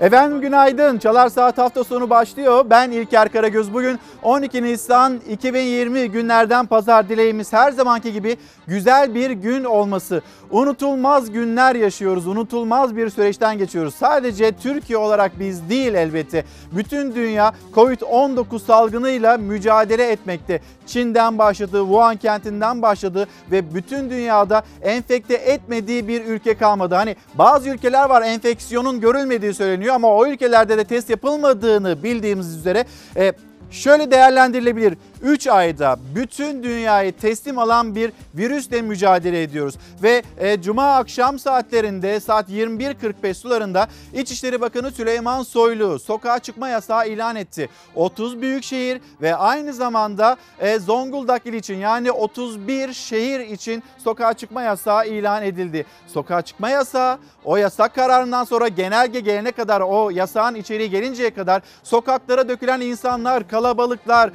Efendim 0.00 0.40
günaydın. 0.40 0.98
Çalar 0.98 1.28
Saat 1.28 1.58
hafta 1.58 1.84
sonu 1.84 2.10
başlıyor. 2.10 2.64
Ben 2.70 2.90
İlker 2.90 3.32
Karagöz. 3.32 3.74
Bugün 3.74 3.98
12 4.22 4.62
Nisan 4.62 5.20
2020 5.30 6.10
günlerden 6.10 6.66
pazar 6.66 7.08
dileğimiz 7.08 7.52
her 7.52 7.72
zamanki 7.72 8.12
gibi 8.12 8.36
güzel 8.66 9.14
bir 9.14 9.30
gün 9.30 9.64
olması. 9.64 10.22
Unutulmaz 10.50 11.32
günler 11.32 11.74
yaşıyoruz. 11.74 12.26
Unutulmaz 12.26 12.96
bir 12.96 13.10
süreçten 13.10 13.58
geçiyoruz. 13.58 13.94
Sadece 13.94 14.52
Türkiye 14.52 14.98
olarak 14.98 15.32
biz 15.38 15.68
değil 15.68 15.94
elbette. 15.94 16.44
Bütün 16.72 17.14
dünya 17.14 17.52
Covid-19 17.74 18.58
salgınıyla 18.58 19.36
mücadele 19.36 20.10
etmekte. 20.10 20.60
Çin'den 20.86 21.38
başladı, 21.38 21.80
Wuhan 21.80 22.16
kentinden 22.16 22.82
başladı 22.82 23.26
ve 23.50 23.74
bütün 23.74 24.10
dünyada 24.10 24.62
enfekte 24.82 25.34
etmediği 25.34 26.08
bir 26.08 26.24
ülke 26.24 26.54
kalmadı. 26.54 26.94
Hani 26.94 27.16
bazı 27.34 27.70
ülkeler 27.70 28.08
var 28.08 28.22
enfeksiyonun 28.22 29.00
görülmediği 29.00 29.54
söyleniyor 29.54 29.81
ama 29.90 30.16
o 30.16 30.26
ülkelerde 30.26 30.78
de 30.78 30.84
test 30.84 31.10
yapılmadığını 31.10 32.02
bildiğimiz 32.02 32.56
üzere 32.56 32.84
e, 33.16 33.32
şöyle 33.70 34.10
değerlendirilebilir. 34.10 34.94
3 35.22 35.46
ayda 35.46 35.96
bütün 36.14 36.62
dünyayı 36.62 37.12
teslim 37.12 37.58
alan 37.58 37.94
bir 37.94 38.12
virüsle 38.34 38.82
mücadele 38.82 39.42
ediyoruz. 39.42 39.74
Ve 40.02 40.22
e, 40.38 40.62
cuma 40.62 40.96
akşam 40.96 41.38
saatlerinde 41.38 42.20
saat 42.20 42.50
21.45 42.50 43.34
sularında 43.34 43.88
İçişleri 44.14 44.60
Bakanı 44.60 44.90
Süleyman 44.90 45.42
Soylu 45.42 45.98
sokağa 45.98 46.38
çıkma 46.38 46.68
yasağı 46.68 47.08
ilan 47.08 47.36
etti. 47.36 47.68
30 47.94 48.40
büyük 48.40 48.64
şehir 48.64 49.00
ve 49.20 49.36
aynı 49.36 49.72
zamanda 49.72 50.36
e, 50.60 50.78
Zonguldak 50.78 51.46
il 51.46 51.52
için 51.52 51.76
yani 51.76 52.12
31 52.12 52.92
şehir 52.92 53.40
için 53.40 53.82
sokağa 53.98 54.32
çıkma 54.32 54.62
yasağı 54.62 55.08
ilan 55.08 55.42
edildi. 55.42 55.86
Sokağa 56.06 56.42
çıkma 56.42 56.70
yasağı 56.70 57.18
o 57.44 57.56
yasak 57.56 57.94
kararından 57.94 58.44
sonra 58.44 58.68
genelge 58.68 59.20
gelene 59.20 59.52
kadar 59.52 59.80
o 59.80 60.10
yasağın 60.10 60.54
içeriği 60.54 60.90
gelinceye 60.90 61.34
kadar 61.34 61.62
sokaklara 61.82 62.48
dökülen 62.48 62.80
insanlar, 62.80 63.48
kalabalıklar, 63.48 64.30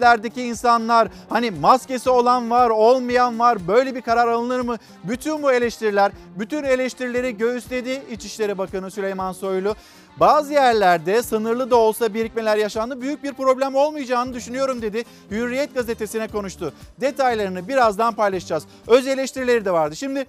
marketlerdeki 0.00 0.42
insanlar 0.42 1.08
hani 1.28 1.50
maskesi 1.50 2.10
olan 2.10 2.50
var, 2.50 2.70
olmayan 2.70 3.38
var. 3.38 3.68
Böyle 3.68 3.94
bir 3.94 4.00
karar 4.00 4.28
alınır 4.28 4.60
mı? 4.60 4.76
Bütün 5.04 5.42
bu 5.42 5.52
eleştiriler, 5.52 6.12
bütün 6.38 6.64
eleştirileri 6.64 7.36
göğüsledi 7.36 8.02
İçişleri 8.10 8.58
Bakanı 8.58 8.90
Süleyman 8.90 9.32
Soylu. 9.32 9.74
Bazı 10.16 10.52
yerlerde 10.52 11.22
sınırlı 11.22 11.70
da 11.70 11.76
olsa 11.76 12.14
birikmeler 12.14 12.56
yaşandı. 12.56 13.00
Büyük 13.00 13.22
bir 13.22 13.32
problem 13.32 13.74
olmayacağını 13.74 14.34
düşünüyorum 14.34 14.82
dedi. 14.82 15.04
Hürriyet 15.30 15.74
gazetesine 15.74 16.28
konuştu. 16.28 16.72
Detaylarını 17.00 17.68
birazdan 17.68 18.14
paylaşacağız. 18.14 18.64
Öz 18.86 19.06
eleştirileri 19.06 19.64
de 19.64 19.70
vardı. 19.70 19.96
Şimdi 19.96 20.26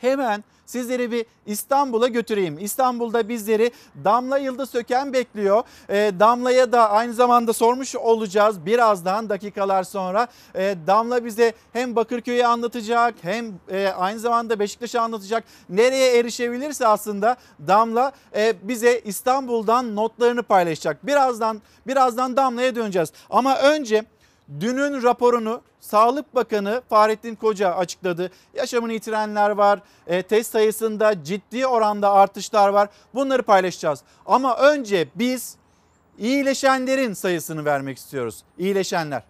hemen 0.00 0.44
sizleri 0.68 1.10
bir 1.10 1.26
İstanbul'a 1.46 2.08
götüreyim. 2.08 2.58
İstanbul'da 2.58 3.28
bizleri 3.28 3.70
Damla 4.04 4.38
Yıldız 4.38 4.70
Söken 4.70 5.12
bekliyor. 5.12 5.62
E, 5.88 6.12
Damla'ya 6.20 6.72
da 6.72 6.90
aynı 6.90 7.14
zamanda 7.14 7.52
sormuş 7.52 7.96
olacağız 7.96 8.66
birazdan 8.66 9.28
dakikalar 9.28 9.82
sonra. 9.82 10.28
E, 10.54 10.74
Damla 10.86 11.24
bize 11.24 11.52
hem 11.72 11.96
Bakırköy'ü 11.96 12.44
anlatacak 12.44 13.14
hem 13.22 13.46
e, 13.70 13.88
aynı 13.88 14.18
zamanda 14.18 14.58
Beşiktaş'ı 14.58 15.00
anlatacak. 15.00 15.44
Nereye 15.68 16.18
erişebilirse 16.18 16.86
aslında 16.86 17.36
Damla 17.66 18.12
e, 18.36 18.54
bize 18.62 19.00
İstanbul'dan 19.04 19.96
notlarını 19.96 20.42
paylaşacak. 20.42 21.06
Birazdan 21.06 21.62
birazdan 21.86 22.36
Damla'ya 22.36 22.74
döneceğiz. 22.74 23.12
Ama 23.30 23.58
önce 23.58 24.04
Dünün 24.60 25.02
raporunu 25.02 25.62
Sağlık 25.80 26.34
Bakanı 26.34 26.82
Fahrettin 26.88 27.34
Koca 27.34 27.74
açıkladı. 27.74 28.30
Yaşamını 28.54 28.92
yitirenler 28.92 29.50
var, 29.50 29.80
e, 30.06 30.22
test 30.22 30.52
sayısında 30.52 31.24
ciddi 31.24 31.66
oranda 31.66 32.12
artışlar 32.12 32.68
var. 32.68 32.88
Bunları 33.14 33.42
paylaşacağız. 33.42 34.02
Ama 34.26 34.56
önce 34.56 35.08
biz 35.14 35.56
iyileşenlerin 36.18 37.12
sayısını 37.12 37.64
vermek 37.64 37.98
istiyoruz. 37.98 38.42
İyileşenler. 38.58 39.22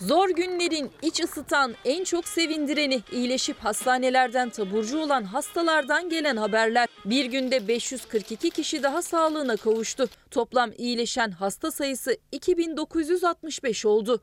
Zor 0.00 0.28
günlerin 0.28 0.90
iç 1.02 1.20
ısıtan, 1.20 1.74
en 1.84 2.04
çok 2.04 2.28
sevindireni, 2.28 3.02
iyileşip 3.12 3.58
hastanelerden 3.58 4.50
taburcu 4.50 4.98
olan 4.98 5.24
hastalardan 5.24 6.08
gelen 6.08 6.36
haberler. 6.36 6.88
Bir 7.04 7.24
günde 7.24 7.68
542 7.68 8.50
kişi 8.50 8.82
daha 8.82 9.02
sağlığına 9.02 9.56
kavuştu. 9.56 10.08
Toplam 10.30 10.70
iyileşen 10.78 11.30
hasta 11.30 11.70
sayısı 11.70 12.16
2965 12.32 13.86
oldu. 13.86 14.20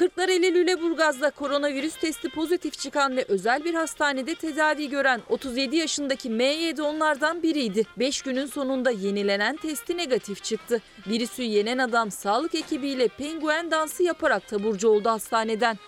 Kırklareli 0.00 0.54
Lüleburgaz'da 0.54 1.30
koronavirüs 1.30 1.96
testi 1.96 2.28
pozitif 2.28 2.78
çıkan 2.78 3.16
ve 3.16 3.24
özel 3.28 3.64
bir 3.64 3.74
hastanede 3.74 4.34
tedavi 4.34 4.88
gören 4.88 5.20
37 5.28 5.76
yaşındaki 5.76 6.28
M7 6.28 6.82
onlardan 6.82 7.42
biriydi. 7.42 7.86
5 7.98 8.22
günün 8.22 8.46
sonunda 8.46 8.90
yenilenen 8.90 9.56
testi 9.56 9.96
negatif 9.96 10.44
çıktı. 10.44 10.82
Virüsü 11.06 11.42
yenen 11.42 11.78
adam 11.78 12.10
sağlık 12.10 12.54
ekibiyle 12.54 13.08
penguen 13.08 13.70
dansı 13.70 14.02
yaparak 14.02 14.48
taburcu 14.48 14.88
oldu 14.88 15.08
hastaneden. 15.08 15.78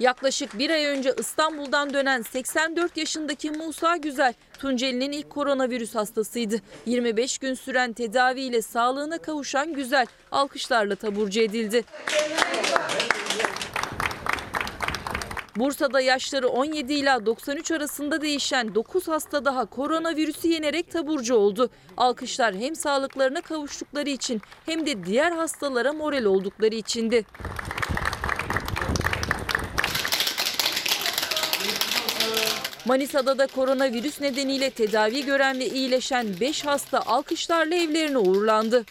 Yaklaşık 0.00 0.58
bir 0.58 0.70
ay 0.70 0.84
önce 0.84 1.14
İstanbul'dan 1.18 1.94
dönen 1.94 2.22
84 2.22 2.96
yaşındaki 2.96 3.50
Musa 3.50 3.96
Güzel, 3.96 4.34
Tunceli'nin 4.58 5.12
ilk 5.12 5.30
koronavirüs 5.30 5.94
hastasıydı. 5.94 6.56
25 6.86 7.38
gün 7.38 7.54
süren 7.54 7.92
tedaviyle 7.92 8.62
sağlığına 8.62 9.18
kavuşan 9.18 9.72
Güzel, 9.72 10.06
alkışlarla 10.32 10.96
taburcu 10.96 11.40
edildi. 11.40 11.84
Bursa'da 15.56 16.00
yaşları 16.00 16.48
17 16.48 16.92
ila 16.92 17.26
93 17.26 17.70
arasında 17.70 18.20
değişen 18.20 18.74
9 18.74 19.08
hasta 19.08 19.44
daha 19.44 19.66
koronavirüsü 19.66 20.48
yenerek 20.48 20.90
taburcu 20.90 21.34
oldu. 21.34 21.70
Alkışlar 21.96 22.54
hem 22.54 22.76
sağlıklarına 22.76 23.40
kavuştukları 23.40 24.08
için 24.10 24.42
hem 24.66 24.86
de 24.86 25.04
diğer 25.04 25.32
hastalara 25.32 25.92
moral 25.92 26.24
oldukları 26.24 26.74
içindi. 26.74 27.24
Manisa'da 32.90 33.38
da 33.38 33.46
koronavirüs 33.46 34.20
nedeniyle 34.20 34.70
tedavi 34.70 35.24
gören 35.24 35.58
ve 35.58 35.66
iyileşen 35.66 36.26
5 36.40 36.66
hasta 36.66 37.00
alkışlarla 37.00 37.74
evlerine 37.74 38.18
uğurlandı. 38.18 38.84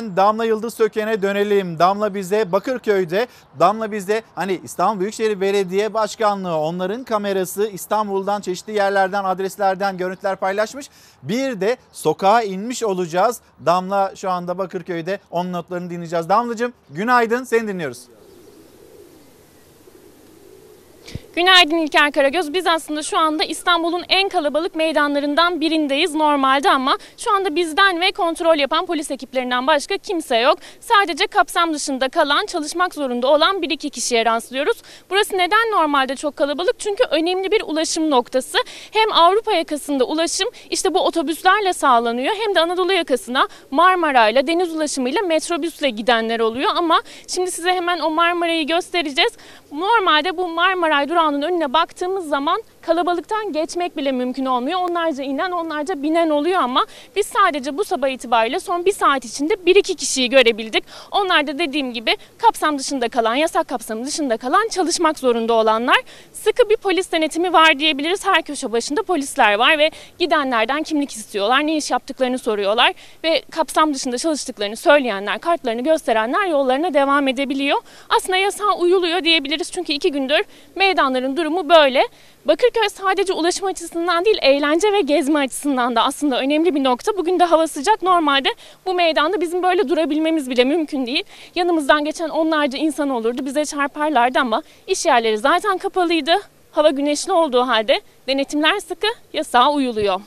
Hemen 0.00 0.16
Damla 0.16 0.44
Yıldız 0.44 0.74
Söken'e 0.74 1.22
dönelim. 1.22 1.78
Damla 1.78 2.14
bize 2.14 2.52
Bakırköy'de, 2.52 3.26
Damla 3.58 3.92
bize 3.92 4.22
hani 4.34 4.60
İstanbul 4.64 5.00
Büyükşehir 5.00 5.40
Belediye 5.40 5.94
Başkanlığı 5.94 6.56
onların 6.56 7.04
kamerası 7.04 7.68
İstanbul'dan 7.68 8.40
çeşitli 8.40 8.72
yerlerden 8.72 9.24
adreslerden 9.24 9.96
görüntüler 9.96 10.36
paylaşmış. 10.36 10.90
Bir 11.22 11.60
de 11.60 11.76
sokağa 11.92 12.42
inmiş 12.42 12.82
olacağız. 12.82 13.40
Damla 13.66 14.12
şu 14.16 14.30
anda 14.30 14.58
Bakırköy'de 14.58 15.18
onun 15.30 15.52
notlarını 15.52 15.90
dinleyeceğiz. 15.90 16.28
Damlacığım 16.28 16.72
günaydın 16.90 17.44
seni 17.44 17.68
dinliyoruz. 17.68 18.02
Günaydın 21.36 21.76
İlker 21.76 22.12
Karagöz. 22.12 22.54
Biz 22.54 22.66
aslında 22.66 23.02
şu 23.02 23.18
anda 23.18 23.44
İstanbul'un 23.44 24.04
en 24.08 24.28
kalabalık 24.28 24.74
meydanlarından 24.74 25.60
birindeyiz 25.60 26.14
normalde 26.14 26.70
ama 26.70 26.98
şu 27.18 27.32
anda 27.32 27.56
bizden 27.56 28.00
ve 28.00 28.12
kontrol 28.12 28.58
yapan 28.58 28.86
polis 28.86 29.10
ekiplerinden 29.10 29.66
başka 29.66 29.98
kimse 29.98 30.36
yok. 30.36 30.58
Sadece 30.80 31.26
kapsam 31.26 31.74
dışında 31.74 32.08
kalan, 32.08 32.46
çalışmak 32.46 32.94
zorunda 32.94 33.28
olan 33.28 33.62
bir 33.62 33.70
iki 33.70 33.90
kişiye 33.90 34.24
rastlıyoruz. 34.24 34.76
Burası 35.10 35.38
neden 35.38 35.70
normalde 35.72 36.16
çok 36.16 36.36
kalabalık? 36.36 36.78
Çünkü 36.78 37.04
önemli 37.10 37.50
bir 37.50 37.62
ulaşım 37.62 38.10
noktası. 38.10 38.58
Hem 38.90 39.12
Avrupa 39.12 39.52
yakasında 39.52 40.04
ulaşım 40.04 40.48
işte 40.70 40.94
bu 40.94 41.00
otobüslerle 41.00 41.72
sağlanıyor 41.72 42.34
hem 42.44 42.54
de 42.54 42.60
Anadolu 42.60 42.92
yakasına 42.92 43.48
Marmara'yla, 43.70 44.46
deniz 44.46 44.74
ulaşımıyla 44.74 45.22
metrobüsle 45.22 45.90
gidenler 45.90 46.40
oluyor 46.40 46.70
ama 46.76 47.02
şimdi 47.28 47.50
size 47.50 47.72
hemen 47.72 47.98
o 47.98 48.10
Marmara'yı 48.10 48.66
göstereceğiz. 48.66 49.32
Normalde 49.72 50.36
bu 50.36 50.48
Marmaray 50.48 51.08
durağının 51.20 51.42
önüne 51.42 51.72
baktığımız 51.72 52.28
zaman 52.28 52.62
kalabalıktan 52.90 53.52
geçmek 53.52 53.96
bile 53.96 54.12
mümkün 54.12 54.44
olmuyor. 54.44 54.80
Onlarca 54.80 55.24
inen, 55.24 55.50
onlarca 55.50 56.02
binen 56.02 56.30
oluyor 56.30 56.60
ama 56.60 56.86
biz 57.16 57.26
sadece 57.26 57.78
bu 57.78 57.84
sabah 57.84 58.08
itibariyle 58.08 58.60
son 58.60 58.84
bir 58.84 58.92
saat 58.92 59.24
içinde 59.24 59.66
bir 59.66 59.76
iki 59.76 59.94
kişiyi 59.94 60.30
görebildik. 60.30 60.84
Onlar 61.10 61.46
da 61.46 61.58
dediğim 61.58 61.92
gibi 61.92 62.16
kapsam 62.38 62.78
dışında 62.78 63.08
kalan, 63.08 63.34
yasak 63.34 63.68
kapsamı 63.68 64.06
dışında 64.06 64.36
kalan, 64.36 64.68
çalışmak 64.68 65.18
zorunda 65.18 65.54
olanlar. 65.54 65.96
Sıkı 66.32 66.70
bir 66.70 66.76
polis 66.76 67.12
denetimi 67.12 67.52
var 67.52 67.78
diyebiliriz. 67.78 68.26
Her 68.26 68.42
köşe 68.42 68.72
başında 68.72 69.02
polisler 69.02 69.54
var 69.54 69.78
ve 69.78 69.90
gidenlerden 70.18 70.82
kimlik 70.82 71.12
istiyorlar, 71.12 71.66
ne 71.66 71.76
iş 71.76 71.90
yaptıklarını 71.90 72.38
soruyorlar 72.38 72.92
ve 73.24 73.42
kapsam 73.50 73.94
dışında 73.94 74.18
çalıştıklarını 74.18 74.76
söyleyenler, 74.76 75.38
kartlarını 75.38 75.84
gösterenler 75.84 76.46
yollarına 76.46 76.94
devam 76.94 77.28
edebiliyor. 77.28 77.78
Aslında 78.08 78.36
yasağa 78.36 78.76
uyuluyor 78.78 79.24
diyebiliriz 79.24 79.72
çünkü 79.72 79.92
iki 79.92 80.12
gündür 80.12 80.42
meydanların 80.76 81.36
durumu 81.36 81.68
böyle. 81.68 82.02
Bakırköy 82.44 82.88
sadece 82.88 83.32
ulaşım 83.32 83.66
açısından 83.66 84.24
değil 84.24 84.38
eğlence 84.42 84.92
ve 84.92 85.00
gezme 85.00 85.38
açısından 85.38 85.96
da 85.96 86.04
aslında 86.04 86.40
önemli 86.40 86.74
bir 86.74 86.84
nokta. 86.84 87.16
Bugün 87.16 87.38
de 87.38 87.44
hava 87.44 87.66
sıcak. 87.66 88.02
Normalde 88.02 88.48
bu 88.86 88.94
meydanda 88.94 89.40
bizim 89.40 89.62
böyle 89.62 89.88
durabilmemiz 89.88 90.50
bile 90.50 90.64
mümkün 90.64 91.06
değil. 91.06 91.24
Yanımızdan 91.54 92.04
geçen 92.04 92.28
onlarca 92.28 92.78
insan 92.78 93.10
olurdu 93.10 93.44
bize 93.44 93.64
çarparlardı 93.64 94.38
ama 94.38 94.62
iş 94.86 95.06
yerleri 95.06 95.38
zaten 95.38 95.78
kapalıydı. 95.78 96.32
Hava 96.72 96.90
güneşli 96.90 97.32
olduğu 97.32 97.62
halde 97.62 98.00
denetimler 98.28 98.78
sıkı, 98.78 99.08
yasağa 99.32 99.72
uyuluyor. 99.72 100.20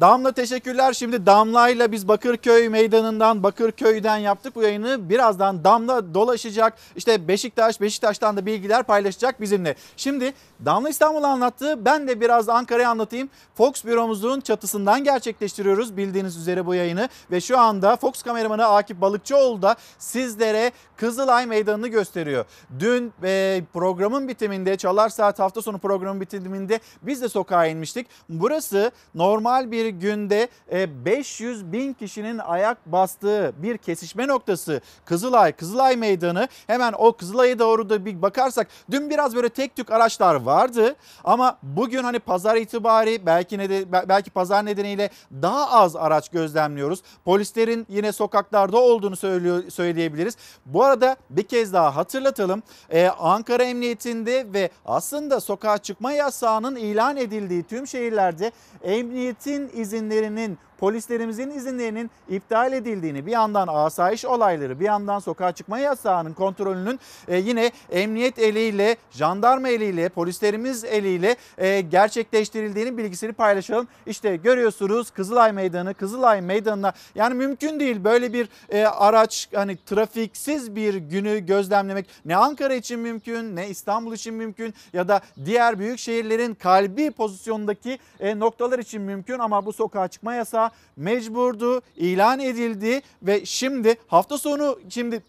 Damla 0.00 0.32
teşekkürler. 0.32 0.92
Şimdi 0.92 1.26
Damla'yla 1.26 1.92
biz 1.92 2.08
Bakırköy 2.08 2.68
meydanından, 2.68 3.42
Bakırköy'den 3.42 4.16
yaptık 4.16 4.54
bu 4.54 4.62
yayını. 4.62 5.08
Birazdan 5.10 5.64
Damla 5.64 6.14
dolaşacak. 6.14 6.74
İşte 6.96 7.28
Beşiktaş, 7.28 7.80
Beşiktaş'tan 7.80 8.36
da 8.36 8.46
bilgiler 8.46 8.82
paylaşacak 8.82 9.40
bizimle. 9.40 9.74
Şimdi 9.96 10.34
Damla 10.64 10.88
İstanbul'u 10.88 11.26
anlattı. 11.26 11.84
Ben 11.84 12.08
de 12.08 12.20
biraz 12.20 12.48
Ankara'yı 12.48 12.88
anlatayım. 12.88 13.30
Fox 13.54 13.84
büromuzun 13.84 14.40
çatısından 14.40 15.04
gerçekleştiriyoruz 15.04 15.96
bildiğiniz 15.96 16.36
üzere 16.36 16.66
bu 16.66 16.74
yayını. 16.74 17.08
Ve 17.30 17.40
şu 17.40 17.58
anda 17.58 17.96
Fox 17.96 18.22
kameramanı 18.22 18.66
Akif 18.66 19.00
Balıkçıoğlu 19.00 19.62
da 19.62 19.76
sizlere 19.98 20.72
Kızılay 20.96 21.46
Meydanı'nı 21.46 21.88
gösteriyor. 21.88 22.44
Dün 22.78 23.12
e, 23.24 23.62
programın 23.72 24.28
bitiminde, 24.28 24.76
Çalar 24.76 25.08
Saat 25.08 25.38
hafta 25.38 25.62
sonu 25.62 25.78
programın 25.78 26.20
bitiminde 26.20 26.80
biz 27.02 27.22
de 27.22 27.28
sokağa 27.28 27.66
inmiştik. 27.66 28.06
Burası 28.28 28.90
normal 29.14 29.70
bir 29.70 29.83
günde 29.90 30.48
e, 30.72 31.04
500 31.04 31.72
bin 31.72 31.92
kişinin 31.92 32.38
ayak 32.38 32.86
bastığı 32.86 33.52
bir 33.56 33.78
kesişme 33.78 34.28
noktası. 34.28 34.80
Kızılay, 35.04 35.52
Kızılay 35.52 35.96
Meydanı. 35.96 36.48
Hemen 36.66 36.94
o 36.98 37.12
Kızılay'a 37.12 37.58
doğru 37.58 37.90
da 37.90 38.04
bir 38.04 38.22
bakarsak 38.22 38.68
dün 38.90 39.10
biraz 39.10 39.36
böyle 39.36 39.48
tek 39.48 39.76
tük 39.76 39.90
araçlar 39.90 40.34
vardı 40.34 40.96
ama 41.24 41.58
bugün 41.62 42.04
hani 42.04 42.18
pazar 42.18 42.56
itibari 42.56 43.26
belki 43.26 43.58
ne 43.58 43.92
belki 44.08 44.30
pazar 44.30 44.66
nedeniyle 44.66 45.10
daha 45.42 45.70
az 45.70 45.96
araç 45.96 46.28
gözlemliyoruz. 46.28 47.02
Polislerin 47.24 47.86
yine 47.88 48.12
sokaklarda 48.12 48.78
olduğunu 48.78 49.16
söylüyor 49.16 49.70
söyleyebiliriz. 49.70 50.36
Bu 50.66 50.84
arada 50.84 51.16
bir 51.30 51.42
kez 51.42 51.72
daha 51.72 51.96
hatırlatalım. 51.96 52.62
Ee, 52.90 53.08
Ankara 53.08 53.62
Emniyetinde 53.62 54.46
ve 54.52 54.70
aslında 54.84 55.40
sokağa 55.40 55.78
çıkma 55.78 56.12
yasağının 56.12 56.76
ilan 56.76 57.16
edildiği 57.16 57.62
tüm 57.62 57.86
şehirlerde 57.86 58.52
emniyetin 58.82 59.68
izinlerinin 59.74 60.58
polislerimizin 60.78 61.50
izinlerinin 61.50 62.10
iptal 62.28 62.72
edildiğini 62.72 63.26
bir 63.26 63.32
yandan 63.32 63.68
asayiş 63.68 64.24
olayları 64.24 64.80
bir 64.80 64.84
yandan 64.84 65.18
sokağa 65.18 65.52
çıkma 65.52 65.78
yasağının 65.78 66.32
kontrolünün 66.32 67.00
e, 67.28 67.36
yine 67.36 67.70
emniyet 67.90 68.38
eliyle 68.38 68.96
jandarma 69.10 69.68
eliyle 69.68 70.08
polislerimiz 70.08 70.84
eliyle 70.84 71.36
e, 71.58 71.80
gerçekleştirildiğini 71.80 72.98
bilgisini 72.98 73.32
paylaşalım. 73.32 73.88
İşte 74.06 74.36
görüyorsunuz 74.36 75.10
Kızılay 75.10 75.52
Meydanı 75.52 75.94
Kızılay 75.94 76.40
Meydanı'na 76.40 76.92
yani 77.14 77.34
mümkün 77.34 77.80
değil 77.80 78.04
böyle 78.04 78.32
bir 78.32 78.48
e, 78.68 78.84
araç 78.84 79.48
hani 79.54 79.76
trafiksiz 79.76 80.76
bir 80.76 80.94
günü 80.94 81.46
gözlemlemek 81.46 82.06
ne 82.24 82.36
Ankara 82.36 82.74
için 82.74 83.00
mümkün 83.00 83.56
ne 83.56 83.68
İstanbul 83.68 84.12
için 84.12 84.34
mümkün 84.34 84.74
ya 84.92 85.08
da 85.08 85.20
diğer 85.44 85.78
büyük 85.78 85.98
şehirlerin 85.98 86.54
kalbi 86.54 87.10
pozisyondaki 87.10 87.98
e, 88.20 88.38
noktalar 88.38 88.78
için 88.78 89.02
mümkün 89.02 89.38
ama 89.38 89.66
bu 89.66 89.72
sokağa 89.72 90.08
çıkma 90.08 90.34
yasağı 90.34 90.63
mecburdu, 90.96 91.82
ilan 91.96 92.40
edildi 92.40 93.02
ve 93.22 93.44
şimdi 93.46 93.96
hafta 94.06 94.38
sonu 94.38 94.78
şimdi 94.88 95.22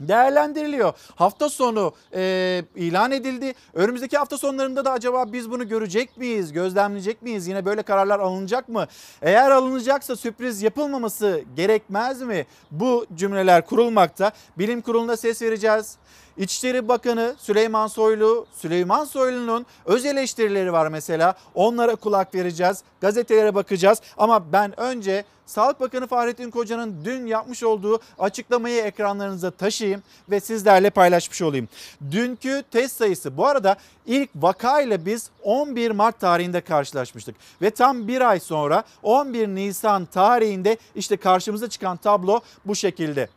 değerlendiriliyor. 0.00 0.92
Hafta 1.14 1.48
sonu 1.48 1.92
e, 2.14 2.62
ilan 2.76 3.10
edildi. 3.12 3.54
Önümüzdeki 3.74 4.18
hafta 4.18 4.38
sonlarında 4.38 4.84
da 4.84 4.92
acaba 4.92 5.32
biz 5.32 5.50
bunu 5.50 5.68
görecek 5.68 6.16
miyiz? 6.16 6.52
Gözlemleyecek 6.52 7.22
miyiz? 7.22 7.46
Yine 7.46 7.64
böyle 7.64 7.82
kararlar 7.82 8.20
alınacak 8.20 8.68
mı? 8.68 8.86
Eğer 9.22 9.50
alınacaksa 9.50 10.16
sürpriz 10.16 10.62
yapılmaması 10.62 11.42
gerekmez 11.56 12.22
mi? 12.22 12.46
Bu 12.70 13.06
cümleler 13.14 13.66
kurulmakta. 13.66 14.32
Bilim 14.58 14.80
kuruluna 14.80 15.16
ses 15.16 15.42
vereceğiz. 15.42 15.96
İçişleri 16.38 16.88
Bakanı 16.88 17.34
Süleyman 17.38 17.86
Soylu, 17.86 18.46
Süleyman 18.52 19.04
Soylu'nun 19.04 19.66
öz 19.84 20.04
eleştirileri 20.06 20.72
var 20.72 20.88
mesela. 20.88 21.34
Onlara 21.54 21.94
kulak 21.94 22.34
vereceğiz. 22.34 22.82
Gazetelere 23.00 23.54
bakacağız. 23.54 24.02
Ama 24.16 24.52
ben 24.52 24.80
önce 24.80 25.24
Sağlık 25.46 25.80
Bakanı 25.80 26.06
Fahrettin 26.06 26.50
Koca'nın 26.50 27.04
dün 27.04 27.26
yapmış 27.26 27.62
olduğu 27.62 28.00
açıklamayı 28.18 28.82
ekranlarınıza 28.82 29.50
taşıyayım 29.50 30.02
ve 30.30 30.40
sizlerle 30.40 30.90
paylaşmış 30.90 31.42
olayım. 31.42 31.68
Dünkü 32.10 32.62
test 32.70 32.96
sayısı 32.96 33.36
bu 33.36 33.46
arada 33.46 33.76
ilk 34.06 34.30
vakayla 34.34 35.06
biz 35.06 35.30
11 35.42 35.90
Mart 35.90 36.20
tarihinde 36.20 36.60
karşılaşmıştık. 36.60 37.36
Ve 37.62 37.70
tam 37.70 38.08
bir 38.08 38.20
ay 38.20 38.40
sonra 38.40 38.84
11 39.02 39.48
Nisan 39.48 40.06
tarihinde 40.06 40.76
işte 40.94 41.16
karşımıza 41.16 41.68
çıkan 41.68 41.96
tablo 41.96 42.40
bu 42.64 42.74
şekilde. 42.74 43.28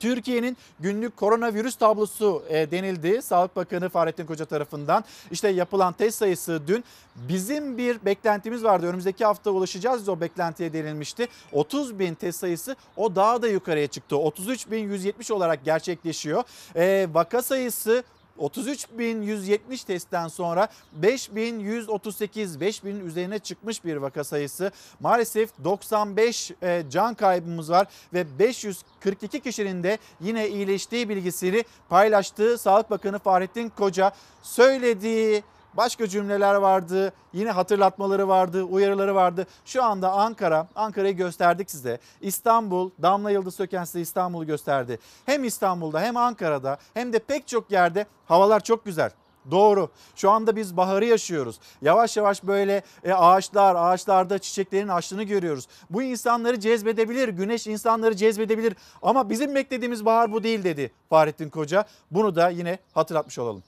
Türkiye'nin 0.00 0.56
günlük 0.80 1.16
koronavirüs 1.16 1.76
tablosu 1.76 2.42
e, 2.48 2.70
denildi. 2.70 3.22
Sağlık 3.22 3.56
Bakanı 3.56 3.88
Fahrettin 3.88 4.26
Koca 4.26 4.44
tarafından. 4.44 5.04
İşte 5.30 5.48
yapılan 5.48 5.92
test 5.92 6.18
sayısı 6.18 6.62
dün 6.66 6.84
bizim 7.16 7.78
bir 7.78 8.04
beklentimiz 8.04 8.64
vardı. 8.64 8.86
Önümüzdeki 8.86 9.24
hafta 9.24 9.50
ulaşacağız 9.50 10.08
o 10.08 10.20
beklentiye 10.20 10.72
denilmişti. 10.72 11.28
30 11.52 11.98
bin 11.98 12.14
test 12.14 12.40
sayısı 12.40 12.76
o 12.96 13.16
daha 13.16 13.42
da 13.42 13.48
yukarıya 13.48 13.86
çıktı. 13.86 14.16
33 14.16 14.70
bin 14.70 14.78
170 14.78 15.30
olarak 15.30 15.64
gerçekleşiyor. 15.64 16.42
E, 16.76 17.08
vaka 17.12 17.42
sayısı 17.42 18.04
33.170 18.38 19.86
testten 19.86 20.28
sonra 20.28 20.68
5.138, 21.00 22.58
5.000 22.58 23.02
üzerine 23.02 23.38
çıkmış 23.38 23.84
bir 23.84 23.96
vaka 23.96 24.24
sayısı. 24.24 24.72
Maalesef 25.00 25.50
95 25.64 26.50
e, 26.62 26.82
can 26.90 27.14
kaybımız 27.14 27.70
var 27.70 27.86
ve 28.12 28.38
542 28.38 29.40
kişinin 29.40 29.82
de 29.82 29.98
yine 30.20 30.48
iyileştiği 30.48 31.08
bilgisini 31.08 31.64
paylaştığı 31.88 32.58
Sağlık 32.58 32.90
Bakanı 32.90 33.18
Fahrettin 33.18 33.68
Koca 33.68 34.12
söylediği 34.42 35.42
başka 35.76 36.08
cümleler 36.08 36.54
vardı. 36.54 37.12
Yine 37.32 37.50
hatırlatmaları 37.50 38.28
vardı, 38.28 38.62
uyarıları 38.62 39.14
vardı. 39.14 39.46
Şu 39.64 39.84
anda 39.84 40.12
Ankara, 40.12 40.68
Ankara'yı 40.74 41.16
gösterdik 41.16 41.70
size. 41.70 41.98
İstanbul, 42.20 42.90
Damla 43.02 43.30
Yıldız 43.30 43.54
Söken 43.54 43.84
size 43.84 44.00
İstanbul'u 44.00 44.46
gösterdi. 44.46 44.98
Hem 45.26 45.44
İstanbul'da 45.44 46.00
hem 46.00 46.16
Ankara'da 46.16 46.78
hem 46.94 47.12
de 47.12 47.18
pek 47.18 47.48
çok 47.48 47.70
yerde 47.70 48.06
havalar 48.26 48.60
çok 48.60 48.84
güzel. 48.84 49.10
Doğru. 49.50 49.88
Şu 50.16 50.30
anda 50.30 50.56
biz 50.56 50.76
baharı 50.76 51.04
yaşıyoruz. 51.04 51.60
Yavaş 51.82 52.16
yavaş 52.16 52.44
böyle 52.44 52.82
e, 53.04 53.12
ağaçlar, 53.12 53.74
ağaçlarda 53.74 54.38
çiçeklerin 54.38 54.88
açtığını 54.88 55.22
görüyoruz. 55.22 55.68
Bu 55.90 56.02
insanları 56.02 56.60
cezbedebilir, 56.60 57.28
güneş 57.28 57.66
insanları 57.66 58.16
cezbedebilir. 58.16 58.76
Ama 59.02 59.30
bizim 59.30 59.54
beklediğimiz 59.54 60.04
bahar 60.04 60.32
bu 60.32 60.42
değil 60.42 60.64
dedi 60.64 60.92
Fahrettin 61.10 61.50
Koca. 61.50 61.84
Bunu 62.10 62.36
da 62.36 62.48
yine 62.48 62.78
hatırlatmış 62.94 63.38
olalım. 63.38 63.62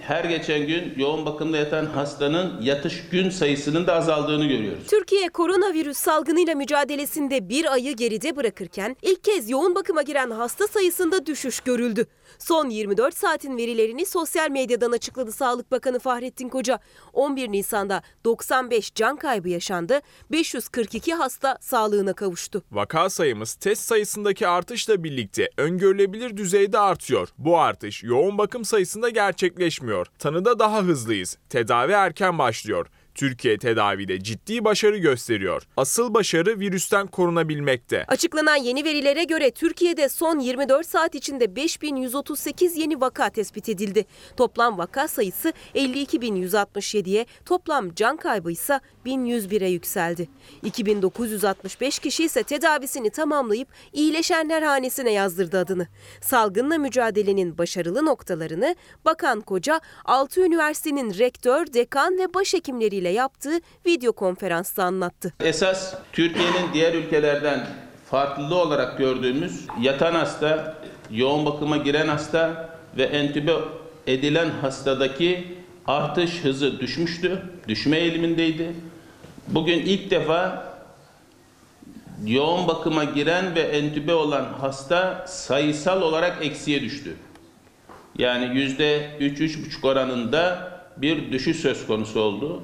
Her 0.00 0.24
geçen 0.24 0.66
gün 0.66 0.94
yoğun 0.96 1.26
bakımda 1.26 1.56
yatan 1.56 1.86
hastanın 1.86 2.62
yatış 2.62 3.08
gün 3.08 3.30
sayısının 3.30 3.86
da 3.86 3.94
azaldığını 3.94 4.46
görüyoruz. 4.46 4.86
Türkiye 4.90 5.28
koronavirüs 5.28 5.96
salgınıyla 5.98 6.54
mücadelesinde 6.54 7.48
bir 7.48 7.72
ayı 7.72 7.96
geride 7.96 8.36
bırakırken 8.36 8.96
ilk 9.02 9.24
kez 9.24 9.50
yoğun 9.50 9.74
bakıma 9.74 10.02
giren 10.02 10.30
hasta 10.30 10.66
sayısında 10.66 11.26
düşüş 11.26 11.60
görüldü. 11.60 12.06
Son 12.38 12.68
24 12.68 13.16
saatin 13.16 13.56
verilerini 13.56 14.06
sosyal 14.06 14.50
medyadan 14.50 14.92
açıkladı 14.92 15.32
Sağlık 15.32 15.70
Bakanı 15.70 15.98
Fahrettin 15.98 16.48
Koca. 16.48 16.78
11 17.12 17.52
Nisan'da 17.52 18.02
95 18.24 18.94
can 18.94 19.16
kaybı 19.16 19.48
yaşandı, 19.48 20.00
542 20.32 21.14
hasta 21.14 21.58
sağlığına 21.60 22.12
kavuştu. 22.12 22.62
Vaka 22.72 23.10
sayımız 23.10 23.54
test 23.54 23.82
sayısındaki 23.82 24.48
artışla 24.48 25.04
birlikte 25.04 25.50
öngörülebilir 25.56 26.36
düzeyde 26.36 26.78
artıyor. 26.78 27.28
Bu 27.38 27.58
artış 27.58 28.02
yoğun 28.04 28.38
bakım 28.38 28.64
sayısında 28.64 29.08
gerçekleşmiyor. 29.08 29.85
Tanıda 30.18 30.58
daha 30.58 30.82
hızlıyız. 30.82 31.38
Tedavi 31.48 31.92
erken 31.92 32.38
başlıyor. 32.38 32.86
Türkiye 33.16 33.58
tedavide 33.58 34.22
ciddi 34.22 34.64
başarı 34.64 34.96
gösteriyor. 34.96 35.62
Asıl 35.76 36.14
başarı 36.14 36.60
virüsten 36.60 37.06
korunabilmekte. 37.06 38.04
Açıklanan 38.08 38.56
yeni 38.56 38.84
verilere 38.84 39.24
göre 39.24 39.50
Türkiye'de 39.50 40.08
son 40.08 40.38
24 40.38 40.86
saat 40.86 41.14
içinde 41.14 41.56
5138 41.56 42.76
yeni 42.76 43.00
vaka 43.00 43.30
tespit 43.30 43.68
edildi. 43.68 44.04
Toplam 44.36 44.78
vaka 44.78 45.08
sayısı 45.08 45.52
52167'ye, 45.74 47.26
toplam 47.44 47.94
can 47.94 48.16
kaybı 48.16 48.52
ise 48.52 48.80
1101'e 49.06 49.68
yükseldi. 49.68 50.28
2965 50.62 51.98
kişi 51.98 52.24
ise 52.24 52.42
tedavisini 52.42 53.10
tamamlayıp 53.10 53.68
iyileşenler 53.92 54.62
hanesine 54.62 55.12
yazdırdı 55.12 55.58
adını. 55.58 55.86
Salgınla 56.20 56.78
mücadelenin 56.78 57.58
başarılı 57.58 58.06
noktalarını 58.06 58.76
Bakan 59.04 59.40
Koca 59.40 59.80
6 60.04 60.40
üniversitenin 60.40 61.14
rektör, 61.18 61.72
dekan 61.72 62.18
ve 62.18 62.34
başhekimleriyle 62.34 63.05
yaptığı 63.08 63.60
video 63.86 64.12
konferansta 64.12 64.84
anlattı. 64.84 65.32
Esas 65.40 65.94
Türkiye'nin 66.12 66.72
diğer 66.74 66.94
ülkelerden 66.94 67.66
farklı 68.10 68.54
olarak 68.54 68.98
gördüğümüz 68.98 69.66
yatan 69.80 70.14
hasta, 70.14 70.74
yoğun 71.10 71.46
bakıma 71.46 71.76
giren 71.76 72.08
hasta 72.08 72.68
ve 72.96 73.02
entübe 73.02 73.52
edilen 74.06 74.50
hastadaki 74.50 75.56
artış 75.86 76.44
hızı 76.44 76.80
düşmüştü, 76.80 77.42
düşme 77.68 77.96
eğilimindeydi. 77.96 78.72
Bugün 79.48 79.78
ilk 79.78 80.10
defa 80.10 80.72
yoğun 82.24 82.68
bakıma 82.68 83.04
giren 83.04 83.54
ve 83.54 83.60
entübe 83.60 84.14
olan 84.14 84.44
hasta 84.60 85.24
sayısal 85.28 86.02
olarak 86.02 86.44
eksiye 86.44 86.80
düştü. 86.80 87.16
Yani 88.18 88.58
yüzde 88.58 89.16
üç, 89.20 89.40
üç 89.40 89.66
buçuk 89.66 89.84
oranında 89.84 90.72
bir 90.96 91.32
düşüş 91.32 91.56
söz 91.56 91.86
konusu 91.86 92.20
oldu. 92.20 92.62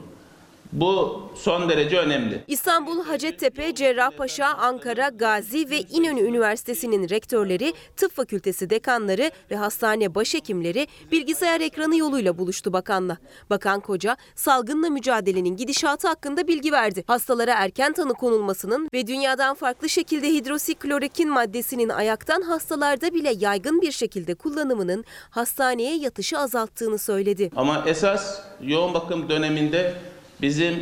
Bu 0.72 1.22
son 1.34 1.68
derece 1.68 1.98
önemli. 1.98 2.44
İstanbul, 2.46 3.04
Hacettepe, 3.04 3.74
Cerrahpaşa, 3.74 4.46
Ankara, 4.46 5.08
Gazi 5.08 5.70
ve 5.70 5.80
İnönü 5.80 6.20
Üniversitesi'nin 6.20 7.08
rektörleri, 7.08 7.74
tıp 7.96 8.16
fakültesi 8.16 8.70
dekanları 8.70 9.30
ve 9.50 9.56
hastane 9.56 10.14
başhekimleri 10.14 10.86
bilgisayar 11.12 11.60
ekranı 11.60 11.96
yoluyla 11.96 12.38
buluştu 12.38 12.72
bakanla. 12.72 13.16
Bakan 13.50 13.80
Koca, 13.80 14.16
salgınla 14.34 14.90
mücadelenin 14.90 15.56
gidişatı 15.56 16.08
hakkında 16.08 16.48
bilgi 16.48 16.72
verdi. 16.72 17.04
Hastalara 17.06 17.54
erken 17.54 17.92
tanı 17.92 18.14
konulmasının 18.14 18.88
ve 18.94 19.06
dünyadan 19.06 19.54
farklı 19.54 19.88
şekilde 19.88 20.28
hidroksiklorokin 20.28 21.30
maddesinin 21.30 21.88
ayaktan 21.88 22.42
hastalarda 22.42 23.14
bile 23.14 23.34
yaygın 23.38 23.80
bir 23.80 23.92
şekilde 23.92 24.34
kullanımının 24.34 25.04
hastaneye 25.30 25.96
yatışı 25.96 26.38
azalttığını 26.38 26.98
söyledi. 26.98 27.50
Ama 27.56 27.84
esas 27.86 28.40
yoğun 28.60 28.94
bakım 28.94 29.28
döneminde 29.28 29.94
bizim 30.42 30.74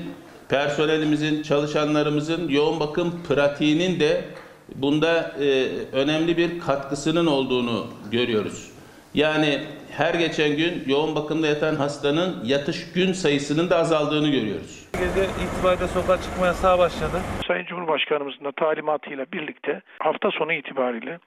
personelimizin, 0.49 1.43
çalışanlarımızın 1.43 2.49
yoğun 2.49 2.81
bakım 2.81 3.23
pratiğinin 3.29 4.01
de 4.01 4.25
bunda 4.75 5.33
e, 5.41 5.69
önemli 5.93 6.37
bir 6.37 6.61
katkısının 6.61 7.27
olduğunu 7.27 7.87
görüyoruz. 8.13 8.71
Yani 9.15 9.61
her 9.91 10.15
geçen 10.15 10.57
gün 10.57 10.83
yoğun 10.87 11.15
bakımda 11.15 11.47
yatan 11.47 11.75
hastanın 11.75 12.45
yatış 12.45 12.93
gün 12.93 13.13
sayısının 13.13 13.71
da 13.71 13.77
azaldığını 13.77 14.29
görüyoruz. 14.29 14.89
Gece 14.93 15.29
itibariyle 15.45 15.87
sokağa 15.87 16.23
çıkma 16.23 16.47
yasağı 16.47 16.79
başladı. 16.79 17.21
Sayın 17.47 17.65
Cumhurbaşkanımızın 17.65 18.45
da 18.45 18.53
talimatıyla 18.53 19.27
birlikte 19.33 19.83
hafta 19.99 20.31
sonu 20.31 20.53
itibariyle 20.53 21.19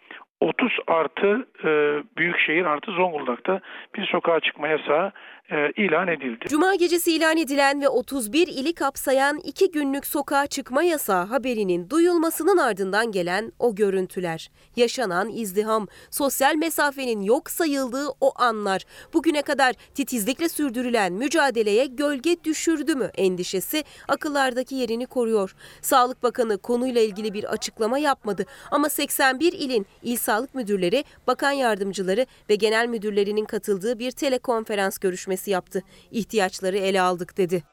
30 0.41 0.71
artı 0.87 1.47
e, 1.63 1.69
Büyükşehir 2.17 2.65
artı 2.65 2.91
Zonguldak'ta 2.91 3.61
bir 3.95 4.05
sokağa 4.05 4.39
çıkma 4.39 4.67
yasağı 4.67 5.11
e, 5.51 5.83
ilan 5.83 6.07
edildi. 6.07 6.45
Cuma 6.47 6.75
gecesi 6.75 7.11
ilan 7.11 7.37
edilen 7.37 7.81
ve 7.81 7.87
31 7.87 8.47
ili 8.47 8.73
kapsayan 8.73 9.39
iki 9.43 9.71
günlük 9.71 10.05
sokağa 10.05 10.47
çıkma 10.47 10.83
yasağı 10.83 11.25
haberinin 11.25 11.89
duyulmasının 11.89 12.57
ardından 12.57 13.11
gelen 13.11 13.51
o 13.59 13.75
görüntüler, 13.75 14.51
yaşanan 14.75 15.29
izdiham, 15.29 15.87
sosyal 16.11 16.55
mesafenin 16.55 17.21
yok 17.21 17.49
sayıldığı 17.49 18.07
o 18.21 18.31
anlar, 18.35 18.81
bugüne 19.13 19.41
kadar 19.41 19.73
titizlikle 19.95 20.49
sürdürülen 20.49 21.13
mücadeleye 21.13 21.85
gölge 21.85 22.43
düşürdü 22.43 22.95
mü 22.95 23.11
endişesi 23.15 23.83
akıllardaki 24.07 24.75
yerini 24.75 25.05
koruyor. 25.05 25.55
Sağlık 25.81 26.23
Bakanı 26.23 26.57
konuyla 26.57 27.01
ilgili 27.01 27.33
bir 27.33 27.43
açıklama 27.43 27.99
yapmadı 27.99 28.45
ama 28.71 28.89
81 28.89 29.53
ilin 29.53 29.85
il 30.03 30.17
sağlık 30.17 30.55
müdürleri, 30.55 31.03
bakan 31.27 31.51
yardımcıları 31.51 32.25
ve 32.49 32.55
genel 32.55 32.87
müdürlerinin 32.87 33.45
katıldığı 33.45 33.99
bir 33.99 34.11
telekonferans 34.11 34.97
görüşmesi 34.97 35.32
yaptı. 35.51 35.83
İhtiyaçları 36.11 36.77
ele 36.77 37.01
aldık 37.01 37.37
dedi. 37.37 37.63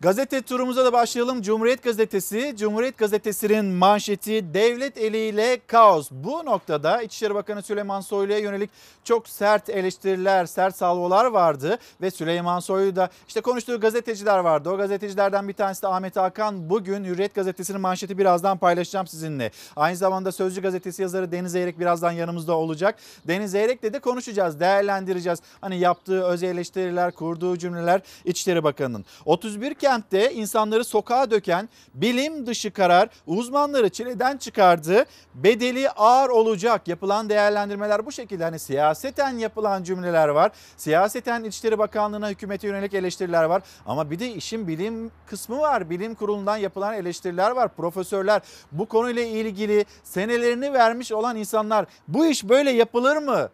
Gazete 0.00 0.42
turumuza 0.42 0.84
da 0.84 0.92
başlayalım. 0.92 1.42
Cumhuriyet 1.42 1.82
Gazetesi, 1.82 2.54
Cumhuriyet 2.58 2.98
Gazetesi'nin 2.98 3.64
manşeti 3.64 4.54
devlet 4.54 4.98
eliyle 4.98 5.60
kaos. 5.66 6.10
Bu 6.10 6.44
noktada 6.44 7.02
İçişleri 7.02 7.34
Bakanı 7.34 7.62
Süleyman 7.62 8.00
Soylu'ya 8.00 8.38
yönelik 8.38 8.70
çok 9.04 9.28
sert 9.28 9.70
eleştiriler, 9.70 10.46
sert 10.46 10.76
salvolar 10.76 11.24
vardı. 11.24 11.78
Ve 12.00 12.10
Süleyman 12.10 12.60
Soylu 12.60 12.96
da 12.96 13.10
işte 13.28 13.40
konuştuğu 13.40 13.80
gazeteciler 13.80 14.38
vardı. 14.38 14.70
O 14.70 14.76
gazetecilerden 14.76 15.48
bir 15.48 15.52
tanesi 15.52 15.82
de 15.82 15.88
Ahmet 15.88 16.16
Hakan. 16.16 16.70
Bugün 16.70 17.04
Hürriyet 17.04 17.34
Gazetesi'nin 17.34 17.80
manşeti 17.80 18.18
birazdan 18.18 18.58
paylaşacağım 18.58 19.06
sizinle. 19.06 19.50
Aynı 19.76 19.96
zamanda 19.96 20.32
Sözcü 20.32 20.62
Gazetesi 20.62 21.02
yazarı 21.02 21.32
Deniz 21.32 21.54
Eyrek 21.54 21.80
birazdan 21.80 22.12
yanımızda 22.12 22.56
olacak. 22.56 22.98
Deniz 23.28 23.54
Eyrek'le 23.54 23.92
de 23.92 23.98
konuşacağız, 23.98 24.60
değerlendireceğiz. 24.60 25.38
Hani 25.60 25.78
yaptığı 25.78 26.24
öz 26.24 26.42
eleştiriler, 26.42 27.12
kurduğu 27.12 27.56
cümleler 27.58 28.00
İçişleri 28.24 28.64
Bakanı'nın. 28.64 29.04
31 29.24 29.74
kentte 29.86 30.32
insanları 30.32 30.84
sokağa 30.84 31.30
döken 31.30 31.68
bilim 31.94 32.46
dışı 32.46 32.70
karar 32.70 33.08
uzmanları 33.26 33.88
çileden 33.88 34.36
çıkardı. 34.36 35.04
Bedeli 35.34 35.90
ağır 35.90 36.28
olacak. 36.28 36.88
Yapılan 36.88 37.28
değerlendirmeler 37.28 38.06
bu 38.06 38.12
şekilde. 38.12 38.44
Hani 38.44 38.58
siyaseten 38.58 39.38
yapılan 39.38 39.82
cümleler 39.82 40.28
var. 40.28 40.52
Siyaseten 40.76 41.44
İçişleri 41.44 41.78
Bakanlığı'na 41.78 42.30
hükümete 42.30 42.66
yönelik 42.66 42.94
eleştiriler 42.94 43.44
var. 43.44 43.62
Ama 43.86 44.10
bir 44.10 44.18
de 44.18 44.28
işin 44.32 44.68
bilim 44.68 45.10
kısmı 45.26 45.58
var. 45.58 45.90
Bilim 45.90 46.14
kurulundan 46.14 46.56
yapılan 46.56 46.94
eleştiriler 46.94 47.50
var. 47.50 47.68
Profesörler 47.68 48.42
bu 48.72 48.86
konuyla 48.86 49.22
ilgili 49.22 49.84
senelerini 50.04 50.72
vermiş 50.72 51.12
olan 51.12 51.36
insanlar 51.36 51.86
bu 52.08 52.26
iş 52.26 52.48
böyle 52.48 52.70
yapılır 52.70 53.16
mı? 53.16 53.48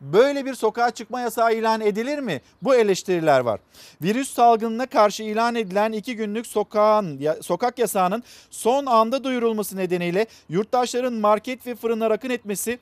Böyle 0.00 0.44
bir 0.44 0.54
sokağa 0.54 0.90
çıkma 0.90 1.20
yasağı 1.20 1.54
ilan 1.54 1.80
edilir 1.80 2.18
mi? 2.18 2.40
Bu 2.62 2.74
eleştiriler 2.74 3.40
var. 3.40 3.60
Virüs 4.02 4.34
salgınına 4.34 4.86
karşı 4.86 5.22
ilan 5.22 5.54
edilen 5.54 5.92
iki 5.92 6.16
günlük 6.16 6.46
sokağın, 6.46 7.20
sokak 7.40 7.78
yasağının 7.78 8.22
son 8.50 8.86
anda 8.86 9.24
duyurulması 9.24 9.76
nedeniyle 9.76 10.26
yurttaşların 10.48 11.14
market 11.14 11.66
ve 11.66 11.74
fırınlara 11.74 12.14
akın 12.14 12.30
etmesi 12.30 12.78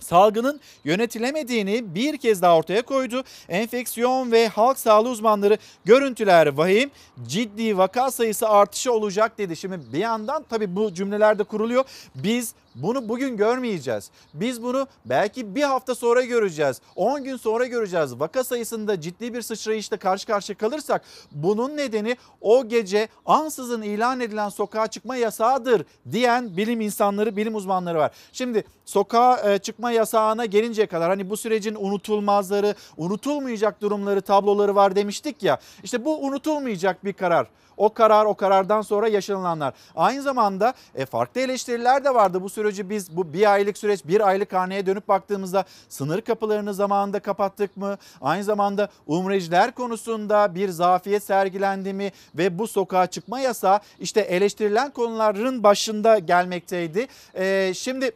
salgının 0.00 0.60
yönetilemediğini 0.84 1.94
bir 1.94 2.16
kez 2.16 2.42
daha 2.42 2.56
ortaya 2.56 2.82
koydu. 2.82 3.24
Enfeksiyon 3.48 4.32
ve 4.32 4.48
halk 4.48 4.78
sağlığı 4.78 5.08
uzmanları 5.08 5.58
görüntüler 5.84 6.46
vahim 6.46 6.90
ciddi 7.28 7.78
vaka 7.78 8.10
sayısı 8.10 8.48
artışı 8.48 8.92
olacak 8.92 9.38
dedi. 9.38 9.56
Şimdi 9.56 9.80
bir 9.92 9.98
yandan 9.98 10.44
tabii 10.50 10.76
bu 10.76 10.94
cümlelerde 10.94 11.44
kuruluyor. 11.44 11.84
Biz 12.14 12.54
bunu 12.76 13.08
bugün 13.08 13.36
görmeyeceğiz. 13.36 14.10
Biz 14.34 14.62
bunu 14.62 14.86
belki 15.04 15.54
bir 15.54 15.62
hafta 15.62 15.94
sonra 15.94 16.22
göreceğiz. 16.22 16.80
10 16.96 17.24
gün 17.24 17.36
sonra 17.36 17.66
göreceğiz. 17.66 18.20
Vaka 18.20 18.44
sayısında 18.44 19.00
ciddi 19.00 19.34
bir 19.34 19.42
sıçrayışla 19.42 19.96
karşı 19.96 20.26
karşıya 20.26 20.58
kalırsak 20.58 21.02
bunun 21.32 21.76
nedeni 21.76 22.16
o 22.40 22.68
gece 22.68 23.08
ansızın 23.26 23.82
ilan 23.82 24.20
edilen 24.20 24.48
sokağa 24.48 24.86
çıkma 24.86 25.16
yasağıdır 25.16 25.84
diyen 26.12 26.56
bilim 26.56 26.80
insanları, 26.80 27.36
bilim 27.36 27.54
uzmanları 27.54 27.98
var. 27.98 28.10
Şimdi 28.32 28.64
sokağa 28.84 29.58
çıkma 29.58 29.90
yasağına 29.90 30.44
gelinceye 30.46 30.86
kadar 30.86 31.08
hani 31.08 31.30
bu 31.30 31.36
sürecin 31.36 31.76
unutulmazları, 31.78 32.74
unutulmayacak 32.96 33.80
durumları, 33.80 34.20
tabloları 34.20 34.74
var 34.74 34.96
demiştik 34.96 35.42
ya. 35.42 35.58
İşte 35.84 36.04
bu 36.04 36.18
unutulmayacak 36.18 37.04
bir 37.04 37.12
karar. 37.12 37.46
O 37.76 37.94
karar, 37.94 38.24
o 38.24 38.34
karardan 38.34 38.82
sonra 38.82 39.08
yaşanılanlar. 39.08 39.74
Aynı 39.96 40.22
zamanda 40.22 40.74
e, 40.94 41.06
farklı 41.06 41.40
eleştiriler 41.40 42.04
de 42.04 42.14
vardı 42.14 42.42
bu 42.42 42.48
süreci 42.48 42.90
biz 42.90 43.16
bu 43.16 43.32
bir 43.32 43.52
aylık 43.52 43.78
süreç 43.78 44.04
bir 44.04 44.28
aylık 44.28 44.52
haneye 44.52 44.86
dönüp 44.86 45.08
baktığımızda 45.08 45.64
sınır 45.88 46.20
kapılarını 46.20 46.74
zamanında 46.74 47.20
kapattık 47.20 47.76
mı? 47.76 47.98
Aynı 48.20 48.44
zamanda 48.44 48.88
umreciler 49.06 49.72
konusunda 49.72 50.54
bir 50.54 50.68
zafiyet 50.68 51.22
sergilendi 51.22 51.92
mi? 51.92 52.12
Ve 52.34 52.58
bu 52.58 52.66
sokağa 52.66 53.06
çıkma 53.06 53.40
yasağı 53.40 53.80
işte 54.00 54.20
eleştirilen 54.20 54.90
konuların 54.90 55.62
başında 55.62 56.18
gelmekteydi. 56.18 57.06
Ee, 57.34 57.72
şimdi 57.74 58.12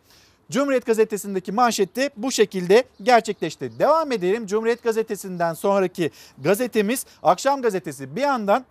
Cumhuriyet 0.51 0.87
Gazetesi'ndeki 0.87 1.53
manşette 1.53 2.11
bu 2.17 2.33
şekilde 2.33 2.85
gerçekleşti. 3.03 3.79
Devam 3.79 4.13
edelim. 4.13 4.47
Cumhuriyet 4.47 4.83
Gazetesi'nden 4.83 5.55
sonraki 5.55 6.11
gazetemiz 6.39 7.07
Akşam 7.23 7.63
Gazetesi. 7.63 8.17
Bir 8.17 8.21
yandan 8.21 8.65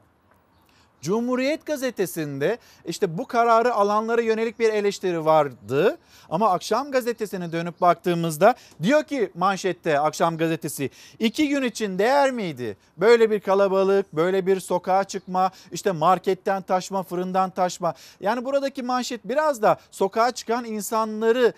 Cumhuriyet 1.02 1.66
Gazetesi'nde 1.66 2.58
işte 2.86 3.18
bu 3.18 3.28
kararı 3.28 3.74
alanlara 3.74 4.22
yönelik 4.22 4.60
bir 4.60 4.74
eleştiri 4.74 5.26
vardı. 5.26 5.98
Ama 6.30 6.52
Akşam 6.52 6.92
Gazetesi'ne 6.92 7.52
dönüp 7.52 7.82
baktığımızda 7.82 8.56
diyor 8.84 9.04
ki 9.04 9.32
manşette 9.36 10.00
Akşam 10.00 10.38
Gazetesi 10.38 10.90
iki 11.20 11.50
gün 11.50 11.64
için 11.64 12.00
değer 12.00 12.32
miydi? 12.32 12.78
Böyle 12.98 13.32
bir 13.32 13.40
kalabalık, 13.40 14.14
böyle 14.14 14.46
bir 14.46 14.60
sokağa 14.60 15.04
çıkma, 15.04 15.52
işte 15.72 15.92
marketten 15.92 16.62
taşma, 16.62 17.04
fırından 17.04 17.50
taşma. 17.50 17.94
Yani 18.22 18.46
buradaki 18.46 18.84
manşet 18.84 19.26
biraz 19.26 19.62
da 19.62 19.78
sokağa 19.92 20.32
çıkan 20.32 20.66
insanları 20.66 21.54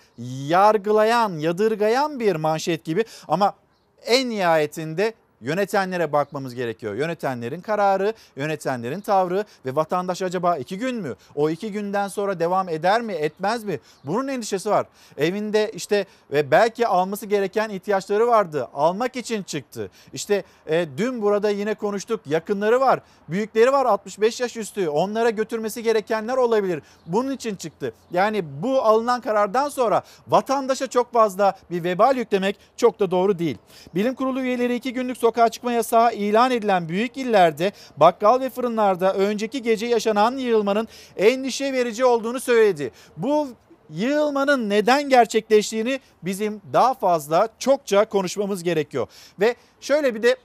yargılayan, 0.48 1.38
yadırgayan 1.38 2.20
bir 2.20 2.36
manşet 2.36 2.84
gibi. 2.84 3.04
Ama 3.28 3.54
en 4.06 4.30
nihayetinde 4.30 5.14
yönetenlere 5.42 6.12
bakmamız 6.12 6.54
gerekiyor. 6.54 6.94
Yönetenlerin 6.94 7.60
kararı, 7.60 8.12
yönetenlerin 8.36 9.00
tavrı 9.00 9.44
ve 9.66 9.76
vatandaş 9.76 10.22
acaba 10.22 10.56
iki 10.56 10.78
gün 10.78 10.96
mü? 10.96 11.14
O 11.34 11.50
iki 11.50 11.72
günden 11.72 12.08
sonra 12.08 12.40
devam 12.40 12.68
eder 12.68 13.02
mi, 13.02 13.12
etmez 13.12 13.64
mi? 13.64 13.80
Bunun 14.04 14.28
endişesi 14.28 14.70
var. 14.70 14.86
Evinde 15.18 15.70
işte 15.74 16.06
ve 16.30 16.50
belki 16.50 16.86
alması 16.86 17.26
gereken 17.26 17.70
ihtiyaçları 17.70 18.26
vardı. 18.26 18.68
Almak 18.74 19.16
için 19.16 19.42
çıktı. 19.42 19.90
İşte 20.12 20.44
e, 20.66 20.86
dün 20.96 21.22
burada 21.22 21.50
yine 21.50 21.74
konuştuk. 21.74 22.20
Yakınları 22.26 22.80
var, 22.80 23.00
büyükleri 23.28 23.72
var 23.72 23.86
65 23.86 24.40
yaş 24.40 24.56
üstü. 24.56 24.88
Onlara 24.88 25.30
götürmesi 25.30 25.82
gerekenler 25.82 26.36
olabilir. 26.36 26.82
Bunun 27.06 27.30
için 27.32 27.56
çıktı. 27.56 27.92
Yani 28.10 28.44
bu 28.62 28.82
alınan 28.82 29.20
karardan 29.20 29.68
sonra 29.68 30.02
vatandaşa 30.28 30.86
çok 30.86 31.12
fazla 31.12 31.58
bir 31.70 31.84
vebal 31.84 32.16
yüklemek 32.16 32.56
çok 32.76 33.00
da 33.00 33.10
doğru 33.10 33.38
değil. 33.38 33.58
Bilim 33.94 34.14
Kurulu 34.14 34.40
üyeleri 34.40 34.74
iki 34.74 34.92
günlük 34.92 35.16
sokağa 35.32 35.48
çıkma 35.48 35.72
yasağı 35.72 36.14
ilan 36.14 36.50
edilen 36.50 36.88
büyük 36.88 37.16
illerde 37.16 37.72
bakkal 37.96 38.40
ve 38.40 38.50
fırınlarda 38.50 39.14
önceki 39.14 39.62
gece 39.62 39.86
yaşanan 39.86 40.36
yığılmanın 40.36 40.88
endişe 41.16 41.72
verici 41.72 42.04
olduğunu 42.04 42.40
söyledi. 42.40 42.90
Bu 43.16 43.48
yığılmanın 43.90 44.70
neden 44.70 45.08
gerçekleştiğini 45.08 46.00
bizim 46.22 46.60
daha 46.72 46.94
fazla 46.94 47.48
çokça 47.58 48.04
konuşmamız 48.04 48.62
gerekiyor. 48.62 49.06
Ve 49.40 49.54
şöyle 49.80 50.14
bir 50.14 50.22
de 50.22 50.36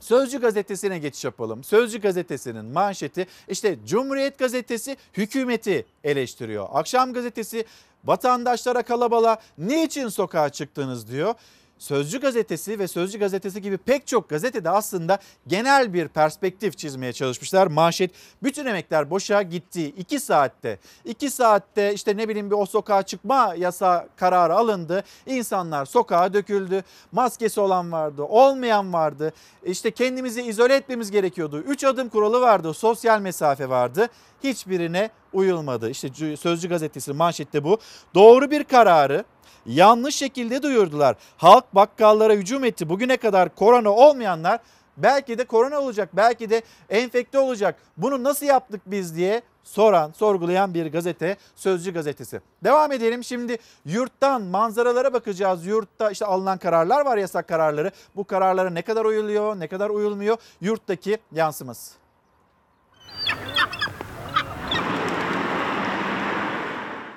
Sözcü 0.00 0.40
gazetesine 0.40 0.98
geçiş 0.98 1.24
yapalım. 1.24 1.64
Sözcü 1.64 2.00
gazetesinin 2.00 2.64
manşeti 2.64 3.26
işte 3.48 3.78
Cumhuriyet 3.86 4.38
gazetesi 4.38 4.96
hükümeti 5.16 5.86
eleştiriyor. 6.04 6.68
Akşam 6.72 7.12
gazetesi 7.12 7.64
vatandaşlara 8.04 8.82
kalabalığa 8.82 9.36
niçin 9.58 10.08
sokağa 10.08 10.48
çıktınız 10.48 11.08
diyor. 11.10 11.34
Sözcü 11.82 12.20
gazetesi 12.20 12.78
ve 12.78 12.88
Sözcü 12.88 13.18
gazetesi 13.18 13.62
gibi 13.62 13.76
pek 13.76 14.06
çok 14.06 14.28
gazetede 14.28 14.70
aslında 14.70 15.18
genel 15.46 15.92
bir 15.92 16.08
perspektif 16.08 16.78
çizmeye 16.78 17.12
çalışmışlar. 17.12 17.66
Manşet 17.66 18.10
bütün 18.42 18.66
emekler 18.66 19.10
boşa 19.10 19.42
gitti 19.42 19.86
2 19.86 20.20
saatte. 20.20 20.78
2 21.04 21.30
saatte 21.30 21.94
işte 21.94 22.16
ne 22.16 22.28
bileyim 22.28 22.50
bir 22.50 22.56
o 22.56 22.66
sokağa 22.66 23.02
çıkma 23.02 23.54
yasa 23.58 24.08
kararı 24.16 24.54
alındı. 24.54 25.04
İnsanlar 25.26 25.84
sokağa 25.84 26.34
döküldü. 26.34 26.82
Maskesi 27.12 27.60
olan 27.60 27.92
vardı, 27.92 28.22
olmayan 28.22 28.92
vardı. 28.92 29.32
İşte 29.64 29.90
kendimizi 29.90 30.42
izole 30.42 30.74
etmemiz 30.74 31.10
gerekiyordu. 31.10 31.58
3 31.58 31.84
adım 31.84 32.08
kuralı 32.08 32.40
vardı, 32.40 32.74
sosyal 32.74 33.20
mesafe 33.20 33.68
vardı. 33.68 34.08
Hiçbirine 34.44 35.10
uyulmadı. 35.32 35.90
İşte 35.90 36.36
Sözcü 36.36 36.68
gazetesi 36.68 37.12
manşette 37.12 37.64
bu. 37.64 37.78
Doğru 38.14 38.50
bir 38.50 38.64
kararı 38.64 39.24
yanlış 39.66 40.14
şekilde 40.14 40.62
duyurdular. 40.62 41.16
Halk 41.36 41.74
bakkallara 41.74 42.32
hücum 42.32 42.64
etti. 42.64 42.88
Bugüne 42.88 43.16
kadar 43.16 43.54
korona 43.54 43.90
olmayanlar 43.90 44.60
belki 44.96 45.38
de 45.38 45.44
korona 45.44 45.80
olacak, 45.80 46.08
belki 46.12 46.50
de 46.50 46.62
enfekte 46.90 47.38
olacak. 47.38 47.76
Bunu 47.96 48.22
nasıl 48.22 48.46
yaptık 48.46 48.80
biz 48.86 49.16
diye 49.16 49.42
soran, 49.64 50.12
sorgulayan 50.12 50.74
bir 50.74 50.86
gazete 50.86 51.36
Sözcü 51.56 51.94
gazetesi. 51.94 52.40
Devam 52.64 52.92
edelim 52.92 53.24
şimdi 53.24 53.58
yurttan 53.84 54.42
manzaralara 54.42 55.12
bakacağız. 55.12 55.66
Yurtta 55.66 56.10
işte 56.10 56.26
alınan 56.26 56.58
kararlar 56.58 57.06
var 57.06 57.16
yasak 57.16 57.48
kararları. 57.48 57.90
Bu 58.16 58.24
kararlara 58.24 58.70
ne 58.70 58.82
kadar 58.82 59.04
uyuluyor, 59.04 59.60
ne 59.60 59.68
kadar 59.68 59.90
uyulmuyor 59.90 60.36
yurttaki 60.60 61.18
yansıması. 61.32 61.94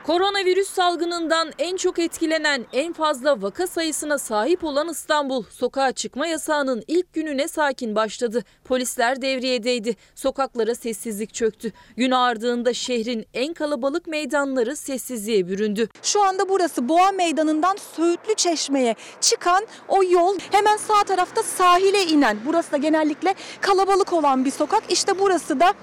Koronavirüs 0.06 0.70
salgınından 0.70 1.52
en 1.60 1.78
çok 1.78 2.00
etkilenen, 2.00 2.66
en 2.74 2.94
fazla 2.94 3.42
vaka 3.42 3.68
sayısına 3.68 4.18
sahip 4.18 4.64
olan 4.64 4.90
İstanbul, 4.90 5.44
sokağa 5.44 5.92
çıkma 5.92 6.28
yasağının 6.28 6.84
ilk 6.88 7.14
gününe 7.14 7.48
sakin 7.48 7.96
başladı. 7.96 8.44
Polisler 8.66 9.22
devriyedeydi. 9.22 9.96
Sokaklara 10.16 10.76
sessizlik 10.76 11.34
çöktü. 11.34 11.72
Gün 11.98 12.12
ardığında 12.12 12.74
şehrin 12.74 13.26
en 13.34 13.54
kalabalık 13.54 14.08
meydanları 14.08 14.76
sessizliğe 14.76 15.48
büründü. 15.48 15.90
Şu 16.04 16.24
anda 16.24 16.50
burası 16.50 16.90
Boğa 16.90 17.12
Meydanı'ndan 17.12 17.78
Söğütlü 17.96 18.36
Çeşme'ye 18.36 18.96
çıkan 19.22 19.66
o 19.88 20.04
yol 20.04 20.38
hemen 20.52 20.78
sağ 20.78 21.04
tarafta 21.04 21.44
sahile 21.44 22.04
inen. 22.04 22.38
Burası 22.46 22.72
da 22.72 22.78
genellikle 22.78 23.36
kalabalık 23.62 24.14
olan 24.14 24.46
bir 24.46 24.52
sokak. 24.52 24.84
İşte 24.90 25.20
burası 25.20 25.60
da 25.60 25.74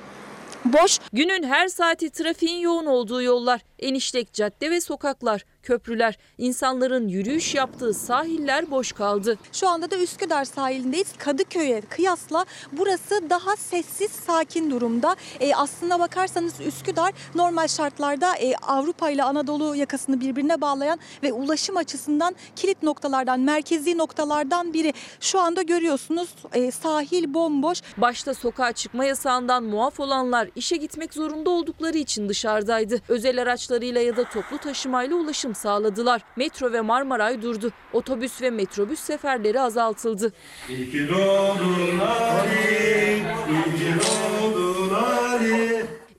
boş. 0.64 0.98
Günün 1.12 1.42
her 1.42 1.68
saati 1.68 2.10
trafiğin 2.10 2.58
yoğun 2.58 2.86
olduğu 2.86 3.22
yollar, 3.22 3.60
enişlek 3.78 4.32
cadde 4.32 4.70
ve 4.70 4.80
sokaklar, 4.80 5.44
köprüler, 5.62 6.18
insanların 6.38 7.08
yürüyüş 7.08 7.54
yaptığı 7.54 7.94
sahiller 7.94 8.70
boş 8.70 8.92
kaldı. 8.92 9.38
Şu 9.52 9.68
anda 9.68 9.90
da 9.90 9.96
Üsküdar 9.96 10.44
sahilindeyiz. 10.44 11.12
Kadıköy'e 11.18 11.80
kıyasla 11.80 12.44
burası 12.72 13.30
daha 13.30 13.56
sessiz, 13.56 14.10
sakin 14.10 14.70
durumda. 14.70 15.16
E, 15.40 15.54
aslına 15.54 16.00
bakarsanız 16.00 16.60
Üsküdar 16.60 17.12
normal 17.34 17.68
şartlarda 17.68 18.36
e, 18.36 18.54
Avrupa 18.56 19.10
ile 19.10 19.22
Anadolu 19.22 19.76
yakasını 19.76 20.20
birbirine 20.20 20.60
bağlayan 20.60 20.98
ve 21.22 21.32
ulaşım 21.32 21.76
açısından 21.76 22.34
kilit 22.56 22.82
noktalardan, 22.82 23.40
merkezi 23.40 23.98
noktalardan 23.98 24.72
biri. 24.72 24.92
Şu 25.20 25.40
anda 25.40 25.62
görüyorsunuz 25.62 26.28
e, 26.52 26.70
sahil 26.70 27.34
bomboş. 27.34 27.82
Başta 27.96 28.34
sokağa 28.34 28.72
çıkma 28.72 29.04
yasağından 29.04 29.64
muaf 29.64 30.00
olanlar 30.00 30.48
işe 30.56 30.76
gitmek 30.76 31.14
zorunda 31.14 31.50
oldukları 31.50 31.98
için 31.98 32.28
dışarıdaydı. 32.28 33.00
Özel 33.08 33.42
araçlarıyla 33.42 34.00
ya 34.00 34.16
da 34.16 34.24
toplu 34.24 34.58
taşımayla 34.58 35.16
ulaşım 35.16 35.51
sağladılar. 35.54 36.22
Metro 36.36 36.72
ve 36.72 36.80
Marmaray 36.80 37.42
durdu. 37.42 37.72
Otobüs 37.92 38.42
ve 38.42 38.50
metrobüs 38.50 39.00
seferleri 39.00 39.60
azaltıldı. 39.60 40.32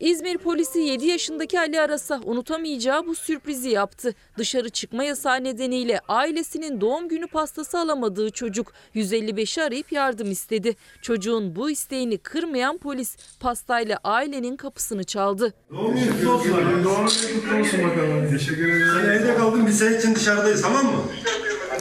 İzmir 0.04 0.38
polisi 0.38 0.80
7 0.80 1.06
yaşındaki 1.06 1.60
Ali 1.60 1.82
Aras'a 1.82 2.22
unutamayacağı 2.26 3.08
bu 3.08 3.16
sürprizi 3.16 3.70
yaptı. 3.70 4.16
Dışarı 4.38 4.70
çıkma 4.70 5.04
yasağı 5.04 5.44
nedeniyle 5.44 6.00
ailesinin 6.08 6.82
doğum 6.82 7.08
günü 7.08 7.28
pastası 7.28 7.80
alamadığı 7.80 8.30
çocuk 8.30 8.74
155'i 8.96 9.63
arayıp 9.63 9.92
yardım 9.92 10.32
istedi. 10.32 10.76
Çocuğun 11.02 11.56
bu 11.56 11.70
isteğini 11.70 12.18
kırmayan 12.18 12.78
polis 12.78 13.18
pastayla 13.39 14.00
ailenin 14.04 14.56
kapısını 14.56 15.04
çaldı. 15.04 15.54
Doğum 15.72 15.96
günün 15.96 16.12
kutlu 16.12 16.32
olsun. 16.32 16.52
Doğum 16.84 17.08
günün 17.22 17.42
kutlu 17.42 17.60
olsun 17.60 17.84
bakalım. 17.84 18.30
Teşekkür 18.32 18.70
ederim. 18.70 18.88
Sen 19.02 19.10
evde 19.10 19.36
kaldın 19.36 19.68
biz 19.68 19.80
senin 19.80 20.00
için 20.00 20.16
dışarıdayız 20.16 20.62
tamam 20.62 20.86
mı? 20.86 21.02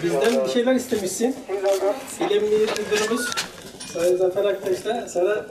Bizden 0.03 0.45
bir 0.45 0.51
şeyler 0.51 0.75
istemişsin. 0.75 1.37
Müdürümüz 2.21 3.31
Sayın 3.93 4.17
Zafer 4.17 4.45
Aktaş 4.45 4.85
da 4.85 5.09
sana 5.09 5.47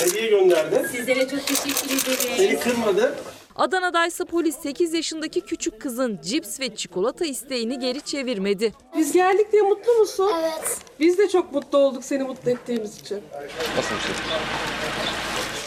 hediye 0.00 0.26
gönderdi. 0.30 0.88
Sizlere 0.92 1.28
çok 1.28 1.46
teşekkür 1.46 1.96
ederim. 1.96 2.36
Seni 2.36 2.60
kırmadı. 2.60 3.14
Adana'da 3.56 4.06
ise 4.06 4.24
polis 4.24 4.56
8 4.56 4.94
yaşındaki 4.94 5.40
küçük 5.40 5.80
kızın 5.80 6.18
cips 6.24 6.60
ve 6.60 6.76
çikolata 6.76 7.24
isteğini 7.24 7.78
geri 7.78 8.00
çevirmedi. 8.00 8.72
Biz 8.96 9.12
geldik 9.12 9.52
diye 9.52 9.62
mutlu 9.62 9.92
musun? 9.92 10.30
Evet. 10.40 10.78
Biz 11.00 11.18
de 11.18 11.28
çok 11.28 11.52
mutlu 11.52 11.78
olduk 11.78 12.04
seni 12.04 12.22
mutlu 12.22 12.50
ettiğimiz 12.50 13.00
için. 13.00 13.20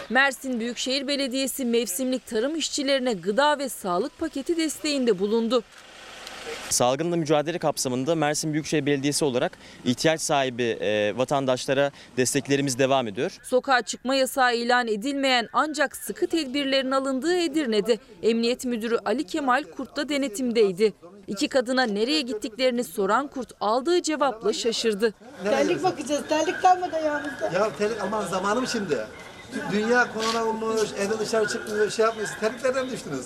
Mersin 0.09 0.59
Büyükşehir 0.59 1.07
Belediyesi 1.07 1.65
mevsimlik 1.65 2.27
tarım 2.27 2.55
işçilerine 2.55 3.13
gıda 3.13 3.59
ve 3.59 3.69
sağlık 3.69 4.19
paketi 4.19 4.57
desteğinde 4.57 5.19
bulundu. 5.19 5.63
Salgınla 6.69 7.15
mücadele 7.15 7.57
kapsamında 7.57 8.15
Mersin 8.15 8.53
Büyükşehir 8.53 8.85
Belediyesi 8.85 9.25
olarak 9.25 9.51
ihtiyaç 9.85 10.21
sahibi 10.21 10.63
e, 10.63 11.17
vatandaşlara 11.17 11.91
desteklerimiz 12.17 12.79
devam 12.79 13.07
ediyor. 13.07 13.37
Sokağa 13.43 13.81
çıkma 13.81 14.15
yasağı 14.15 14.55
ilan 14.55 14.87
edilmeyen 14.87 15.49
ancak 15.53 15.95
sıkı 15.95 16.27
tedbirlerin 16.27 16.91
alındığı 16.91 17.35
Edirne'de 17.37 17.97
Emniyet 18.23 18.65
Müdürü 18.65 18.97
Ali 19.05 19.23
Kemal 19.25 19.63
Kurt 19.63 19.95
da 19.97 20.09
denetimdeydi. 20.09 20.93
İki 21.27 21.47
kadına 21.47 21.83
nereye 21.83 22.21
gittiklerini 22.21 22.83
soran 22.83 23.27
Kurt 23.27 23.51
aldığı 23.61 24.01
cevapla 24.01 24.53
şaşırdı. 24.53 25.13
Terlik 25.43 25.83
bakacağız. 25.83 26.23
Terlik 26.29 26.61
kalmadı 26.61 26.95
ayağımızda. 26.95 27.45
Ya 27.53 27.69
terlik 27.77 28.01
aman 28.01 28.25
zamanım 28.25 28.67
şimdi. 28.67 28.97
Dünya 29.71 30.13
korona 30.13 30.45
olmuş, 30.45 30.89
evden 30.99 31.19
dışarı 31.19 31.47
çıkmıyor, 31.47 31.89
şey 31.89 32.05
yapmıyorsun. 32.05 32.35
Terliklerden 32.39 32.89
düştünüz. 32.89 33.25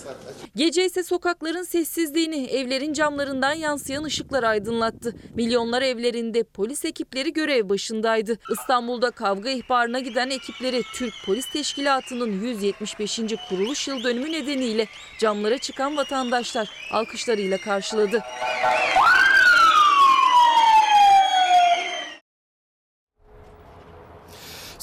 Gece 0.56 0.86
ise 0.86 1.04
sokakların 1.04 1.64
sessizliğini, 1.64 2.46
evlerin 2.46 2.94
camlarından 2.94 3.54
yansıyan 3.54 4.04
ışıklar 4.04 4.44
aydınlattı. 4.44 5.16
Milyonlar 5.36 5.82
evlerinde 5.82 6.44
polis 6.44 6.86
ekipleri 6.86 7.34
görev 7.34 7.70
başındaydı. 7.70 8.38
İstanbul'da 8.52 9.12
kavga 9.12 9.50
ihbarına 9.50 10.00
giden 10.00 10.30
ekipleri 10.30 10.84
Türk 10.94 11.14
Polis 11.26 11.46
Teşkilatı'nın 11.54 12.42
175. 12.42 13.20
kuruluş 13.50 13.88
yıl 13.88 14.04
dönümü 14.04 14.32
nedeniyle 14.32 14.88
camlara 15.20 15.58
çıkan 15.58 15.98
vatandaşlar 15.98 16.70
alkışlarıyla 16.92 17.58
karşıladı. 17.58 18.24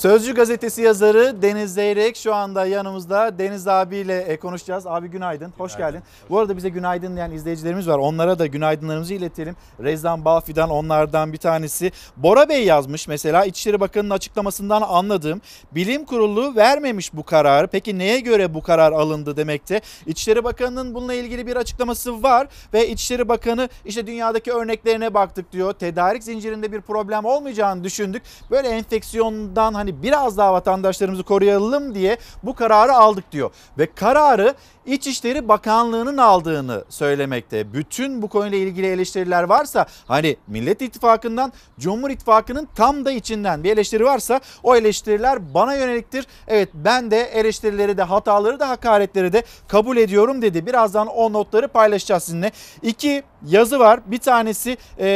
Sözcü 0.03 0.35
gazetesi 0.35 0.83
yazarı 0.83 1.43
Deniz 1.43 1.75
Zeyrek 1.75 2.17
şu 2.17 2.35
anda 2.35 2.67
yanımızda. 2.67 3.39
Deniz 3.39 3.69
abiyle 3.69 4.21
e, 4.21 4.37
konuşacağız. 4.37 4.87
Abi 4.87 5.09
günaydın, 5.09 5.53
hoş 5.59 5.77
geldin. 5.77 6.01
Bu 6.31 6.39
arada 6.39 6.57
bize 6.57 6.69
günaydın 6.69 7.17
diyen 7.17 7.31
izleyicilerimiz 7.31 7.89
var. 7.89 7.99
Onlara 7.99 8.39
da 8.39 8.47
günaydınlarımızı 8.47 9.15
iletelim. 9.15 9.57
Rezdan 9.81 10.25
Balfi'den 10.25 10.69
onlardan 10.69 11.33
bir 11.33 11.39
tanesi. 11.39 11.93
Bora 12.17 12.49
Bey 12.49 12.65
yazmış 12.65 13.09
mesela 13.09 13.45
İçişleri 13.45 13.81
Bakanı'nın 13.81 14.15
açıklamasından 14.15 14.83
anladığım 14.83 15.41
bilim 15.73 16.05
kurulu 16.05 16.57
vermemiş 16.57 17.15
bu 17.15 17.23
kararı. 17.23 17.67
Peki 17.67 17.99
neye 17.99 18.21
göre 18.21 18.55
bu 18.55 18.63
karar 18.63 18.93
alındı 18.93 19.37
demekte? 19.37 19.81
İçişleri 20.07 20.45
Bakanı'nın 20.45 20.95
bununla 20.95 21.15
ilgili 21.15 21.47
bir 21.47 21.57
açıklaması 21.57 22.23
var 22.23 22.49
ve 22.75 22.89
İçişleri 22.89 23.29
Bakanı 23.29 23.69
işte 23.85 24.07
dünyadaki 24.07 24.53
örneklerine 24.53 25.15
baktık 25.15 25.53
diyor. 25.53 25.73
Tedarik 25.73 26.25
zincirinde 26.25 26.73
bir 26.73 26.81
problem 26.81 27.25
olmayacağını 27.25 27.85
düşündük. 27.85 28.23
Böyle 28.51 28.69
enfeksiyondan 28.69 29.75
hani 29.75 29.92
biraz 30.03 30.39
daha 30.39 30.53
vatandaşlarımızı 30.53 31.23
koruyalım 31.23 31.95
diye 31.95 32.17
bu 32.43 32.55
kararı 32.55 32.93
aldık 32.93 33.33
diyor. 33.33 33.51
Ve 33.79 33.87
kararı 33.95 34.55
İçişleri 34.87 35.49
Bakanlığı'nın 35.49 36.19
aldığını 36.19 36.85
söylemekte. 36.89 37.73
Bütün 37.73 38.23
bu 38.23 38.29
konuyla 38.29 38.59
ilgili 38.59 38.87
eleştiriler 38.87 39.43
varsa 39.43 39.87
hani 40.07 40.37
Millet 40.47 40.83
İttifakı'ndan 40.83 41.53
Cumhur 41.79 42.11
İttifakı'nın 42.11 42.69
tam 42.75 43.05
da 43.05 43.13
içinden 43.13 43.65
bir 43.65 43.73
eleştiri 43.73 44.05
varsa 44.05 44.41
o 44.63 44.77
eleştiriler 44.77 45.55
bana 45.55 45.75
yöneliktir. 45.75 46.27
Evet 46.49 46.69
ben 46.75 47.11
de 47.11 47.21
eleştirileri 47.21 47.97
de 47.97 48.03
hataları 48.03 48.61
da 48.61 48.69
hakaretleri 48.69 49.33
de 49.33 49.43
kabul 49.69 49.97
ediyorum 49.97 50.43
dedi. 50.43 50.67
Birazdan 50.67 51.07
o 51.07 51.33
notları 51.33 51.69
paylaşacağız 51.69 52.23
sizinle. 52.23 52.53
İki 52.83 53.23
yazı 53.47 53.79
var. 53.79 54.01
Bir 54.07 54.19
tanesi 54.19 54.77
e, 54.99 55.07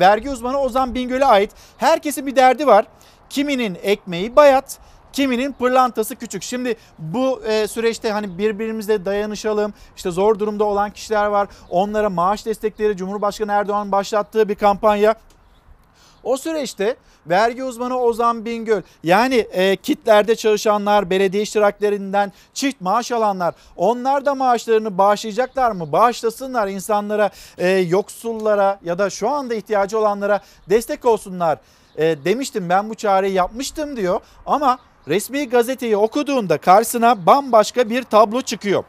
vergi 0.00 0.30
uzmanı 0.30 0.60
Ozan 0.60 0.94
Bingöl'e 0.94 1.24
ait. 1.24 1.50
Herkesin 1.78 2.26
bir 2.26 2.36
derdi 2.36 2.66
var. 2.66 2.86
Kiminin 3.30 3.78
ekmeği 3.82 4.36
bayat, 4.36 4.78
kiminin 5.12 5.52
pırlantası 5.52 6.16
küçük. 6.16 6.42
Şimdi 6.42 6.76
bu 6.98 7.42
e, 7.44 7.68
süreçte 7.68 8.12
hani 8.12 8.38
birbirimizle 8.38 9.04
dayanışalım. 9.04 9.74
İşte 9.96 10.10
zor 10.10 10.38
durumda 10.38 10.64
olan 10.64 10.90
kişiler 10.90 11.26
var. 11.26 11.48
Onlara 11.70 12.10
maaş 12.10 12.46
destekleri 12.46 12.96
Cumhurbaşkanı 12.96 13.52
Erdoğan 13.52 13.92
başlattığı 13.92 14.48
bir 14.48 14.54
kampanya. 14.54 15.14
O 16.22 16.36
süreçte 16.36 16.96
vergi 17.26 17.64
uzmanı 17.64 18.00
Ozan 18.00 18.44
Bingöl 18.44 18.82
yani 19.02 19.34
e, 19.34 19.76
kitlerde 19.76 20.36
çalışanlar, 20.36 21.10
belediye 21.10 21.42
iştiraklerinden 21.42 22.32
çift 22.54 22.80
maaş 22.80 23.12
alanlar 23.12 23.54
onlar 23.76 24.26
da 24.26 24.34
maaşlarını 24.34 24.98
bağışlayacaklar 24.98 25.70
mı? 25.70 25.92
Bağışlasınlar 25.92 26.68
insanlara, 26.68 27.30
e, 27.58 27.68
yoksullara 27.68 28.78
ya 28.84 28.98
da 28.98 29.10
şu 29.10 29.28
anda 29.28 29.54
ihtiyacı 29.54 29.98
olanlara 29.98 30.40
destek 30.70 31.04
olsunlar 31.04 31.58
e, 31.96 32.24
demiştim 32.24 32.68
ben 32.68 32.90
bu 32.90 32.94
çağrıyı 32.94 33.32
yapmıştım 33.32 33.96
diyor 33.96 34.20
ama 34.46 34.78
resmi 35.08 35.48
gazeteyi 35.48 35.96
okuduğunda 35.96 36.58
karşısına 36.58 37.26
bambaşka 37.26 37.90
bir 37.90 38.02
tablo 38.02 38.40
çıkıyor. 38.42 38.84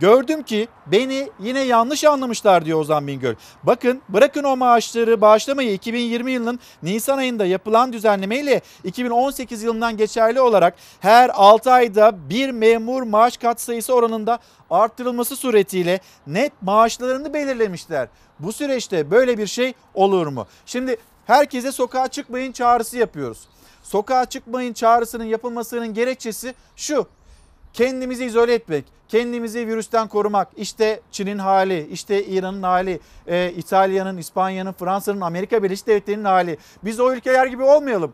Gördüm 0.00 0.42
ki 0.42 0.68
beni 0.86 1.28
yine 1.40 1.60
yanlış 1.60 2.04
anlamışlar 2.04 2.64
diyor 2.64 2.80
Ozan 2.80 3.06
Bingöl. 3.06 3.34
Bakın 3.62 4.02
bırakın 4.08 4.44
o 4.44 4.56
maaşları 4.56 5.20
bağışlamayı 5.20 5.72
2020 5.72 6.32
yılının 6.32 6.60
Nisan 6.82 7.18
ayında 7.18 7.46
yapılan 7.46 7.92
düzenlemeyle 7.92 8.60
2018 8.84 9.62
yılından 9.62 9.96
geçerli 9.96 10.40
olarak 10.40 10.74
her 11.00 11.30
6 11.34 11.72
ayda 11.72 12.30
bir 12.30 12.50
memur 12.50 13.02
maaş 13.02 13.36
katsayısı 13.36 13.94
oranında 13.94 14.38
arttırılması 14.70 15.36
suretiyle 15.36 16.00
net 16.26 16.52
maaşlarını 16.62 17.34
belirlemişler. 17.34 18.08
Bu 18.38 18.52
süreçte 18.52 19.10
böyle 19.10 19.38
bir 19.38 19.46
şey 19.46 19.74
olur 19.94 20.26
mu? 20.26 20.46
Şimdi 20.66 20.96
herkese 21.26 21.72
sokağa 21.72 22.08
çıkmayın 22.08 22.52
çağrısı 22.52 22.98
yapıyoruz. 22.98 23.48
Sokağa 23.82 24.24
çıkmayın 24.24 24.72
çağrısının 24.72 25.24
yapılmasının 25.24 25.94
gerekçesi 25.94 26.54
şu. 26.76 27.06
Kendimizi 27.72 28.24
izole 28.24 28.54
etmek, 28.54 28.84
kendimizi 29.08 29.66
virüsten 29.66 30.08
korumak. 30.08 30.48
İşte 30.56 31.00
Çin'in 31.10 31.38
hali, 31.38 31.86
işte 31.86 32.24
İran'ın 32.24 32.62
hali, 32.62 33.00
e, 33.26 33.52
İtalya'nın, 33.56 34.16
İspanya'nın, 34.16 34.72
Fransa'nın, 34.72 35.20
Amerika 35.20 35.62
Birleşik 35.62 35.86
Devletleri'nin 35.86 36.24
hali. 36.24 36.58
Biz 36.84 37.00
o 37.00 37.12
ülkeler 37.12 37.46
gibi 37.46 37.62
olmayalım. 37.62 38.12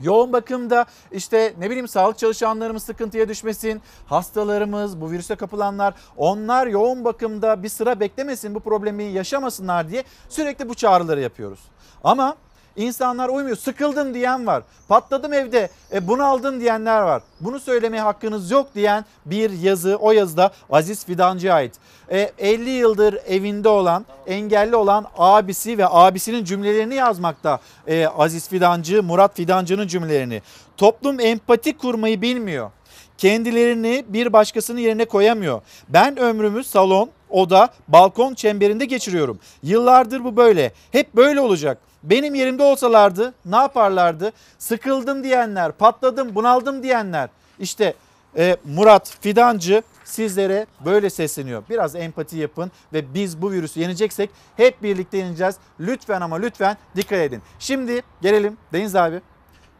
Yoğun 0.00 0.32
bakımda 0.32 0.86
işte 1.12 1.54
ne 1.58 1.70
bileyim 1.70 1.88
sağlık 1.88 2.18
çalışanlarımız 2.18 2.82
sıkıntıya 2.82 3.28
düşmesin, 3.28 3.82
hastalarımız, 4.06 5.00
bu 5.00 5.10
virüse 5.10 5.36
kapılanlar 5.36 5.94
onlar 6.16 6.66
yoğun 6.66 7.04
bakımda 7.04 7.62
bir 7.62 7.68
sıra 7.68 8.00
beklemesin, 8.00 8.54
bu 8.54 8.60
problemi 8.60 9.04
yaşamasınlar 9.04 9.88
diye 9.88 10.04
sürekli 10.28 10.68
bu 10.68 10.74
çağrıları 10.74 11.20
yapıyoruz. 11.20 11.60
Ama 12.04 12.36
insanlar 12.76 13.28
uymuyor, 13.28 13.56
sıkıldım 13.56 14.14
diyen 14.14 14.46
var, 14.46 14.62
patladım 14.88 15.32
evde, 15.32 15.68
e, 15.92 16.08
bunaldım 16.08 16.60
diyenler 16.60 17.02
var. 17.02 17.22
Bunu 17.40 17.60
söylemeye 17.60 18.02
hakkınız 18.02 18.50
yok 18.50 18.74
diyen 18.74 19.04
bir 19.26 19.50
yazı, 19.50 19.96
o 19.96 20.12
yazıda 20.12 20.50
Aziz 20.70 21.04
Fidancı'ya 21.04 21.54
ait. 21.54 21.74
E, 22.10 22.32
50 22.38 22.70
yıldır 22.70 23.18
evinde 23.26 23.68
olan, 23.68 24.06
engelli 24.26 24.76
olan 24.76 25.06
abisi 25.18 25.78
ve 25.78 25.86
abisinin 25.88 26.44
cümlelerini 26.44 26.94
yazmakta 26.94 27.60
e, 27.86 28.06
Aziz 28.06 28.48
Fidancı, 28.48 29.02
Murat 29.02 29.36
Fidancı'nın 29.36 29.86
cümlelerini. 29.86 30.42
Toplum 30.76 31.20
empati 31.20 31.76
kurmayı 31.76 32.22
bilmiyor. 32.22 32.70
Kendilerini 33.18 34.04
bir 34.08 34.32
başkasının 34.32 34.80
yerine 34.80 35.04
koyamıyor. 35.04 35.60
Ben 35.88 36.18
ömrümü 36.18 36.64
salon, 36.64 37.10
oda, 37.30 37.68
balkon 37.88 38.34
çemberinde 38.34 38.84
geçiriyorum. 38.84 39.38
Yıllardır 39.62 40.24
bu 40.24 40.36
böyle. 40.36 40.72
Hep 40.92 41.16
böyle 41.16 41.40
olacak. 41.40 41.78
Benim 42.02 42.34
yerimde 42.34 42.62
olsalardı 42.62 43.34
ne 43.44 43.56
yaparlardı? 43.56 44.32
Sıkıldım 44.58 45.24
diyenler, 45.24 45.72
patladım, 45.72 46.34
bunaldım 46.34 46.82
diyenler. 46.82 47.28
İşte 47.58 47.94
e, 48.36 48.56
Murat 48.64 49.16
Fidancı 49.20 49.82
sizlere 50.04 50.66
böyle 50.84 51.10
sesleniyor. 51.10 51.62
Biraz 51.70 51.94
empati 51.94 52.36
yapın 52.36 52.72
ve 52.92 53.14
biz 53.14 53.42
bu 53.42 53.52
virüsü 53.52 53.80
yeneceksek 53.80 54.30
hep 54.56 54.82
birlikte 54.82 55.18
yeneceğiz. 55.18 55.56
Lütfen 55.80 56.20
ama 56.20 56.36
lütfen 56.36 56.76
dikkat 56.96 57.18
edin. 57.18 57.42
Şimdi 57.58 58.02
gelelim 58.22 58.56
Deniz 58.72 58.96
abi. 58.96 59.20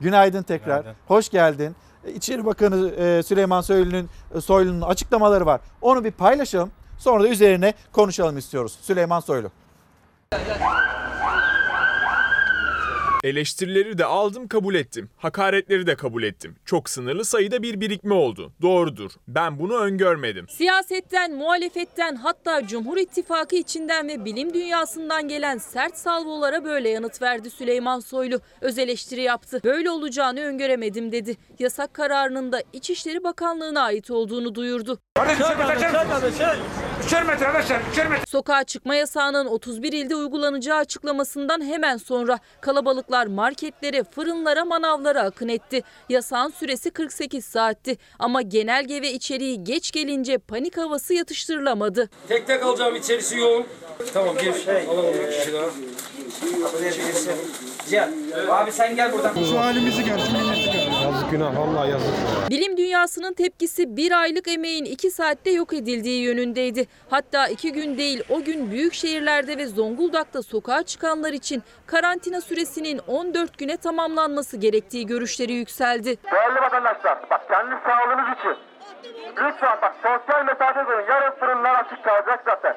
Günaydın 0.00 0.42
tekrar. 0.42 0.81
Günaydın. 0.81 1.00
Hoş 1.09 1.28
geldin. 1.28 1.76
İçişleri 2.14 2.46
Bakanı 2.46 2.90
e, 2.90 3.22
Süleyman 3.22 3.61
Soylu'nun 3.61 4.09
Soylu'nun 4.40 4.81
açıklamaları 4.81 5.46
var. 5.46 5.61
Onu 5.81 6.04
bir 6.04 6.11
paylaşalım. 6.12 6.70
Sonra 6.98 7.24
da 7.24 7.28
üzerine 7.28 7.74
konuşalım 7.92 8.38
istiyoruz. 8.38 8.78
Süleyman 8.83 9.20
Soylu. 9.20 9.50
Eleştirileri 13.24 13.98
de 13.98 14.04
aldım 14.04 14.48
kabul 14.48 14.74
ettim. 14.74 15.11
Hakaretleri 15.16 15.87
de 15.87 15.96
kabul 15.96 16.22
ettim. 16.22 16.57
Çok 16.64 16.90
sınırlı 16.90 17.24
sayıda 17.24 17.62
bir 17.62 17.81
birikme 17.81 18.14
oldu. 18.14 18.52
Doğrudur. 18.62 19.11
Ben 19.28 19.59
bunu 19.59 19.76
öngörmedim. 19.78 20.48
Siyasetten, 20.48 21.35
muhalefetten 21.35 22.16
hatta 22.16 22.66
Cumhur 22.66 22.96
İttifakı 22.96 23.57
içinden 23.57 24.09
ve 24.09 24.24
bilim 24.24 24.54
dünyasından 24.54 25.28
gelen 25.28 25.59
sert 25.59 25.96
salvolara 25.96 26.64
böyle 26.64 26.88
yanıt 26.88 27.22
verdi 27.22 27.50
Süleyman 27.50 28.00
Soylu. 28.00 28.40
Öz 28.61 28.78
eleştiri 28.78 29.22
yaptı. 29.22 29.61
Böyle 29.64 29.90
olacağını 29.90 30.40
öngöremedim 30.40 31.12
dedi. 31.12 31.37
Yasak 31.59 31.94
kararının 31.94 32.52
da 32.52 32.62
İçişleri 32.72 33.24
Bakanlığı'na 33.24 33.83
ait 33.83 34.11
olduğunu 34.11 34.54
duyurdu. 34.54 34.98
Çek. 35.16 36.57
Üçer 37.07 37.22
metre 37.24 37.46
arkadaşlar, 37.46 37.81
üçer 37.92 38.07
metre. 38.09 38.26
Sokağa 38.26 38.64
çıkma 38.64 38.94
yasağının 38.94 39.46
31 39.46 39.92
ilde 39.92 40.16
uygulanacağı 40.16 40.78
açıklamasından 40.78 41.64
hemen 41.64 41.96
sonra 41.96 42.38
kalabalıklar 43.09 43.27
marketlere, 43.27 44.05
fırınlara, 44.05 44.64
manavlara 44.64 45.23
akın 45.23 45.49
etti. 45.49 45.83
Yasağın 46.09 46.51
süresi 46.51 46.90
48 46.90 47.44
saatti 47.44 47.99
ama 48.18 48.42
genelge 48.42 49.03
ve 49.03 49.12
içeriği 49.12 49.64
geç 49.64 49.90
gelince 49.92 50.38
panik 50.38 50.77
havası 50.77 51.14
yatıştırılamadı. 51.14 52.09
Tek 52.29 52.47
tek 52.47 52.62
alacağım 52.62 52.97
içerisi 52.97 53.38
yoğun. 53.38 53.66
Tamam 54.12 54.37
gir. 54.38 54.68
Alalım 54.88 55.14
bir 55.14 55.31
kişi 55.31 55.53
daha. 55.53 55.71
Abi 58.51 58.72
sen 58.72 58.96
gel 58.96 59.12
buradan. 59.12 59.35
Şu 59.51 59.61
halimizi 59.61 60.05
gör, 60.05 60.18
şu 60.18 60.33
milleti 60.33 60.72
gör. 60.72 61.03
Yazık 61.03 61.31
günah, 61.31 61.59
vallahi 61.59 61.90
yazık. 61.90 62.11
Bilim 62.51 62.77
dünyasının 62.77 63.33
tepkisi 63.33 63.96
bir 63.96 64.12
aylık 64.20 64.48
emeğin 64.48 64.85
iki 64.85 65.11
saatte 65.11 65.51
yok 65.51 65.72
edildiği 65.72 66.22
yönündeydi. 66.22 66.87
Hatta 67.11 67.48
iki 67.48 67.72
gün 67.72 67.98
değil 67.98 68.22
o 68.31 68.40
gün 68.44 68.70
büyük 68.70 68.94
şehirlerde 68.94 69.59
ve 69.59 69.66
Zonguldak'ta 69.66 70.42
sokağa 70.42 70.83
çıkanlar 70.83 71.33
için 71.33 71.62
karantina 71.87 72.40
süresinin 72.40 73.01
14 73.07 73.59
güne 73.59 73.77
tamamlanması 73.77 74.57
gerektiği 74.57 75.07
görüşleri 75.07 75.53
yükseldi. 75.53 76.16
Değerli 76.33 76.61
vatandaşlar, 76.61 77.18
bak 77.31 77.48
kendi 77.48 77.74
sağlığınız 77.85 78.38
için 78.38 78.57
lütfen 79.31 79.79
bak 79.83 79.94
sosyal 80.03 80.44
mesafe 80.44 80.85
koyun. 80.85 81.07
Yarın 81.09 81.31
fırınlar 81.40 81.74
açık 81.85 82.05
kalacak 82.05 82.42
zaten. 82.46 82.77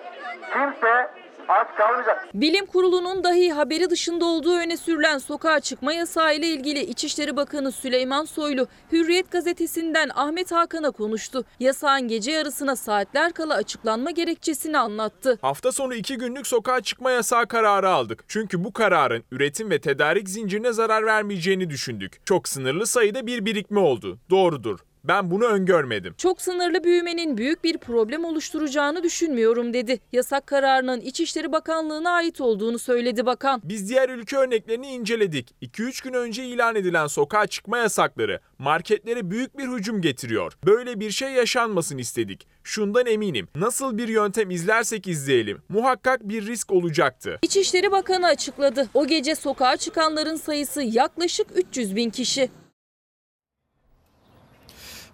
Kimse 0.54 1.10
aç 1.48 1.68
kalmayacak. 1.78 2.28
Bilim 2.34 2.66
Kurulu'nun 2.66 3.24
dahi 3.24 3.52
haberi 3.52 3.90
dışında 3.90 4.26
olduğu 4.26 4.56
öne 4.56 4.78
sürülen 4.78 5.18
sokağa 5.18 5.60
çıkma 5.60 5.94
yasağı 5.94 6.36
ile 6.36 6.48
ilgili 6.48 6.80
İçişleri 6.80 7.38
Bakanı 7.38 7.72
Süleyman 7.72 8.26
Soylu, 8.26 8.68
Hürriyet 8.92 9.32
gazetesinden 9.32 10.10
Ahmet 10.16 10.52
Hakan'a 10.52 10.92
konuştu. 10.92 11.46
Yasağın 11.60 12.08
gece 12.08 12.32
yarısına 12.32 12.76
saatler 12.76 13.32
kala 13.32 13.56
açıklanma 13.56 14.12
gerekçesini 14.12 14.78
anlattı. 14.78 15.38
Hafta 15.42 15.72
sonu 15.72 15.96
iki 15.96 16.18
günlük 16.18 16.48
sokağa 16.48 16.82
çıkma 16.82 17.12
yasağı 17.12 17.48
kararı 17.48 17.90
aldık. 17.90 18.24
Çünkü 18.28 18.64
bu 18.64 18.74
kararın 18.74 19.24
üretim 19.32 19.70
ve 19.70 19.82
tedarik 19.82 20.30
zincirine 20.30 20.74
zarar 20.74 21.06
vermeyeceğini 21.06 21.70
düşündük. 21.70 22.26
Çok 22.26 22.48
sınırlı 22.48 22.88
sayıda 22.88 23.28
bir 23.28 23.46
birikme 23.46 23.80
oldu. 23.80 24.20
Doğrudur. 24.30 24.80
Ben 25.04 25.32
bunu 25.32 25.46
öngörmedim. 25.46 26.14
Çok 26.18 26.42
sınırlı 26.42 26.84
büyümenin 26.84 27.38
büyük 27.38 27.64
bir 27.64 27.78
problem 27.78 28.26
oluşturacağını 28.26 29.04
düşünmüyorum 29.04 29.74
dedi. 29.74 30.00
Yasak 30.12 30.48
kararının 30.48 31.02
İçişleri 31.02 31.52
Bakanlığı'na 31.52 32.12
ait 32.12 32.42
olduğunu 32.42 32.80
söyledi 32.80 33.26
bakan. 33.26 33.62
Biz 33.64 33.90
diğer 33.90 34.10
ülke 34.10 34.38
örneklerini 34.38 34.88
inceledik. 34.88 35.56
2-3 35.62 36.04
gün 36.04 36.14
önce 36.14 36.46
ilan 36.46 36.76
edilen 36.76 37.08
sokağa 37.08 37.48
çıkma 37.48 37.78
yasakları 37.78 38.40
marketlere 38.60 39.32
büyük 39.32 39.58
bir 39.58 39.68
hücum 39.68 40.02
getiriyor. 40.02 40.54
Böyle 40.66 41.00
bir 41.00 41.12
şey 41.12 41.32
yaşanmasın 41.32 41.98
istedik. 41.98 42.48
Şundan 42.64 43.06
eminim. 43.06 43.48
Nasıl 43.56 43.98
bir 43.98 44.08
yöntem 44.08 44.52
izlersek 44.52 45.08
izleyelim 45.08 45.62
muhakkak 45.70 46.30
bir 46.30 46.48
risk 46.48 46.72
olacaktı. 46.72 47.40
İçişleri 47.42 47.92
Bakanı 47.92 48.26
açıkladı. 48.26 48.88
O 48.94 49.08
gece 49.08 49.36
sokağa 49.36 49.78
çıkanların 49.78 50.36
sayısı 50.36 50.82
yaklaşık 50.82 51.48
300 51.56 51.96
bin 51.96 52.10
kişi. 52.10 52.50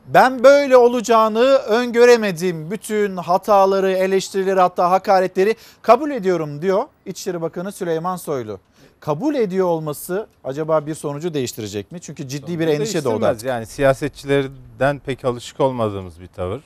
Ben 0.07 0.43
böyle 0.43 0.77
olacağını 0.77 1.43
öngöremedim. 1.55 2.71
Bütün 2.71 3.17
hataları, 3.17 3.91
eleştirileri 3.91 4.59
hatta 4.59 4.91
hakaretleri 4.91 5.55
kabul 5.81 6.11
ediyorum 6.11 6.61
diyor 6.61 6.83
İçişleri 7.05 7.41
Bakanı 7.41 7.71
Süleyman 7.71 8.15
Soylu. 8.15 8.59
Kabul 8.99 9.35
ediyor 9.35 9.67
olması 9.67 10.27
acaba 10.43 10.85
bir 10.85 10.95
sonucu 10.95 11.33
değiştirecek 11.33 11.91
mi? 11.91 12.01
Çünkü 12.01 12.27
ciddi 12.27 12.59
bir 12.59 12.67
endişe 12.67 13.03
doğdu. 13.03 13.09
Değiştirmez. 13.09 13.23
artık. 13.29 13.47
Yani 13.47 13.65
siyasetçilerden 13.65 14.99
pek 14.99 15.25
alışık 15.25 15.59
olmadığımız 15.59 16.21
bir 16.21 16.27
tavır. 16.27 16.61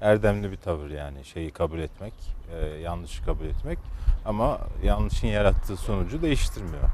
Erdemli 0.00 0.52
bir 0.52 0.56
tavır 0.56 0.90
yani 0.90 1.24
şeyi 1.24 1.50
kabul 1.50 1.78
etmek, 1.78 2.12
e, 2.54 2.66
yanlışı 2.66 3.24
kabul 3.24 3.44
etmek. 3.44 3.78
Ama 4.26 4.58
yanlışın 4.84 5.26
yarattığı 5.26 5.76
sonucu 5.76 6.22
değiştirmiyor. 6.22 6.88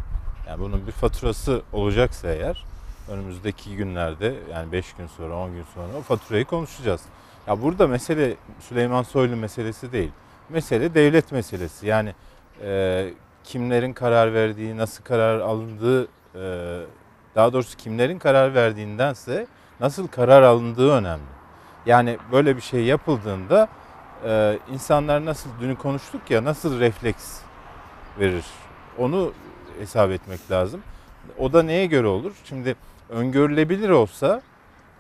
Yani 0.49 0.61
bunun 0.61 0.87
bir 0.87 0.93
faturası 0.93 1.63
olacaksa 1.73 2.29
eğer 2.29 2.65
önümüzdeki 3.09 3.77
günlerde 3.77 4.35
yani 4.53 4.73
5 4.73 4.93
gün 4.93 5.07
sonra 5.07 5.37
10 5.37 5.53
gün 5.53 5.65
sonra 5.75 5.99
o 5.99 6.03
faturayı 6.03 6.45
konuşacağız. 6.45 7.01
Ya 7.47 7.63
burada 7.63 7.87
mesele 7.87 8.35
Süleyman 8.61 9.03
Soylu 9.03 9.37
meselesi 9.37 9.93
değil. 9.93 10.11
Mesele 10.49 10.95
devlet 10.95 11.33
meselesi. 11.33 11.87
Yani 11.87 12.15
e, 12.63 13.11
kimlerin 13.45 13.93
karar 13.93 14.35
verdiği, 14.35 14.77
nasıl 14.77 15.05
karar 15.05 15.41
alındığı, 15.41 16.05
e, 16.35 16.81
daha 17.35 17.53
doğrusu 17.53 17.77
kimlerin 17.77 18.19
karar 18.19 18.55
verdiğindense 18.55 19.47
nasıl 19.81 20.09
karar 20.09 20.43
alındığı 20.43 20.91
önemli. 20.91 21.33
Yani 21.87 22.19
böyle 22.33 22.57
bir 22.57 22.61
şey 22.61 22.85
yapıldığında 22.85 23.69
e, 24.25 24.59
insanlar 24.73 25.25
nasıl, 25.25 25.51
dün 25.61 25.75
konuştuk 25.75 26.31
ya 26.31 26.45
nasıl 26.45 26.81
refleks 26.81 27.39
verir 28.19 28.45
onu 28.99 29.33
hesap 29.79 30.11
etmek 30.11 30.51
lazım. 30.51 30.83
O 31.39 31.53
da 31.53 31.63
neye 31.63 31.87
göre 31.87 32.07
olur? 32.07 32.33
Şimdi 32.45 32.77
öngörülebilir 33.13 33.91
olsa 33.91 34.43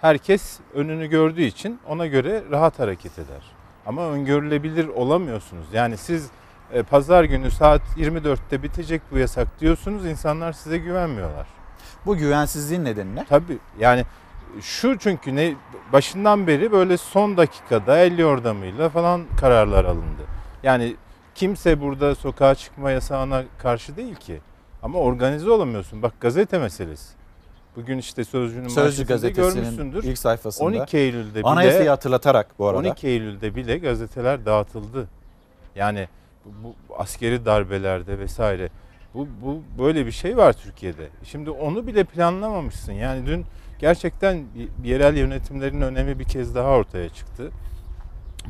herkes 0.00 0.58
önünü 0.74 1.06
gördüğü 1.06 1.42
için 1.42 1.78
ona 1.88 2.06
göre 2.06 2.42
rahat 2.50 2.78
hareket 2.78 3.18
eder. 3.18 3.42
Ama 3.86 4.06
öngörülebilir 4.06 4.88
olamıyorsunuz. 4.88 5.66
Yani 5.72 5.96
siz 5.96 6.30
e, 6.72 6.82
pazar 6.82 7.24
günü 7.24 7.50
saat 7.50 7.82
24'te 7.96 8.62
bitecek 8.62 9.02
bu 9.10 9.18
yasak 9.18 9.60
diyorsunuz 9.60 10.06
insanlar 10.06 10.52
size 10.52 10.78
güvenmiyorlar. 10.78 11.46
Bu 12.06 12.16
güvensizliğin 12.16 12.84
nedeni 12.84 13.16
ne? 13.16 13.24
Tabii 13.24 13.58
yani 13.78 14.04
şu 14.60 14.98
çünkü 14.98 15.36
ne 15.36 15.54
başından 15.92 16.46
beri 16.46 16.72
böyle 16.72 16.96
son 16.96 17.36
dakikada 17.36 17.98
el 17.98 18.18
yordamıyla 18.18 18.88
falan 18.88 19.22
kararlar 19.40 19.84
alındı. 19.84 20.22
Yani 20.62 20.96
kimse 21.34 21.80
burada 21.80 22.14
sokağa 22.14 22.54
çıkma 22.54 22.90
yasağına 22.90 23.42
karşı 23.58 23.96
değil 23.96 24.14
ki. 24.14 24.40
Ama 24.82 24.98
organize 24.98 25.50
olamıyorsun. 25.50 26.02
Bak 26.02 26.12
gazete 26.20 26.58
meselesi. 26.58 27.21
Bugün 27.76 27.98
işte 27.98 28.24
Sözcü'nün 28.24 28.68
Sözcü 28.68 29.06
gazetesinin 29.06 29.92
ilk 30.02 30.18
sayfasında 30.18 30.66
12 30.66 30.96
Eylül'de 30.96 31.38
bile 31.38 31.48
Anayasayı 31.48 31.88
hatırlatarak 31.88 32.58
bu 32.58 32.66
arada. 32.66 32.78
12 32.78 33.08
Eylül'de 33.08 33.54
bile 33.54 33.78
gazeteler 33.78 34.46
dağıtıldı. 34.46 35.08
Yani 35.74 36.08
bu, 36.44 36.74
bu 36.88 36.96
askeri 36.98 37.44
darbelerde 37.44 38.18
vesaire 38.18 38.68
bu, 39.14 39.28
bu 39.42 39.62
böyle 39.78 40.06
bir 40.06 40.12
şey 40.12 40.36
var 40.36 40.52
Türkiye'de. 40.52 41.08
Şimdi 41.24 41.50
onu 41.50 41.86
bile 41.86 42.04
planlamamışsın. 42.04 42.92
Yani 42.92 43.26
dün 43.26 43.44
gerçekten 43.78 44.44
yerel 44.84 45.16
yönetimlerin 45.16 45.80
önemi 45.80 46.18
bir 46.18 46.24
kez 46.24 46.54
daha 46.54 46.68
ortaya 46.68 47.08
çıktı. 47.08 47.50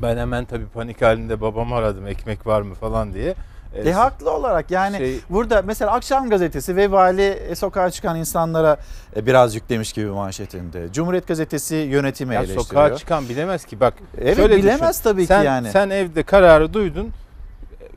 Ben 0.02 0.16
hemen 0.16 0.44
tabii 0.44 0.66
panik 0.66 1.02
halinde 1.02 1.40
babamı 1.40 1.74
aradım 1.74 2.06
ekmek 2.06 2.46
var 2.46 2.62
mı 2.62 2.74
falan 2.74 3.14
diye. 3.14 3.34
E 3.76 3.92
haklı 3.92 4.30
olarak 4.30 4.70
yani 4.70 4.96
Şey- 4.96 5.20
burada 5.30 5.62
mesela 5.62 5.90
Akşam 5.92 6.30
Gazetesi 6.30 6.76
ve 6.76 6.90
vali 6.90 7.22
e, 7.22 7.54
sokağa 7.54 7.90
çıkan 7.90 8.16
insanlara 8.18 8.76
e, 9.16 9.26
biraz 9.26 9.54
yüklemiş 9.54 9.92
gibi 9.92 10.06
manşetinde. 10.06 10.92
Cumhuriyet 10.92 11.26
Gazetesi 11.26 11.74
yönetimi 11.74 12.34
Ya 12.34 12.40
eleştiriyor. 12.40 12.64
sokağa 12.66 12.96
çıkan 12.96 13.28
bilemez 13.28 13.64
ki 13.64 13.80
bak. 13.80 13.94
Evet, 14.20 14.36
şöyle 14.36 14.56
bilemez 14.56 14.90
düşün. 14.98 15.02
tabii 15.02 15.22
ki 15.22 15.26
sen, 15.26 15.42
yani. 15.42 15.70
Sen 15.70 15.90
evde 15.90 16.22
kararı 16.22 16.74
duydun. 16.74 17.10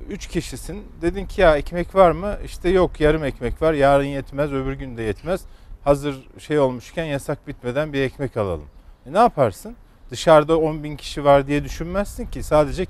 Üç 0.09 0.27
kişisin. 0.27 0.83
Dedin 1.01 1.25
ki 1.25 1.41
ya 1.41 1.57
ekmek 1.57 1.95
var 1.95 2.11
mı? 2.11 2.35
İşte 2.45 2.69
yok 2.69 3.01
yarım 3.01 3.23
ekmek 3.23 3.61
var. 3.61 3.73
Yarın 3.73 4.03
yetmez 4.03 4.53
öbür 4.53 4.73
gün 4.73 4.97
de 4.97 5.03
yetmez. 5.03 5.41
Hazır 5.83 6.27
şey 6.39 6.59
olmuşken 6.59 7.05
yasak 7.05 7.47
bitmeden 7.47 7.93
bir 7.93 8.01
ekmek 8.01 8.38
alalım. 8.38 8.65
E 9.09 9.13
ne 9.13 9.17
yaparsın? 9.17 9.75
Dışarıda 10.11 10.57
10 10.59 10.83
bin 10.83 10.95
kişi 10.95 11.25
var 11.25 11.47
diye 11.47 11.63
düşünmezsin 11.63 12.25
ki. 12.25 12.43
Sadece 12.43 12.85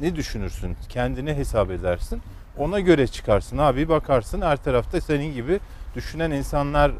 kendini 0.00 0.16
düşünürsün. 0.16 0.76
Kendini 0.88 1.34
hesap 1.34 1.70
edersin. 1.70 2.22
Ona 2.58 2.80
göre 2.80 3.06
çıkarsın 3.06 3.58
abi 3.58 3.88
bakarsın 3.88 4.40
her 4.40 4.56
tarafta 4.56 5.00
senin 5.00 5.34
gibi 5.34 5.60
düşünen 5.94 6.30
insanlar 6.30 6.92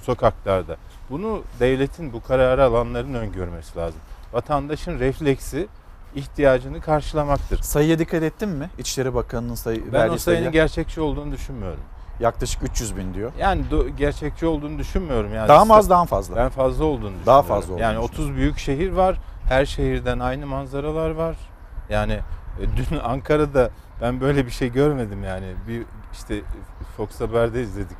sokaklarda. 0.00 0.76
Bunu 1.10 1.42
devletin 1.60 2.12
bu 2.12 2.22
kararı 2.22 2.64
alanların 2.64 3.14
öngörmesi 3.14 3.78
lazım. 3.78 4.00
Vatandaşın 4.32 4.98
refleksi 4.98 5.66
ihtiyacını 6.14 6.80
karşılamaktır. 6.80 7.58
Sayıya 7.62 7.98
dikkat 7.98 8.22
ettin 8.22 8.48
mi? 8.48 8.70
İçişleri 8.78 9.14
Bakanı'nın 9.14 9.54
sayı, 9.54 9.84
Ben 9.86 9.92
verdiği 9.92 10.14
o 10.14 10.18
sayının 10.18 10.42
sayıya. 10.44 10.50
gerçekçi 10.50 11.00
olduğunu 11.00 11.32
düşünmüyorum. 11.32 11.80
Yaklaşık 12.20 12.62
300 12.62 12.96
bin 12.96 13.14
diyor. 13.14 13.32
Yani 13.38 13.62
do- 13.70 13.88
gerçekçi 13.96 14.46
olduğunu 14.46 14.78
düşünmüyorum. 14.78 15.34
Yani 15.34 15.48
Daha 15.48 15.64
mı 15.64 15.74
az 15.74 15.90
daha 15.90 16.04
fazla? 16.04 16.36
Ben 16.36 16.48
fazla 16.48 16.84
olduğunu 16.84 17.00
düşünüyorum. 17.00 17.26
Daha 17.26 17.42
fazla 17.42 17.72
olduğunu 17.72 17.82
Yani 17.82 17.98
30 17.98 18.34
büyük 18.36 18.58
şehir 18.58 18.90
var. 18.90 19.16
Her 19.48 19.66
şehirden 19.66 20.18
aynı 20.18 20.46
manzaralar 20.46 21.10
var. 21.10 21.36
Yani 21.88 22.20
e, 22.60 22.62
dün 22.76 22.98
Ankara'da 23.04 23.70
ben 24.00 24.20
böyle 24.20 24.46
bir 24.46 24.50
şey 24.50 24.72
görmedim 24.72 25.24
yani. 25.24 25.46
Bir 25.68 25.82
işte 26.12 26.40
Fox 26.96 27.20
Haber'de 27.20 27.62
izledik. 27.62 27.96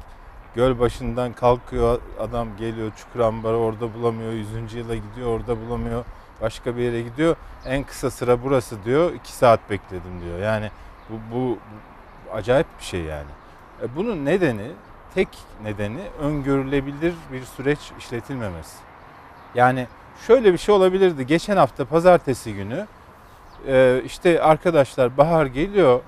Göl 0.54 0.78
başından 0.78 1.32
kalkıyor 1.32 2.00
adam 2.20 2.48
geliyor 2.56 2.92
Çukurambar'a 2.96 3.56
orada 3.56 3.94
bulamıyor. 3.94 4.32
100. 4.32 4.74
yıla 4.74 4.94
gidiyor 4.94 5.28
orada 5.28 5.60
bulamıyor. 5.60 6.04
Başka 6.42 6.76
bir 6.76 6.82
yere 6.82 7.02
gidiyor. 7.02 7.36
En 7.66 7.84
kısa 7.84 8.10
sıra 8.10 8.42
burası 8.42 8.84
diyor. 8.84 9.12
2 9.12 9.32
saat 9.32 9.70
bekledim 9.70 10.20
diyor. 10.24 10.38
Yani 10.38 10.70
bu, 11.10 11.14
bu, 11.34 11.38
bu 11.38 11.58
acayip 12.34 12.66
bir 12.78 12.84
şey 12.84 13.00
yani. 13.00 13.30
E, 13.82 13.96
Bunun 13.96 14.24
nedeni 14.24 14.70
tek 15.14 15.28
nedeni 15.62 16.00
öngörülebilir 16.20 17.14
bir 17.32 17.42
süreç 17.42 17.78
işletilmemesi. 17.98 18.76
Yani 19.54 19.86
şöyle 20.26 20.52
bir 20.52 20.58
şey 20.58 20.74
olabilirdi. 20.74 21.26
Geçen 21.26 21.56
hafta 21.56 21.84
pazartesi 21.84 22.54
günü 22.54 22.86
e, 23.68 24.02
işte 24.04 24.42
arkadaşlar 24.42 25.16
bahar 25.16 25.46
geliyor. 25.46 26.00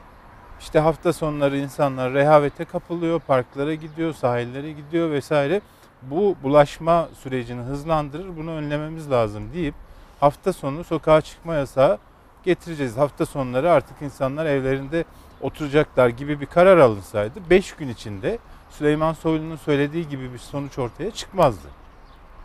İşte 0.61 0.79
hafta 0.79 1.13
sonları 1.13 1.59
insanlar 1.59 2.13
rehavete 2.13 2.65
kapılıyor, 2.65 3.21
parklara 3.21 3.75
gidiyor, 3.75 4.15
sahillere 4.15 4.73
gidiyor 4.73 5.11
vesaire. 5.11 5.61
Bu 6.03 6.37
bulaşma 6.43 7.09
sürecini 7.23 7.63
hızlandırır, 7.63 8.37
bunu 8.37 8.51
önlememiz 8.51 9.11
lazım 9.11 9.43
deyip 9.55 9.75
hafta 10.21 10.53
sonu 10.53 10.85
sokağa 10.85 11.21
çıkma 11.21 11.55
yasağı 11.55 11.99
getireceğiz. 12.45 12.97
Hafta 12.97 13.27
sonları 13.27 13.73
artık 13.73 14.03
insanlar 14.03 14.47
evlerinde 14.47 15.05
oturacaklar 15.41 16.09
gibi 16.09 16.41
bir 16.41 16.47
karar 16.47 16.79
alınsaydı 16.79 17.41
5 17.51 17.73
gün 17.73 17.89
içinde 17.89 18.39
Süleyman 18.71 19.13
Soylu'nun 19.13 19.57
söylediği 19.57 20.09
gibi 20.09 20.33
bir 20.33 20.39
sonuç 20.39 20.79
ortaya 20.79 21.11
çıkmazdı. 21.11 21.69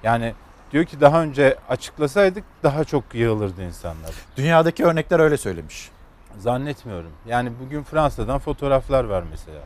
Yani 0.03 0.33
diyor 0.71 0.85
ki 0.85 1.01
daha 1.01 1.21
önce 1.23 1.57
açıklasaydık 1.69 2.43
daha 2.63 2.83
çok 2.83 3.03
yığılırdı 3.13 3.63
insanlar. 3.63 4.11
Dünyadaki 4.37 4.85
örnekler 4.85 5.19
öyle 5.19 5.37
söylemiş. 5.37 5.89
Zannetmiyorum. 6.39 7.11
Yani 7.27 7.51
bugün 7.65 7.83
Fransa'dan 7.83 8.39
fotoğraflar 8.39 9.03
var 9.03 9.23
mesela. 9.31 9.59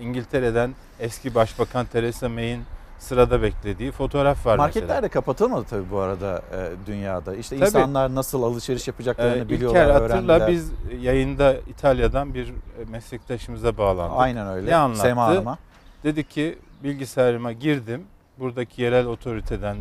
İngiltere'den 0.00 0.74
eski 1.00 1.34
Başbakan 1.34 1.86
Theresa 1.86 2.28
May'in 2.28 2.62
sırada 2.98 3.42
beklediği 3.42 3.92
fotoğraf 3.92 4.46
var 4.46 4.58
Marketler 4.58 4.88
mesela. 4.88 5.02
de 5.02 5.08
kapatılmadı 5.08 5.64
tabii 5.70 5.90
bu 5.90 5.98
arada 5.98 6.42
e, 6.52 6.86
dünyada. 6.86 7.34
İşte 7.34 7.56
Tabii. 7.56 7.66
insanlar 7.66 8.14
nasıl 8.14 8.42
alışveriş 8.42 8.88
yapacaklarını 8.88 9.44
Ee, 9.44 9.48
biliyorlar, 9.48 9.80
İlker 9.84 9.90
hatırla 10.00 10.32
öğrendiler. 10.34 10.48
biz 10.48 10.70
yayında 11.04 11.54
İtalya'dan 11.54 12.34
bir 12.34 12.52
meslektaşımıza 12.88 13.76
bağlandık. 13.78 14.16
Aynen 14.18 14.48
öyle. 14.48 14.70
Ne 14.70 14.76
anlattı? 14.76 15.00
Sema 15.00 15.26
Hanım'a. 15.26 15.58
Dedi 16.04 16.28
ki 16.28 16.58
bilgisayarıma 16.84 17.52
girdim. 17.52 18.02
Buradaki 18.38 18.82
yerel 18.82 19.06
otoriteden 19.06 19.76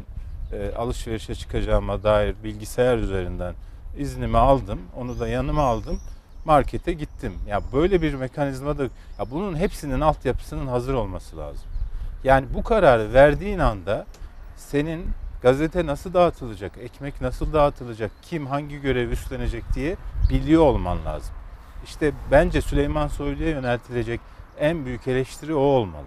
e, 0.54 0.76
alışverişe 0.76 1.36
çıkacağıma 1.36 2.04
dair 2.04 2.36
bilgisayar 2.44 2.98
üzerinden 2.98 3.54
iznimi 3.98 4.38
aldım. 4.38 4.80
Onu 4.98 5.20
da 5.20 5.28
yanıma 5.28 5.64
aldım. 5.64 6.00
Markete 6.46 6.94
gittim. 6.94 7.34
Ya 7.48 7.62
böyle 7.74 8.02
bir 8.02 8.14
mekanizma 8.14 8.78
da 8.78 8.84
ya 8.84 9.32
bunun 9.32 9.56
hepsinin 9.56 10.02
altyapısının 10.02 10.68
hazır 10.68 10.94
olması 10.94 11.38
lazım. 11.38 11.70
Yani 12.24 12.46
bu 12.54 12.64
kararı 12.64 13.14
verdiğin 13.14 13.60
anda 13.60 14.06
senin 14.58 15.06
gazete 15.42 15.86
nasıl 15.86 16.14
dağıtılacak, 16.14 16.78
ekmek 16.78 17.22
nasıl 17.22 17.54
dağıtılacak, 17.54 18.12
kim 18.22 18.48
hangi 18.48 18.82
görev 18.82 19.10
üstlenecek 19.10 19.64
diye 19.76 19.96
biliyor 20.30 20.62
olman 20.62 21.06
lazım. 21.06 21.36
İşte 21.86 22.12
bence 22.32 22.62
Süleyman 22.62 23.08
Soylu'ya 23.08 23.50
yöneltilecek 23.50 24.20
en 24.60 24.86
büyük 24.86 25.08
eleştiri 25.08 25.56
o 25.56 25.60
olmalı. 25.60 26.06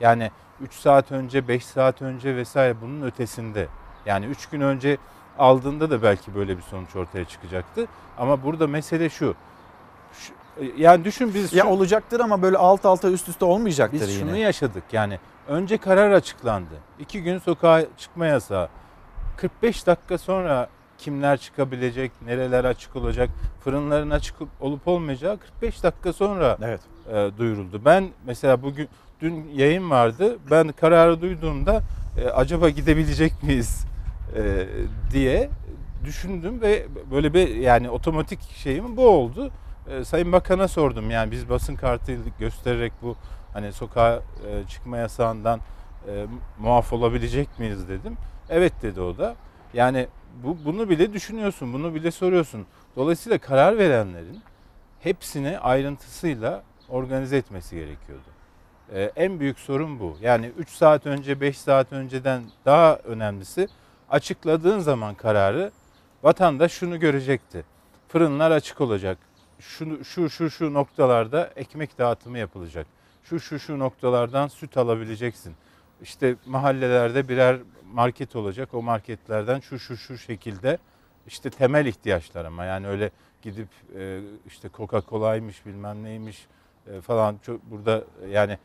Yani 0.00 0.30
3 0.60 0.72
saat 0.74 1.12
önce, 1.12 1.48
5 1.48 1.64
saat 1.66 2.02
önce 2.02 2.36
vesaire 2.36 2.74
bunun 2.82 3.02
ötesinde. 3.02 3.68
Yani 4.06 4.26
3 4.26 4.46
gün 4.46 4.60
önce 4.60 4.96
aldığında 5.38 5.90
da 5.90 6.02
belki 6.02 6.34
böyle 6.34 6.56
bir 6.56 6.62
sonuç 6.62 6.96
ortaya 6.96 7.24
çıkacaktı. 7.24 7.86
Ama 8.18 8.42
burada 8.44 8.66
mesele 8.66 9.08
şu. 9.10 9.34
Şu- 10.12 10.32
yani 10.76 11.04
düşün 11.04 11.34
biz 11.34 11.52
Ya 11.52 11.62
şu- 11.64 11.68
olacaktır 11.68 12.20
ama 12.20 12.42
böyle 12.42 12.56
alt 12.56 12.86
alta 12.86 13.10
üst 13.10 13.28
üste 13.28 13.44
olmayacaktır 13.44 14.00
biz 14.00 14.08
yine. 14.10 14.20
şunu 14.20 14.36
yaşadık 14.36 14.84
yani 14.92 15.18
önce 15.48 15.78
karar 15.78 16.10
açıklandı. 16.10 16.74
İki 16.98 17.22
gün 17.22 17.38
sokağa 17.38 17.82
çıkma 17.98 18.26
yasağı. 18.26 18.68
45 19.36 19.86
dakika 19.86 20.18
sonra 20.18 20.68
kimler 20.98 21.36
çıkabilecek, 21.36 22.12
nereler 22.26 22.64
açık 22.64 22.96
olacak, 22.96 23.30
fırınların 23.64 24.10
açık 24.10 24.36
olup 24.60 24.88
olmayacağı 24.88 25.38
45 25.38 25.82
dakika 25.82 26.12
sonra 26.12 26.58
evet. 26.62 26.80
e, 27.12 27.38
duyuruldu. 27.38 27.80
Ben 27.84 28.08
mesela 28.26 28.62
bugün 28.62 28.88
dün 29.20 29.48
yayın 29.54 29.90
vardı. 29.90 30.38
Ben 30.50 30.68
kararı 30.68 31.20
duyduğumda 31.20 31.82
e, 32.18 32.28
acaba 32.28 32.68
gidebilecek 32.68 33.42
miyiz 33.42 33.84
e, 34.36 34.66
diye 35.12 35.50
düşündüm 36.04 36.60
ve 36.60 36.86
böyle 37.10 37.34
bir 37.34 37.54
yani 37.54 37.90
otomatik 37.90 38.40
şeyim 38.50 38.96
bu 38.96 39.08
oldu. 39.08 39.50
E, 39.90 40.04
Sayın 40.04 40.32
Bakan'a 40.32 40.68
sordum 40.68 41.10
yani 41.10 41.30
biz 41.30 41.48
basın 41.48 41.76
kartı 41.76 42.16
göstererek 42.38 42.92
bu 43.02 43.16
hani 43.52 43.72
sokağa 43.72 44.22
e, 44.48 44.68
çıkma 44.68 44.96
yasağından 44.96 45.60
e, 46.08 46.26
muaf 46.58 46.92
olabilecek 46.92 47.58
miyiz 47.58 47.88
dedim. 47.88 48.16
Evet 48.50 48.72
dedi 48.82 49.00
o 49.00 49.18
da. 49.18 49.36
Yani 49.74 50.06
bu 50.44 50.56
bunu 50.64 50.90
bile 50.90 51.12
düşünüyorsun, 51.12 51.72
bunu 51.72 51.94
bile 51.94 52.10
soruyorsun. 52.10 52.66
Dolayısıyla 52.96 53.38
karar 53.38 53.78
verenlerin 53.78 54.40
hepsini 55.00 55.58
ayrıntısıyla 55.58 56.62
organize 56.88 57.36
etmesi 57.36 57.76
gerekiyordu. 57.76 58.35
Ee, 58.92 59.12
en 59.16 59.40
büyük 59.40 59.58
sorun 59.58 60.00
bu. 60.00 60.16
Yani 60.20 60.46
3 60.58 60.68
saat 60.68 61.06
önce, 61.06 61.40
5 61.40 61.58
saat 61.58 61.92
önceden 61.92 62.42
daha 62.64 62.96
önemlisi 62.96 63.68
açıkladığın 64.10 64.78
zaman 64.78 65.14
kararı 65.14 65.70
vatandaş 66.22 66.72
şunu 66.72 67.00
görecekti. 67.00 67.64
Fırınlar 68.08 68.50
açık 68.50 68.80
olacak. 68.80 69.18
Şu 69.58 70.04
şu 70.04 70.30
şu 70.30 70.50
şu 70.50 70.74
noktalarda 70.74 71.50
ekmek 71.56 71.98
dağıtımı 71.98 72.38
yapılacak. 72.38 72.86
Şu 73.22 73.40
şu 73.40 73.58
şu 73.58 73.78
noktalardan 73.78 74.48
süt 74.48 74.76
alabileceksin. 74.76 75.54
İşte 76.02 76.36
mahallelerde 76.46 77.28
birer 77.28 77.58
market 77.92 78.36
olacak. 78.36 78.74
O 78.74 78.82
marketlerden 78.82 79.60
şu 79.60 79.78
şu 79.78 79.96
şu 79.96 80.18
şekilde 80.18 80.78
işte 81.26 81.50
temel 81.50 81.86
ihtiyaçlar 81.86 82.44
ama 82.44 82.64
yani 82.64 82.88
öyle 82.88 83.10
gidip 83.42 83.68
e, 83.98 84.20
işte 84.46 84.68
Coca-Cola'ymış 84.68 85.66
bilmem 85.66 86.04
neymiş 86.04 86.46
e, 86.86 87.00
falan 87.00 87.36
çok 87.46 87.70
burada 87.70 88.04
yani 88.30 88.58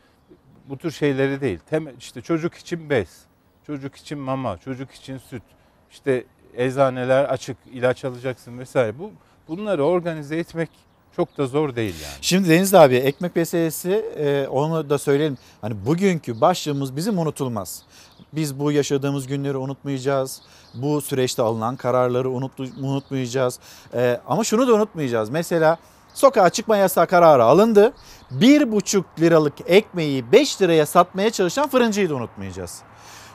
bu 0.69 0.77
tür 0.77 0.91
şeyleri 0.91 1.41
değil. 1.41 1.59
Temel 1.69 1.93
işte 1.99 2.21
çocuk 2.21 2.53
için 2.53 2.89
bez, 2.89 3.25
çocuk 3.67 3.95
için 3.95 4.19
mama, 4.19 4.57
çocuk 4.57 4.91
için 4.91 5.17
süt. 5.17 5.43
İşte 5.91 6.25
eczaneler 6.55 7.23
açık, 7.23 7.57
ilaç 7.71 8.05
alacaksın 8.05 8.59
vesaire. 8.59 8.99
Bu 8.99 9.11
bunları 9.47 9.83
organize 9.85 10.37
etmek 10.37 10.69
çok 11.15 11.37
da 11.37 11.47
zor 11.47 11.75
değil 11.75 11.95
yani. 12.03 12.13
Şimdi 12.21 12.49
Deniz 12.49 12.73
abi 12.73 12.95
ekmek 12.95 13.35
meselesi 13.35 13.91
e, 14.17 14.47
onu 14.47 14.89
da 14.89 14.97
söyleyelim. 14.97 15.37
Hani 15.61 15.85
bugünkü 15.85 16.41
başlığımız 16.41 16.95
bizim 16.95 17.19
unutulmaz. 17.19 17.83
Biz 18.33 18.59
bu 18.59 18.71
yaşadığımız 18.71 19.27
günleri 19.27 19.57
unutmayacağız. 19.57 20.41
Bu 20.73 21.01
süreçte 21.01 21.41
alınan 21.41 21.75
kararları 21.75 22.29
unutmayacağız. 22.29 23.59
E, 23.93 24.21
ama 24.27 24.43
şunu 24.43 24.67
da 24.67 24.73
unutmayacağız. 24.73 25.29
Mesela 25.29 25.77
sokağa 26.13 26.49
çıkma 26.49 26.77
yasağı 26.77 27.07
kararı 27.07 27.43
alındı. 27.43 27.93
1,5 28.39 29.03
liralık 29.19 29.53
ekmeği 29.65 30.31
5 30.31 30.61
liraya 30.61 30.85
satmaya 30.85 31.29
çalışan 31.29 31.69
fırıncıyı 31.69 32.09
da 32.09 32.15
unutmayacağız. 32.15 32.81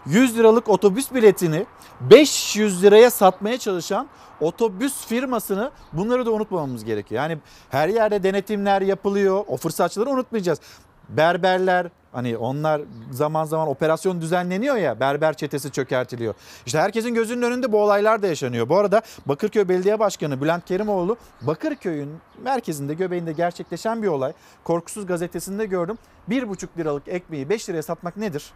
100 0.07 0.39
liralık 0.39 0.69
otobüs 0.69 1.12
biletini 1.15 1.67
500 2.01 2.83
liraya 2.83 3.11
satmaya 3.11 3.59
çalışan 3.59 4.09
otobüs 4.41 5.07
firmasını 5.07 5.71
bunları 5.93 6.27
da 6.27 6.31
unutmamamız 6.31 6.85
gerekiyor. 6.85 7.23
Yani 7.23 7.39
her 7.71 7.89
yerde 7.89 8.23
denetimler 8.23 8.83
yapılıyor. 8.83 9.45
O 9.47 9.57
fırsatçıları 9.57 10.11
unutmayacağız. 10.11 10.61
Berberler 11.09 11.87
hani 12.12 12.37
onlar 12.37 12.81
zaman 13.11 13.45
zaman 13.45 13.69
operasyon 13.69 14.21
düzenleniyor 14.21 14.77
ya 14.77 15.01
berber 15.01 15.37
çetesi 15.37 15.73
çökertiliyor. 15.73 16.35
İşte 16.66 16.79
herkesin 16.79 17.14
gözünün 17.14 17.42
önünde 17.42 17.73
bu 17.73 17.83
olaylar 17.83 18.23
da 18.23 18.27
yaşanıyor. 18.27 18.69
Bu 18.69 18.79
arada 18.79 19.03
Bakırköy 19.27 19.69
Belediye 19.69 19.99
Başkanı 19.99 20.40
Bülent 20.40 20.64
Kerimoğlu 20.64 21.16
Bakırköy'ün 21.40 22.19
merkezinde 22.42 22.95
göbeğinde 22.95 23.33
gerçekleşen 23.33 24.03
bir 24.03 24.09
olay. 24.09 24.33
Korkusuz 24.64 25.07
gazetesinde 25.07 25.66
gördüm. 25.66 25.99
1,5 26.31 26.69
liralık 26.79 27.09
ekmeği 27.09 27.49
5 27.49 27.69
liraya 27.69 27.83
satmak 27.83 28.16
nedir? 28.16 28.53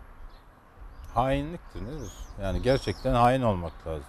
Hainliktir 1.15 1.81
nedir? 1.81 2.13
Yani 2.43 2.63
gerçekten 2.63 3.15
hain 3.15 3.43
olmak 3.43 3.73
lazım. 3.87 4.05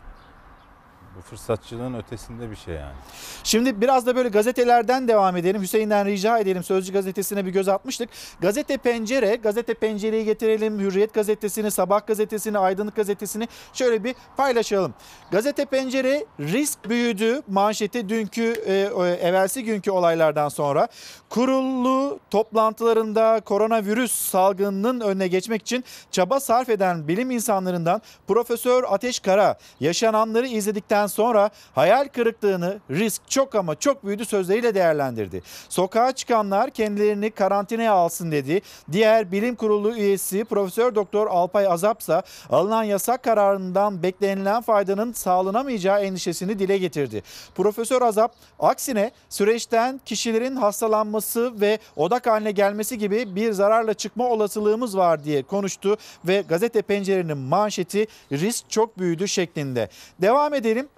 Bu 1.17 1.21
fırsatçılığın 1.21 1.93
ötesinde 1.93 2.52
bir 2.52 2.56
şey 2.56 2.74
yani. 2.74 2.95
Şimdi 3.43 3.82
biraz 3.82 4.06
da 4.06 4.15
böyle 4.15 4.30
gazetelerden 4.30 5.08
devam 5.08 5.38
edelim. 5.38 5.62
Hüseyin'den 5.62 6.06
rica 6.06 6.39
edelim. 6.39 6.63
Sözcü 6.63 6.93
gazetesine 6.93 7.45
bir 7.45 7.52
göz 7.52 7.67
atmıştık. 7.67 8.10
Gazete 8.41 8.78
Pencere, 8.78 9.36
Gazete 9.36 9.74
Pencere'yi 9.74 10.26
getirelim. 10.26 10.80
Hürriyet 10.80 11.13
gazetesini, 11.13 11.71
Sabah 11.71 12.08
gazetesini, 12.08 12.58
Aydınlık 12.58 12.95
gazetesini 12.95 13.47
şöyle 13.74 14.04
bir 14.04 14.15
paylaşalım. 14.38 14.93
Gazete 15.32 15.65
Pencere 15.65 16.26
risk 16.39 16.89
büyüdü 16.89 17.41
manşeti 17.47 18.10
dünkü 18.10 18.54
e, 18.65 18.74
evvelsi 19.21 19.63
günkü 19.63 19.91
olaylardan 19.91 20.50
sonra. 20.50 20.88
Kurullu 21.30 22.19
toplantılarında 22.32 23.41
koronavirüs 23.45 24.12
salgınının 24.12 25.00
önüne 25.00 25.28
geçmek 25.28 25.62
için 25.62 25.84
çaba 26.12 26.39
sarf 26.39 26.69
eden 26.69 27.08
bilim 27.08 27.32
insanlarından 27.32 28.02
Profesör 28.28 28.84
Ateş 28.88 29.19
Kara 29.19 29.58
yaşananları 29.80 30.47
izledikten 30.47 31.00
sonra 31.07 31.49
hayal 31.75 32.07
kırıklığını 32.07 32.79
risk 32.91 33.21
çok 33.29 33.55
ama 33.55 33.75
çok 33.75 34.05
büyüdü 34.05 34.25
sözleriyle 34.25 34.75
değerlendirdi. 34.75 35.41
Sokağa 35.69 36.11
çıkanlar 36.11 36.69
kendilerini 36.69 37.31
karantinaya 37.31 37.93
alsın 37.93 38.31
dedi. 38.31 38.61
Diğer 38.91 39.31
bilim 39.31 39.55
kurulu 39.55 39.95
üyesi 39.95 40.45
Profesör 40.45 40.95
Doktor 40.95 41.27
Alpay 41.27 41.67
Azapsa 41.67 42.23
alınan 42.49 42.83
yasak 42.83 43.23
kararından 43.23 44.03
beklenilen 44.03 44.61
faydanın 44.61 45.13
sağlanamayacağı 45.13 46.01
endişesini 46.01 46.59
dile 46.59 46.77
getirdi. 46.77 47.23
Profesör 47.55 48.01
Azap 48.01 48.35
aksine 48.59 49.11
süreçten 49.29 50.01
kişilerin 50.05 50.55
hastalanması 50.55 51.61
ve 51.61 51.79
odak 51.95 52.27
haline 52.27 52.51
gelmesi 52.51 52.97
gibi 52.97 53.35
bir 53.35 53.51
zararla 53.51 53.93
çıkma 53.93 54.27
olasılığımız 54.27 54.97
var 54.97 55.23
diye 55.23 55.43
konuştu 55.43 55.97
ve 56.25 56.43
gazete 56.49 56.81
pencerenin 56.81 57.37
manşeti 57.37 58.07
risk 58.31 58.69
çok 58.69 58.99
büyüdü 58.99 59.27
şeklinde. 59.27 59.89
Devam 60.21 60.53
edelim. 60.53 60.89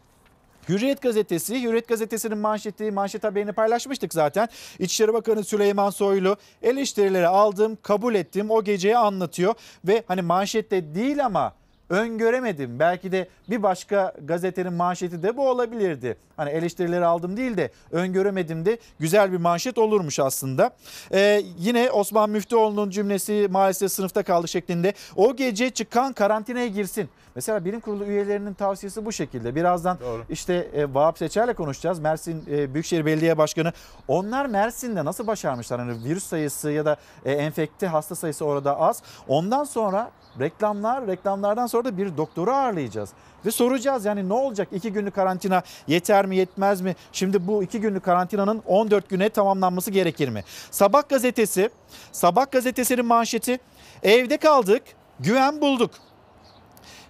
Hürriyet 0.69 1.01
gazetesi, 1.01 1.63
Hürriyet 1.63 1.87
gazetesinin 1.87 2.37
manşeti, 2.37 2.91
manşet 2.91 3.23
haberini 3.23 3.51
paylaşmıştık 3.51 4.13
zaten. 4.13 4.47
İçişleri 4.79 5.13
Bakanı 5.13 5.43
Süleyman 5.43 5.89
Soylu 5.89 6.37
eleştirileri 6.61 7.27
aldım, 7.27 7.77
kabul 7.81 8.15
ettim, 8.15 8.51
o 8.51 8.63
geceyi 8.63 8.97
anlatıyor. 8.97 9.53
Ve 9.87 10.03
hani 10.07 10.21
manşette 10.21 10.95
değil 10.95 11.25
ama 11.25 11.53
öngöremedim. 11.93 12.79
Belki 12.79 13.11
de 13.11 13.27
bir 13.49 13.63
başka 13.63 14.13
gazetenin 14.21 14.73
manşeti 14.73 15.23
de 15.23 15.37
bu 15.37 15.49
olabilirdi. 15.49 16.17
Hani 16.37 16.49
eleştirileri 16.49 17.05
aldım 17.05 17.37
değil 17.37 17.57
de 17.57 17.71
öngöremedim 17.91 18.65
de 18.65 18.77
güzel 18.99 19.31
bir 19.31 19.37
manşet 19.37 19.77
olurmuş 19.77 20.19
aslında. 20.19 20.71
Ee, 21.11 21.41
yine 21.57 21.91
Osman 21.91 22.29
Müftüoğlu'nun 22.29 22.89
cümlesi 22.89 23.47
maalesef 23.51 23.91
sınıfta 23.91 24.23
kaldı 24.23 24.47
şeklinde. 24.47 24.93
O 25.15 25.35
gece 25.35 25.69
çıkan 25.69 26.13
karantinaya 26.13 26.67
girsin. 26.67 27.09
Mesela 27.35 27.65
bilim 27.65 27.79
kurulu 27.79 28.05
üyelerinin 28.05 28.53
tavsiyesi 28.53 29.05
bu 29.05 29.11
şekilde. 29.11 29.55
Birazdan 29.55 29.99
Doğru. 29.99 30.23
işte 30.29 30.53
e, 30.53 30.93
Vahap 30.93 31.17
Seçer'le 31.17 31.53
konuşacağız. 31.53 31.99
Mersin 31.99 32.43
e, 32.51 32.73
Büyükşehir 32.73 33.05
Belediye 33.05 33.37
Başkanı. 33.37 33.73
Onlar 34.07 34.45
Mersin'de 34.45 35.05
nasıl 35.05 35.27
başarmışlar? 35.27 35.79
Hani 35.79 36.03
virüs 36.03 36.23
sayısı 36.23 36.71
ya 36.71 36.85
da 36.85 36.97
e, 37.25 37.31
enfekte 37.31 37.87
hasta 37.87 38.15
sayısı 38.15 38.45
orada 38.45 38.79
az. 38.79 39.03
Ondan 39.27 39.63
sonra 39.63 40.11
reklamlar, 40.39 41.07
reklamlardan 41.07 41.67
sonra 41.67 41.85
da 41.85 41.97
bir 41.97 42.17
doktoru 42.17 42.51
ağırlayacağız. 42.51 43.09
Ve 43.45 43.51
soracağız 43.51 44.05
yani 44.05 44.29
ne 44.29 44.33
olacak? 44.33 44.67
İki 44.71 44.93
günlük 44.93 45.15
karantina 45.15 45.63
yeter 45.87 46.25
mi 46.25 46.35
yetmez 46.35 46.81
mi? 46.81 46.95
Şimdi 47.11 47.47
bu 47.47 47.63
iki 47.63 47.81
günlük 47.81 48.03
karantinanın 48.03 48.61
14 48.65 49.09
güne 49.09 49.29
tamamlanması 49.29 49.91
gerekir 49.91 50.29
mi? 50.29 50.43
Sabah 50.71 51.09
gazetesi, 51.09 51.69
Sabah 52.11 52.51
gazetesinin 52.51 53.05
manşeti 53.05 53.59
evde 54.03 54.37
kaldık, 54.37 54.83
güven 55.19 55.61
bulduk. 55.61 55.91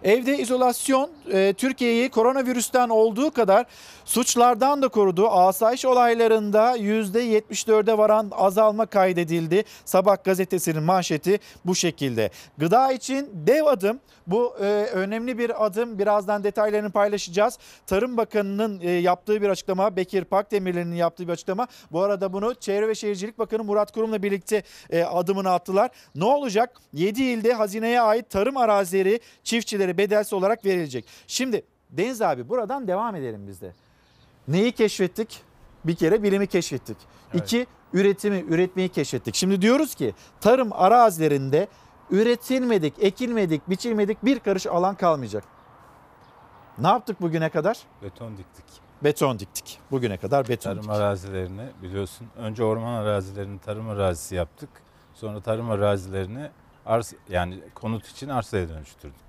Evde 0.03 0.37
izolasyon 0.37 1.09
e, 1.31 1.53
Türkiye'yi 1.53 2.09
koronavirüsten 2.09 2.89
olduğu 2.89 3.31
kadar 3.31 3.65
suçlardan 4.05 4.81
da 4.81 4.87
korudu. 4.87 5.29
Asayiş 5.29 5.85
olaylarında 5.85 6.77
%74'e 6.77 7.97
varan 7.97 8.31
azalma 8.31 8.85
kaydedildi. 8.85 9.63
Sabah 9.85 10.23
gazetesinin 10.23 10.83
manşeti 10.83 11.39
bu 11.65 11.75
şekilde. 11.75 12.29
Gıda 12.57 12.91
için 12.91 13.29
dev 13.33 13.65
adım. 13.65 13.99
Bu 14.27 14.55
e, 14.59 14.63
önemli 14.93 15.37
bir 15.37 15.65
adım. 15.65 15.99
Birazdan 15.99 16.43
detaylarını 16.43 16.91
paylaşacağız. 16.91 17.57
Tarım 17.87 18.17
Bakanı'nın 18.17 18.79
e, 18.79 18.89
yaptığı 18.91 19.41
bir 19.41 19.49
açıklama, 19.49 19.95
Bekir 19.95 20.23
Pakdemirli'nin 20.23 20.95
yaptığı 20.95 21.27
bir 21.27 21.33
açıklama. 21.33 21.67
Bu 21.91 22.01
arada 22.01 22.33
bunu 22.33 22.55
Çevre 22.55 22.87
ve 22.87 22.95
Şehircilik 22.95 23.39
Bakanı 23.39 23.63
Murat 23.63 23.91
Kurum'la 23.91 24.23
birlikte 24.23 24.63
e, 24.89 25.03
adımını 25.03 25.51
attılar. 25.51 25.91
Ne 26.15 26.25
olacak? 26.25 26.81
7 26.93 27.23
ilde 27.23 27.53
hazineye 27.53 28.01
ait 28.01 28.29
tarım 28.29 28.57
arazileri 28.57 29.19
çiftçilere 29.43 29.97
bedelsiz 29.97 30.33
olarak 30.33 30.65
verilecek. 30.65 31.05
Şimdi 31.27 31.63
Deniz 31.93 32.21
abi 32.21 32.49
buradan 32.49 32.87
devam 32.87 33.15
edelim 33.15 33.47
biz 33.47 33.61
de. 33.61 33.73
Neyi 34.47 34.71
keşfettik? 34.71 35.41
Bir 35.85 35.95
kere 35.95 36.23
bilimi 36.23 36.47
keşfettik. 36.47 36.97
İki, 37.33 37.67
üretimi, 37.93 38.45
üretmeyi 38.49 38.89
keşfettik. 38.89 39.35
Şimdi 39.35 39.61
diyoruz 39.61 39.95
ki 39.95 40.13
tarım 40.41 40.73
arazilerinde 40.73 41.67
üretilmedik, 42.11 42.93
ekilmedik, 42.99 43.69
biçilmedik 43.69 44.25
bir 44.25 44.39
karış 44.39 44.67
alan 44.67 44.95
kalmayacak. 44.95 45.43
Ne 46.77 46.87
yaptık 46.87 47.21
bugüne 47.21 47.49
kadar? 47.49 47.77
Beton 48.03 48.37
diktik. 48.37 48.65
Beton 49.03 49.39
diktik. 49.39 49.79
Bugüne 49.91 50.17
kadar 50.17 50.47
beton 50.47 50.63
Tarım 50.63 50.77
diktik. 50.77 50.91
arazilerini 50.91 51.65
biliyorsun. 51.81 52.27
Önce 52.37 52.63
orman 52.63 52.93
arazilerini 52.93 53.59
tarım 53.59 53.89
arazisi 53.89 54.35
yaptık. 54.35 54.69
Sonra 55.13 55.41
tarım 55.41 55.71
arazilerini 55.71 56.49
arsa, 56.85 57.15
yani 57.29 57.59
konut 57.75 58.07
için 58.07 58.29
arsaya 58.29 58.69
dönüştürdük. 58.69 59.23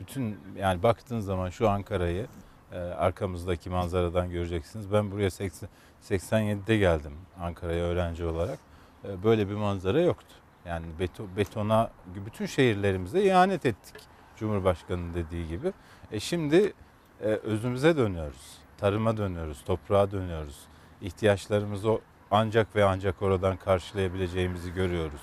Bütün 0.00 0.38
yani 0.56 0.82
baktığın 0.82 1.20
zaman 1.20 1.50
şu 1.50 1.68
Ankara'yı 1.68 2.26
e, 2.72 2.78
arkamızdaki 2.78 3.70
manzaradan 3.70 4.30
göreceksiniz. 4.30 4.92
Ben 4.92 5.10
buraya 5.10 5.30
80, 5.30 5.68
87'de 6.02 6.76
geldim 6.76 7.12
Ankara'ya 7.40 7.84
öğrenci 7.84 8.24
olarak. 8.24 8.58
E, 9.04 9.22
böyle 9.22 9.48
bir 9.48 9.54
manzara 9.54 10.00
yoktu. 10.00 10.34
Yani 10.66 10.86
beto, 10.98 11.24
betona 11.36 11.90
bütün 12.26 12.46
şehirlerimize 12.46 13.22
ihanet 13.22 13.66
ettik. 13.66 13.94
Cumhurbaşkanı'nın 14.36 15.14
dediği 15.14 15.48
gibi. 15.48 15.72
E 16.12 16.20
şimdi 16.20 16.72
e, 17.20 17.26
özümüze 17.26 17.96
dönüyoruz. 17.96 18.58
Tarıma 18.78 19.16
dönüyoruz, 19.16 19.64
toprağa 19.64 20.10
dönüyoruz. 20.10 20.58
İhtiyaçlarımızı 21.02 21.98
ancak 22.30 22.76
ve 22.76 22.84
ancak 22.84 23.22
oradan 23.22 23.56
karşılayabileceğimizi 23.56 24.74
görüyoruz. 24.74 25.22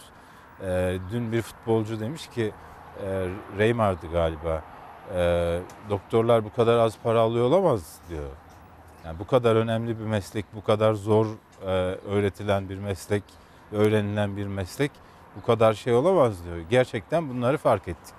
E, 0.61 0.97
dün 1.11 1.31
bir 1.31 1.41
futbolcu 1.41 1.99
demiş 1.99 2.27
ki, 2.27 2.53
e, 3.03 3.27
Reymar'dı 3.57 4.07
galiba, 4.11 4.63
e, 5.15 5.59
doktorlar 5.89 6.45
bu 6.45 6.53
kadar 6.53 6.77
az 6.77 6.97
para 7.03 7.19
alıyor 7.19 7.45
olamaz 7.45 7.99
diyor. 8.09 8.29
Yani 9.05 9.19
bu 9.19 9.27
kadar 9.27 9.55
önemli 9.55 9.99
bir 9.99 10.05
meslek, 10.05 10.45
bu 10.55 10.63
kadar 10.63 10.93
zor 10.93 11.25
e, 11.61 11.67
öğretilen 12.09 12.69
bir 12.69 12.77
meslek, 12.77 13.23
öğrenilen 13.71 14.37
bir 14.37 14.47
meslek 14.47 14.91
bu 15.35 15.45
kadar 15.45 15.73
şey 15.73 15.93
olamaz 15.93 16.45
diyor. 16.45 16.57
Gerçekten 16.69 17.29
bunları 17.29 17.57
fark 17.57 17.87
ettik. 17.87 18.15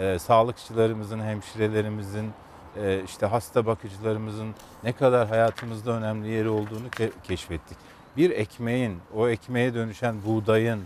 E, 0.00 0.18
sağlıkçılarımızın, 0.18 1.20
hemşirelerimizin, 1.20 2.32
e, 2.76 3.02
işte 3.04 3.26
hasta 3.26 3.66
bakıcılarımızın 3.66 4.54
ne 4.84 4.92
kadar 4.92 5.28
hayatımızda 5.28 5.92
önemli 5.92 6.28
yeri 6.28 6.48
olduğunu 6.48 6.88
ke- 6.88 7.12
keşfettik. 7.22 7.78
Bir 8.16 8.30
ekmeğin, 8.30 8.98
o 9.14 9.28
ekmeğe 9.28 9.74
dönüşen 9.74 10.16
buğdayın, 10.26 10.84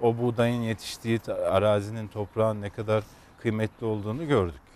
o 0.00 0.18
buğdayın 0.18 0.62
yetiştiği 0.62 1.20
arazinin, 1.50 2.08
toprağın 2.08 2.62
ne 2.62 2.70
kadar 2.70 3.04
kıymetli 3.38 3.86
olduğunu 3.86 4.28
gördük. 4.28 4.71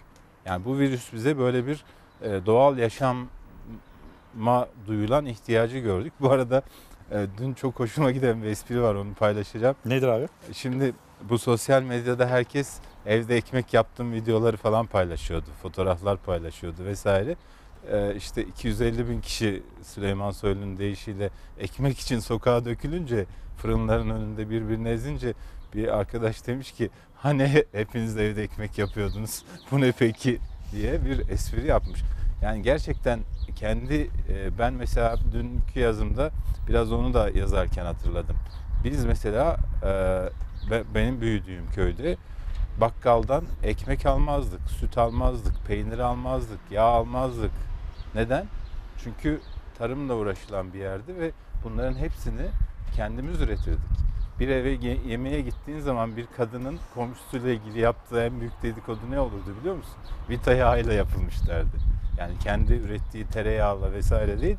Yani 0.46 0.64
bu 0.64 0.78
virüs 0.78 1.12
bize 1.12 1.38
böyle 1.38 1.66
bir 1.66 1.84
e, 2.22 2.46
doğal 2.46 2.78
yaşama 2.78 4.68
duyulan 4.86 5.26
ihtiyacı 5.26 5.78
gördük. 5.78 6.12
Bu 6.20 6.30
arada 6.30 6.62
e, 7.10 7.26
dün 7.38 7.54
çok 7.54 7.80
hoşuma 7.80 8.10
giden 8.10 8.42
bir 8.42 8.48
espri 8.48 8.82
var 8.82 8.94
onu 8.94 9.14
paylaşacağım. 9.14 9.76
Nedir 9.84 10.08
abi? 10.08 10.28
Şimdi 10.52 10.92
bu 11.22 11.38
sosyal 11.38 11.82
medyada 11.82 12.28
herkes 12.28 12.78
evde 13.06 13.36
ekmek 13.36 13.74
yaptığım 13.74 14.12
videoları 14.12 14.56
falan 14.56 14.86
paylaşıyordu. 14.86 15.46
Fotoğraflar 15.62 16.16
paylaşıyordu 16.16 16.84
vesaire. 16.84 17.36
Ee, 17.90 18.14
işte 18.16 18.44
250 18.44 19.08
bin 19.08 19.20
kişi 19.20 19.62
Süleyman 19.82 20.30
Soylu'nun 20.30 20.78
deyişiyle 20.78 21.30
ekmek 21.58 21.98
için 21.98 22.18
sokağa 22.18 22.64
dökülünce 22.64 23.26
fırınların 23.56 24.10
önünde 24.10 24.50
birbirini 24.50 24.88
ezince 24.88 25.34
bir 25.74 25.98
arkadaş 25.98 26.46
demiş 26.46 26.72
ki 26.72 26.90
hani 27.16 27.64
hepiniz 27.72 28.16
evde 28.16 28.42
ekmek 28.42 28.78
yapıyordunuz 28.78 29.44
bu 29.70 29.80
ne 29.80 29.92
peki 29.92 30.38
diye 30.72 31.04
bir 31.04 31.28
espri 31.28 31.66
yapmış. 31.66 32.00
Yani 32.42 32.62
gerçekten 32.62 33.20
kendi 33.56 34.10
e, 34.28 34.58
ben 34.58 34.72
mesela 34.72 35.16
dünkü 35.32 35.80
yazımda 35.80 36.30
biraz 36.68 36.92
onu 36.92 37.14
da 37.14 37.30
yazarken 37.30 37.84
hatırladım. 37.84 38.36
Biz 38.84 39.04
mesela 39.04 39.56
e, 39.82 40.92
benim 40.94 41.20
büyüdüğüm 41.20 41.70
köyde 41.70 42.16
bakkaldan 42.80 43.44
ekmek 43.62 44.06
almazdık, 44.06 44.60
süt 44.70 44.98
almazdık, 44.98 45.66
peynir 45.66 45.98
almazdık, 45.98 46.60
yağ 46.70 46.82
almazdık. 46.82 47.52
Neden? 48.14 48.46
Çünkü 48.98 49.40
tarımla 49.78 50.14
uğraşılan 50.14 50.72
bir 50.72 50.78
yerdi 50.78 51.16
ve 51.16 51.30
bunların 51.64 51.94
hepsini 51.94 52.42
kendimiz 52.96 53.40
üretirdik. 53.40 53.80
Bir 54.40 54.48
eve 54.48 54.70
ye- 54.70 54.98
yemeğe 55.08 55.40
gittiğin 55.40 55.80
zaman 55.80 56.16
bir 56.16 56.26
kadının 56.36 56.78
komşusuyla 56.94 57.50
ilgili 57.50 57.80
yaptığı 57.80 58.22
en 58.22 58.40
büyük 58.40 58.62
dedikodu 58.62 59.00
ne 59.10 59.20
olurdu 59.20 59.54
biliyor 59.60 59.76
musun? 59.76 59.94
Vita 60.30 60.52
yağıyla 60.54 60.92
yapılmış 60.92 61.46
derdi. 61.48 61.76
Yani 62.18 62.32
kendi 62.42 62.72
ürettiği 62.74 63.24
tereyağla 63.26 63.92
vesaire 63.92 64.40
değil. 64.40 64.56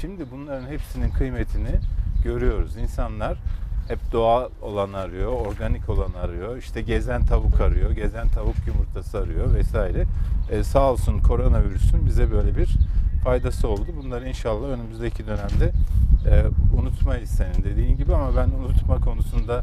Şimdi 0.00 0.24
bunların 0.32 0.66
hepsinin 0.66 1.10
kıymetini 1.10 1.70
görüyoruz. 2.24 2.76
İnsanlar 2.76 3.38
hep 3.88 3.98
doğal 4.12 4.48
olan 4.62 4.92
arıyor, 4.92 5.32
organik 5.32 5.88
olan 5.88 6.12
arıyor. 6.22 6.56
İşte 6.56 6.82
gezen 6.82 7.24
tavuk 7.26 7.60
arıyor, 7.60 7.90
gezen 7.90 8.28
tavuk 8.28 8.56
yumurtası 8.66 9.18
arıyor 9.18 9.54
vesaire. 9.54 10.04
Ee, 10.50 10.64
sağ 10.64 10.92
olsun 10.92 11.18
koronavirüsün 11.20 12.06
bize 12.06 12.30
böyle 12.30 12.56
bir 12.56 12.76
faydası 13.24 13.68
oldu. 13.68 13.86
Bunları 14.02 14.28
inşallah 14.28 14.68
önümüzdeki 14.68 15.26
dönemde 15.26 15.72
e, 16.30 16.44
unutmayız 16.80 17.30
senin 17.30 17.64
dediğin 17.64 17.96
gibi 17.96 18.14
ama 18.14 18.36
ben 18.36 18.48
unutma 18.50 19.00
konusunda 19.00 19.62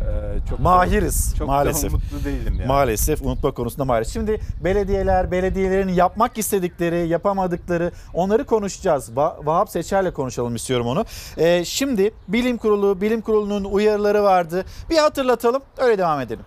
e, 0.00 0.48
çok 0.50 0.60
Mahiriz 0.60 1.34
çok 1.38 1.48
maalesef. 1.48 1.92
da 1.92 1.96
umutlu 1.96 2.24
değilim 2.24 2.54
yani. 2.58 2.66
Maalesef 2.66 3.22
unutma 3.22 3.50
konusunda 3.50 3.84
mahiriz. 3.84 4.12
Şimdi 4.12 4.40
belediyeler, 4.64 5.30
belediyelerin 5.30 5.88
yapmak 5.88 6.38
istedikleri, 6.38 7.08
yapamadıkları 7.08 7.90
onları 8.14 8.44
konuşacağız. 8.46 9.10
Va- 9.10 9.46
Vahap 9.46 9.70
Seçer'le 9.70 10.10
konuşalım 10.12 10.54
istiyorum 10.56 10.86
onu. 10.86 11.04
Ee, 11.38 11.64
şimdi 11.64 12.10
bilim 12.28 12.56
kurulu, 12.58 13.00
bilim 13.00 13.20
kurulunun 13.20 13.64
uyarıları 13.64 14.22
vardı. 14.22 14.64
Bir 14.90 14.96
hatırlatalım, 14.96 15.62
öyle 15.78 15.98
devam 15.98 16.20
edelim. 16.20 16.44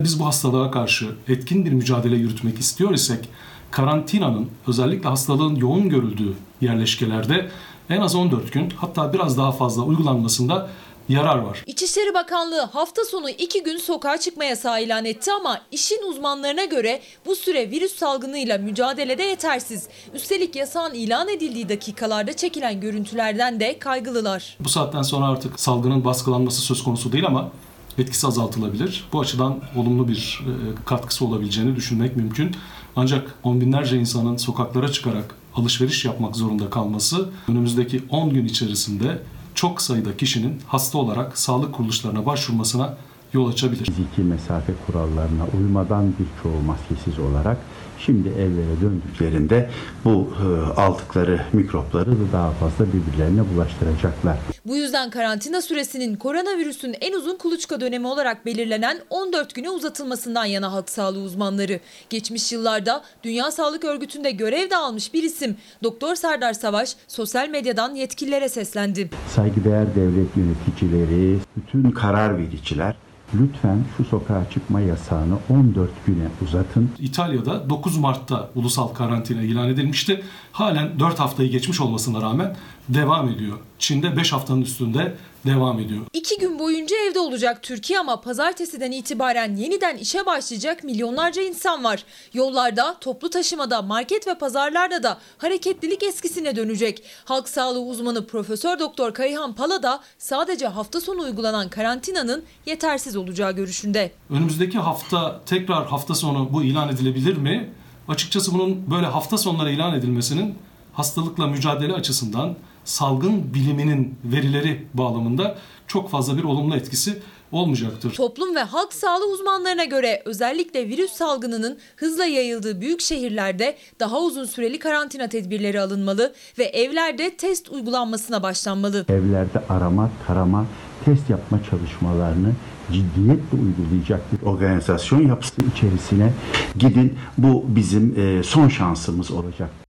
Biz 0.00 0.20
bu 0.20 0.26
hastalığa 0.26 0.70
karşı 0.70 1.06
etkin 1.28 1.64
bir 1.64 1.72
mücadele 1.72 2.16
yürütmek 2.16 2.58
istiyor 2.58 2.90
isek 2.90 3.28
karantinanın 3.76 4.50
özellikle 4.66 5.08
hastalığın 5.08 5.56
yoğun 5.56 5.88
görüldüğü 5.88 6.34
yerleşkelerde 6.60 7.50
en 7.90 8.00
az 8.00 8.14
14 8.14 8.52
gün 8.52 8.72
hatta 8.76 9.12
biraz 9.12 9.38
daha 9.38 9.52
fazla 9.52 9.82
uygulanmasında 9.82 10.68
yarar 11.08 11.38
var. 11.38 11.62
İçişleri 11.66 12.14
Bakanlığı 12.14 12.62
hafta 12.62 13.04
sonu 13.04 13.30
iki 13.30 13.62
gün 13.62 13.76
sokağa 13.76 14.18
çıkma 14.18 14.44
yasağı 14.44 14.82
ilan 14.82 15.04
etti 15.04 15.32
ama 15.32 15.60
işin 15.72 16.10
uzmanlarına 16.10 16.64
göre 16.64 17.00
bu 17.26 17.36
süre 17.36 17.70
virüs 17.70 17.96
salgınıyla 17.96 18.58
mücadelede 18.58 19.22
yetersiz. 19.22 19.88
Üstelik 20.14 20.56
yasağın 20.56 20.94
ilan 20.94 21.28
edildiği 21.28 21.68
dakikalarda 21.68 22.32
çekilen 22.32 22.80
görüntülerden 22.80 23.60
de 23.60 23.78
kaygılılar. 23.78 24.56
Bu 24.60 24.68
saatten 24.68 25.02
sonra 25.02 25.26
artık 25.26 25.60
salgının 25.60 26.04
baskılanması 26.04 26.60
söz 26.60 26.84
konusu 26.84 27.12
değil 27.12 27.26
ama 27.26 27.50
etkisi 27.98 28.26
azaltılabilir. 28.26 29.08
Bu 29.12 29.20
açıdan 29.20 29.60
olumlu 29.76 30.08
bir 30.08 30.40
e, 30.42 30.84
katkısı 30.84 31.24
olabileceğini 31.24 31.76
düşünmek 31.76 32.16
mümkün. 32.16 32.56
Ancak 32.96 33.34
on 33.42 33.60
binlerce 33.60 33.98
insanın 33.98 34.36
sokaklara 34.36 34.92
çıkarak 34.92 35.34
alışveriş 35.54 36.04
yapmak 36.04 36.36
zorunda 36.36 36.70
kalması 36.70 37.28
önümüzdeki 37.48 38.02
10 38.10 38.30
gün 38.30 38.44
içerisinde 38.44 39.22
çok 39.54 39.82
sayıda 39.82 40.16
kişinin 40.16 40.60
hasta 40.66 40.98
olarak 40.98 41.38
sağlık 41.38 41.74
kuruluşlarına 41.74 42.26
başvurmasına 42.26 42.96
yol 43.32 43.48
açabilir. 43.48 43.84
Fiziki 43.84 44.20
mesafe 44.20 44.72
kurallarına 44.86 45.46
uymadan 45.58 46.12
birçoğu 46.12 46.62
maskesiz 46.62 47.18
olarak 47.18 47.58
şimdi 47.98 48.28
evlere 48.28 48.80
döndüklerinde 48.82 49.70
bu 50.04 50.28
e, 50.42 50.80
aldıkları 50.80 51.40
mikropları 51.52 52.10
da 52.10 52.32
daha 52.32 52.50
fazla 52.50 52.86
birbirlerine 52.86 53.42
bulaştıracaklar. 53.54 54.36
Bu 54.66 54.76
yüzden 54.76 55.10
karantina 55.10 55.62
süresinin 55.62 56.16
koronavirüsün 56.16 56.96
en 57.00 57.12
uzun 57.12 57.36
kuluçka 57.36 57.80
dönemi 57.80 58.06
olarak 58.06 58.46
belirlenen 58.46 58.98
14 59.10 59.54
güne 59.54 59.70
uzatılmasından 59.70 60.44
yana 60.44 60.72
halk 60.72 60.90
sağlığı 60.90 61.22
uzmanları. 61.22 61.80
Geçmiş 62.10 62.52
yıllarda 62.52 63.02
Dünya 63.22 63.50
Sağlık 63.50 63.84
Örgütü'nde 63.84 64.30
görev 64.30 64.70
de 64.70 64.76
almış 64.76 65.14
bir 65.14 65.22
isim 65.22 65.56
Doktor 65.82 66.14
Serdar 66.14 66.52
Savaş 66.52 66.96
sosyal 67.08 67.48
medyadan 67.48 67.94
yetkililere 67.94 68.48
seslendi. 68.48 69.10
Saygıdeğer 69.36 69.94
devlet 69.94 70.36
yöneticileri, 70.36 71.38
bütün 71.56 71.90
karar 71.90 72.38
vericiler 72.38 72.96
lütfen 73.34 73.84
şu 73.96 74.04
sokağa 74.04 74.50
çıkma 74.50 74.80
yasağını 74.80 75.38
14 75.50 75.90
güne 76.06 76.28
uzatın. 76.42 76.90
İtalya'da 76.98 77.70
9 77.70 77.98
Mart'ta 77.98 78.50
ulusal 78.54 78.88
karantina 78.88 79.42
ilan 79.42 79.68
edilmişti. 79.68 80.22
Halen 80.52 80.98
4 80.98 81.20
haftayı 81.20 81.50
geçmiş 81.50 81.80
olmasına 81.80 82.22
rağmen 82.22 82.56
devam 82.88 83.28
ediyor. 83.28 83.58
Çin'de 83.78 84.16
5 84.16 84.32
haftanın 84.32 84.62
üstünde 84.62 85.14
devam 85.46 85.78
ediyor. 85.80 86.00
İki 86.12 86.38
gün 86.38 86.58
boyunca 86.58 86.96
evde 87.10 87.18
olacak 87.18 87.62
Türkiye 87.62 87.98
ama 87.98 88.20
pazartesiden 88.20 88.92
itibaren 88.92 89.56
yeniden 89.56 89.96
işe 89.96 90.26
başlayacak 90.26 90.84
milyonlarca 90.84 91.42
insan 91.42 91.84
var. 91.84 92.04
Yollarda, 92.34 92.96
toplu 93.00 93.30
taşımada, 93.30 93.82
market 93.82 94.26
ve 94.26 94.34
pazarlarda 94.34 95.02
da 95.02 95.18
hareketlilik 95.38 96.02
eskisine 96.02 96.56
dönecek. 96.56 97.02
Halk 97.24 97.48
sağlığı 97.48 97.80
uzmanı 97.80 98.26
Profesör 98.26 98.78
Doktor 98.78 99.14
Kayhan 99.14 99.54
Pala 99.54 99.82
da 99.82 100.00
sadece 100.18 100.66
hafta 100.66 101.00
sonu 101.00 101.22
uygulanan 101.22 101.68
karantinanın 101.68 102.44
yetersiz 102.66 103.16
olacağı 103.16 103.52
görüşünde. 103.52 104.12
Önümüzdeki 104.30 104.78
hafta 104.78 105.40
tekrar 105.46 105.86
hafta 105.86 106.14
sonu 106.14 106.48
bu 106.52 106.62
ilan 106.62 106.88
edilebilir 106.88 107.36
mi? 107.36 107.70
Açıkçası 108.08 108.54
bunun 108.54 108.90
böyle 108.90 109.06
hafta 109.06 109.38
sonları 109.38 109.70
ilan 109.70 109.94
edilmesinin 109.94 110.54
hastalıkla 110.92 111.46
mücadele 111.46 111.92
açısından 111.92 112.56
salgın 112.86 113.54
biliminin 113.54 114.14
verileri 114.24 114.86
bağlamında 114.94 115.58
çok 115.86 116.10
fazla 116.10 116.36
bir 116.36 116.44
olumlu 116.44 116.76
etkisi 116.76 117.18
olmayacaktır. 117.52 118.14
Toplum 118.14 118.54
ve 118.54 118.62
halk 118.62 118.92
sağlığı 118.92 119.32
uzmanlarına 119.32 119.84
göre 119.84 120.22
özellikle 120.24 120.88
virüs 120.88 121.12
salgınının 121.12 121.78
hızla 121.96 122.24
yayıldığı 122.24 122.80
büyük 122.80 123.00
şehirlerde 123.00 123.76
daha 124.00 124.20
uzun 124.20 124.44
süreli 124.44 124.78
karantina 124.78 125.28
tedbirleri 125.28 125.80
alınmalı 125.80 126.34
ve 126.58 126.64
evlerde 126.64 127.36
test 127.36 127.68
uygulanmasına 127.68 128.42
başlanmalı. 128.42 129.04
Evlerde 129.08 129.62
arama, 129.68 130.10
tarama, 130.26 130.66
test 131.04 131.30
yapma 131.30 131.60
çalışmalarını 131.70 132.52
ciddiyetle 132.92 133.58
uygulayacak 133.66 134.20
bir 134.32 134.46
organizasyon 134.46 135.28
yapısı 135.28 135.54
içerisine 135.74 136.32
gidin. 136.78 137.18
Bu 137.38 137.64
bizim 137.68 138.20
e, 138.20 138.42
son 138.42 138.68
şansımız 138.68 139.30
olacak. 139.30 139.85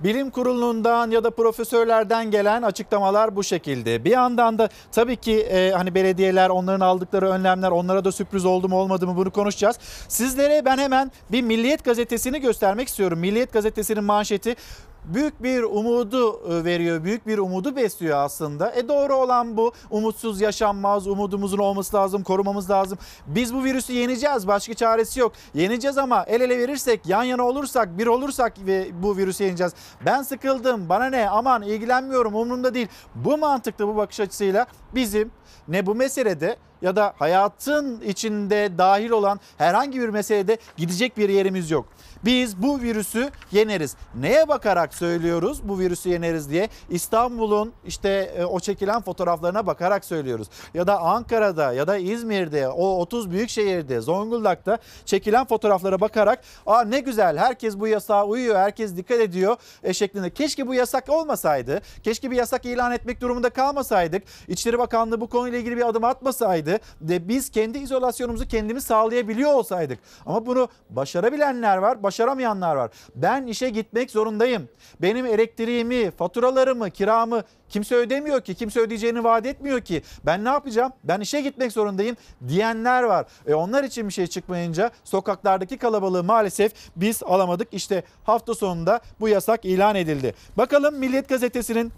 Bilim 0.00 0.30
kurulundan 0.30 1.10
ya 1.10 1.24
da 1.24 1.30
profesörlerden 1.30 2.30
gelen 2.30 2.62
açıklamalar 2.62 3.36
bu 3.36 3.44
şekilde. 3.44 4.04
Bir 4.04 4.10
yandan 4.10 4.58
da 4.58 4.68
tabii 4.92 5.16
ki 5.16 5.40
e, 5.40 5.70
hani 5.70 5.94
belediyeler 5.94 6.50
onların 6.50 6.86
aldıkları 6.86 7.28
önlemler 7.28 7.70
onlara 7.70 8.04
da 8.04 8.12
sürpriz 8.12 8.44
oldu 8.44 8.68
mu 8.68 8.76
olmadı 8.76 9.06
mı 9.06 9.16
bunu 9.16 9.30
konuşacağız. 9.30 9.78
Sizlere 10.08 10.64
ben 10.64 10.78
hemen 10.78 11.12
bir 11.32 11.42
Milliyet 11.42 11.84
gazetesini 11.84 12.40
göstermek 12.40 12.88
istiyorum. 12.88 13.18
Milliyet 13.18 13.52
gazetesinin 13.52 14.04
manşeti 14.04 14.56
büyük 15.04 15.42
bir 15.42 15.62
umudu 15.62 16.40
e, 16.52 16.64
veriyor. 16.64 17.04
Büyük 17.04 17.26
bir 17.26 17.38
umudu 17.38 17.76
besliyor 17.76 18.18
aslında. 18.18 18.72
E 18.72 18.88
doğru 18.88 19.14
olan 19.14 19.56
bu. 19.56 19.72
Umutsuz 19.90 20.40
yaşanmaz. 20.40 21.06
Umudumuzun 21.06 21.58
olması 21.58 21.96
lazım. 21.96 22.22
Korumamız 22.22 22.70
lazım. 22.70 22.98
Biz 23.26 23.54
bu 23.54 23.64
virüsü 23.64 23.92
yeneceğiz. 23.92 24.46
Başka 24.48 24.74
çaresi 24.74 25.20
yok. 25.20 25.32
Yeneceğiz 25.54 25.98
ama 25.98 26.22
el 26.22 26.40
ele 26.40 26.58
verirsek, 26.58 27.06
yan 27.06 27.24
yana 27.24 27.42
olursak, 27.42 27.98
bir 27.98 28.06
olursak 28.06 28.52
ve 28.66 28.88
bu 29.02 29.16
virüsü 29.16 29.44
yeneceğiz. 29.44 29.72
Ben 30.06 30.22
sıkıldım. 30.22 30.88
Bana 30.88 31.06
ne? 31.06 31.28
Aman 31.28 31.62
ilgilenmiyorum. 31.62 32.34
Umurumda 32.34 32.74
değil. 32.74 32.88
Bu 33.14 33.38
mantıklı 33.38 33.88
bu 33.88 33.96
bakış 33.96 34.20
açısıyla 34.20 34.66
bizim 34.94 35.30
ne 35.68 35.86
bu 35.86 35.94
meselede 35.94 36.56
ya 36.82 36.96
da 36.96 37.14
hayatın 37.18 38.00
içinde 38.00 38.78
dahil 38.78 39.10
olan 39.10 39.40
herhangi 39.58 40.00
bir 40.00 40.08
meselede 40.08 40.58
gidecek 40.76 41.16
bir 41.16 41.28
yerimiz 41.28 41.70
yok. 41.70 41.86
Biz 42.24 42.62
bu 42.62 42.80
virüsü 42.80 43.30
yeneriz. 43.52 43.96
Neye 44.14 44.48
bakarak 44.48 44.94
söylüyoruz 44.94 45.68
bu 45.68 45.78
virüsü 45.78 46.08
yeneriz 46.08 46.50
diye? 46.50 46.68
İstanbul'un 46.90 47.72
işte 47.86 48.08
e, 48.36 48.44
o 48.44 48.60
çekilen 48.60 49.02
fotoğraflarına 49.02 49.66
bakarak 49.66 50.04
söylüyoruz. 50.04 50.48
Ya 50.74 50.86
da 50.86 51.00
Ankara'da 51.00 51.72
ya 51.72 51.86
da 51.86 51.96
İzmir'de 51.96 52.68
o 52.68 52.98
30 53.00 53.30
büyük 53.30 53.50
şehirde 53.50 54.00
Zonguldak'ta 54.00 54.78
çekilen 55.04 55.44
fotoğraflara 55.44 56.00
bakarak 56.00 56.40
aa 56.66 56.82
ne 56.82 57.00
güzel 57.00 57.38
herkes 57.38 57.78
bu 57.78 57.88
yasağa 57.88 58.24
uyuyor 58.24 58.56
herkes 58.56 58.96
dikkat 58.96 59.20
ediyor 59.20 59.56
e, 59.82 59.94
şeklinde. 59.94 60.30
Keşke 60.30 60.66
bu 60.66 60.74
yasak 60.74 61.08
olmasaydı. 61.08 61.80
Keşke 62.02 62.30
bir 62.30 62.36
yasak 62.36 62.64
ilan 62.64 62.92
etmek 62.92 63.20
durumunda 63.20 63.50
kalmasaydık. 63.50 64.22
İçişleri 64.48 64.78
Bakanlığı 64.78 65.20
bu 65.20 65.28
konuyla 65.28 65.58
ilgili 65.58 65.76
bir 65.76 65.88
adım 65.88 66.04
atmasaydı 66.04 66.78
de 67.00 67.28
biz 67.28 67.50
kendi 67.50 67.78
izolasyonumuzu 67.78 68.48
kendimiz 68.48 68.84
sağlayabiliyor 68.84 69.52
olsaydık. 69.52 69.98
Ama 70.26 70.46
bunu 70.46 70.68
başarabilenler 70.90 71.76
var, 71.76 72.02
başaramayanlar 72.14 72.76
var. 72.76 72.90
Ben 73.14 73.46
işe 73.46 73.70
gitmek 73.70 74.10
zorundayım. 74.10 74.68
Benim 75.02 75.26
elektriğimi, 75.26 76.10
faturalarımı, 76.10 76.90
kiramı 76.90 77.42
kimse 77.68 77.94
ödemiyor 77.94 78.40
ki. 78.40 78.54
Kimse 78.54 78.80
ödeyeceğini 78.80 79.24
vaat 79.24 79.46
etmiyor 79.46 79.80
ki. 79.80 80.02
Ben 80.26 80.44
ne 80.44 80.48
yapacağım? 80.48 80.92
Ben 81.04 81.20
işe 81.20 81.40
gitmek 81.40 81.72
zorundayım 81.72 82.16
diyenler 82.48 83.02
var. 83.02 83.26
E 83.46 83.54
onlar 83.54 83.84
için 83.84 84.08
bir 84.08 84.12
şey 84.12 84.26
çıkmayınca 84.26 84.90
sokaklardaki 85.04 85.78
kalabalığı 85.78 86.24
maalesef 86.24 86.72
biz 86.96 87.22
alamadık. 87.22 87.68
İşte 87.72 88.02
hafta 88.24 88.54
sonunda 88.54 89.00
bu 89.20 89.28
yasak 89.28 89.64
ilan 89.64 89.96
edildi. 89.96 90.34
Bakalım 90.56 90.98
Milliyet 90.98 91.28
Gazetesi'nin 91.28 91.92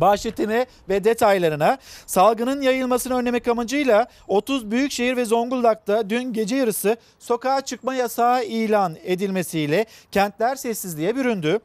Bahşetine 0.00 0.66
ve 0.88 1.04
detaylarına 1.04 1.78
salgının 2.06 2.60
yayılmasını 2.60 3.14
önlemek 3.14 3.48
amacıyla 3.48 4.06
30 4.28 4.70
büyükşehir 4.70 5.16
ve 5.16 5.24
Zonguldak'ta 5.24 6.10
dün 6.10 6.32
gece 6.32 6.56
yarısı 6.56 6.96
sokağa 7.18 7.60
çıkma 7.60 7.94
yasağı 7.94 8.44
ilan 8.44 8.96
edilmesiyle 9.04 9.86
kentler 10.12 10.56
sessizliğe 10.56 11.16
büründü. 11.16 11.58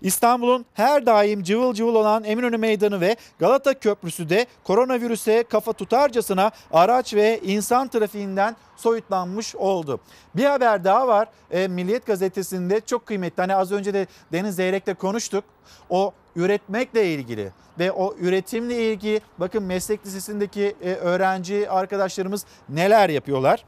İstanbul'un 0.00 0.66
her 0.74 1.06
daim 1.06 1.42
cıvıl 1.42 1.74
cıvıl 1.74 1.94
olan 1.94 2.24
Eminönü 2.24 2.56
Meydanı 2.56 3.00
ve 3.00 3.16
Galata 3.38 3.74
Köprüsü 3.74 4.28
de 4.28 4.46
koronavirüse 4.64 5.42
kafa 5.42 5.72
tutarcasına 5.72 6.50
araç 6.72 7.14
ve 7.14 7.40
insan 7.44 7.88
trafiğinden 7.88 8.56
soyutlanmış 8.76 9.56
oldu. 9.56 10.00
Bir 10.34 10.44
haber 10.44 10.84
daha 10.84 11.08
var. 11.08 11.28
E, 11.50 11.68
Milliyet 11.68 12.06
Gazetesi'nde 12.06 12.80
çok 12.80 13.06
kıymetli. 13.06 13.40
Hani 13.40 13.54
az 13.54 13.72
önce 13.72 13.94
de 13.94 14.06
Deniz 14.32 14.56
Zeyrek'le 14.56 14.98
konuştuk. 14.98 15.44
O 15.90 16.12
üretmekle 16.36 17.14
ilgili 17.14 17.52
ve 17.78 17.92
o 17.92 18.14
üretimle 18.20 18.92
ilgili 18.92 19.20
bakın 19.38 19.62
meslek 19.62 20.06
lisesindeki 20.06 20.76
e, 20.82 20.92
öğrenci 20.94 21.70
arkadaşlarımız 21.70 22.46
neler 22.68 23.08
yapıyorlar. 23.08 23.64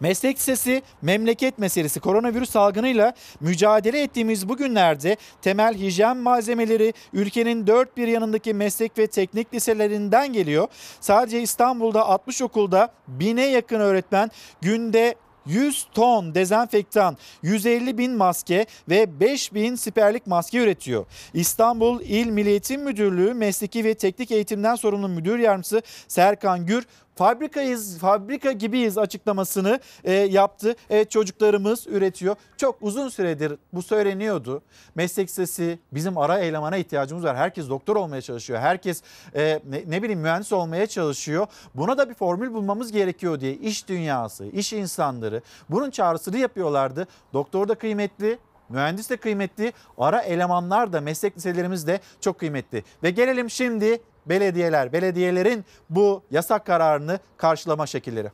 Meslek 0.00 0.36
Lisesi 0.36 0.82
memleket 1.02 1.58
meselesi 1.58 2.00
koronavirüs 2.00 2.50
salgınıyla 2.50 3.14
mücadele 3.40 4.02
ettiğimiz 4.02 4.48
bu 4.48 4.56
günlerde 4.56 5.16
temel 5.42 5.74
hijyen 5.74 6.16
malzemeleri 6.16 6.92
ülkenin 7.12 7.66
dört 7.66 7.96
bir 7.96 8.08
yanındaki 8.08 8.54
meslek 8.54 8.98
ve 8.98 9.06
teknik 9.06 9.54
liselerinden 9.54 10.32
geliyor. 10.32 10.68
Sadece 11.00 11.40
İstanbul'da 11.42 12.06
60 12.06 12.42
okulda 12.42 12.92
bine 13.08 13.46
yakın 13.46 13.80
öğretmen 13.80 14.30
günde 14.60 15.14
100 15.46 15.86
ton 15.94 16.34
dezenfektan, 16.34 17.16
150 17.42 17.98
bin 17.98 18.12
maske 18.12 18.66
ve 18.88 19.20
5 19.20 19.54
bin 19.54 19.74
siperlik 19.74 20.26
maske 20.26 20.58
üretiyor. 20.58 21.06
İstanbul 21.34 22.00
İl 22.00 22.26
Milli 22.26 22.48
Eğitim 22.48 22.82
Müdürlüğü 22.82 23.34
Mesleki 23.34 23.84
ve 23.84 23.94
Teknik 23.94 24.30
Eğitimden 24.30 24.74
sorumlu 24.74 25.08
müdür 25.08 25.38
yardımcısı 25.38 25.82
Serkan 26.08 26.66
Gür 26.66 26.86
fabrikayız, 27.16 27.98
fabrika 27.98 28.52
gibiyiz 28.52 28.98
açıklamasını 28.98 29.80
e, 30.04 30.12
yaptı. 30.12 30.76
Evet 30.90 31.10
çocuklarımız 31.10 31.86
üretiyor. 31.86 32.36
Çok 32.56 32.78
uzun 32.80 33.08
süredir 33.08 33.52
bu 33.72 33.82
söyleniyordu. 33.82 34.62
Meslek 34.94 35.30
sesi 35.30 35.78
bizim 35.92 36.18
ara 36.18 36.38
elemana 36.38 36.76
ihtiyacımız 36.76 37.24
var. 37.24 37.36
Herkes 37.36 37.68
doktor 37.68 37.96
olmaya 37.96 38.22
çalışıyor. 38.22 38.58
Herkes 38.58 39.02
e, 39.34 39.60
ne, 39.68 39.82
ne 39.86 40.02
bileyim 40.02 40.20
mühendis 40.20 40.52
olmaya 40.52 40.86
çalışıyor. 40.86 41.46
Buna 41.74 41.98
da 41.98 42.08
bir 42.08 42.14
formül 42.14 42.52
bulmamız 42.52 42.92
gerekiyor 42.92 43.40
diye 43.40 43.54
iş 43.54 43.88
dünyası, 43.88 44.46
iş 44.46 44.72
insanları 44.72 45.42
bunun 45.68 45.90
çağrısını 45.90 46.38
yapıyorlardı. 46.38 47.06
Doktor 47.32 47.68
da 47.68 47.74
kıymetli, 47.74 48.38
Mühendis 48.68 49.10
de 49.10 49.16
kıymetli, 49.16 49.72
ara 49.98 50.20
elemanlar 50.20 50.92
da 50.92 51.00
meslek 51.00 51.36
liselerimiz 51.36 51.86
de 51.86 52.00
çok 52.20 52.38
kıymetli. 52.38 52.84
Ve 53.02 53.10
gelelim 53.10 53.50
şimdi 53.50 54.00
belediyeler, 54.28 54.92
belediyelerin 54.92 55.64
bu 55.90 56.22
yasak 56.30 56.66
kararını 56.66 57.18
karşılama 57.36 57.86
şekilleri. 57.86 58.30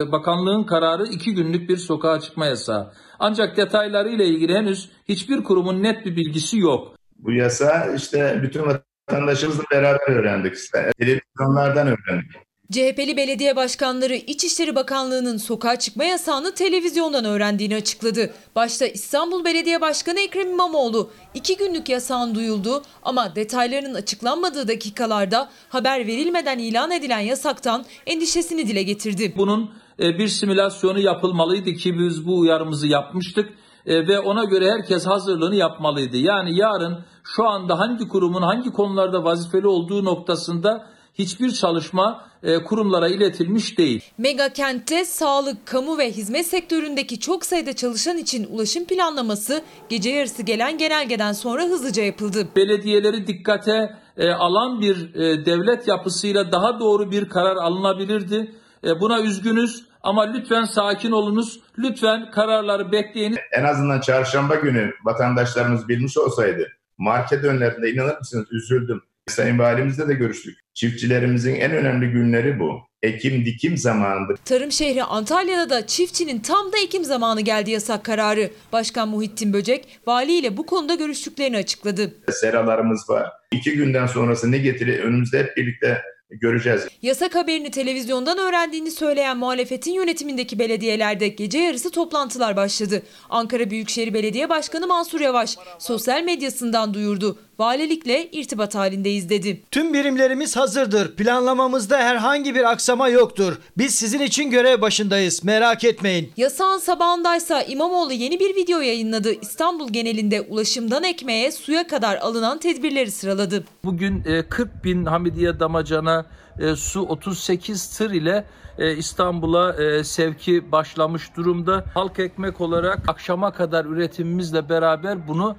Bakanlığın 0.00 0.64
kararı 0.64 1.06
iki 1.06 1.34
günlük 1.34 1.68
bir 1.68 1.76
sokağa 1.76 2.20
çıkma 2.20 2.46
yasağı. 2.46 2.92
Ancak 3.18 3.56
detaylarıyla 3.56 4.24
ilgili 4.24 4.54
henüz 4.54 4.90
hiçbir 5.08 5.44
kurumun 5.44 5.82
net 5.82 6.06
bir 6.06 6.16
bilgisi 6.16 6.58
yok. 6.58 6.96
Bu 7.18 7.32
yasa 7.32 7.94
işte 7.96 8.40
bütün 8.42 8.62
vatandaşımızla 8.66 9.64
beraber 9.72 10.10
öğrendik. 10.10 10.54
Televizyonlardan 10.98 11.86
öğrendik. 11.86 12.32
CHP'li 12.72 13.16
belediye 13.16 13.56
başkanları 13.56 14.14
İçişleri 14.14 14.74
Bakanlığı'nın 14.74 15.36
sokağa 15.36 15.78
çıkma 15.78 16.04
yasağını 16.04 16.54
televizyondan 16.54 17.24
öğrendiğini 17.24 17.76
açıkladı. 17.76 18.30
Başta 18.56 18.86
İstanbul 18.86 19.44
Belediye 19.44 19.80
Başkanı 19.80 20.20
Ekrem 20.20 20.50
İmamoğlu 20.50 21.10
iki 21.34 21.56
günlük 21.56 21.88
yasağın 21.88 22.34
duyulduğu 22.34 22.82
ama 23.02 23.36
detaylarının 23.36 23.94
açıklanmadığı 23.94 24.68
dakikalarda 24.68 25.48
haber 25.68 26.06
verilmeden 26.06 26.58
ilan 26.58 26.90
edilen 26.90 27.20
yasaktan 27.20 27.84
endişesini 28.06 28.68
dile 28.68 28.82
getirdi. 28.82 29.34
Bunun 29.36 29.70
e, 30.00 30.18
bir 30.18 30.28
simülasyonu 30.28 31.00
yapılmalıydı 31.00 31.72
ki 31.72 31.94
biz 31.98 32.26
bu 32.26 32.38
uyarımızı 32.38 32.86
yapmıştık 32.86 33.48
e, 33.86 34.08
ve 34.08 34.20
ona 34.20 34.44
göre 34.44 34.70
herkes 34.70 35.06
hazırlığını 35.06 35.56
yapmalıydı. 35.56 36.16
Yani 36.16 36.58
yarın 36.58 37.04
şu 37.24 37.48
anda 37.48 37.78
hangi 37.78 38.08
kurumun 38.08 38.42
hangi 38.42 38.70
konularda 38.70 39.24
vazifeli 39.24 39.66
olduğu 39.66 40.04
noktasında 40.04 40.91
hiçbir 41.14 41.52
çalışma 41.52 42.24
e, 42.42 42.58
kurumlara 42.58 43.08
iletilmiş 43.08 43.78
değil. 43.78 44.04
Mega 44.18 44.48
kentte 44.48 45.04
sağlık, 45.04 45.66
kamu 45.66 45.98
ve 45.98 46.10
hizmet 46.10 46.46
sektöründeki 46.46 47.20
çok 47.20 47.44
sayıda 47.44 47.72
çalışan 47.72 48.18
için 48.18 48.46
ulaşım 48.50 48.84
planlaması 48.84 49.62
gece 49.88 50.10
yarısı 50.10 50.42
gelen 50.42 50.78
genelgeden 50.78 51.32
sonra 51.32 51.62
hızlıca 51.62 52.02
yapıldı. 52.02 52.48
Belediyeleri 52.56 53.26
dikkate 53.26 53.96
e, 54.16 54.30
alan 54.30 54.80
bir 54.80 55.14
e, 55.14 55.46
devlet 55.46 55.88
yapısıyla 55.88 56.52
daha 56.52 56.80
doğru 56.80 57.10
bir 57.10 57.28
karar 57.28 57.56
alınabilirdi. 57.56 58.54
Buna 59.00 59.20
üzgünüz 59.20 59.84
ama 60.02 60.22
lütfen 60.22 60.64
sakin 60.64 61.10
olunuz. 61.10 61.60
Lütfen 61.78 62.30
kararları 62.30 62.92
bekleyin. 62.92 63.36
En 63.52 63.64
azından 63.64 64.00
çarşamba 64.00 64.54
günü 64.54 64.90
vatandaşlarımız 65.04 65.88
bilmiş 65.88 66.18
olsaydı 66.18 66.68
market 66.98 67.44
önlerinde 67.44 67.90
inanır 67.90 68.18
mısınız 68.18 68.46
üzüldüm. 68.52 69.02
Sayın 69.28 69.58
Valimizle 69.58 70.08
de 70.08 70.14
görüştük. 70.14 70.58
Çiftçilerimizin 70.74 71.54
en 71.54 71.70
önemli 71.72 72.06
günleri 72.10 72.60
bu. 72.60 72.80
Ekim 73.02 73.44
dikim 73.44 73.76
zamanında. 73.76 74.34
Tarım 74.44 74.72
şehri 74.72 75.02
Antalya'da 75.02 75.70
da 75.70 75.86
çiftçinin 75.86 76.38
tam 76.40 76.72
da 76.72 76.78
ekim 76.84 77.04
zamanı 77.04 77.40
geldi 77.40 77.70
yasak 77.70 78.04
kararı. 78.04 78.50
Başkan 78.72 79.08
Muhittin 79.08 79.52
Böcek 79.52 79.88
valiyle 80.06 80.56
bu 80.56 80.66
konuda 80.66 80.94
görüştüklerini 80.94 81.56
açıkladı. 81.56 82.14
Seralarımız 82.30 83.10
var. 83.10 83.32
İki 83.52 83.72
günden 83.72 84.06
sonrası 84.06 84.52
ne 84.52 84.58
getirir 84.58 84.98
önümüzde 84.98 85.38
hep 85.38 85.56
birlikte 85.56 86.02
göreceğiz. 86.40 86.88
Yasak 87.02 87.34
haberini 87.34 87.70
televizyondan 87.70 88.38
öğrendiğini 88.38 88.90
söyleyen 88.90 89.38
muhalefetin 89.38 89.92
yönetimindeki 89.92 90.58
belediyelerde 90.58 91.28
gece 91.28 91.58
yarısı 91.58 91.90
toplantılar 91.90 92.56
başladı. 92.56 93.02
Ankara 93.30 93.70
Büyükşehir 93.70 94.14
Belediye 94.14 94.48
Başkanı 94.48 94.86
Mansur 94.86 95.20
Yavaş 95.20 95.56
sosyal 95.78 96.22
medyasından 96.22 96.94
duyurdu. 96.94 97.38
Valilikle 97.62 98.28
irtibat 98.32 98.74
halindeyiz 98.74 99.28
dedi. 99.28 99.62
Tüm 99.70 99.94
birimlerimiz 99.94 100.56
hazırdır. 100.56 101.16
Planlamamızda 101.16 101.98
herhangi 101.98 102.54
bir 102.54 102.70
aksama 102.70 103.08
yoktur. 103.08 103.58
Biz 103.78 103.94
sizin 103.94 104.20
için 104.20 104.50
görev 104.50 104.80
başındayız. 104.80 105.44
Merak 105.44 105.84
etmeyin. 105.84 106.32
Yasağın 106.36 106.78
sabahındaysa 106.78 107.62
İmamoğlu 107.62 108.12
yeni 108.12 108.40
bir 108.40 108.56
video 108.56 108.80
yayınladı. 108.80 109.32
İstanbul 109.32 109.88
genelinde 109.92 110.40
ulaşımdan 110.40 111.04
ekmeğe, 111.04 111.52
suya 111.52 111.86
kadar 111.86 112.16
alınan 112.16 112.58
tedbirleri 112.58 113.10
sıraladı. 113.10 113.64
Bugün 113.84 114.22
40 114.48 114.84
bin 114.84 115.04
Hamidiye 115.04 115.60
damacana 115.60 116.26
e, 116.58 116.76
su 116.76 117.00
38 117.00 117.98
tır 117.98 118.10
ile 118.10 118.44
e, 118.78 118.96
İstanbul'a 118.96 119.82
e, 119.82 120.04
sevki 120.04 120.72
başlamış 120.72 121.36
durumda. 121.36 121.84
Halk 121.94 122.18
ekmek 122.18 122.60
olarak 122.60 123.08
akşama 123.08 123.52
kadar 123.52 123.84
üretimimizle 123.84 124.68
beraber 124.68 125.28
bunu 125.28 125.56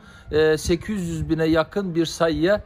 800 0.57 1.29
bine 1.29 1.45
yakın 1.45 1.95
bir 1.95 2.05
sayıya 2.05 2.63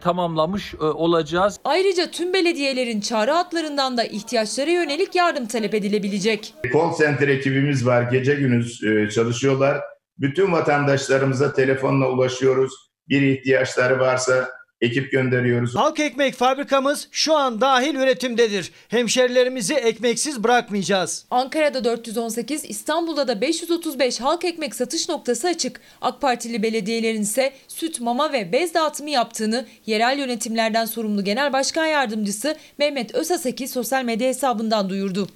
tamamlamış 0.00 0.74
olacağız. 0.74 1.58
Ayrıca 1.64 2.10
tüm 2.10 2.32
belediyelerin 2.32 3.00
çağrı 3.00 3.30
hatlarından 3.30 3.96
da 3.96 4.04
ihtiyaçlara 4.04 4.70
yönelik 4.70 5.14
yardım 5.14 5.46
talep 5.46 5.74
edilebilecek. 5.74 6.54
Call 6.72 6.96
center 6.98 7.28
ekibimiz 7.28 7.86
var. 7.86 8.02
Gece 8.02 8.34
gündüz 8.34 8.80
çalışıyorlar. 9.14 9.80
Bütün 10.18 10.52
vatandaşlarımıza 10.52 11.52
telefonla 11.52 12.08
ulaşıyoruz. 12.08 12.72
Bir 13.08 13.22
ihtiyaçları 13.22 13.98
varsa 13.98 14.48
ekip 14.80 15.12
gönderiyoruz. 15.12 15.76
Halk 15.76 16.00
ekmek 16.00 16.34
fabrikamız 16.34 17.08
şu 17.10 17.36
an 17.36 17.60
dahil 17.60 17.94
üretimdedir. 17.94 18.72
Hemşerilerimizi 18.88 19.74
ekmeksiz 19.74 20.44
bırakmayacağız. 20.44 21.26
Ankara'da 21.30 21.84
418, 21.84 22.64
İstanbul'da 22.64 23.28
da 23.28 23.40
535 23.40 24.20
halk 24.20 24.44
ekmek 24.44 24.74
satış 24.74 25.08
noktası 25.08 25.48
açık. 25.48 25.80
AK 26.00 26.20
Partili 26.20 26.62
belediyelerin 26.62 27.22
ise 27.22 27.52
süt, 27.68 28.00
mama 28.00 28.32
ve 28.32 28.52
bez 28.52 28.74
dağıtımı 28.74 29.10
yaptığını 29.10 29.66
yerel 29.86 30.18
yönetimlerden 30.18 30.84
sorumlu 30.84 31.24
Genel 31.24 31.52
Başkan 31.52 31.86
Yardımcısı 31.86 32.56
Mehmet 32.78 33.14
Özaseki 33.14 33.68
sosyal 33.68 34.04
medya 34.04 34.28
hesabından 34.28 34.88
duyurdu. 34.88 35.28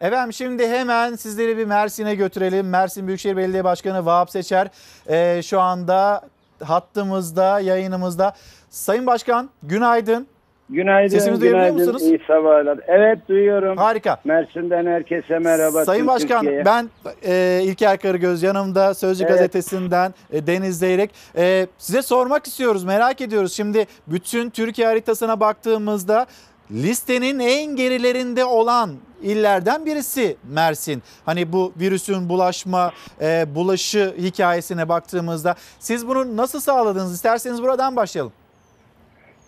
Efendim 0.00 0.32
şimdi 0.32 0.68
hemen 0.68 1.16
sizleri 1.16 1.58
bir 1.58 1.64
Mersin'e 1.64 2.14
götürelim. 2.14 2.68
Mersin 2.68 3.06
Büyükşehir 3.06 3.36
Belediye 3.36 3.64
Başkanı 3.64 4.06
Vahap 4.06 4.30
Seçer 4.30 4.68
e, 5.08 5.42
şu 5.42 5.60
anda 5.60 6.22
hattımızda, 6.62 7.60
yayınımızda. 7.60 8.34
Sayın 8.74 9.06
Başkan 9.06 9.50
günaydın. 9.62 10.26
Günaydın. 10.70 11.18
Sesimizi 11.18 11.42
günaydın, 11.42 11.58
duyabiliyor 11.60 11.94
musunuz? 11.94 12.02
İyi 12.12 12.20
sabahlar. 12.26 12.78
Evet 12.86 13.28
duyuyorum. 13.28 13.76
Harika. 13.76 14.20
Mersin'den 14.24 14.86
herkese 14.86 15.38
merhaba. 15.38 15.84
Sayın 15.84 16.06
Başkan 16.06 16.40
Türkiye'ye. 16.40 16.64
ben 16.64 16.88
e, 17.26 17.60
İlker 17.64 17.98
Karagöz 17.98 18.42
yanımda 18.42 18.94
Sözcü 18.94 19.24
Evet. 19.24 19.32
Gazetesi'nden 19.32 20.14
e, 20.32 20.46
Deniz 20.46 20.78
Zeyrek. 20.78 21.10
E, 21.36 21.66
size 21.78 22.02
sormak 22.02 22.46
istiyoruz 22.46 22.84
merak 22.84 23.20
ediyoruz. 23.20 23.52
Şimdi 23.52 23.86
bütün 24.06 24.50
Türkiye 24.50 24.86
haritasına 24.86 25.40
baktığımızda 25.40 26.26
listenin 26.70 27.38
en 27.38 27.76
gerilerinde 27.76 28.44
olan 28.44 28.90
illerden 29.22 29.86
birisi 29.86 30.36
Mersin. 30.50 31.02
Hani 31.26 31.52
bu 31.52 31.72
virüsün 31.80 32.28
bulaşma, 32.28 32.92
e, 33.20 33.54
bulaşı 33.54 34.14
hikayesine 34.18 34.88
baktığımızda 34.88 35.54
siz 35.78 36.08
bunu 36.08 36.36
nasıl 36.36 36.60
sağladınız? 36.60 37.14
İsterseniz 37.14 37.62
buradan 37.62 37.96
başlayalım. 37.96 38.32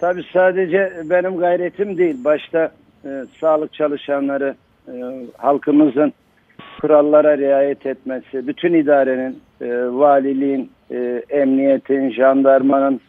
Tabii 0.00 0.24
sadece 0.32 0.92
benim 1.04 1.36
gayretim 1.36 1.98
değil. 1.98 2.24
Başta 2.24 2.70
e, 3.04 3.24
sağlık 3.40 3.72
çalışanları, 3.72 4.54
e, 4.88 4.92
halkımızın 5.36 6.12
kurallara 6.80 7.38
riayet 7.38 7.86
etmesi, 7.86 8.46
bütün 8.46 8.74
idarenin, 8.74 9.38
e, 9.60 9.66
valiliğin, 9.88 10.70
e, 10.90 11.22
emniyetin, 11.30 12.10
jandarmanın, 12.10 13.00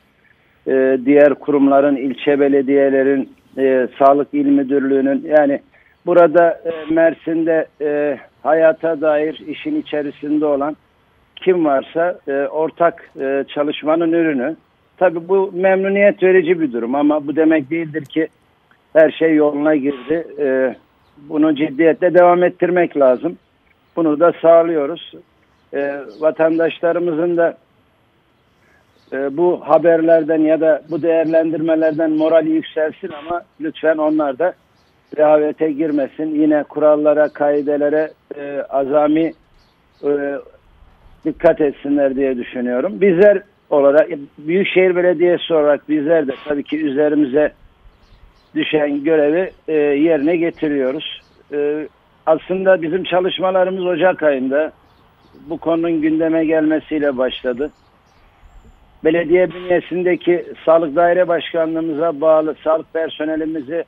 e, 0.68 1.00
diğer 1.06 1.34
kurumların, 1.36 1.96
ilçe 1.96 2.40
belediyelerin, 2.40 3.30
e, 3.58 3.88
sağlık 4.00 4.28
il 4.34 4.46
müdürlüğünün 4.46 5.24
yani 5.40 5.62
burada 6.06 6.50
e, 6.50 6.94
Mersin'de 6.94 7.68
e, 7.82 8.18
hayata 8.44 9.02
dair 9.02 9.44
işin 9.48 9.82
içerisinde 9.82 10.46
olan 10.46 10.78
kim 11.36 11.66
varsa 11.66 12.20
e, 12.28 12.34
ortak 12.34 13.10
e, 13.20 13.44
çalışmanın 13.56 14.12
ürünü. 14.12 14.56
Tabii 14.98 15.28
bu 15.28 15.52
memnuniyet 15.54 16.24
verici 16.24 16.62
bir 16.62 16.74
durum 16.74 16.96
ama 16.96 17.28
bu 17.28 17.36
demek 17.36 17.70
değildir 17.70 18.06
ki 18.06 18.28
her 18.94 19.12
şey 19.12 19.36
yoluna 19.36 19.76
girdi. 19.76 20.28
E, 20.40 20.76
bunu 21.30 21.56
ciddiyetle 21.56 22.14
devam 22.14 22.44
ettirmek 22.44 22.98
lazım. 22.98 23.38
Bunu 23.96 24.20
da 24.20 24.34
sağlıyoruz. 24.42 25.14
E, 25.74 26.00
vatandaşlarımızın 26.20 27.38
da 27.38 27.58
e, 29.14 29.38
bu 29.38 29.62
haberlerden 29.64 30.42
ya 30.42 30.62
da 30.62 30.82
bu 30.90 31.02
değerlendirmelerden 31.02 32.12
morali 32.12 32.50
yükselsin 32.50 33.10
ama 33.10 33.42
lütfen 33.62 33.98
onlar 33.98 34.40
da 34.40 34.54
rehavete 35.18 35.72
girmesin. 35.72 36.42
Yine 36.42 36.64
kurallara, 36.64 37.30
kaidelere 37.30 38.12
e, 38.36 38.62
azami 38.70 39.34
e, 40.04 40.10
dikkat 41.26 41.62
etsinler 41.62 42.16
diye 42.16 42.38
düşünüyorum. 42.38 43.02
Bizler 43.02 43.42
olarak 43.70 44.10
Büyükşehir 44.38 44.96
Belediyesi 44.96 45.54
olarak 45.54 45.90
bizler 45.90 46.28
de 46.28 46.32
tabii 46.46 46.64
ki 46.64 46.86
üzerimize 46.86 47.54
düşen 48.56 49.04
görevi 49.04 49.52
e, 49.68 49.74
yerine 49.74 50.36
getiriyoruz. 50.36 51.22
E, 51.54 51.88
aslında 52.26 52.82
bizim 52.82 53.04
çalışmalarımız 53.04 53.86
Ocak 53.86 54.24
ayında 54.24 54.72
bu 55.50 55.58
konunun 55.58 56.02
gündeme 56.02 56.46
gelmesiyle 56.46 57.18
başladı. 57.18 57.72
Belediye 59.04 59.52
bünyesindeki 59.52 60.46
Sağlık 60.66 60.96
Daire 60.96 61.28
Başkanlığımıza 61.28 62.22
bağlı 62.22 62.56
sağlık 62.64 62.94
personelimizi 62.94 63.84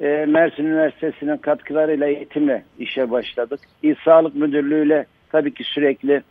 e, 0.00 0.26
Mersin 0.28 0.64
Üniversitesi'nin 0.64 1.36
katkılarıyla 1.36 2.06
eğitimle 2.06 2.64
işe 2.78 3.10
başladık. 3.10 3.60
İl 3.82 3.94
Sağlık 4.04 4.34
Müdürlüğü'yle 4.34 5.06
tabii 5.32 5.54
ki 5.54 5.64
sürekli 5.64 6.22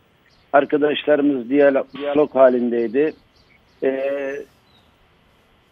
arkadaşlarımız 0.52 1.50
diyalog, 1.50 1.86
diyalog 1.98 2.34
halindeydi. 2.34 3.14
E, 3.82 4.12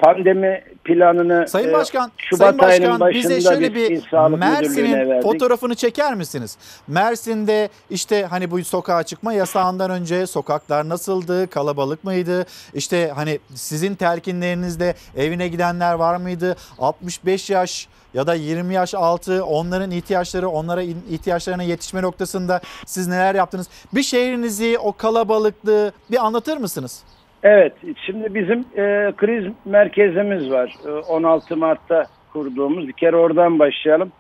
pandemi 0.01 0.65
planını 0.85 1.49
Sayın 1.49 1.69
e, 1.69 1.73
Başkan, 1.73 2.13
Şubat 2.17 2.57
Sayın 2.57 2.59
Başkan 2.59 3.11
bize 3.11 3.35
başında 3.35 3.53
şöyle 3.53 3.75
biz 3.75 3.91
İl 3.91 4.03
bir 4.13 4.39
Mersin'in 4.39 5.21
fotoğrafını 5.21 5.75
çeker 5.75 6.15
misiniz? 6.15 6.57
Mersin'de 6.89 7.69
işte 7.91 8.25
hani 8.25 8.51
bu 8.51 8.65
sokağa 8.65 9.03
çıkma 9.03 9.33
yasağından 9.33 9.91
önce 9.91 10.27
sokaklar 10.27 10.89
nasıldı? 10.89 11.51
Kalabalık 11.51 12.05
mıydı? 12.05 12.47
İşte 12.75 13.13
hani 13.15 13.39
sizin 13.55 13.95
telkinlerinizde 13.95 14.95
evine 15.17 15.49
gidenler 15.49 15.95
var 15.95 16.17
mıydı? 16.17 16.57
65 16.79 17.51
yaş 17.51 17.89
ya 18.15 18.27
da 18.27 18.35
20 18.35 18.75
yaş 18.75 18.95
altı 18.95 19.45
onların 19.45 19.91
ihtiyaçları 19.91 20.49
onlara 20.49 20.83
ihtiyaçlarına 20.83 21.63
yetişme 21.63 22.03
noktasında 22.03 22.61
siz 22.87 23.09
neler 23.09 23.35
yaptınız? 23.35 23.69
Bir 23.93 24.03
şehrinizi 24.03 24.79
o 24.79 24.93
kalabalıklığı 24.93 25.93
bir 26.11 26.27
anlatır 26.27 26.57
mısınız? 26.57 27.03
Evet, 27.43 27.73
şimdi 28.07 28.35
bizim 28.35 28.59
e, 28.59 29.13
kriz 29.17 29.53
merkezimiz 29.65 30.51
var. 30.51 30.77
E, 30.87 30.91
16 30.91 31.57
Mart'ta 31.57 32.07
kurduğumuz. 32.33 32.89
Bir 32.89 32.93
kere 32.93 33.17
oradan 33.17 33.59
başlayalım. 33.59 34.13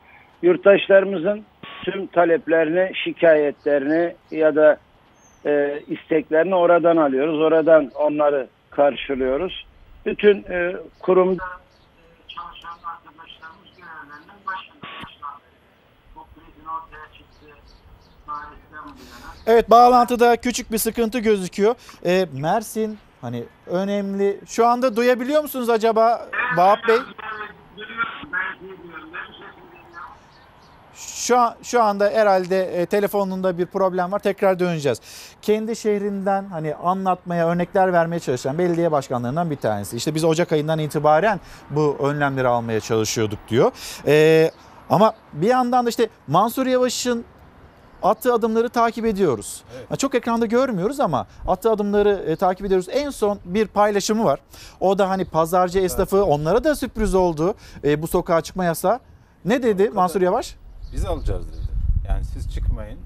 Yurttaşlarımızın 0.42 1.44
tüm 1.84 2.06
taleplerini, 2.06 2.92
şikayetlerini 3.04 4.14
ya 4.30 4.56
da 4.56 4.78
e, 5.46 5.80
isteklerini 5.88 6.54
oradan 6.54 6.96
alıyoruz. 6.96 7.40
Oradan 7.40 7.90
onları 7.94 8.46
karşılıyoruz. 8.70 9.66
Bütün 10.06 10.44
e, 10.50 10.76
kurumda 11.00 11.44
çalışan 12.28 12.70
arkadaşlarımız 12.70 13.68
görevlerinden 13.76 14.36
başladı. 14.46 14.86
Bu. 16.16 16.20
Evet 19.46 19.70
bağlantıda 19.70 20.36
küçük 20.36 20.72
bir 20.72 20.78
sıkıntı 20.78 21.18
gözüküyor. 21.18 21.74
Ee, 22.04 22.26
Mersin 22.32 22.98
hani 23.20 23.44
önemli. 23.66 24.40
Şu 24.46 24.66
anda 24.66 24.96
duyabiliyor 24.96 25.42
musunuz 25.42 25.70
acaba 25.70 26.28
Vahap 26.56 26.88
Bey? 26.88 26.98
Şu 30.94 31.36
şu 31.62 31.82
anda 31.82 32.10
herhalde 32.10 32.62
e, 32.62 32.86
telefonunda 32.86 33.58
bir 33.58 33.66
problem 33.66 34.12
var. 34.12 34.18
Tekrar 34.18 34.58
döneceğiz. 34.58 35.00
Kendi 35.42 35.76
şehrinden 35.76 36.44
hani 36.44 36.74
anlatmaya, 36.74 37.48
örnekler 37.48 37.92
vermeye 37.92 38.20
çalışan 38.20 38.58
belediye 38.58 38.92
başkanlarından 38.92 39.50
bir 39.50 39.56
tanesi. 39.56 39.96
İşte 39.96 40.14
biz 40.14 40.24
Ocak 40.24 40.52
ayından 40.52 40.78
itibaren 40.78 41.40
bu 41.70 41.96
önlemleri 42.00 42.48
almaya 42.48 42.80
çalışıyorduk 42.80 43.38
diyor. 43.48 43.72
Ee, 44.06 44.50
ama 44.90 45.12
bir 45.32 45.48
yandan 45.48 45.86
da 45.86 45.90
işte 45.90 46.08
Mansur 46.26 46.66
Yavaş'ın 46.66 47.24
attığı 48.02 48.34
adımları 48.34 48.68
takip 48.68 49.06
ediyoruz. 49.06 49.62
Ha, 49.88 49.96
Çok 49.96 50.14
ekranda 50.14 50.46
görmüyoruz 50.46 51.00
ama 51.00 51.26
attığı 51.46 51.70
adımları 51.70 52.24
e, 52.26 52.36
takip 52.36 52.66
ediyoruz. 52.66 52.86
En 52.90 53.10
son 53.10 53.38
bir 53.44 53.66
paylaşımı 53.66 54.24
var. 54.24 54.40
O 54.80 54.98
da 54.98 55.10
hani 55.10 55.24
pazarcı 55.24 55.78
esnafı 55.78 56.24
onlara 56.24 56.64
da 56.64 56.76
sürpriz 56.76 57.14
oldu 57.14 57.54
e, 57.84 58.02
bu 58.02 58.06
sokağa 58.06 58.40
çıkma 58.40 58.64
yasağı. 58.64 59.00
Ne 59.44 59.62
dedi 59.62 59.90
Mansur 59.90 60.20
Yavaş? 60.22 60.56
Biz 60.92 61.04
alacağız 61.04 61.48
dedi. 61.48 61.56
Yani 62.08 62.24
siz 62.24 62.54
çıkmayın, 62.54 62.98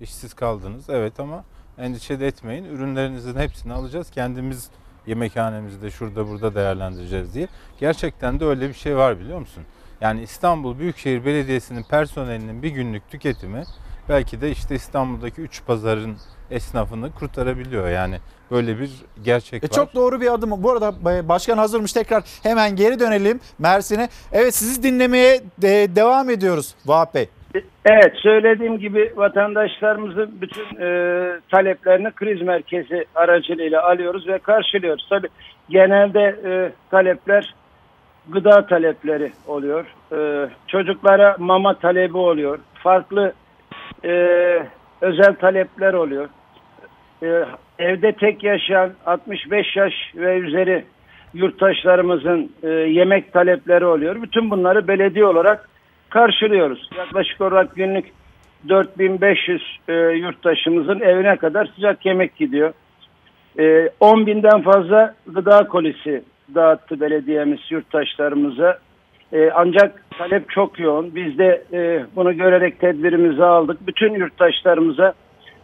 işsiz 0.00 0.34
kaldınız 0.34 0.84
evet 0.88 1.20
ama 1.20 1.44
endişe 1.78 2.20
de 2.20 2.26
etmeyin. 2.26 2.64
Ürünlerinizin 2.64 3.36
hepsini 3.36 3.72
alacağız. 3.72 4.10
Kendimiz 4.10 4.68
yemekhanemizde 5.06 5.90
şurada 5.90 6.28
burada 6.28 6.54
değerlendireceğiz 6.54 7.34
diye. 7.34 7.48
Gerçekten 7.80 8.40
de 8.40 8.44
öyle 8.44 8.68
bir 8.68 8.74
şey 8.74 8.96
var 8.96 9.20
biliyor 9.20 9.38
musun? 9.38 9.64
Yani 10.00 10.22
İstanbul 10.22 10.78
Büyükşehir 10.78 11.24
Belediyesi'nin 11.24 11.82
personelinin 11.82 12.62
bir 12.62 12.70
günlük 12.70 13.10
tüketimi 13.10 13.64
belki 14.08 14.40
de 14.40 14.50
işte 14.50 14.74
İstanbul'daki 14.74 15.40
3 15.40 15.66
pazarın 15.66 16.16
esnafını 16.50 17.12
kurtarabiliyor. 17.12 17.88
Yani 17.88 18.16
böyle 18.50 18.78
bir 18.80 18.90
gerçek 19.24 19.64
E, 19.64 19.66
var. 19.66 19.70
çok 19.74 19.94
doğru 19.94 20.20
bir 20.20 20.34
adım. 20.34 20.50
Bu 20.62 20.70
arada 20.72 20.94
e, 21.16 21.28
başkan 21.28 21.58
hazırmış 21.58 21.92
tekrar 21.92 22.22
hemen 22.42 22.76
geri 22.76 23.00
dönelim 23.00 23.40
Mersin'e. 23.58 24.08
Evet 24.32 24.54
sizi 24.54 24.82
dinlemeye 24.82 25.40
de- 25.62 25.96
devam 25.96 26.30
ediyoruz 26.30 26.74
Vahap 26.86 27.14
Bey. 27.14 27.28
Evet 27.84 28.12
söylediğim 28.22 28.78
gibi 28.78 29.12
vatandaşlarımızın 29.16 30.40
bütün 30.40 30.62
e, 30.80 31.40
taleplerini 31.50 32.10
kriz 32.12 32.42
merkezi 32.42 33.04
aracılığıyla 33.14 33.82
alıyoruz 33.88 34.28
ve 34.28 34.38
karşılıyoruz. 34.38 35.06
Tabii 35.10 35.28
genelde 35.70 36.20
e, 36.44 36.72
talepler 36.90 37.54
gıda 38.28 38.66
talepleri 38.66 39.32
oluyor. 39.46 39.84
E, 40.12 40.48
çocuklara 40.66 41.36
mama 41.38 41.78
talebi 41.78 42.16
oluyor. 42.16 42.58
Farklı 42.74 43.32
e, 44.04 44.12
özel 45.00 45.34
talepler 45.34 45.94
oluyor. 45.94 46.28
E, 47.22 47.44
evde 47.78 48.12
tek 48.12 48.44
yaşayan 48.44 48.92
65 49.06 49.76
yaş 49.76 49.92
ve 50.14 50.38
üzeri 50.38 50.84
yurttaşlarımızın 51.34 52.52
e, 52.62 52.68
yemek 52.68 53.32
talepleri 53.32 53.84
oluyor. 53.84 54.22
Bütün 54.22 54.50
bunları 54.50 54.88
belediye 54.88 55.24
olarak 55.24 55.68
karşılıyoruz. 56.10 56.90
Yaklaşık 56.98 57.40
olarak 57.40 57.76
günlük 57.76 58.06
4500 58.68 59.78
e, 59.88 59.92
yurttaşımızın 59.94 61.00
evine 61.00 61.36
kadar 61.36 61.66
sıcak 61.66 62.06
yemek 62.06 62.36
gidiyor. 62.36 62.72
E, 63.58 63.90
10 64.00 64.26
binden 64.26 64.62
fazla 64.62 65.14
gıda 65.26 65.68
kolisi 65.68 66.22
dağıttı 66.54 67.00
belediyemiz 67.00 67.60
yurttaşlarımıza. 67.70 68.78
E, 69.32 69.50
ancak 69.50 70.02
talep 70.18 70.50
çok 70.50 70.80
yoğun. 70.80 71.14
Biz 71.14 71.38
de 71.38 71.62
e, 71.72 72.06
bunu 72.16 72.36
görerek 72.36 72.80
tedbirimizi 72.80 73.44
aldık. 73.44 73.86
Bütün 73.86 74.14
yurttaşlarımıza 74.14 75.12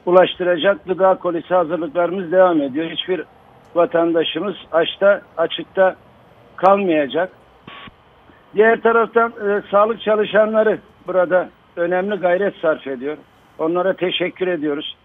ulaştıracak 0.06 0.84
gıda 0.86 1.14
kolisi 1.14 1.54
hazırlıklarımız 1.54 2.32
devam 2.32 2.62
ediyor. 2.62 2.90
Hiçbir 2.90 3.22
vatandaşımız 3.74 4.54
açta 4.72 5.20
açıkta 5.36 5.96
kalmayacak. 6.56 7.30
Diğer 8.54 8.80
taraftan 8.80 9.30
e, 9.30 9.62
sağlık 9.70 10.00
çalışanları 10.00 10.78
burada 11.06 11.48
önemli 11.76 12.16
gayret 12.16 12.54
sarf 12.56 12.86
ediyor. 12.86 13.16
Onlara 13.58 13.92
teşekkür 13.92 14.46
ediyoruz. 14.46 14.96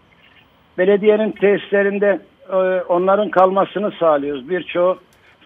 Belediyenin 0.78 1.30
tesislerinde 1.30 2.20
e, 2.52 2.56
onların 2.88 3.30
kalmasını 3.30 3.90
sağlıyoruz. 3.90 4.50
Birçoğu 4.50 4.98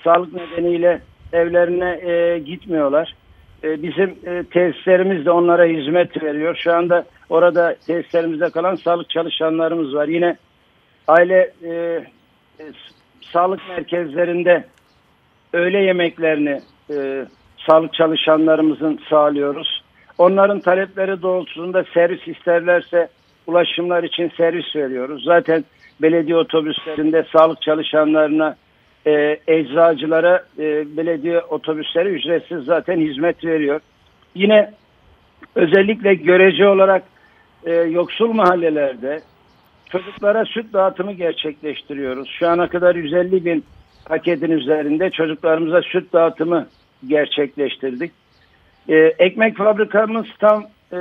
sağlık 0.04 0.32
nedeniyle 0.34 1.00
evlerine 1.32 2.10
e, 2.10 2.38
gitmiyorlar. 2.38 3.14
E, 3.64 3.82
bizim 3.82 4.16
e, 4.26 4.44
tesislerimiz 4.44 5.26
de 5.26 5.30
onlara 5.30 5.64
hizmet 5.64 6.22
veriyor. 6.22 6.56
Şu 6.56 6.72
anda 6.72 7.04
orada 7.28 7.76
tesislerimizde 7.86 8.50
kalan 8.50 8.74
sağlık 8.74 9.10
çalışanlarımız 9.10 9.94
var. 9.94 10.08
Yine 10.08 10.36
aile 11.08 11.52
e, 11.62 11.72
e, 12.60 12.64
sağlık 13.32 13.60
merkezlerinde 13.68 14.64
öğle 15.52 15.78
yemeklerini 15.78 16.60
e, 16.90 17.26
sağlık 17.66 17.94
çalışanlarımızın 17.94 19.00
sağlıyoruz. 19.10 19.84
Onların 20.18 20.60
talepleri 20.60 21.22
doğrultusunda 21.22 21.84
servis 21.94 22.28
isterlerse 22.28 23.08
ulaşımlar 23.46 24.02
için 24.02 24.32
servis 24.36 24.76
veriyoruz. 24.76 25.24
Zaten 25.24 25.64
belediye 26.02 26.36
otobüslerinde 26.36 27.26
sağlık 27.32 27.62
çalışanlarına, 27.62 28.56
e, 29.06 29.40
eczacılara 29.46 30.44
e, 30.58 30.96
belediye 30.96 31.40
otobüsleri 31.40 32.08
ücretsiz 32.08 32.64
zaten 32.64 33.00
hizmet 33.00 33.44
veriyor. 33.44 33.80
Yine 34.34 34.72
özellikle 35.54 36.14
görece 36.14 36.68
olarak 36.68 37.02
e, 37.64 37.74
yoksul 37.74 38.32
mahallelerde 38.32 39.20
çocuklara 39.90 40.44
süt 40.44 40.72
dağıtımı 40.72 41.12
gerçekleştiriyoruz. 41.12 42.28
Şu 42.38 42.48
ana 42.48 42.68
kadar 42.68 42.94
150 42.94 43.44
bin 43.44 43.64
paketin 44.06 44.50
üzerinde 44.50 45.10
çocuklarımıza 45.10 45.82
süt 45.82 46.12
dağıtımı 46.12 46.66
gerçekleştirdik. 47.06 48.12
Ee, 48.88 48.94
ekmek 49.18 49.56
fabrikamız 49.56 50.26
tam 50.38 50.64
e, 50.92 50.98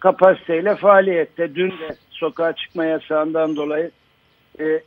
kapasiteyle 0.00 0.74
faaliyette. 0.74 1.54
Dün 1.54 1.70
de 1.70 1.96
sokağa 2.10 2.52
çıkma 2.52 2.84
yasağından 2.84 3.56
dolayı 3.56 3.90
e, 4.60 4.80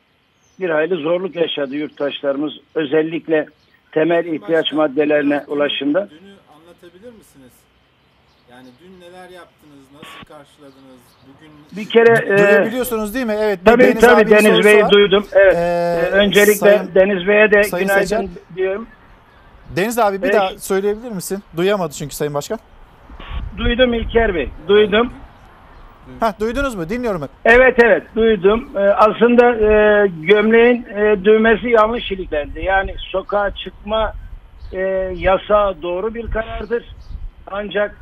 bir 0.59 0.69
hayli 0.69 0.95
zorluk 0.95 1.35
yaşadı 1.35 1.75
yurttaşlarımız. 1.75 2.53
Özellikle 2.75 3.45
temel 3.91 4.25
ihtiyaç 4.25 4.73
maddelerine 4.73 5.43
ulaşımda. 5.47 6.09
Dünü 6.09 6.33
anlatabilir 6.55 7.13
misiniz? 7.17 7.51
Yani 8.51 8.67
dün 8.83 9.01
neler 9.01 9.29
yaptınız, 9.29 9.85
nasıl 9.93 10.25
karşıladınız? 10.27 10.99
Bugün 11.27 11.51
Bir 11.85 11.89
kere 11.89 12.33
e, 12.33 12.37
Duyabiliyorsunuz 12.37 13.13
değil 13.13 13.25
mi? 13.25 13.35
Evet. 13.39 13.59
tabii 13.65 13.83
Deniz 13.83 13.99
tabii 13.99 14.29
Deniz 14.29 14.65
Bey'i 14.65 14.83
var. 14.83 14.91
duydum. 14.91 15.25
Evet. 15.33 15.55
Ee, 15.55 15.59
Ee, 15.59 16.11
öncelikle 16.11 16.53
Sayın- 16.53 16.95
Deniz 16.95 17.27
Bey'e 17.27 17.51
de 17.51 17.63
Sayın 17.63 17.87
günaydın 17.87 18.05
Seçer. 18.05 18.25
diyorum. 18.55 18.87
Deniz 19.75 19.99
abi 19.99 20.17
bir 20.17 20.27
Beş. 20.27 20.33
daha 20.33 20.49
söyleyebilir 20.57 21.11
misin? 21.11 21.43
Duyamadı 21.57 21.93
çünkü 21.93 22.15
Sayın 22.15 22.33
Başkan. 22.33 22.59
Duydum 23.57 23.93
İlker 23.93 24.35
Bey, 24.35 24.49
duydum. 24.67 25.13
Heh, 26.19 26.39
duydunuz 26.39 26.75
mu? 26.75 26.89
Dinliyorum 26.89 27.21
ben. 27.21 27.29
Evet 27.45 27.75
evet 27.83 28.03
duydum. 28.15 28.69
Ee, 28.75 28.79
aslında 28.79 29.55
e, 29.55 30.07
gömleğin 30.07 30.85
e, 30.95 31.25
düğmesi 31.25 31.69
yanlış 31.69 32.11
iliklendi. 32.11 32.61
Yani 32.61 32.95
sokağa 32.97 33.51
çıkma 33.51 34.13
e, 34.73 34.79
yasağı 35.15 35.81
doğru 35.81 36.13
bir 36.13 36.31
karardır. 36.31 36.85
Ancak 37.51 37.95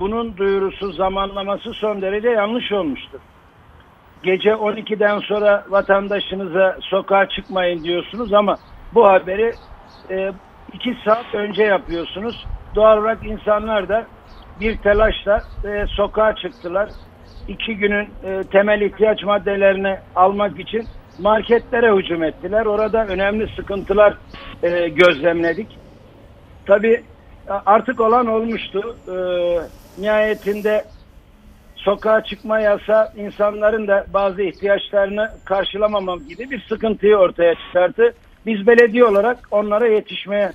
bunun 0.00 0.36
duyurusu, 0.36 0.92
zamanlaması 0.92 1.72
son 1.72 2.02
derece 2.02 2.28
yanlış 2.28 2.72
olmuştur. 2.72 3.20
Gece 4.22 4.50
12'den 4.50 5.18
sonra 5.18 5.64
vatandaşınıza 5.68 6.78
sokağa 6.80 7.28
çıkmayın 7.28 7.84
diyorsunuz 7.84 8.32
ama 8.32 8.56
bu 8.94 9.06
haberi 9.06 9.52
e, 10.10 10.32
iki 10.72 10.96
saat 11.04 11.34
önce 11.34 11.62
yapıyorsunuz. 11.62 12.46
Doğal 12.74 12.98
olarak 12.98 13.24
insanlar 13.24 13.88
da 13.88 14.06
bir 14.60 14.78
telaşla 14.78 15.42
e, 15.64 15.86
sokağa 15.86 16.34
çıktılar. 16.34 16.88
İki 17.48 17.76
günün 17.76 18.08
e, 18.24 18.42
temel 18.50 18.80
ihtiyaç 18.80 19.22
maddelerini 19.22 19.98
almak 20.16 20.60
için 20.60 20.86
marketlere 21.18 21.96
hücum 21.96 22.22
ettiler. 22.22 22.66
Orada 22.66 23.06
önemli 23.06 23.48
sıkıntılar 23.56 24.18
e, 24.62 24.88
gözlemledik. 24.88 25.78
Tabii 26.66 27.02
artık 27.66 28.00
olan 28.00 28.26
olmuştu. 28.26 28.96
E, 29.08 29.16
nihayetinde 30.02 30.84
sokağa 31.76 32.24
çıkma 32.24 32.60
yasa 32.60 33.12
insanların 33.16 33.88
da 33.88 34.06
bazı 34.14 34.42
ihtiyaçlarını 34.42 35.30
karşılamamam 35.44 36.18
gibi 36.28 36.50
bir 36.50 36.64
sıkıntıyı 36.68 37.16
ortaya 37.16 37.54
çıkarttı. 37.54 38.14
Biz 38.46 38.66
belediye 38.66 39.04
olarak 39.04 39.38
onlara 39.50 39.86
yetişmeye 39.86 40.52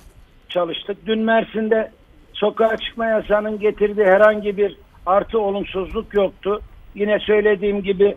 çalıştık. 0.48 1.06
Dün 1.06 1.18
Mersin'de 1.18 1.90
sokağa 2.32 2.76
çıkma 2.76 3.06
yasanın 3.06 3.58
getirdiği 3.58 4.06
herhangi 4.06 4.56
bir 4.56 4.76
artı 5.06 5.40
olumsuzluk 5.40 6.14
yoktu. 6.14 6.60
Yine 6.94 7.18
söylediğim 7.18 7.82
gibi 7.82 8.16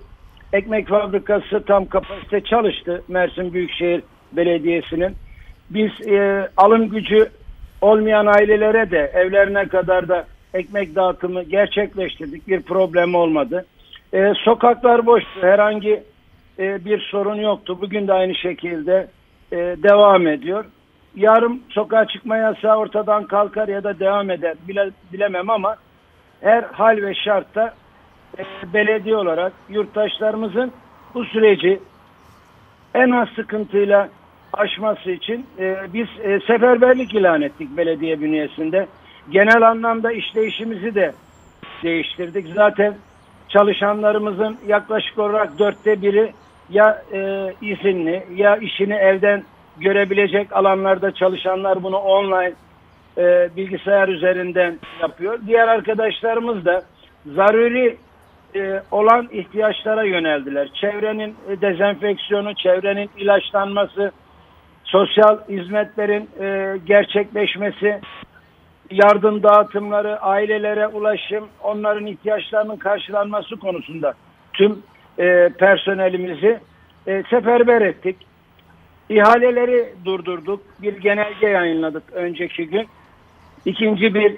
ekmek 0.53 0.88
fabrikası 0.88 1.65
tam 1.65 1.86
kapasite 1.86 2.41
çalıştı 2.41 3.03
Mersin 3.07 3.53
Büyükşehir 3.53 4.03
Belediyesi'nin. 4.32 5.15
Biz 5.69 6.07
e, 6.07 6.49
alım 6.57 6.89
gücü 6.89 7.30
olmayan 7.82 8.26
ailelere 8.26 8.91
de 8.91 9.11
evlerine 9.13 9.67
kadar 9.67 10.07
da 10.07 10.26
ekmek 10.53 10.95
dağıtımı 10.95 11.43
gerçekleştirdik. 11.43 12.47
Bir 12.47 12.61
problem 12.61 13.15
olmadı. 13.15 13.65
E, 14.13 14.34
sokaklar 14.43 15.05
boştu. 15.05 15.41
Herhangi 15.41 16.03
e, 16.59 16.86
bir 16.86 16.99
sorun 16.99 17.36
yoktu. 17.36 17.78
Bugün 17.82 18.07
de 18.07 18.13
aynı 18.13 18.36
şekilde 18.36 19.07
e, 19.51 19.57
devam 19.57 20.28
ediyor. 20.28 20.65
Yarın 21.15 21.63
sokağa 21.69 22.07
çıkma 22.07 22.38
yasağı 22.38 22.78
ortadan 22.78 23.28
kalkar 23.28 23.67
ya 23.67 23.84
da 23.84 23.99
devam 23.99 24.30
eder 24.30 24.55
bile, 24.67 24.89
bilemem 25.13 25.49
ama 25.49 25.76
her 26.41 26.63
hal 26.63 26.97
ve 26.97 27.13
şartta 27.15 27.74
e, 28.38 28.43
belediye 28.73 29.15
olarak 29.15 29.53
yurttaşlarımızın 29.69 30.71
bu 31.13 31.25
süreci 31.25 31.79
en 32.93 33.09
az 33.11 33.29
sıkıntıyla 33.29 34.09
aşması 34.53 35.11
için 35.11 35.45
e, 35.59 35.77
biz 35.93 36.07
e, 36.23 36.39
seferberlik 36.39 37.13
ilan 37.13 37.41
ettik 37.41 37.77
belediye 37.77 38.21
bünyesinde. 38.21 38.88
Genel 39.29 39.69
anlamda 39.69 40.11
işleyişimizi 40.11 40.95
de 40.95 41.13
değiştirdik. 41.84 42.47
Zaten 42.55 42.95
çalışanlarımızın 43.49 44.57
yaklaşık 44.67 45.19
olarak 45.19 45.59
dörtte 45.59 46.01
biri 46.01 46.34
ya 46.69 47.03
e, 47.13 47.53
izinli 47.61 48.23
ya 48.36 48.57
işini 48.57 48.93
evden 48.93 49.43
görebilecek 49.77 50.53
alanlarda 50.53 51.11
çalışanlar 51.11 51.84
bunu 51.84 51.97
online 51.97 52.53
e, 53.17 53.49
bilgisayar 53.57 54.07
üzerinden 54.07 54.79
yapıyor. 55.01 55.39
Diğer 55.47 55.67
arkadaşlarımız 55.67 56.65
da 56.65 56.82
zaruri 57.25 57.97
e, 58.56 58.82
olan 58.91 59.30
ihtiyaçlara 59.32 60.04
yöneldiler. 60.04 60.70
Çevrenin 60.74 61.36
e, 61.49 61.62
dezenfeksiyonu, 61.62 62.56
çevrenin 62.56 63.10
ilaçlanması, 63.18 64.12
sosyal 64.84 65.38
hizmetlerin 65.49 66.30
e, 66.39 66.78
gerçekleşmesi, 66.86 68.02
yardım 68.91 69.43
dağıtımları, 69.43 70.22
ailelere 70.22 70.88
ulaşım, 70.88 71.47
onların 71.64 72.06
ihtiyaçlarının 72.06 72.78
karşılanması 72.78 73.56
konusunda 73.56 74.14
tüm 74.54 74.84
e, 75.20 75.49
personelimizi 75.60 76.60
e, 77.08 77.24
seferber 77.30 77.82
ettik. 77.82 78.16
İhaleleri 79.10 79.93
durdurduk. 80.06 80.62
Bir 80.82 80.97
genelge 80.97 81.47
yayınladık 81.47 82.04
önceki 82.14 82.68
gün. 82.68 82.88
İkinci 83.66 84.14
bir 84.14 84.38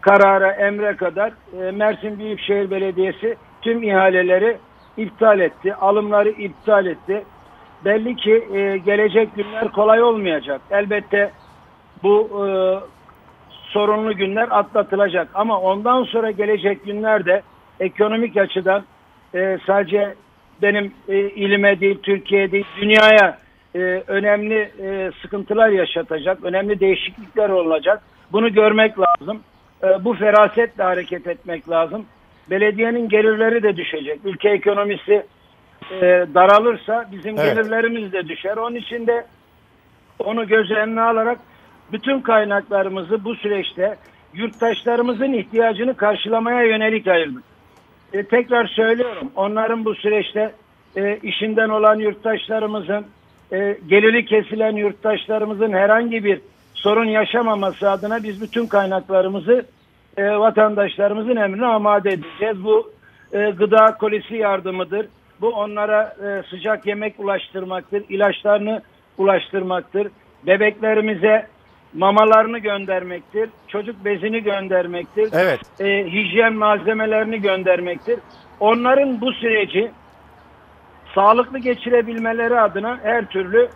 karara, 0.00 0.52
emre 0.52 0.96
kadar 0.96 1.32
e, 1.60 1.70
Mersin 1.70 2.18
Büyükşehir 2.18 2.70
Belediyesi 2.70 3.36
tüm 3.62 3.82
ihaleleri 3.82 4.56
iptal 4.96 5.40
etti. 5.40 5.74
Alımları 5.74 6.28
iptal 6.28 6.86
etti. 6.86 7.24
Belli 7.84 8.16
ki 8.16 8.44
e, 8.54 8.78
gelecek 8.78 9.36
günler 9.36 9.68
kolay 9.68 10.02
olmayacak. 10.02 10.60
Elbette 10.70 11.30
bu 12.02 12.46
e, 12.46 12.48
sorunlu 13.72 14.16
günler 14.16 14.48
atlatılacak. 14.50 15.28
Ama 15.34 15.60
ondan 15.60 16.04
sonra 16.04 16.30
gelecek 16.30 16.84
günlerde 16.84 17.42
ekonomik 17.80 18.36
açıdan 18.36 18.84
e, 19.34 19.58
sadece 19.66 20.14
benim 20.62 20.92
e, 21.08 21.18
ilime 21.18 21.80
değil, 21.80 21.98
Türkiye 22.02 22.52
değil, 22.52 22.66
dünyaya 22.80 23.38
e, 23.74 23.78
önemli 24.06 24.70
e, 24.82 25.10
sıkıntılar 25.22 25.68
yaşatacak, 25.68 26.44
önemli 26.44 26.80
değişiklikler 26.80 27.48
olacak. 27.48 28.02
Bunu 28.32 28.52
görmek 28.52 28.94
lazım. 28.98 29.40
E, 29.84 30.04
bu 30.04 30.14
ferasetle 30.14 30.82
hareket 30.82 31.26
etmek 31.26 31.68
lazım. 31.70 32.06
Belediyenin 32.50 33.08
gelirleri 33.08 33.62
de 33.62 33.76
düşecek. 33.76 34.20
Ülke 34.24 34.48
ekonomisi 34.48 35.26
e, 35.90 36.00
daralırsa 36.34 37.08
bizim 37.12 37.38
Evet. 37.38 37.54
gelirlerimiz 37.54 38.12
de 38.12 38.28
düşer. 38.28 38.56
Onun 38.56 38.76
için 38.76 39.06
de 39.06 39.26
onu 40.18 40.46
göz 40.46 40.70
önüne 40.70 41.00
alarak 41.00 41.38
bütün 41.92 42.20
kaynaklarımızı 42.20 43.24
bu 43.24 43.34
süreçte 43.34 43.96
yurttaşlarımızın 44.34 45.32
ihtiyacını 45.32 45.96
karşılamaya 45.96 46.62
yönelik 46.62 47.06
ayırdık. 47.06 47.42
E, 48.12 48.22
tekrar 48.22 48.66
söylüyorum 48.66 49.32
onların 49.36 49.84
bu 49.84 49.94
süreçte 49.94 50.52
e, 50.96 51.18
işinden 51.22 51.68
olan 51.68 51.98
yurttaşlarımızın 51.98 53.06
e, 53.52 53.78
geliri 53.88 54.26
kesilen 54.26 54.76
yurttaşlarımızın 54.76 55.72
herhangi 55.72 56.24
bir 56.24 56.40
sorun 56.80 57.04
yaşamaması 57.04 57.90
adına 57.90 58.22
biz 58.22 58.42
bütün 58.42 58.66
kaynaklarımızı 58.66 59.66
e, 60.16 60.30
vatandaşlarımızın 60.30 61.36
emrine 61.36 61.66
amade 61.66 62.10
edeceğiz. 62.10 62.64
Bu 62.64 62.92
e, 63.32 63.50
gıda 63.50 63.96
kolisi 64.00 64.36
yardımıdır. 64.36 65.06
Bu 65.40 65.48
onlara 65.48 66.02
e, 66.02 66.42
sıcak 66.50 66.86
yemek 66.86 67.14
ulaştırmaktır, 67.20 68.04
ilaçlarını 68.08 68.82
ulaştırmaktır. 69.18 70.08
Bebeklerimize 70.46 71.46
mamalarını 71.94 72.58
göndermektir, 72.58 73.50
çocuk 73.68 74.04
bezini 74.04 74.42
göndermektir, 74.42 75.28
Evet. 75.32 75.60
e, 75.80 76.12
hijyen 76.12 76.52
malzemelerini 76.52 77.40
göndermektir. 77.40 78.18
Onların 78.60 79.20
bu 79.20 79.32
süreci 79.32 79.90
sağlıklı 81.14 81.58
geçirebilmeleri 81.58 82.60
adına 82.60 82.98
her 83.02 83.26
türlü 83.26 83.68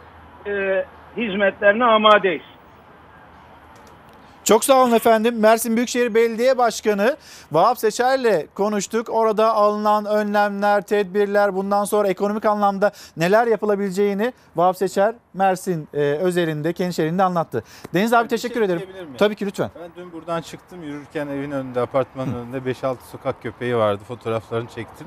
e, 0.47 0.85
hizmetlerine 1.17 1.85
amadeyiz. 1.85 2.54
Çok 4.45 4.65
sağ 4.65 4.83
olun 4.83 4.93
efendim. 4.93 5.39
Mersin 5.39 5.77
Büyükşehir 5.77 6.15
Belediye 6.15 6.59
Başkanı 6.59 7.17
Vahap 7.53 7.79
Seçer'le 7.79 8.47
konuştuk. 8.55 9.09
Orada 9.11 9.55
alınan 9.55 10.05
önlemler, 10.05 10.83
tedbirler, 10.83 11.55
bundan 11.55 11.85
sonra 11.85 12.09
ekonomik 12.09 12.45
anlamda 12.45 12.93
neler 13.17 13.47
yapılabileceğini 13.47 14.33
Vahap 14.57 14.77
Seçer 14.77 15.15
Mersin 15.35 15.89
e, 15.95 15.99
özelinde, 16.01 16.73
kendi 16.73 16.95
şehrinde 16.95 17.23
anlattı. 17.23 17.65
Deniz 17.95 18.13
abi 18.13 18.29
teşekkür 18.29 18.63
ederim. 18.63 18.79
diyebilir 18.81 19.05
miyim? 19.05 19.17
Tabii 19.19 19.37
ki 19.37 19.47
lütfen. 19.47 19.71
Ben 19.81 19.91
dün 19.97 20.13
buradan 20.13 20.43
çıktım 20.43 20.83
yürürken 20.83 21.27
evin 21.29 21.51
önünde 21.51 21.81
apartmanın 21.81 22.35
önünde 22.35 22.71
5-6 22.73 22.97
sokak 23.13 23.43
köpeği 23.43 23.77
vardı. 23.77 24.03
Fotoğraflarını 24.09 24.69
çektim. 24.69 25.07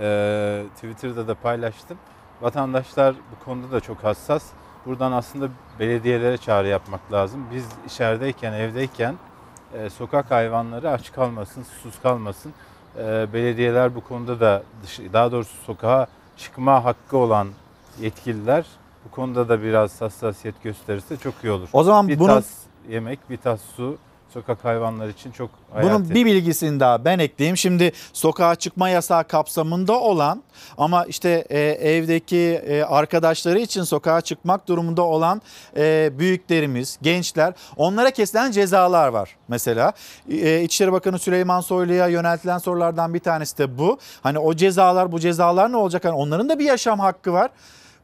Ee, 0.00 0.62
Twitter'da 0.74 1.28
da 1.28 1.34
paylaştım. 1.34 1.98
Vatandaşlar 2.40 3.14
bu 3.14 3.44
konuda 3.44 3.72
da 3.72 3.80
çok 3.80 4.04
hassas. 4.04 4.42
Buradan 4.86 5.12
aslında 5.12 5.48
belediyelere 5.80 6.36
çağrı 6.38 6.68
yapmak 6.68 7.12
lazım. 7.12 7.46
Biz 7.54 7.64
içerideyken, 7.86 8.52
evdeyken 8.52 9.14
e, 9.74 9.90
sokak 9.90 10.30
hayvanları 10.30 10.90
aç 10.90 11.12
kalmasın, 11.12 11.62
susuz 11.62 12.02
kalmasın. 12.02 12.52
E, 12.98 13.26
belediyeler 13.32 13.94
bu 13.94 14.00
konuda 14.00 14.40
da 14.40 14.62
daha 15.12 15.32
doğrusu 15.32 15.56
sokağa 15.66 16.06
çıkma 16.36 16.84
hakkı 16.84 17.16
olan 17.16 17.48
yetkililer 18.00 18.66
bu 19.04 19.10
konuda 19.10 19.48
da 19.48 19.62
biraz 19.62 20.00
hassasiyet 20.00 20.62
gösterirse 20.62 21.16
çok 21.16 21.34
iyi 21.44 21.50
olur. 21.50 21.68
O 21.72 21.82
zaman 21.82 22.08
bir 22.08 22.18
bunun- 22.18 22.28
tas 22.28 22.50
yemek, 22.88 23.30
bir 23.30 23.36
tas 23.36 23.60
su, 23.76 23.96
sokak 24.34 24.64
hayvanları 24.64 25.10
için 25.10 25.30
çok 25.30 25.50
Bunun 25.82 25.88
hayati. 25.88 26.14
bir 26.14 26.26
bilgisini 26.26 26.80
daha 26.80 27.04
ben 27.04 27.18
ekleyeyim. 27.18 27.56
Şimdi 27.56 27.92
sokağa 28.12 28.54
çıkma 28.54 28.88
yasağı 28.88 29.24
kapsamında 29.24 30.00
olan 30.00 30.42
ama 30.78 31.04
işte 31.04 31.44
e, 31.50 31.60
evdeki 31.60 32.36
e, 32.38 32.82
arkadaşları 32.82 33.58
için 33.58 33.82
sokağa 33.82 34.20
çıkmak 34.20 34.68
durumunda 34.68 35.02
olan 35.02 35.42
e, 35.76 36.10
büyüklerimiz, 36.18 36.98
gençler 37.02 37.54
onlara 37.76 38.10
kesilen 38.10 38.50
cezalar 38.50 39.08
var 39.08 39.36
mesela. 39.48 39.92
E, 40.30 40.62
İçişleri 40.62 40.92
Bakanı 40.92 41.18
Süleyman 41.18 41.60
Soylu'ya 41.60 42.06
yöneltilen 42.08 42.58
sorulardan 42.58 43.14
bir 43.14 43.20
tanesi 43.20 43.58
de 43.58 43.78
bu. 43.78 43.98
Hani 44.22 44.38
o 44.38 44.54
cezalar 44.54 45.12
bu 45.12 45.20
cezalar 45.20 45.72
ne 45.72 45.76
olacak? 45.76 46.04
Hani 46.04 46.14
onların 46.14 46.48
da 46.48 46.58
bir 46.58 46.64
yaşam 46.64 47.00
hakkı 47.00 47.32
var. 47.32 47.50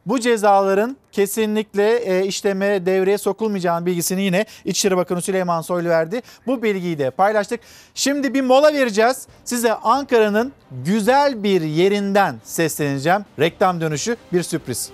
Bu 0.07 0.21
cezaların 0.21 0.97
kesinlikle 1.13 1.97
e, 1.97 2.27
işleme 2.27 2.87
devreye 2.87 3.19
sokulmayacağının 3.19 3.87
bilgisini 3.87 4.23
yine 4.23 4.47
İçişleri 4.65 4.97
Bakanı 4.97 5.23
Süleyman 5.23 5.61
Soylu 5.61 5.89
verdi. 5.89 6.23
Bu 6.47 6.63
bilgiyi 6.63 6.99
de 6.99 7.11
paylaştık. 7.11 7.61
Şimdi 7.95 8.35
bir 8.35 8.43
mola 8.43 8.73
vereceğiz. 8.73 9.27
Size 9.45 9.75
Ankara'nın 9.75 10.53
güzel 10.85 11.43
bir 11.43 11.61
yerinden 11.61 12.37
sesleneceğim. 12.45 13.25
Reklam 13.39 13.81
dönüşü 13.81 14.17
bir 14.33 14.43
sürpriz. 14.43 14.91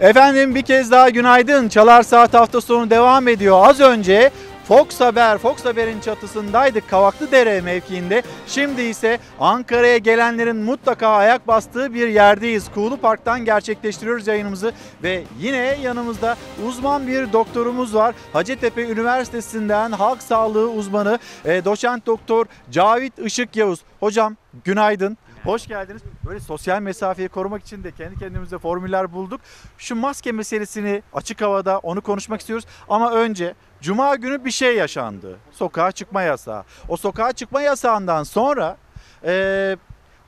Efendim 0.00 0.54
bir 0.54 0.62
kez 0.62 0.90
daha 0.90 1.08
günaydın. 1.08 1.68
Çalar 1.68 2.02
Saat 2.02 2.34
hafta 2.34 2.60
sonu 2.60 2.90
devam 2.90 3.28
ediyor. 3.28 3.68
Az 3.68 3.80
önce 3.80 4.30
Fox 4.68 5.00
Haber, 5.00 5.38
Fox 5.38 5.64
Haber'in 5.64 6.00
çatısındaydık 6.00 6.90
Kavaklıdere 6.90 7.60
mevkiinde. 7.60 8.22
Şimdi 8.46 8.82
ise 8.82 9.18
Ankara'ya 9.40 9.98
gelenlerin 9.98 10.56
mutlaka 10.56 11.08
ayak 11.08 11.48
bastığı 11.48 11.94
bir 11.94 12.08
yerdeyiz. 12.08 12.70
Kuğulu 12.74 12.96
Park'tan 12.96 13.44
gerçekleştiriyoruz 13.44 14.26
yayınımızı 14.26 14.72
ve 15.02 15.24
yine 15.38 15.78
yanımızda 15.82 16.36
uzman 16.66 17.06
bir 17.06 17.32
doktorumuz 17.32 17.94
var. 17.94 18.14
Hacettepe 18.32 18.82
Üniversitesi'nden 18.82 19.92
halk 19.92 20.22
sağlığı 20.22 20.70
uzmanı 20.70 21.18
e, 21.44 21.64
doçent 21.64 22.06
doktor 22.06 22.46
Cavit 22.70 23.18
Işık 23.18 23.56
Yavuz. 23.56 23.80
Hocam 24.00 24.36
günaydın. 24.64 25.18
Hoş 25.44 25.66
geldiniz. 25.66 26.02
Böyle 26.26 26.40
sosyal 26.40 26.80
mesafeyi 26.80 27.28
korumak 27.28 27.62
için 27.62 27.84
de 27.84 27.92
kendi 27.92 28.18
kendimize 28.18 28.58
formüller 28.58 29.12
bulduk. 29.12 29.40
Şu 29.78 29.96
maske 29.96 30.32
meselesini 30.32 31.02
açık 31.12 31.40
havada 31.40 31.78
onu 31.78 32.00
konuşmak 32.00 32.40
istiyoruz. 32.40 32.66
Ama 32.88 33.12
önce 33.12 33.54
Cuma 33.80 34.14
günü 34.14 34.44
bir 34.44 34.50
şey 34.50 34.76
yaşandı. 34.76 35.36
Sokağa 35.52 35.92
çıkma 35.92 36.22
yasağı. 36.22 36.64
O 36.88 36.96
sokağa 36.96 37.32
çıkma 37.32 37.62
yasağından 37.62 38.22
sonra 38.22 38.76
eee, 39.24 39.76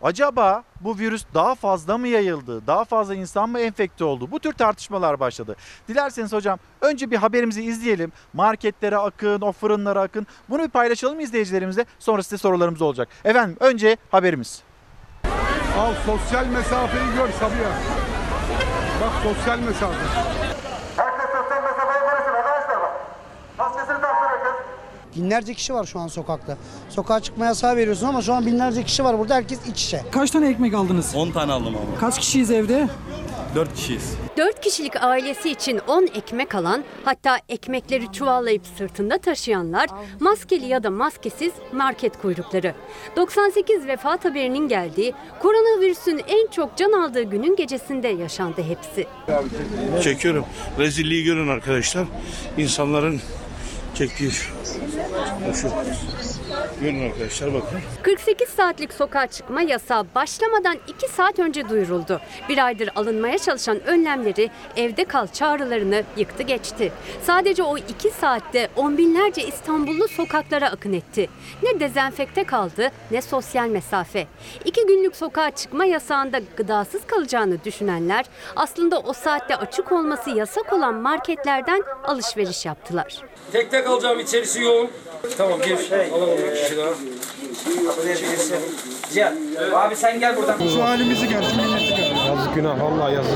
acaba 0.03 0.62
bu 0.80 0.99
virüs 0.99 1.24
daha 1.34 1.55
fazla 1.55 1.99
mı 1.99 2.09
yayıldı? 2.09 2.66
Daha 2.66 2.84
fazla 2.84 3.14
insan 3.14 3.49
mı 3.51 3.61
enfekte 3.61 4.05
oldu? 4.05 4.30
Bu 4.30 4.38
tür 4.40 4.53
tartışmalar 4.53 5.20
başladı. 5.20 5.57
Dilerseniz 5.88 6.32
hocam 6.32 6.59
önce 6.80 7.11
bir 7.11 7.16
haberimizi 7.16 7.64
izleyelim. 7.64 8.12
Marketlere 8.32 8.96
akın, 8.96 9.40
o 9.40 9.53
fırınlara 9.53 10.01
akın. 10.01 10.26
Bunu 10.49 10.62
bir 10.62 10.68
paylaşalım 10.68 11.20
izleyicilerimizle. 11.20 11.84
Sonra 11.99 12.22
size 12.22 12.38
sorularımız 12.38 12.82
olacak. 12.82 13.09
Efendim 13.24 13.57
önce 13.61 13.96
haberimiz. 14.11 14.62
Al 15.78 15.92
sosyal 16.07 16.46
mesafeyi 16.46 17.05
gör 17.16 17.28
Sabiha. 17.32 17.70
Bak 19.03 19.12
sosyal 19.22 19.59
mesafe. 19.59 19.94
Herkes 20.96 21.26
sosyal 21.36 21.62
mesafeyi 21.62 22.01
korusun 22.11 22.34
arkadaşlar 22.34 22.80
bak. 22.82 22.92
Maskesini 23.59 24.01
taksın 24.01 24.26
herkes. 24.28 24.53
Binlerce 25.19 25.55
kişi 25.55 25.75
var 25.75 25.85
şu 25.85 25.99
an 25.99 26.09
sokakta. 26.09 26.57
Sokağa 26.91 27.21
çıkma 27.21 27.45
yasağı 27.45 27.77
veriyorsun 27.77 28.07
ama 28.07 28.23
şu 28.23 28.35
an 28.35 28.47
binlerce 28.47 28.83
kişi 28.85 29.05
var 29.05 29.19
burada. 29.19 29.35
Herkes 29.35 29.59
iç 29.66 29.85
içe. 29.85 30.03
Kaç 30.12 30.31
tane 30.31 30.49
ekmek 30.49 30.75
aldınız? 30.75 31.14
10 31.14 31.31
tane 31.31 31.53
aldım 31.53 31.77
abi. 31.77 32.01
Kaç 32.01 32.19
kişiyiz 32.19 32.51
evde? 32.51 32.89
4 33.55 33.75
kişiyiz. 33.75 34.14
4 34.37 34.61
kişilik 34.61 35.03
ailesi 35.03 35.51
için 35.51 35.81
10 35.89 36.03
ekmek 36.14 36.55
alan, 36.55 36.85
hatta 37.05 37.39
ekmekleri 37.49 38.12
çuvallayıp 38.12 38.62
sırtında 38.79 39.19
taşıyanlar, 39.19 39.89
maskeli 40.21 40.66
ya 40.66 40.83
da 40.83 40.91
maskesiz 40.91 41.53
market 41.73 42.23
kuyrukları. 42.23 42.75
98 43.16 43.87
vefat 43.87 44.25
haberinin 44.25 44.69
geldiği, 44.69 45.14
koronavirüsün 45.43 46.21
en 46.29 46.47
çok 46.47 46.77
can 46.77 46.93
aldığı 46.93 47.23
günün 47.23 47.57
gecesinde 47.57 48.09
yaşandı 48.09 48.62
hepsi. 48.62 49.07
Çekiyorum. 50.03 50.45
Rezilliği 50.79 51.25
görün 51.25 51.49
arkadaşlar. 51.49 52.07
İnsanların 52.59 53.21
çektiği 53.99 54.30
şu. 54.30 54.51
şu. 55.55 55.68
Görün 56.80 57.11
arkadaşlar 57.11 57.55
bakın. 57.55 57.78
48 58.03 58.49
saatlik 58.49 58.92
sokağa 58.92 59.26
çıkma 59.26 59.62
yasağı 59.62 60.07
başlamadan 60.14 60.76
2 60.88 61.09
saat 61.09 61.38
önce 61.38 61.68
duyuruldu. 61.68 62.20
Bir 62.49 62.64
aydır 62.64 62.90
alınmaya 62.96 63.38
çalışan 63.38 63.80
önlemleri 63.86 64.51
evde 64.76 65.05
kal 65.05 65.26
çağrılarını 65.26 66.03
yıktı 66.16 66.42
geçti. 66.42 66.92
Sadece 67.22 67.62
o 67.62 67.78
2 67.78 68.11
saatte 68.11 68.68
on 68.76 68.99
binlerce 68.99 69.46
İstanbullu 69.46 70.09
sokaklara 70.09 70.70
akın 70.70 70.92
etti. 70.92 71.28
Ne 71.62 71.80
dezenfekte 71.80 72.44
kaldı 72.44 72.90
ne 73.11 73.22
sosyal 73.22 73.68
mesafe. 73.68 74.26
2 74.64 74.86
günlük 74.86 75.16
sokağa 75.16 75.51
çıkma 75.51 75.84
yasağında 75.84 76.40
gıdasız 76.57 77.07
kalacağını 77.07 77.64
düşünenler 77.64 78.24
aslında 78.57 79.01
o 79.01 79.12
saatte 79.12 79.57
açık 79.57 79.92
olması 79.92 80.30
yasak 80.30 80.72
olan 80.72 80.94
marketlerden 80.94 81.82
alışveriş 82.05 82.66
yaptılar. 82.66 83.22
Tek 83.53 83.70
tek 83.70 83.88
alacağım 83.89 84.20
içerisi 84.20 84.62
yoğun. 84.62 84.89
Tamam 85.39 85.61
gir. 85.62 85.78
Alalım 86.14 86.39
bir 86.39 86.62
kişi 86.62 86.76
daha. 86.76 86.91
Buraya 87.97 88.14
birisi. 88.14 88.55
Cihat. 89.14 89.32
Abi 89.74 89.97
sen 89.97 90.20
gel 90.20 90.36
buradan. 90.36 90.59
Şu 90.74 90.84
halimizi 90.84 91.28
gör, 91.28 91.43
şu 91.43 91.57
milleti 91.57 91.97
gör. 91.97 92.36
Yazık 92.36 92.55
günah 92.55 92.82
vallahi 92.82 93.14
yazık. 93.14 93.32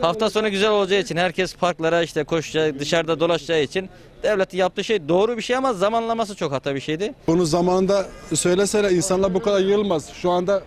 Hafta 0.00 0.30
sonu 0.30 0.50
güzel 0.50 0.70
olacağı 0.70 1.00
için 1.00 1.16
herkes 1.16 1.54
parklara 1.54 2.02
işte 2.02 2.24
koşacağı, 2.24 2.78
dışarıda 2.78 3.20
dolaşacağı 3.20 3.62
için 3.62 3.88
devletin 4.22 4.58
yaptığı 4.58 4.84
şey 4.84 5.08
doğru 5.08 5.36
bir 5.36 5.42
şey 5.42 5.56
ama 5.56 5.72
zamanlaması 5.72 6.34
çok 6.36 6.52
hata 6.52 6.74
bir 6.74 6.80
şeydi. 6.80 7.14
Bunu 7.26 7.46
zamanında 7.46 8.06
söylesene 8.34 8.88
insanlar 8.90 9.34
bu 9.34 9.42
kadar 9.42 9.60
yığılmaz. 9.60 10.08
Şu 10.14 10.30
anda 10.30 10.62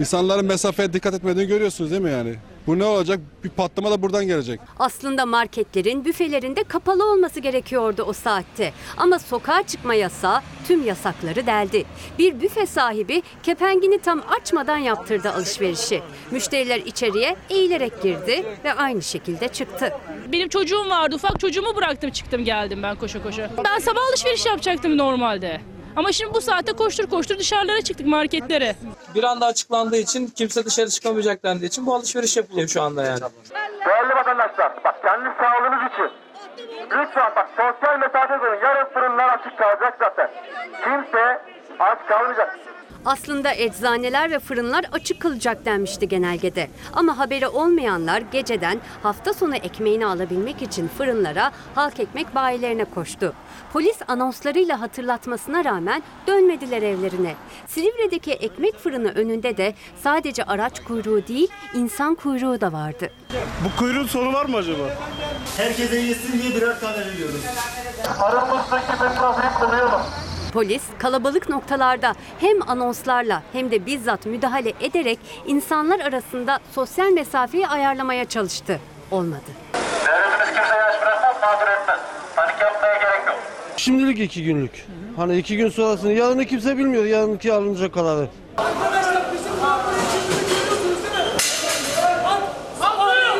insanların 0.00 0.44
mesafeye 0.44 0.92
dikkat 0.92 1.14
etmediğini 1.14 1.48
görüyorsunuz 1.48 1.90
değil 1.90 2.02
mi 2.02 2.10
yani? 2.10 2.34
Bu 2.70 2.78
ne 2.78 2.84
olacak? 2.84 3.20
Bir 3.44 3.48
patlama 3.48 3.90
da 3.90 4.02
buradan 4.02 4.26
gelecek. 4.26 4.60
Aslında 4.78 5.26
marketlerin, 5.26 6.04
büfelerinde 6.04 6.64
kapalı 6.64 7.12
olması 7.12 7.40
gerekiyordu 7.40 8.02
o 8.02 8.12
saatte. 8.12 8.72
Ama 8.96 9.18
sokağa 9.18 9.62
çıkma 9.62 9.94
yasağı 9.94 10.40
tüm 10.68 10.86
yasakları 10.86 11.46
deldi. 11.46 11.84
Bir 12.18 12.40
büfe 12.40 12.66
sahibi 12.66 13.22
kepengini 13.42 13.98
tam 13.98 14.22
açmadan 14.40 14.76
yaptırdı 14.76 15.30
alışverişi. 15.30 16.02
Müşteriler 16.30 16.78
içeriye 16.78 17.36
eğilerek 17.50 18.02
girdi 18.02 18.44
ve 18.64 18.72
aynı 18.74 19.02
şekilde 19.02 19.48
çıktı. 19.48 19.92
Benim 20.32 20.48
çocuğum 20.48 20.90
vardı. 20.90 21.14
Ufak 21.14 21.40
çocuğumu 21.40 21.76
bıraktım 21.76 22.10
çıktım 22.10 22.44
geldim 22.44 22.82
ben 22.82 22.96
koşa 22.96 23.22
koşa. 23.22 23.50
Ben 23.64 23.78
sabah 23.78 24.00
alışveriş 24.10 24.46
yapacaktım 24.46 24.98
normalde. 24.98 25.60
Ama 25.96 26.12
şimdi 26.12 26.34
bu 26.34 26.40
saatte 26.40 26.72
koştur 26.72 27.10
koştur 27.10 27.38
dışarılara 27.38 27.82
çıktık 27.82 28.06
marketlere. 28.06 28.76
Bir 29.14 29.22
anda 29.24 29.46
açıklandığı 29.46 29.96
için 29.96 30.26
kimse 30.26 30.64
dışarı 30.64 30.88
çıkamayacak 30.90 31.44
dendiği 31.44 31.68
için 31.68 31.86
bu 31.86 31.94
alışveriş 31.94 32.36
yapılıyor 32.36 32.68
şu 32.68 32.82
anda 32.82 33.04
yani. 33.04 33.20
Değerli 33.86 34.14
vatandaşlar 34.16 34.72
bak 34.84 35.02
kendi 35.02 35.28
sağlığınız 35.40 35.92
için 35.92 36.10
lütfen 36.84 37.32
bak 37.36 37.48
sosyal 37.56 37.98
mesafe 37.98 38.38
koyun. 38.38 38.60
Yarın 38.62 38.90
fırınlar 38.94 39.28
açık 39.38 39.58
kalacak 39.58 39.96
zaten. 40.00 40.30
Kimse 40.84 41.40
aç 41.78 41.98
kalmayacak. 42.08 42.58
Aslında 43.04 43.54
eczaneler 43.54 44.30
ve 44.30 44.38
fırınlar 44.38 44.84
açık 44.92 45.20
kalacak 45.22 45.64
denmişti 45.64 46.08
genelgede. 46.08 46.70
Ama 46.92 47.18
haberi 47.18 47.48
olmayanlar 47.48 48.20
geceden 48.32 48.80
hafta 49.02 49.34
sonu 49.34 49.56
ekmeğini 49.56 50.06
alabilmek 50.06 50.62
için 50.62 50.88
fırınlara, 50.88 51.52
halk 51.74 52.00
ekmek 52.00 52.34
bayilerine 52.34 52.84
koştu. 52.84 53.32
Polis 53.72 53.98
anonslarıyla 54.08 54.80
hatırlatmasına 54.80 55.64
rağmen 55.64 56.02
dönmediler 56.26 56.82
evlerine. 56.82 57.34
Silivri'deki 57.66 58.32
ekmek 58.32 58.78
fırını 58.78 59.12
önünde 59.12 59.56
de 59.56 59.74
sadece 60.02 60.44
araç 60.44 60.84
kuyruğu 60.84 61.26
değil, 61.26 61.48
insan 61.74 62.14
kuyruğu 62.14 62.60
da 62.60 62.72
vardı. 62.72 63.10
Bu 63.64 63.78
kuyruğun 63.78 64.06
sonu 64.06 64.32
var 64.32 64.44
mı 64.46 64.56
acaba? 64.56 64.82
Herkese 65.56 65.96
yesin 65.98 66.42
diye 66.42 66.54
birer 66.56 66.80
tane 66.80 66.98
veriyoruz. 66.98 67.44
Aramızdaki 68.20 68.92
mesafeyi 69.02 69.52
koruyalım. 69.60 70.00
Polis 70.52 70.82
kalabalık 70.98 71.48
noktalarda 71.48 72.14
hem 72.40 72.70
anonslarla 72.70 73.42
hem 73.52 73.70
de 73.70 73.86
bizzat 73.86 74.26
müdahale 74.26 74.72
ederek 74.80 75.18
insanlar 75.46 76.00
arasında 76.00 76.58
sosyal 76.72 77.10
mesafeyi 77.10 77.68
ayarlamaya 77.68 78.24
çalıştı. 78.24 78.80
Olmadı. 79.10 79.50
Devletimiz 80.06 80.46
kimseye 80.46 80.82
aç 80.82 81.00
bırakmaz, 81.02 81.36
mağdur 81.42 81.70
etmez. 81.72 82.00
Panik 82.36 82.60
yapmaya 82.60 82.94
gerek 82.96 83.26
yok. 83.26 83.38
Şimdilik 83.80 84.20
iki 84.20 84.44
günlük. 84.44 84.86
Hani 85.16 85.38
iki 85.38 85.56
gün 85.56 85.68
sonrasını 85.68 86.12
yarını 86.12 86.44
kimse 86.44 86.78
bilmiyor. 86.78 87.04
Yarınki 87.04 87.52
alınacak 87.52 87.94
kararı. 87.94 88.28
Arkadaşlar 88.56 89.22
bizim 89.34 89.52
mağduriyetimizi 89.62 90.40
görüyorsunuz 90.48 91.02
değil 91.02 91.26
mi? 91.26 91.32
Bak, 92.24 92.42
bak, 92.80 93.38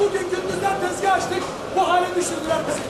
bugün 0.00 0.20
gündüzden 0.30 0.80
tezgah 0.80 1.12
açtık. 1.12 1.42
Bu 1.76 1.88
hale 1.88 2.06
düşürdüler 2.16 2.58
bizi. 2.68 2.80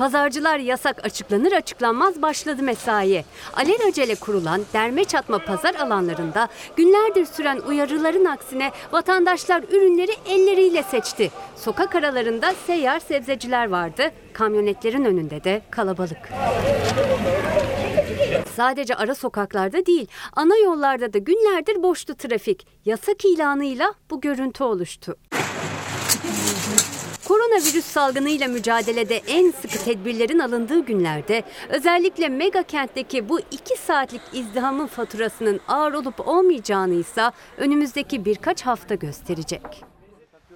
Pazarcılar 0.00 0.58
yasak 0.58 1.04
açıklanır 1.04 1.52
açıklanmaz 1.52 2.22
başladı 2.22 2.62
mesaiye. 2.62 3.24
Alelacele 3.54 4.14
kurulan 4.14 4.62
derme 4.72 5.04
çatma 5.04 5.38
pazar 5.38 5.74
alanlarında 5.74 6.48
günlerdir 6.76 7.26
süren 7.26 7.58
uyarıların 7.68 8.24
aksine 8.24 8.72
vatandaşlar 8.92 9.62
ürünleri 9.62 10.12
elleriyle 10.26 10.82
seçti. 10.82 11.30
Sokak 11.56 11.94
aralarında 11.94 12.54
seyyar 12.66 13.00
sebzeciler 13.00 13.68
vardı. 13.68 14.10
Kamyonetlerin 14.32 15.04
önünde 15.04 15.44
de 15.44 15.62
kalabalık. 15.70 16.32
Sadece 18.56 18.94
ara 18.94 19.14
sokaklarda 19.14 19.86
değil, 19.86 20.06
ana 20.32 20.56
yollarda 20.56 21.12
da 21.12 21.18
günlerdir 21.18 21.82
boştu 21.82 22.14
trafik. 22.14 22.66
Yasak 22.84 23.24
ilanıyla 23.24 23.94
bu 24.10 24.20
görüntü 24.20 24.64
oluştu. 24.64 25.16
Koronavirüs 27.30 27.84
salgınıyla 27.84 28.48
mücadelede 28.48 29.16
en 29.16 29.50
sıkı 29.50 29.84
tedbirlerin 29.84 30.38
alındığı 30.38 30.80
günlerde 30.80 31.42
özellikle 31.68 32.28
mega 32.28 32.62
kentteki 32.62 33.28
bu 33.28 33.40
iki 33.40 33.76
saatlik 33.76 34.20
izdihamın 34.32 34.86
faturasının 34.86 35.60
ağır 35.68 35.92
olup 35.92 36.28
olmayacağını 36.28 36.94
ise 36.94 37.30
önümüzdeki 37.58 38.24
birkaç 38.24 38.62
hafta 38.62 38.94
gösterecek. 38.94 39.84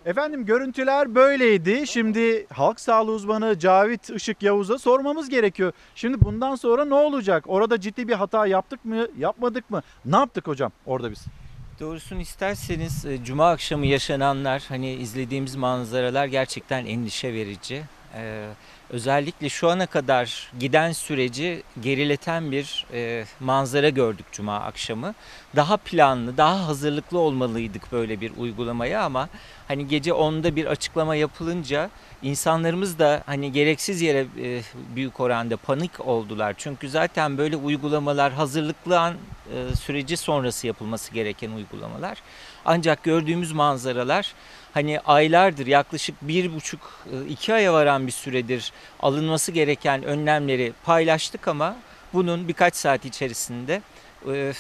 Efendim 0.05 0.47
görüntüler 0.47 1.15
böyleydi. 1.15 1.87
Şimdi 1.87 2.47
halk 2.53 2.81
sağlığı 2.81 3.13
uzmanı 3.13 3.59
Cavit 3.59 4.11
Işık 4.11 4.43
Yavuz'a 4.43 4.79
sormamız 4.79 5.29
gerekiyor. 5.29 5.73
Şimdi 5.95 6.21
bundan 6.21 6.55
sonra 6.55 6.85
ne 6.85 6.95
olacak? 6.95 7.45
Orada 7.47 7.81
ciddi 7.81 8.09
bir 8.09 8.15
hata 8.15 8.47
yaptık 8.47 8.85
mı, 8.85 9.07
yapmadık 9.19 9.71
mı? 9.71 9.83
Ne 10.05 10.17
yaptık 10.17 10.47
hocam 10.47 10.73
orada 10.87 11.11
biz? 11.11 11.25
Doğrusunu 11.81 12.21
isterseniz 12.21 13.05
e, 13.05 13.25
cuma 13.25 13.51
akşamı 13.51 13.87
yaşananlar 13.87 14.65
hani 14.69 14.93
izlediğimiz 14.93 15.57
manzaralar 15.57 16.27
gerçekten 16.27 16.87
endişe 16.87 17.33
verici. 17.35 17.85
Ee, 18.15 18.49
özellikle 18.91 19.49
şu 19.49 19.71
ana 19.71 19.87
kadar 19.87 20.51
giden 20.61 20.93
süreci 20.93 21.63
gerileten 21.81 22.53
bir 22.53 22.87
e, 22.93 23.25
manzara 23.41 23.89
gördük 23.89 24.27
cuma 24.33 24.57
akşamı. 24.57 25.15
Daha 25.57 25.77
planlı, 25.77 26.37
daha 26.37 26.67
hazırlıklı 26.67 27.19
olmalıydık 27.19 27.93
böyle 27.93 28.21
bir 28.21 28.33
uygulamaya 28.37 29.05
ama 29.05 29.29
hani 29.69 29.89
gece 29.89 30.11
10'da 30.11 30.57
bir 30.57 30.67
açıklama 30.67 31.15
yapılınca 31.15 31.91
insanlarımız 32.23 32.99
da 32.99 33.23
hani 33.27 33.53
gereksiz 33.53 34.03
yere 34.03 34.27
e, 34.43 34.63
büyük 34.97 35.21
oranda 35.21 35.57
panik 35.57 36.07
oldular. 36.07 36.55
Çünkü 36.59 36.89
zaten 36.89 37.39
böyle 37.39 37.57
uygulamalar 37.57 38.33
hazırlıklı 38.33 39.01
an 39.01 39.15
e, 39.15 39.77
süreci 39.77 40.17
sonrası 40.17 40.67
yapılması 40.67 41.15
gereken 41.15 41.51
uygulamalar. 41.51 42.19
Ancak 42.65 43.03
gördüğümüz 43.03 43.53
manzaralar 43.53 44.35
hani 44.75 45.01
aylardır 45.01 45.67
yaklaşık 45.67 46.17
bir 46.23 46.55
buçuk 46.55 46.81
e, 47.13 47.27
iki 47.27 47.55
aya 47.55 47.73
varan 47.73 48.07
bir 48.07 48.13
süredir 48.13 48.73
alınması 49.01 49.53
gereken 49.53 50.03
önlemleri 50.03 50.73
paylaştık 50.85 51.49
ama 51.49 51.77
bunun 52.13 52.49
birkaç 52.49 52.77
saat 52.77 53.05
içerisinde 53.05 53.83
e, 54.33 54.53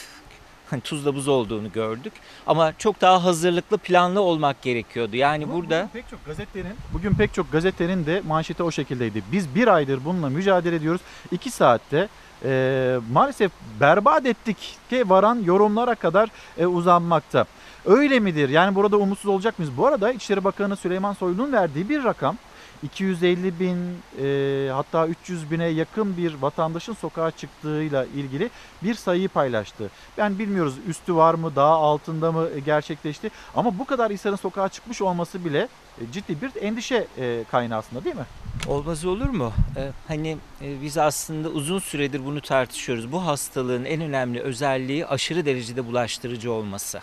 hani 0.71 0.81
tuzla 0.81 1.15
buz 1.15 1.29
olduğunu 1.29 1.73
gördük. 1.73 2.13
Ama 2.47 2.73
çok 2.79 3.01
daha 3.01 3.25
hazırlıklı 3.25 3.79
planlı 3.79 4.21
olmak 4.21 4.63
gerekiyordu. 4.63 5.17
Yani 5.17 5.53
burada 5.53 5.89
Pek 5.93 6.09
çok 6.11 6.27
gazetenin, 6.27 6.75
bugün 6.93 7.15
pek 7.15 7.35
çok 7.35 7.53
gazetenin 7.53 8.07
de 8.07 8.23
manşeti 8.27 8.63
o 8.63 8.71
şekildeydi. 8.71 9.23
Biz 9.33 9.55
bir 9.55 9.69
aydır 9.69 10.05
bununla 10.05 10.29
mücadele 10.29 10.77
ediyoruz. 10.77 11.01
İki 11.33 11.51
saatte 11.51 12.09
e, 12.45 12.97
maalesef 13.13 13.53
berbat 13.81 14.27
ettik 14.27 14.79
ki 14.91 15.11
varan 15.11 15.43
yorumlara 15.45 15.95
kadar 15.95 16.29
e, 16.59 16.67
uzanmakta. 16.67 17.47
Öyle 17.87 18.21
midir? 18.21 18.49
Yani 18.49 18.75
burada 18.75 18.97
umutsuz 18.97 19.27
olacak 19.27 19.59
mıyız? 19.59 19.77
Bu 19.77 19.87
arada 19.87 20.13
İçişleri 20.13 20.45
Bakanı 20.45 20.77
Süleyman 20.77 21.13
Soylu'nun 21.13 21.53
verdiği 21.53 21.89
bir 21.89 22.05
rakam 22.05 22.37
250 22.83 23.61
bin 23.61 23.79
e, 24.23 24.71
hatta 24.73 25.07
300 25.07 25.51
bine 25.51 25.67
yakın 25.67 26.17
bir 26.17 26.35
vatandaşın 26.35 26.95
sokağa 26.95 27.31
çıktığıyla 27.31 28.05
ilgili 28.05 28.51
bir 28.83 28.95
sayıyı 28.95 29.29
paylaştı. 29.29 29.91
Yani 30.17 30.39
bilmiyoruz 30.39 30.75
üstü 30.89 31.15
var 31.15 31.35
mı 31.35 31.57
daha 31.57 31.75
altında 31.75 32.33
mı 32.33 32.49
gerçekleşti 32.67 33.31
ama 33.57 33.79
bu 33.79 33.85
kadar 33.85 34.11
insanın 34.11 34.37
sokağa 34.37 34.69
çıkmış 34.69 35.03
olması 35.03 35.45
bile 35.45 35.69
e, 36.01 36.13
ciddi 36.13 36.37
bir 36.43 36.63
endişe 36.63 37.07
e, 37.19 37.45
kaynağı 37.51 37.79
aslında 37.79 38.05
değil 38.05 38.17
mi? 38.17 38.27
Olmaz 38.69 39.05
olur 39.05 39.29
mu? 39.29 39.53
Ee, 39.77 39.91
hani 40.09 40.37
e, 40.63 40.83
biz 40.83 40.99
aslında 40.99 41.49
uzun 41.49 41.79
süredir 41.79 42.25
bunu 42.25 42.41
tartışıyoruz. 42.41 43.13
Bu 43.13 43.27
hastalığın 43.27 43.85
en 43.85 44.01
önemli 44.01 44.41
özelliği 44.41 45.07
aşırı 45.07 45.47
derecede 45.47 45.87
bulaştırıcı 45.87 46.53
olması. 46.53 47.01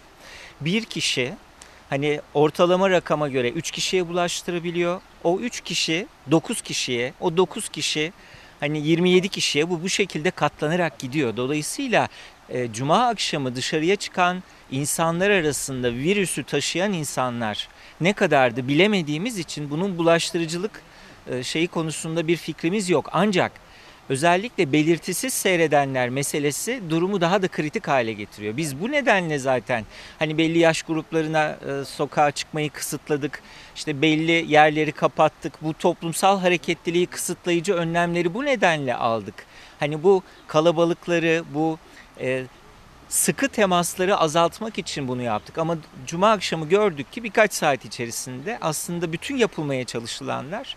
Bir 0.62 0.86
kişi 0.86 1.34
hani 1.90 2.22
ortalama 2.34 2.90
rakama 2.90 3.30
göre 3.30 3.50
3 3.50 3.72
kişiye 3.72 4.08
bulaştırabiliyor. 4.08 5.02
O 5.24 5.40
3 5.40 5.62
kişi 5.62 6.08
9 6.32 6.62
kişiye, 6.62 7.14
o 7.20 7.38
9 7.38 7.70
kişi 7.70 8.14
hani 8.60 8.88
27 8.88 9.30
kişiye 9.30 9.70
bu 9.70 9.84
bu 9.84 9.90
şekilde 9.90 10.32
katlanarak 10.32 11.00
gidiyor. 11.00 11.38
Dolayısıyla 11.38 12.08
e, 12.50 12.74
cuma 12.74 13.08
akşamı 13.08 13.56
dışarıya 13.56 13.96
çıkan 13.96 14.44
insanlar 14.72 15.30
arasında 15.30 15.94
virüsü 15.94 16.44
taşıyan 16.44 16.94
insanlar 16.94 17.68
ne 18.02 18.14
kadardı 18.14 18.68
bilemediğimiz 18.68 19.38
için 19.38 19.70
bunun 19.70 19.98
bulaştırıcılık 19.98 20.82
e, 21.28 21.44
şeyi 21.44 21.68
konusunda 21.68 22.28
bir 22.28 22.38
fikrimiz 22.38 22.90
yok. 22.90 23.10
Ancak 23.12 23.52
özellikle 24.10 24.72
belirtisiz 24.72 25.34
seyredenler 25.34 26.10
meselesi 26.10 26.82
durumu 26.90 27.22
daha 27.22 27.42
da 27.42 27.48
kritik 27.48 27.88
hale 27.88 28.14
getiriyor. 28.14 28.58
Biz 28.58 28.82
bu 28.82 28.92
nedenle 28.92 29.40
zaten 29.40 29.86
hani 30.20 30.38
belli 30.38 30.60
yaş 30.60 30.82
gruplarına 30.82 31.58
e, 31.68 31.86
sokağa 31.86 32.32
çıkmayı 32.32 32.70
kısıtladık. 32.70 33.42
İşte 33.76 34.02
belli 34.02 34.46
yerleri 34.54 34.92
kapattık. 34.92 35.54
Bu 35.62 35.74
toplumsal 35.74 36.40
hareketliliği 36.40 37.06
kısıtlayıcı 37.06 37.74
önlemleri 37.74 38.34
bu 38.34 38.46
nedenle 38.46 38.96
aldık. 38.96 39.46
Hani 39.80 40.04
bu 40.04 40.24
kalabalıkları, 40.48 41.44
bu 41.54 41.78
e, 42.20 42.44
sıkı 43.10 43.50
temasları 43.50 44.18
azaltmak 44.18 44.78
için 44.78 45.08
bunu 45.08 45.22
yaptık. 45.22 45.58
Ama 45.58 45.78
cuma 46.08 46.32
akşamı 46.32 46.70
gördük 46.70 47.12
ki 47.12 47.24
birkaç 47.24 47.54
saat 47.54 47.86
içerisinde 47.86 48.58
aslında 48.62 49.14
bütün 49.14 49.38
yapılmaya 49.38 49.84
çalışılanlar 49.86 50.76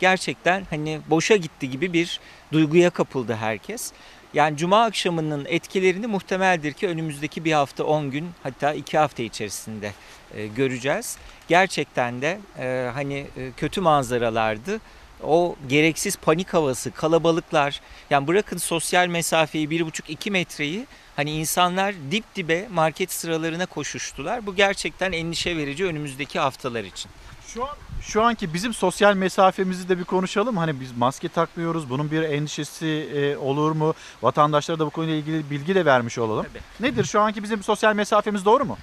gerçekten 0.00 0.66
hani 0.70 1.00
boşa 1.10 1.36
gitti 1.36 1.70
gibi 1.70 1.92
bir 1.92 2.20
duyguya 2.52 2.90
kapıldı 2.90 3.34
herkes. 3.34 3.92
Yani 4.34 4.56
cuma 4.56 4.84
akşamının 4.84 5.44
etkilerini 5.48 6.06
muhtemeldir 6.06 6.72
ki 6.72 6.88
önümüzdeki 6.88 7.44
bir 7.44 7.52
hafta 7.52 7.84
10 7.84 8.10
gün 8.10 8.30
hatta 8.42 8.74
2 8.74 8.98
hafta 8.98 9.22
içerisinde 9.22 9.92
e, 10.34 10.46
göreceğiz. 10.46 11.16
Gerçekten 11.48 12.22
de 12.22 12.38
e, 12.58 12.90
hani 12.94 13.26
e, 13.36 13.50
kötü 13.56 13.80
manzaralardı. 13.80 14.80
O 15.22 15.56
gereksiz 15.68 16.16
panik 16.16 16.54
havası, 16.54 16.90
kalabalıklar, 16.90 17.80
yani 18.10 18.26
bırakın 18.26 18.56
sosyal 18.56 19.06
mesafeyi 19.06 19.68
1,5-2 19.68 20.30
metreyi 20.30 20.86
hani 21.16 21.30
insanlar 21.30 21.94
dip 22.10 22.24
dibe 22.36 22.68
market 22.68 23.12
sıralarına 23.12 23.66
koşuştular. 23.66 24.46
Bu 24.46 24.54
gerçekten 24.54 25.12
endişe 25.12 25.56
verici 25.56 25.84
önümüzdeki 25.84 26.38
haftalar 26.38 26.84
için. 26.84 27.10
Şu 27.56 27.64
an 27.64 27.76
şu 28.00 28.22
anki 28.22 28.54
bizim 28.54 28.74
sosyal 28.74 29.14
mesafemizi 29.14 29.88
de 29.88 29.98
bir 29.98 30.04
konuşalım. 30.04 30.56
Hani 30.56 30.80
biz 30.80 30.96
maske 30.96 31.28
takmıyoruz. 31.28 31.90
Bunun 31.90 32.10
bir 32.10 32.22
endişesi 32.22 32.86
e, 32.86 33.36
olur 33.36 33.72
mu? 33.72 33.94
Vatandaşlara 34.22 34.78
da 34.78 34.86
bu 34.86 34.90
konuyla 34.90 35.14
ilgili 35.14 35.50
bilgi 35.50 35.74
de 35.74 35.84
vermiş 35.84 36.18
olalım. 36.18 36.46
Nedir 36.80 37.04
şu 37.04 37.20
anki 37.20 37.42
bizim 37.42 37.62
sosyal 37.62 37.94
mesafemiz 37.94 38.44
doğru 38.44 38.64
mu? 38.64 38.78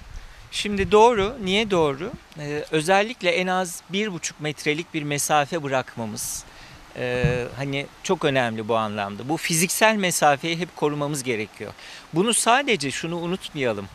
Şimdi 0.50 0.92
doğru. 0.92 1.36
Niye 1.44 1.70
doğru? 1.70 2.10
Ee, 2.38 2.64
özellikle 2.70 3.30
en 3.30 3.46
az 3.46 3.82
bir 3.90 4.12
buçuk 4.12 4.40
metrelik 4.40 4.94
bir 4.94 5.02
mesafe 5.02 5.62
bırakmamız 5.62 6.44
e, 6.96 7.44
hani 7.56 7.86
çok 8.02 8.24
önemli 8.24 8.68
bu 8.68 8.76
anlamda. 8.76 9.28
Bu 9.28 9.36
fiziksel 9.36 9.96
mesafeyi 9.96 10.58
hep 10.58 10.76
korumamız 10.76 11.22
gerekiyor. 11.22 11.72
Bunu 12.14 12.34
sadece 12.34 12.90
şunu 12.90 13.16
unutmayalım. 13.16 13.86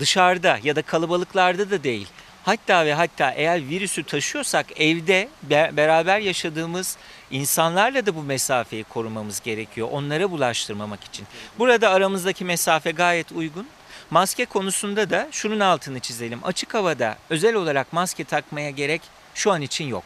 Dışarıda 0.00 0.58
ya 0.62 0.76
da 0.76 0.82
kalabalıklarda 0.82 1.70
da 1.70 1.84
değil. 1.84 2.08
Hatta 2.44 2.86
ve 2.86 2.94
hatta 2.94 3.30
eğer 3.30 3.68
virüsü 3.68 4.04
taşıyorsak 4.04 4.80
evde 4.80 5.28
be- 5.42 5.70
beraber 5.76 6.18
yaşadığımız 6.18 6.96
insanlarla 7.30 8.06
da 8.06 8.14
bu 8.14 8.22
mesafeyi 8.22 8.84
korumamız 8.84 9.40
gerekiyor. 9.40 9.88
Onlara 9.92 10.30
bulaştırmamak 10.30 11.04
için. 11.04 11.26
Burada 11.58 11.90
aramızdaki 11.90 12.44
mesafe 12.44 12.90
gayet 12.90 13.32
uygun. 13.32 13.66
Maske 14.10 14.44
konusunda 14.44 15.10
da 15.10 15.28
şunun 15.32 15.60
altını 15.60 16.00
çizelim. 16.00 16.40
Açık 16.44 16.74
havada 16.74 17.16
özel 17.30 17.54
olarak 17.54 17.92
maske 17.92 18.24
takmaya 18.24 18.70
gerek 18.70 19.02
şu 19.34 19.52
an 19.52 19.62
için 19.62 19.84
yok. 19.84 20.04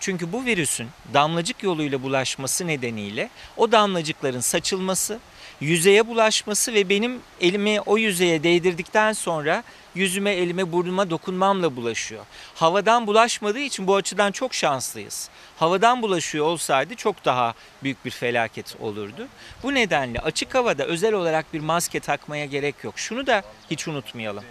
Çünkü 0.00 0.32
bu 0.32 0.44
virüsün 0.44 0.88
damlacık 1.14 1.62
yoluyla 1.62 2.02
bulaşması 2.02 2.66
nedeniyle 2.66 3.30
o 3.56 3.72
damlacıkların 3.72 4.40
saçılması, 4.40 5.18
yüzeye 5.60 6.06
bulaşması 6.06 6.74
ve 6.74 6.88
benim 6.88 7.20
elimi 7.40 7.80
o 7.80 7.98
yüzeye 7.98 8.42
değdirdikten 8.42 9.12
sonra 9.12 9.62
yüzüme, 9.94 10.30
elime, 10.30 10.72
burnuma 10.72 11.10
dokunmamla 11.10 11.76
bulaşıyor. 11.76 12.24
Havadan 12.54 13.06
bulaşmadığı 13.06 13.58
için 13.58 13.86
bu 13.86 13.96
açıdan 13.96 14.32
çok 14.32 14.54
şanslıyız. 14.54 15.28
Havadan 15.56 16.02
bulaşıyor 16.02 16.46
olsaydı 16.46 16.94
çok 16.94 17.24
daha 17.24 17.54
büyük 17.82 18.04
bir 18.04 18.10
felaket 18.10 18.76
olurdu. 18.80 19.28
Bu 19.62 19.74
nedenle 19.74 20.20
açık 20.20 20.54
havada 20.54 20.84
özel 20.84 21.14
olarak 21.14 21.54
bir 21.54 21.60
maske 21.60 22.00
takmaya 22.00 22.44
gerek 22.44 22.84
yok. 22.84 22.98
Şunu 22.98 23.26
da 23.26 23.42
hiç 23.70 23.88
unutmayalım. 23.88 24.44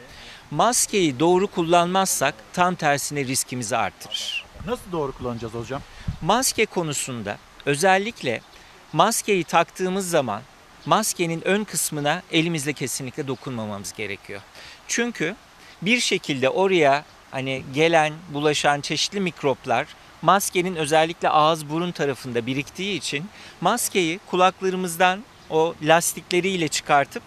Maskeyi 0.52 1.20
doğru 1.20 1.48
kullanmazsak 1.48 2.36
tam 2.54 2.76
tersine 2.76 3.26
riskimizi 3.26 3.78
artırır. 3.78 4.46
Nasıl 4.66 4.92
doğru 4.92 5.12
kullanacağız 5.12 5.54
hocam? 5.54 5.82
Maske 6.22 6.66
konusunda 6.66 7.38
özellikle 7.66 8.42
maskeyi 8.94 9.44
taktığımız 9.44 10.10
zaman 10.10 10.42
maskenin 10.86 11.48
ön 11.48 11.64
kısmına 11.64 12.22
elimizle 12.32 12.74
kesinlikle 12.74 13.28
dokunmamamız 13.28 13.94
gerekiyor. 13.94 14.42
Çünkü 14.88 15.36
bir 15.82 16.00
şekilde 16.00 16.50
oraya 16.50 17.06
hani 17.32 17.64
gelen, 17.74 18.14
bulaşan 18.34 18.82
çeşitli 18.82 19.20
mikroplar 19.20 19.88
maskenin 20.22 20.76
özellikle 20.76 21.30
ağız 21.30 21.70
burun 21.70 21.92
tarafında 21.92 22.46
biriktiği 22.46 22.98
için 22.98 23.26
maskeyi 23.62 24.20
kulaklarımızdan 24.26 25.24
o 25.50 25.76
lastikleriyle 25.84 26.68
çıkartıp 26.68 27.24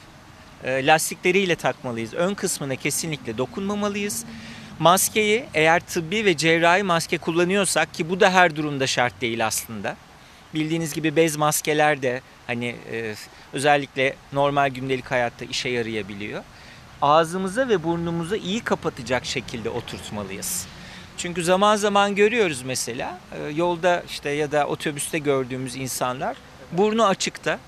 e, 0.64 0.86
lastikleriyle 0.86 1.56
takmalıyız. 1.56 2.14
Ön 2.14 2.34
kısmına 2.34 2.76
kesinlikle 2.76 3.38
dokunmamalıyız. 3.38 4.24
Maskeyi 4.78 5.44
eğer 5.54 5.80
tıbbi 5.80 6.24
ve 6.24 6.36
cerrahi 6.36 6.82
maske 6.82 7.18
kullanıyorsak 7.18 7.94
ki 7.94 8.10
bu 8.10 8.20
da 8.20 8.30
her 8.30 8.56
durumda 8.56 8.86
şart 8.86 9.20
değil 9.20 9.46
aslında. 9.46 9.96
Bildiğiniz 10.54 10.94
gibi 10.94 11.16
bez 11.16 11.36
maskeler 11.36 12.02
de 12.02 12.20
hani 12.46 12.76
e, 12.92 13.14
özellikle 13.52 14.16
normal 14.32 14.70
gündelik 14.70 15.10
hayatta 15.10 15.44
işe 15.44 15.68
yarayabiliyor. 15.68 16.42
Ağzımıza 17.02 17.68
ve 17.68 17.84
burnumuza 17.84 18.36
iyi 18.36 18.60
kapatacak 18.60 19.24
şekilde 19.24 19.70
oturtmalıyız. 19.70 20.66
Çünkü 21.16 21.44
zaman 21.44 21.76
zaman 21.76 22.14
görüyoruz 22.14 22.62
mesela 22.62 23.18
e, 23.32 23.50
yolda 23.50 24.02
işte 24.08 24.30
ya 24.30 24.52
da 24.52 24.66
otobüste 24.66 25.18
gördüğümüz 25.18 25.76
insanlar 25.76 26.36
burnu 26.72 27.06
açıkta. 27.06 27.58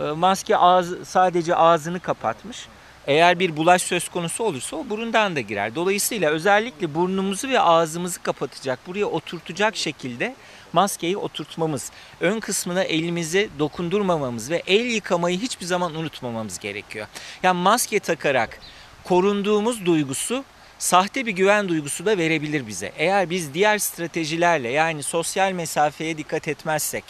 E, 0.00 0.04
maske 0.04 0.56
ağız, 0.56 1.08
sadece 1.08 1.56
ağzını 1.56 2.00
kapatmış. 2.00 2.66
Eğer 3.06 3.38
bir 3.38 3.56
bulaş 3.56 3.82
söz 3.82 4.08
konusu 4.08 4.44
olursa 4.44 4.76
o 4.76 4.88
burundan 4.90 5.36
da 5.36 5.40
girer. 5.40 5.74
Dolayısıyla 5.74 6.30
özellikle 6.30 6.94
burnumuzu 6.94 7.48
ve 7.48 7.60
ağzımızı 7.60 8.22
kapatacak, 8.22 8.78
buraya 8.86 9.06
oturtacak 9.06 9.76
şekilde 9.76 10.34
maskeyi 10.74 11.16
oturtmamız, 11.16 11.90
ön 12.20 12.40
kısmına 12.40 12.82
elimizi 12.82 13.50
dokundurmamamız 13.58 14.50
ve 14.50 14.62
el 14.66 14.84
yıkamayı 14.84 15.40
hiçbir 15.40 15.66
zaman 15.66 15.94
unutmamamız 15.94 16.58
gerekiyor. 16.58 17.06
Yani 17.42 17.60
maske 17.60 17.98
takarak 17.98 18.58
korunduğumuz 19.04 19.86
duygusu 19.86 20.44
sahte 20.78 21.26
bir 21.26 21.32
güven 21.32 21.68
duygusu 21.68 22.06
da 22.06 22.18
verebilir 22.18 22.66
bize. 22.66 22.92
Eğer 22.96 23.30
biz 23.30 23.54
diğer 23.54 23.78
stratejilerle 23.78 24.68
yani 24.68 25.02
sosyal 25.02 25.52
mesafeye 25.52 26.18
dikkat 26.18 26.48
etmezsek, 26.48 27.04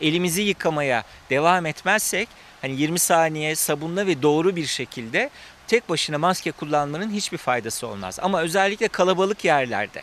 elimizi 0.00 0.42
yıkamaya 0.42 1.04
devam 1.30 1.66
etmezsek 1.66 2.28
hani 2.60 2.80
20 2.80 2.98
saniye 2.98 3.54
sabunla 3.54 4.06
ve 4.06 4.22
doğru 4.22 4.56
bir 4.56 4.66
şekilde 4.66 5.30
tek 5.66 5.88
başına 5.88 6.18
maske 6.18 6.52
kullanmanın 6.52 7.10
hiçbir 7.10 7.38
faydası 7.38 7.86
olmaz. 7.86 8.18
Ama 8.22 8.42
özellikle 8.42 8.88
kalabalık 8.88 9.44
yerlerde, 9.44 10.02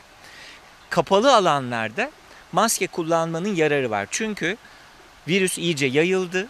kapalı 0.89 1.35
alanlarda 1.35 2.11
maske 2.52 2.88
kullanmanın 2.88 3.56
yararı 3.56 3.90
var. 3.90 4.07
Çünkü 4.11 4.57
virüs 5.28 5.57
iyice 5.57 5.86
yayıldı. 5.86 6.48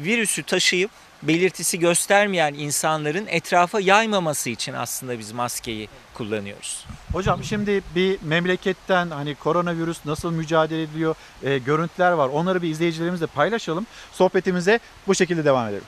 Virüsü 0.00 0.42
taşıyıp 0.42 0.90
belirtisi 1.22 1.78
göstermeyen 1.78 2.54
insanların 2.54 3.26
etrafa 3.26 3.80
yaymaması 3.80 4.50
için 4.50 4.72
aslında 4.72 5.18
biz 5.18 5.32
maskeyi 5.32 5.88
kullanıyoruz. 6.14 6.86
Hocam 7.12 7.44
şimdi 7.44 7.82
bir 7.94 8.18
memleketten 8.22 9.10
hani 9.10 9.34
koronavirüs 9.34 9.98
nasıl 10.04 10.32
mücadele 10.32 10.82
ediliyor 10.82 11.14
e, 11.42 11.58
görüntüler 11.58 12.12
var. 12.12 12.28
Onları 12.28 12.62
bir 12.62 12.68
izleyicilerimizle 12.68 13.26
paylaşalım. 13.26 13.86
Sohbetimize 14.12 14.80
bu 15.06 15.14
şekilde 15.14 15.44
devam 15.44 15.68
edelim. 15.68 15.84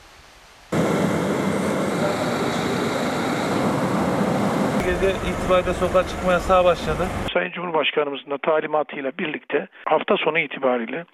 Gece 5.02 5.14
itibariyle 5.14 5.74
sokağa 5.74 6.08
çıkma 6.08 6.32
yasağı 6.32 6.64
başladı. 6.64 7.06
Sayın 7.32 7.50
Cumhurbaşkanımızın 7.50 8.30
da 8.30 8.38
talimatıyla 8.38 9.12
birlikte 9.18 9.68
hafta 9.84 10.16
sonu 10.16 10.38
itibariyle 10.38 11.04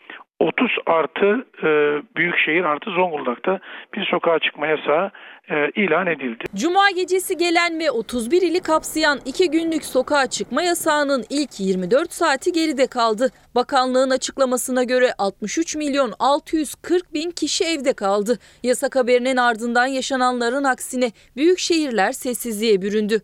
30 0.40 0.70
artı 0.86 1.46
e, 1.62 1.68
Büyükşehir 2.16 2.64
artı 2.64 2.90
Zonguldak'ta 2.90 3.60
bir 3.94 4.08
sokağa 4.10 4.38
çıkma 4.38 4.66
yasağı 4.66 5.10
e, 5.50 5.70
ilan 5.82 6.06
edildi. 6.06 6.44
Cuma 6.54 6.90
gecesi 6.90 7.36
gelen 7.36 7.80
ve 7.80 7.90
31 7.90 8.42
ili 8.42 8.60
kapsayan 8.60 9.18
2 9.24 9.50
günlük 9.50 9.84
sokağa 9.84 10.26
çıkma 10.26 10.62
yasağının 10.62 11.24
ilk 11.30 11.60
24 11.60 12.12
saati 12.12 12.52
geride 12.52 12.86
kaldı. 12.86 13.30
Bakanlığın 13.54 14.10
açıklamasına 14.10 14.84
göre 14.84 15.12
63 15.18 15.76
milyon 15.76 16.12
640 16.18 17.14
bin 17.14 17.30
kişi 17.30 17.64
evde 17.64 17.92
kaldı. 17.92 18.38
Yasak 18.62 18.96
haberinin 18.96 19.36
ardından 19.36 19.86
yaşananların 19.86 20.64
aksine 20.64 21.10
büyük 21.36 21.58
şehirler 21.58 22.12
sessizliğe 22.12 22.82
büründü. 22.82 23.22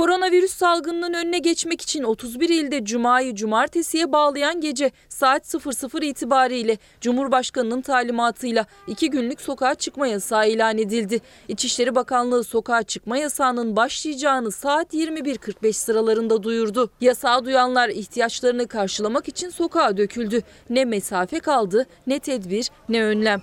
Koronavirüs 0.00 0.52
salgınının 0.52 1.14
önüne 1.14 1.38
geçmek 1.38 1.80
için 1.80 2.02
31 2.02 2.48
ilde 2.48 2.84
Cuma'yı 2.84 3.34
cumartesiye 3.34 4.12
bağlayan 4.12 4.60
gece 4.60 4.90
saat 5.08 5.46
00 5.46 6.02
itibariyle 6.02 6.78
Cumhurbaşkanının 7.00 7.80
talimatıyla 7.80 8.66
2 8.86 9.10
günlük 9.10 9.40
sokağa 9.40 9.74
çıkma 9.74 10.06
yasağı 10.06 10.48
ilan 10.48 10.78
edildi. 10.78 11.20
İçişleri 11.48 11.94
Bakanlığı 11.94 12.44
sokağa 12.44 12.82
çıkma 12.82 13.16
yasağının 13.16 13.76
başlayacağını 13.76 14.50
saat 14.50 14.94
21.45 14.94 15.72
sıralarında 15.72 16.42
duyurdu. 16.42 16.90
Yasağı 17.00 17.44
duyanlar 17.44 17.88
ihtiyaçlarını 17.88 18.68
karşılamak 18.68 19.28
için 19.28 19.50
sokağa 19.50 19.96
döküldü. 19.96 20.42
Ne 20.70 20.84
mesafe 20.84 21.40
kaldı, 21.40 21.86
ne 22.06 22.18
tedbir, 22.18 22.70
ne 22.88 23.04
önlem. 23.04 23.42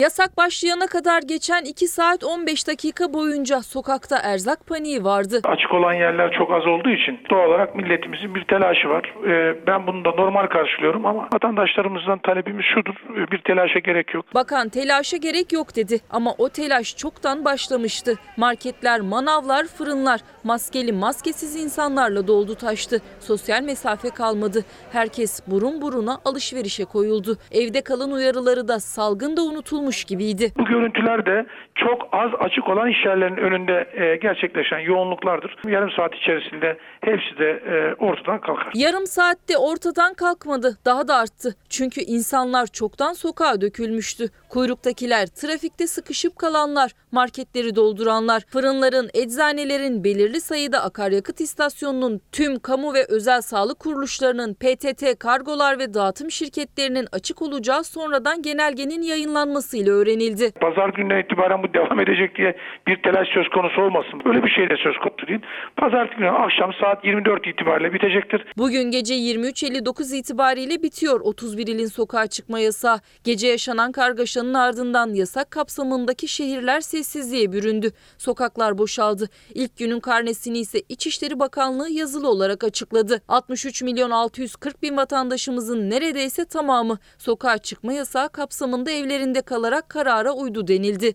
Yasak 0.00 0.36
başlayana 0.36 0.86
kadar 0.86 1.22
geçen 1.22 1.64
2 1.64 1.88
saat 1.88 2.24
15 2.24 2.66
dakika 2.66 3.12
boyunca 3.12 3.62
sokakta 3.62 4.18
erzak 4.38 4.66
paniği 4.66 5.04
vardı. 5.04 5.40
Açık 5.44 5.74
olan 5.74 5.92
yerler 5.92 6.32
çok 6.32 6.52
az 6.52 6.66
olduğu 6.66 6.90
için 6.90 7.20
doğal 7.30 7.48
olarak 7.48 7.76
milletimizin 7.76 8.34
bir 8.34 8.44
telaşı 8.44 8.88
var. 8.88 9.04
E, 9.26 9.66
ben 9.66 9.86
bunu 9.86 10.04
da 10.04 10.10
normal 10.10 10.46
karşılıyorum 10.46 11.06
ama 11.06 11.28
vatandaşlarımızdan 11.34 12.18
talebimiz 12.18 12.64
şudur. 12.74 12.94
e, 13.16 13.30
bir 13.30 13.38
telaşa 13.38 13.78
gerek 13.78 14.14
yok. 14.14 14.24
Bakan 14.34 14.68
telaşa 14.68 15.16
gerek 15.16 15.52
yok 15.52 15.76
dedi 15.76 15.94
ama 16.10 16.30
o 16.38 16.48
telaş 16.48 16.96
çoktan 16.96 17.44
başlamıştı. 17.44 18.14
Marketler, 18.36 19.00
manavlar, 19.00 19.64
fırınlar 19.78 20.20
maskeli 20.44 20.92
maskesiz 20.92 21.64
insanlarla 21.64 22.26
doldu 22.26 22.54
taştı. 22.54 22.96
Sosyal 23.20 23.62
mesafe 23.62 24.08
kalmadı. 24.10 24.58
Herkes 24.92 25.42
burun 25.46 25.82
buruna 25.82 26.14
alışverişe 26.24 26.84
koyuldu. 26.84 27.36
Evde 27.52 27.80
kalın 27.84 28.12
uyarıları 28.12 28.68
da 28.68 28.80
salgında 28.80 29.40
unutulmuş 29.42 30.04
gibiydi. 30.04 30.52
Bu 30.58 30.64
görüntüler 30.64 31.26
de 31.26 31.46
çok 31.74 32.08
az 32.12 32.30
açık 32.38 32.68
olan 32.68 32.88
iş 32.88 33.04
yerlerinin 33.06 33.36
önünde 33.36 33.86
e, 33.94 34.16
gerçekleşen 34.28 34.78
yoğunluklardır. 34.78 35.56
Yarım 35.66 35.90
saat 35.90 36.14
içerisinde 36.14 36.78
hepsi 37.00 37.38
de 37.38 37.50
e, 37.50 37.94
ortadan 37.94 38.40
kalkar. 38.40 38.72
Yarım 38.74 39.06
saatte 39.06 39.58
ortadan 39.58 40.14
kalkmadı, 40.14 40.78
daha 40.84 41.08
da 41.08 41.16
arttı. 41.16 41.54
Çünkü 41.68 42.00
insanlar 42.00 42.66
çoktan 42.66 43.12
sokağa 43.12 43.60
dökülmüştü. 43.60 44.24
Kuyruktakiler, 44.48 45.26
trafikte 45.26 45.86
sıkışıp 45.86 46.38
kalanlar, 46.38 46.90
marketleri 47.12 47.76
dolduranlar, 47.76 48.40
fırınların, 48.52 49.08
eczanelerin, 49.14 50.04
belirli 50.04 50.40
sayıda 50.40 50.82
akaryakıt 50.82 51.40
istasyonunun, 51.40 52.20
tüm 52.32 52.58
kamu 52.58 52.94
ve 52.94 53.04
özel 53.08 53.40
sağlık 53.40 53.78
kuruluşlarının, 53.78 54.54
PTT, 54.54 55.18
kargolar 55.18 55.78
ve 55.78 55.94
dağıtım 55.94 56.30
şirketlerinin 56.30 57.06
açık 57.12 57.42
olacağı 57.42 57.84
sonradan 57.84 58.42
genelgenin 58.42 59.02
yayınlanmasıyla 59.02 59.92
öğrenildi. 59.92 60.52
Pazar 60.60 60.88
gününden 60.88 61.18
itibaren 61.18 61.62
bu 61.62 61.74
devam 61.74 62.00
edecek 62.00 62.36
diye 62.36 62.56
bir 62.86 63.02
telaş 63.02 63.28
söz 63.28 63.48
konusu 63.48 63.82
olmasın. 63.82 64.17
Öyle 64.24 64.42
bir 64.42 64.50
şey 64.50 64.70
de 64.70 64.76
söz 64.76 64.96
konusu 64.98 65.26
değil. 65.28 65.40
Pazartesi 65.76 66.18
günü 66.18 66.30
akşam 66.30 66.72
saat 66.80 67.04
24 67.04 67.46
itibariyle 67.46 67.92
bitecektir. 67.92 68.44
Bugün 68.56 68.90
gece 68.90 69.14
23.59 69.14 70.16
itibariyle 70.16 70.82
bitiyor 70.82 71.20
31 71.20 71.66
ilin 71.66 71.86
sokağa 71.86 72.26
çıkma 72.26 72.58
yasağı. 72.58 73.00
Gece 73.24 73.46
yaşanan 73.46 73.92
kargaşanın 73.92 74.54
ardından 74.54 75.14
yasak 75.14 75.50
kapsamındaki 75.50 76.28
şehirler 76.28 76.80
sessizliğe 76.80 77.52
büründü. 77.52 77.90
Sokaklar 78.18 78.78
boşaldı. 78.78 79.28
İlk 79.54 79.76
günün 79.76 80.00
karnesini 80.00 80.58
ise 80.58 80.78
İçişleri 80.88 81.40
Bakanlığı 81.40 81.90
yazılı 81.90 82.28
olarak 82.28 82.64
açıkladı. 82.64 83.22
63 83.28 83.82
milyon 83.82 84.10
640 84.10 84.82
bin 84.82 84.96
vatandaşımızın 84.96 85.90
neredeyse 85.90 86.44
tamamı 86.44 86.98
sokağa 87.18 87.58
çıkma 87.58 87.92
yasağı 87.92 88.28
kapsamında 88.28 88.90
evlerinde 88.90 89.42
kalarak 89.42 89.88
karara 89.88 90.32
uydu 90.32 90.66
denildi. 90.66 91.14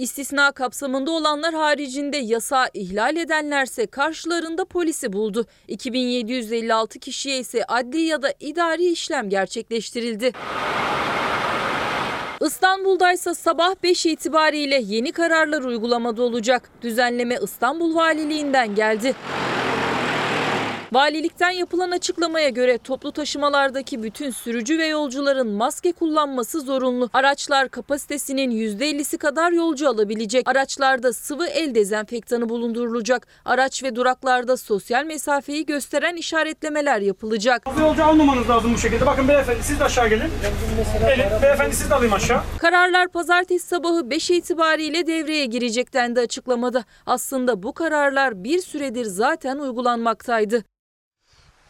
İstisna 0.00 0.52
kapsamında 0.52 1.10
olanlar 1.10 1.54
haricinde 1.54 2.16
yasağı 2.16 2.66
ihlal 2.74 3.16
edenlerse 3.16 3.86
karşılarında 3.86 4.64
polisi 4.64 5.12
buldu. 5.12 5.46
2756 5.68 6.98
kişiye 6.98 7.38
ise 7.38 7.64
adli 7.64 8.00
ya 8.00 8.22
da 8.22 8.34
idari 8.40 8.84
işlem 8.84 9.30
gerçekleştirildi. 9.30 10.32
İstanbul'da 12.40 13.12
ise 13.12 13.34
sabah 13.34 13.74
5 13.82 14.06
itibariyle 14.06 14.80
yeni 14.84 15.12
kararlar 15.12 15.62
uygulamada 15.62 16.22
olacak. 16.22 16.70
Düzenleme 16.82 17.38
İstanbul 17.42 17.94
Valiliğinden 17.94 18.74
geldi. 18.74 19.14
Valilikten 20.92 21.50
yapılan 21.50 21.90
açıklamaya 21.90 22.48
göre 22.48 22.78
toplu 22.78 23.12
taşımalardaki 23.12 24.02
bütün 24.02 24.30
sürücü 24.30 24.78
ve 24.78 24.86
yolcuların 24.86 25.48
maske 25.48 25.92
kullanması 25.92 26.60
zorunlu. 26.60 27.10
Araçlar 27.12 27.68
kapasitesinin 27.68 28.50
%50'si 28.50 29.18
kadar 29.18 29.52
yolcu 29.52 29.88
alabilecek. 29.88 30.48
Araçlarda 30.48 31.12
sıvı 31.12 31.46
el 31.46 31.74
dezenfektanı 31.74 32.48
bulundurulacak. 32.48 33.26
Araç 33.44 33.82
ve 33.82 33.96
duraklarda 33.96 34.56
sosyal 34.56 35.04
mesafeyi 35.04 35.66
gösteren 35.66 36.16
işaretlemeler 36.16 37.00
yapılacak. 37.00 37.62
Bu 37.76 37.80
yolcu 37.80 38.04
almamanız 38.04 38.48
lazım 38.50 38.74
bu 38.74 38.78
şekilde. 38.78 39.06
Bakın 39.06 39.28
beyefendi 39.28 39.62
siz 39.62 39.80
de 39.80 39.84
aşağı 39.84 40.08
gelin. 40.08 40.30
Gelin 41.00 41.42
beyefendi 41.42 41.76
siz 41.76 41.90
de 41.90 41.94
alayım 41.94 42.12
aşağı. 42.12 42.40
Kararlar 42.58 43.08
pazartesi 43.08 43.66
sabahı 43.66 44.10
5 44.10 44.30
itibariyle 44.30 45.06
devreye 45.06 45.46
girecek 45.46 45.92
dendi 45.92 46.20
açıklamada. 46.20 46.84
Aslında 47.06 47.62
bu 47.62 47.72
kararlar 47.72 48.44
bir 48.44 48.58
süredir 48.58 49.04
zaten 49.04 49.58
uygulanmaktaydı. 49.58 50.64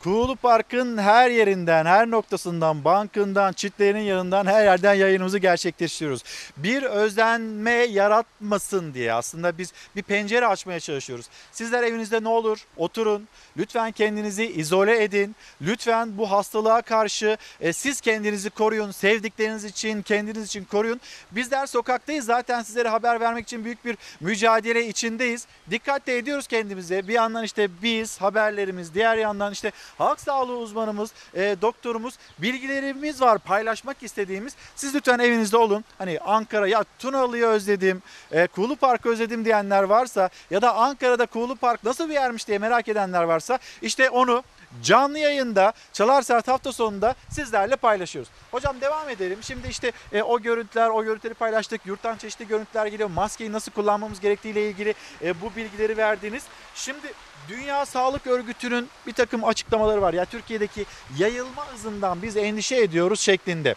Kuğulu 0.02 0.36
Park'ın 0.36 0.98
her 0.98 1.30
yerinden, 1.30 1.86
her 1.86 2.10
noktasından, 2.10 2.84
bankından, 2.84 3.52
çitlerinin 3.52 4.00
yanından 4.00 4.46
her 4.46 4.64
yerden 4.64 4.94
yayınımızı 4.94 5.38
gerçekleştiriyoruz. 5.38 6.22
Bir 6.56 6.82
özlenme 6.82 7.70
yaratmasın 7.70 8.94
diye 8.94 9.12
aslında 9.12 9.58
biz 9.58 9.72
bir 9.96 10.02
pencere 10.02 10.46
açmaya 10.46 10.80
çalışıyoruz. 10.80 11.26
Sizler 11.52 11.82
evinizde 11.82 12.22
ne 12.22 12.28
olur 12.28 12.58
oturun, 12.76 13.28
lütfen 13.56 13.92
kendinizi 13.92 14.46
izole 14.46 15.02
edin, 15.04 15.36
lütfen 15.62 16.18
bu 16.18 16.30
hastalığa 16.30 16.82
karşı 16.82 17.36
e, 17.60 17.72
siz 17.72 18.00
kendinizi 18.00 18.50
koruyun, 18.50 18.90
sevdikleriniz 18.90 19.64
için, 19.64 20.02
kendiniz 20.02 20.44
için 20.44 20.64
koruyun. 20.64 21.00
Bizler 21.30 21.66
sokaktayız 21.66 22.24
zaten 22.24 22.62
sizlere 22.62 22.88
haber 22.88 23.20
vermek 23.20 23.44
için 23.44 23.64
büyük 23.64 23.84
bir 23.84 23.96
mücadele 24.20 24.86
içindeyiz. 24.86 25.46
Dikkat 25.70 26.06
de 26.06 26.18
ediyoruz 26.18 26.46
kendimize. 26.46 27.08
Bir 27.08 27.14
yandan 27.14 27.44
işte 27.44 27.68
biz, 27.82 28.20
haberlerimiz, 28.20 28.94
diğer 28.94 29.16
yandan 29.16 29.52
işte 29.52 29.72
halk 29.98 30.20
sağlığı 30.20 30.56
uzmanımız, 30.56 31.12
e, 31.34 31.56
doktorumuz, 31.62 32.14
bilgilerimiz 32.38 33.20
var 33.20 33.38
paylaşmak 33.38 34.02
istediğimiz. 34.02 34.56
Siz 34.76 34.94
lütfen 34.94 35.18
evinizde 35.18 35.56
olun. 35.56 35.84
Hani 35.98 36.20
Ankara 36.20 36.68
ya 36.68 36.84
Tunalı'yı 36.98 37.46
özledim, 37.46 38.02
e, 38.32 38.46
Kuğulu 38.46 38.76
Park'ı 38.76 39.08
özledim 39.08 39.44
diyenler 39.44 39.82
varsa 39.82 40.30
ya 40.50 40.62
da 40.62 40.74
Ankara'da 40.74 41.26
Kuğulu 41.26 41.56
Park 41.56 41.84
nasıl 41.84 42.08
bir 42.08 42.14
yermiş 42.14 42.48
diye 42.48 42.58
merak 42.58 42.88
edenler 42.88 43.22
varsa 43.22 43.58
işte 43.82 44.10
onu 44.10 44.42
canlı 44.82 45.18
yayında 45.18 45.72
Çalar 45.92 46.22
Saat 46.22 46.48
hafta 46.48 46.72
sonunda 46.72 47.14
sizlerle 47.30 47.76
paylaşıyoruz. 47.76 48.30
Hocam 48.50 48.80
devam 48.80 49.08
edelim. 49.08 49.38
Şimdi 49.42 49.68
işte 49.68 49.92
e, 50.12 50.22
o 50.22 50.40
görüntüler, 50.40 50.88
o 50.88 51.04
görüntüleri 51.04 51.34
paylaştık. 51.34 51.86
Yurttan 51.86 52.16
çeşitli 52.16 52.48
görüntüler 52.48 52.86
geliyor. 52.86 53.10
Maskeyi 53.10 53.52
nasıl 53.52 53.72
kullanmamız 53.72 54.20
gerektiğiyle 54.20 54.68
ilgili 54.68 54.94
e, 55.22 55.40
bu 55.40 55.56
bilgileri 55.56 55.96
verdiniz. 55.96 56.42
Şimdi 56.74 57.12
Dünya 57.48 57.86
Sağlık 57.86 58.26
Örgütü'nün 58.26 58.88
bir 59.06 59.12
takım 59.12 59.44
açıklamaları 59.44 60.02
var. 60.02 60.14
Ya 60.14 60.24
Türkiye'deki 60.24 60.86
yayılma 61.18 61.66
hızından 61.72 62.22
biz 62.22 62.36
endişe 62.36 62.76
ediyoruz 62.76 63.20
şeklinde. 63.20 63.74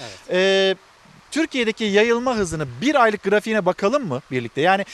Evet. 0.00 0.30
E, 0.30 0.74
Türkiye'deki 1.30 1.84
yayılma 1.84 2.36
hızını 2.36 2.66
bir 2.80 3.02
aylık 3.02 3.22
grafiğine 3.22 3.66
bakalım 3.66 4.08
mı 4.08 4.22
birlikte? 4.30 4.60
Yani 4.60 4.84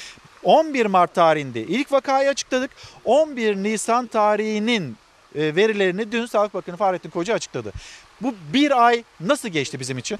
11 0.43 0.86
Mart 0.86 1.14
tarihinde 1.14 1.60
ilk 1.60 1.93
vakayı 1.93 2.28
açıkladık. 2.28 2.70
11 3.05 3.56
Nisan 3.56 4.06
tarihinin 4.06 4.97
verilerini 5.35 6.12
dün 6.12 6.27
Sağlık 6.27 6.55
Bakanı 6.55 6.77
Fahrettin 6.77 7.11
Koca 7.11 7.35
açıkladı. 7.35 7.73
Bu 8.20 8.35
bir 8.52 8.86
ay 8.86 9.05
nasıl 9.20 9.48
geçti 9.48 9.81
bizim 9.81 9.98
için? 9.98 10.19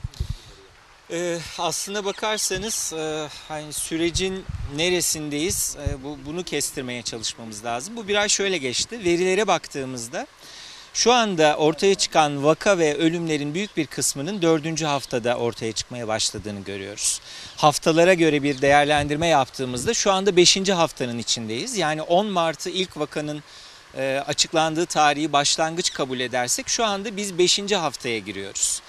Ee, 1.13 1.39
aslına 1.59 2.05
bakarsanız 2.05 2.93
e, 2.93 3.29
hani 3.49 3.73
sürecin 3.73 4.45
neresindeyiz 4.77 5.77
e, 5.89 6.05
bu 6.05 6.19
bunu 6.27 6.43
kestirmeye 6.43 7.03
çalışmamız 7.03 7.65
lazım. 7.65 7.97
Bu 7.97 8.09
bir 8.09 8.15
ay 8.15 8.29
şöyle 8.29 8.59
geçti. 8.59 9.05
Verilere 9.05 9.47
baktığımızda 9.47 10.27
şu 10.95 11.13
anda 11.13 11.57
ortaya 11.57 11.95
çıkan 11.95 12.45
vaka 12.45 12.79
ve 12.79 12.97
ölümlerin 12.97 13.55
büyük 13.55 13.77
bir 13.77 13.87
kısmının 13.87 14.43
dördüncü 14.43 14.85
haftada 14.85 15.37
ortaya 15.37 15.73
çıkmaya 15.73 16.09
başladığını 16.09 16.61
görüyoruz. 16.61 17.21
Haftalara 17.57 18.15
göre 18.15 18.43
bir 18.43 18.63
değerlendirme 18.63 19.27
yaptığımızda 19.27 19.95
şu 19.95 20.13
anda 20.13 20.37
beşinci 20.37 20.73
haftanın 20.73 21.19
içindeyiz. 21.19 21.77
Yani 21.77 22.03
10 22.03 22.27
Mart'ı 22.27 22.71
ilk 22.71 22.97
vakanın 22.97 23.43
e, 23.97 24.23
açıklandığı 24.27 24.87
tarihi 24.87 25.33
başlangıç 25.33 25.93
kabul 25.93 26.21
edersek 26.21 26.69
şu 26.69 26.85
anda 26.85 27.17
biz 27.17 27.39
5. 27.39 27.73
haftaya 27.73 28.19
giriyoruz. 28.19 28.83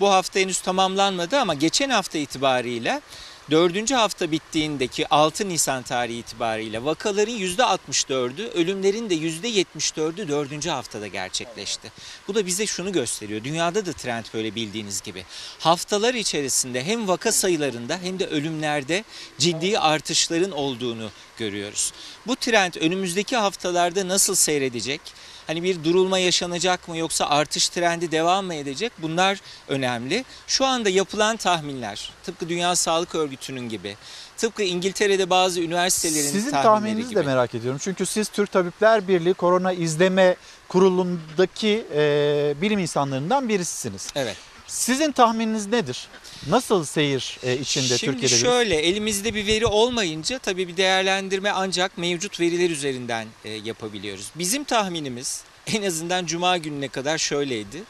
Bu 0.00 0.10
hafta 0.10 0.40
henüz 0.40 0.60
tamamlanmadı 0.60 1.38
ama 1.38 1.54
geçen 1.54 1.90
hafta 1.90 2.18
itibariyle 2.18 3.00
4. 3.50 3.90
hafta 3.90 4.30
bittiğindeki 4.30 5.08
6 5.08 5.48
Nisan 5.48 5.82
tarihi 5.82 6.18
itibariyle 6.18 6.84
vakaların 6.84 7.34
%64'ü, 7.34 8.50
ölümlerin 8.50 9.10
de 9.10 9.14
%74'ü 9.14 10.28
4. 10.28 10.66
haftada 10.66 11.06
gerçekleşti. 11.06 11.92
Bu 12.28 12.34
da 12.34 12.46
bize 12.46 12.66
şunu 12.66 12.92
gösteriyor. 12.92 13.44
Dünyada 13.44 13.86
da 13.86 13.92
trend 13.92 14.24
böyle 14.34 14.54
bildiğiniz 14.54 15.02
gibi. 15.02 15.24
Haftalar 15.58 16.14
içerisinde 16.14 16.84
hem 16.84 17.08
vaka 17.08 17.32
sayılarında 17.32 17.98
hem 18.02 18.18
de 18.18 18.26
ölümlerde 18.26 19.04
ciddi 19.38 19.78
artışların 19.78 20.50
olduğunu 20.50 21.10
görüyoruz. 21.36 21.92
Bu 22.26 22.36
trend 22.36 22.74
önümüzdeki 22.80 23.36
haftalarda 23.36 24.08
nasıl 24.08 24.34
seyredecek? 24.34 25.00
Hani 25.46 25.62
bir 25.62 25.84
durulma 25.84 26.18
yaşanacak 26.18 26.88
mı 26.88 26.96
yoksa 26.96 27.26
artış 27.26 27.68
trendi 27.68 28.10
devam 28.10 28.46
mı 28.46 28.54
edecek? 28.54 28.92
Bunlar 28.98 29.40
önemli. 29.68 30.24
Şu 30.46 30.64
anda 30.64 30.88
yapılan 30.90 31.36
tahminler 31.36 32.12
tıpkı 32.24 32.48
Dünya 32.48 32.76
Sağlık 32.76 33.14
Örgütü'nün 33.14 33.68
gibi 33.68 33.96
tıpkı 34.36 34.62
İngiltere'de 34.62 35.30
bazı 35.30 35.60
üniversitelerin 35.60 36.28
Sizin 36.28 36.50
tahminleri 36.50 36.62
tahmininizi 36.62 37.08
gibi. 37.10 37.20
de 37.20 37.22
merak 37.26 37.54
ediyorum. 37.54 37.80
Çünkü 37.82 38.06
siz 38.06 38.28
Türk 38.28 38.52
Tabipler 38.52 39.08
Birliği 39.08 39.34
Korona 39.34 39.72
İzleme 39.72 40.36
Kurulu'ndaki 40.68 41.86
e, 41.94 42.54
bilim 42.60 42.78
insanlarından 42.78 43.48
birisisiniz. 43.48 44.08
Evet. 44.14 44.36
Sizin 44.66 45.12
tahmininiz 45.12 45.66
nedir? 45.66 46.08
Nasıl 46.48 46.84
seyir 46.84 47.38
e, 47.42 47.58
içinde 47.58 47.98
Şimdi 47.98 48.12
Türkiye'de? 48.12 48.34
virüs? 48.34 48.42
şöyle 48.42 48.74
elimizde 48.76 49.34
bir 49.34 49.46
veri 49.46 49.66
olmayınca 49.66 50.38
tabii 50.38 50.68
bir 50.68 50.76
değerlendirme 50.76 51.50
ancak 51.50 51.98
mevcut 51.98 52.40
veriler 52.40 52.70
üzerinden 52.70 53.26
e, 53.44 53.50
yapabiliyoruz. 53.52 54.30
Bizim 54.34 54.64
tahminimiz 54.64 55.42
en 55.66 55.82
azından 55.82 56.26
cuma 56.26 56.56
gününe 56.56 56.88
kadar 56.88 57.18
şöyleydi. 57.18 57.82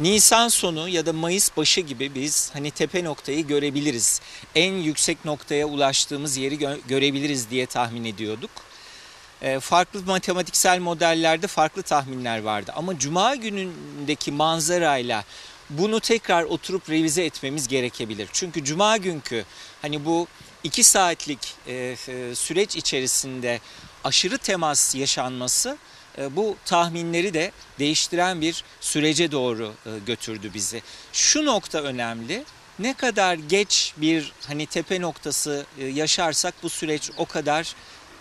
Nisan 0.00 0.48
sonu 0.48 0.88
ya 0.88 1.06
da 1.06 1.12
Mayıs 1.12 1.50
başı 1.56 1.80
gibi 1.80 2.14
biz 2.14 2.50
hani 2.52 2.70
tepe 2.70 3.04
noktayı 3.04 3.46
görebiliriz. 3.46 4.20
En 4.54 4.72
yüksek 4.72 5.24
noktaya 5.24 5.66
ulaştığımız 5.66 6.36
yeri 6.36 6.54
gö- 6.54 6.78
görebiliriz 6.88 7.50
diye 7.50 7.66
tahmin 7.66 8.04
ediyorduk. 8.04 8.50
E, 9.42 9.60
farklı 9.60 10.02
matematiksel 10.02 10.78
modellerde 10.78 11.46
farklı 11.46 11.82
tahminler 11.82 12.38
vardı. 12.42 12.72
Ama 12.76 12.98
cuma 12.98 13.34
günündeki 13.34 14.32
manzarayla 14.32 15.24
bunu 15.70 16.00
tekrar 16.00 16.42
oturup 16.42 16.90
revize 16.90 17.24
etmemiz 17.24 17.68
gerekebilir. 17.68 18.28
Çünkü 18.32 18.64
cuma 18.64 18.96
günkü 18.96 19.44
hani 19.82 20.04
bu 20.04 20.26
iki 20.64 20.84
saatlik 20.84 21.54
e, 21.66 21.74
e, 21.74 22.34
süreç 22.34 22.76
içerisinde 22.76 23.60
aşırı 24.04 24.38
temas 24.38 24.94
yaşanması 24.94 25.78
e, 26.18 26.36
bu 26.36 26.56
tahminleri 26.64 27.34
de 27.34 27.52
değiştiren 27.78 28.40
bir 28.40 28.64
sürece 28.80 29.32
doğru 29.32 29.74
e, 29.86 29.90
götürdü 30.06 30.50
bizi. 30.54 30.82
Şu 31.12 31.46
nokta 31.46 31.82
önemli. 31.82 32.44
Ne 32.78 32.94
kadar 32.94 33.34
geç 33.34 33.94
bir 33.96 34.32
hani 34.46 34.66
tepe 34.66 35.00
noktası 35.00 35.66
e, 35.78 35.86
yaşarsak 35.86 36.54
bu 36.62 36.68
süreç 36.68 37.10
o 37.16 37.26
kadar 37.26 37.74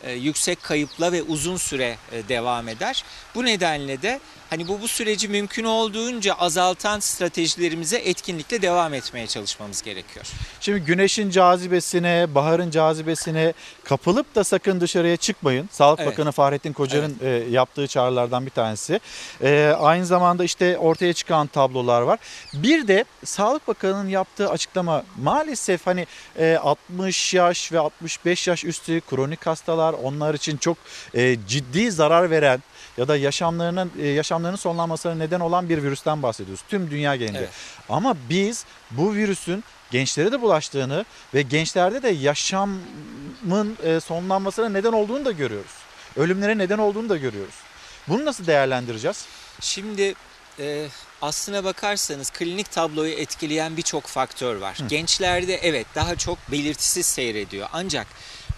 e, 0.04 0.12
yüksek 0.12 0.64
kayıpla 0.64 1.12
ve 1.12 1.24
uzun 1.24 1.58
süre 1.58 1.98
e, 2.12 2.30
devam 2.30 2.68
eder. 2.68 3.04
Bu 3.36 3.46
nedenle 3.46 4.02
de 4.02 4.20
hani 4.50 4.68
bu 4.68 4.82
bu 4.82 4.88
süreci 4.88 5.28
mümkün 5.28 5.64
olduğunca 5.64 6.34
azaltan 6.34 7.00
stratejilerimize 7.00 7.98
etkinlikle 7.98 8.62
devam 8.62 8.94
etmeye 8.94 9.28
çalışmamız 9.28 9.82
gerekiyor. 9.82 10.26
Şimdi 10.60 10.80
güneşin 10.80 11.30
cazibesine, 11.30 12.28
baharın 12.36 12.72
cazibesine 12.72 13.54
kapılıp 13.84 14.36
da 14.36 14.44
sakın 14.44 14.82
dışarıya 14.82 15.18
çıkmayın. 15.18 15.70
Sağlık 15.72 16.00
Evet. 16.00 16.12
Bakanı 16.12 16.32
Fahrettin 16.32 16.74
Koca'nın 16.74 17.18
e, 17.22 17.30
yaptığı 17.30 17.88
çağrılardan 17.88 18.46
bir 18.46 18.52
tanesi. 18.52 19.00
E, 19.42 19.76
aynı 19.80 20.06
zamanda 20.06 20.44
işte 20.44 20.78
ortaya 20.78 21.14
çıkan 21.14 21.48
tablolar 21.48 22.02
var. 22.02 22.20
Bir 22.54 22.88
de 22.88 23.06
Sağlık 23.26 23.68
Bakanı'nın 23.68 24.10
yaptığı 24.10 24.50
açıklama 24.50 25.04
maalesef 25.22 25.88
hani 25.88 26.08
e, 26.40 26.58
60 26.62 27.34
yaş 27.34 27.72
ve 27.72 27.80
65 27.80 28.48
yaş 28.48 28.64
üstü 28.64 29.02
kronik 29.02 29.48
hastalar 29.48 29.94
onlar 29.94 30.34
için 30.34 30.58
çok 30.58 30.78
e, 31.14 31.38
ciddi 31.48 31.92
zarar 31.92 32.32
veren 32.32 32.64
ya 32.98 33.08
da 33.08 33.18
yaşamlarının 33.18 33.92
e, 34.00 34.08
yaşamlarının 34.08 34.58
sonlanmasına 34.58 35.16
neden 35.16 35.40
olan 35.40 35.70
bir 35.70 35.84
virüsten 35.84 36.24
bahsediyoruz. 36.24 36.64
Tüm 36.70 36.92
dünya 36.92 37.16
genelinde. 37.16 37.40
Evet. 37.40 37.50
Ama 37.90 38.16
biz 38.30 38.66
bu 38.92 39.14
virüsün 39.14 39.64
gençlere 39.92 40.32
de 40.32 40.42
bulaştığını 40.42 41.06
ve 41.34 41.42
gençlerde 41.42 42.04
de 42.04 42.10
yaşamın 42.10 43.78
e, 43.84 44.00
sonlanmasına 44.00 44.70
neden 44.70 44.94
olduğunu 44.94 45.26
da 45.26 45.32
görüyoruz. 45.32 45.72
Ölümlere 46.16 46.58
neden 46.58 46.78
olduğunu 46.78 47.10
da 47.10 47.18
görüyoruz. 47.18 47.56
Bunu 48.08 48.26
nasıl 48.26 48.48
değerlendireceğiz? 48.48 49.26
Şimdi 49.62 50.14
e, 50.60 50.88
aslına 51.22 51.64
bakarsanız 51.64 52.30
klinik 52.30 52.72
tabloyu 52.72 53.14
etkileyen 53.14 53.78
birçok 53.78 54.04
faktör 54.04 54.56
var. 54.56 54.80
Hı. 54.80 54.88
Gençlerde 54.88 55.56
evet 55.56 55.88
daha 55.96 56.16
çok 56.16 56.38
belirtisiz 56.52 57.06
seyrediyor. 57.06 57.68
Ancak 57.74 58.08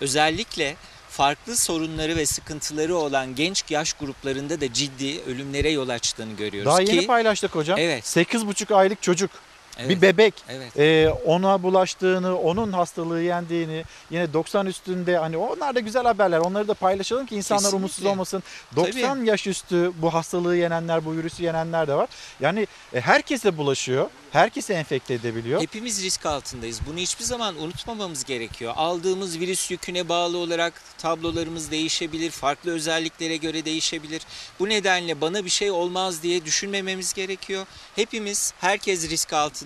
özellikle 0.01 0.75
farklı 1.15 1.57
sorunları 1.57 2.15
ve 2.15 2.25
sıkıntıları 2.25 2.95
olan 2.95 3.35
genç 3.35 3.63
yaş 3.69 3.93
gruplarında 3.93 4.61
da 4.61 4.73
ciddi 4.73 5.21
ölümlere 5.21 5.69
yol 5.69 5.89
açtığını 5.89 6.33
görüyoruz 6.33 6.71
Daha 6.71 6.83
ki 6.83 6.95
yeni 6.95 7.07
paylaştık 7.07 7.55
hocam. 7.55 7.79
Evet. 7.79 8.03
8,5 8.03 8.75
aylık 8.75 9.01
çocuk. 9.01 9.31
Evet. 9.77 9.89
Bir 9.89 10.01
bebek 10.01 10.33
Evet. 10.49 10.79
Ee, 10.79 11.09
ona 11.25 11.63
bulaştığını, 11.63 12.37
onun 12.37 12.71
hastalığı 12.71 13.21
yendiğini, 13.21 13.83
yine 14.09 14.33
90 14.33 14.65
üstünde 14.65 15.17
hani 15.17 15.37
onlar 15.37 15.75
da 15.75 15.79
güzel 15.79 16.03
haberler. 16.03 16.37
Onları 16.37 16.67
da 16.67 16.73
paylaşalım 16.73 17.25
ki 17.25 17.35
insanlar 17.35 17.61
Kesinlikle. 17.61 17.77
umutsuz 17.77 18.05
olmasın. 18.05 18.43
90 18.75 19.25
yaş 19.25 19.47
üstü 19.47 19.91
bu 20.01 20.13
hastalığı 20.13 20.57
yenenler, 20.57 21.05
bu 21.05 21.11
virüsü 21.17 21.43
yenenler 21.43 21.87
de 21.87 21.93
var. 21.95 22.09
Yani 22.39 22.67
e, 22.93 23.01
herkese 23.01 23.57
bulaşıyor. 23.57 24.09
Herkese 24.31 24.73
enfekte 24.73 25.13
edebiliyor. 25.13 25.61
Hepimiz 25.61 26.03
risk 26.03 26.25
altındayız. 26.25 26.79
Bunu 26.87 26.97
hiçbir 26.97 27.23
zaman 27.23 27.61
unutmamamız 27.61 28.23
gerekiyor. 28.23 28.73
Aldığımız 28.75 29.39
virüs 29.39 29.71
yüküne 29.71 30.09
bağlı 30.09 30.37
olarak 30.37 30.73
tablolarımız 30.97 31.71
değişebilir, 31.71 32.31
farklı 32.31 32.71
özelliklere 32.71 33.37
göre 33.37 33.65
değişebilir. 33.65 34.21
Bu 34.59 34.69
nedenle 34.69 35.21
bana 35.21 35.45
bir 35.45 35.49
şey 35.49 35.71
olmaz 35.71 36.23
diye 36.23 36.45
düşünmememiz 36.45 37.13
gerekiyor. 37.13 37.65
Hepimiz, 37.95 38.53
herkes 38.59 39.09
risk 39.09 39.33
altında. 39.33 39.64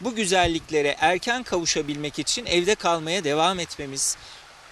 Bu 0.00 0.14
güzelliklere 0.14 0.96
erken 0.98 1.42
kavuşabilmek 1.42 2.18
için 2.18 2.46
evde 2.46 2.74
kalmaya 2.74 3.24
devam 3.24 3.60
etmemiz, 3.60 4.16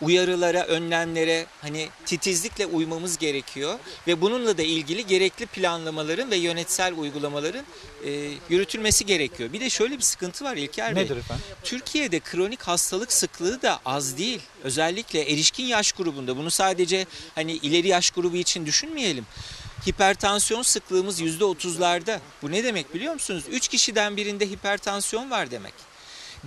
uyarılara, 0.01 0.65
önlemlere 0.65 1.47
hani 1.62 1.89
titizlikle 2.07 2.66
uymamız 2.66 3.19
gerekiyor 3.19 3.78
ve 4.07 4.20
bununla 4.20 4.59
da 4.59 4.62
ilgili 4.62 5.07
gerekli 5.07 5.47
planlamaların 5.47 6.31
ve 6.31 6.37
yönetsel 6.37 6.95
uygulamaların 6.95 7.65
e, 8.05 8.31
yürütülmesi 8.51 9.07
gerekiyor. 9.07 9.53
Bir 9.53 9.61
de 9.61 9.70
şöyle 9.70 9.97
bir 9.97 10.03
sıkıntı 10.03 10.45
var 10.45 10.57
İlker 10.57 10.97
Bey. 10.97 11.05
Nedir 11.05 11.16
efendim? 11.16 11.45
Türkiye'de 11.65 12.20
kronik 12.20 12.62
hastalık 12.62 13.12
sıklığı 13.12 13.62
da 13.62 13.81
az 13.85 14.19
değil. 14.19 14.41
Özellikle 14.65 15.33
erişkin 15.33 15.65
yaş 15.65 15.93
grubunda. 15.93 16.37
Bunu 16.37 16.51
sadece 16.51 17.07
hani 17.35 17.53
ileri 17.53 17.89
yaş 17.89 18.11
grubu 18.11 18.37
için 18.37 18.66
düşünmeyelim. 18.66 19.27
Hipertansiyon 19.87 20.63
sıklığımız 20.63 21.21
%30'larda. 21.21 22.19
Bu 22.43 22.53
ne 22.53 22.65
demek 22.65 22.95
biliyor 22.95 23.15
musunuz? 23.15 23.45
3 23.51 23.69
kişiden 23.69 24.17
birinde 24.17 24.47
hipertansiyon 24.47 25.31
var 25.31 25.51
demek. 25.51 25.75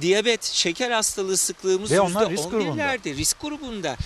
Diyabet, 0.02 0.44
şeker 0.44 0.91
hastalığı 0.91 1.38
sıklığımız 1.38 1.91
Ve 1.91 2.02
onlar 2.02 2.30
risk 2.30 2.52
grubunda. 2.52 2.84
%11'lerde, 2.84 3.16
risk 3.16 3.41
grubunda. 3.41 3.98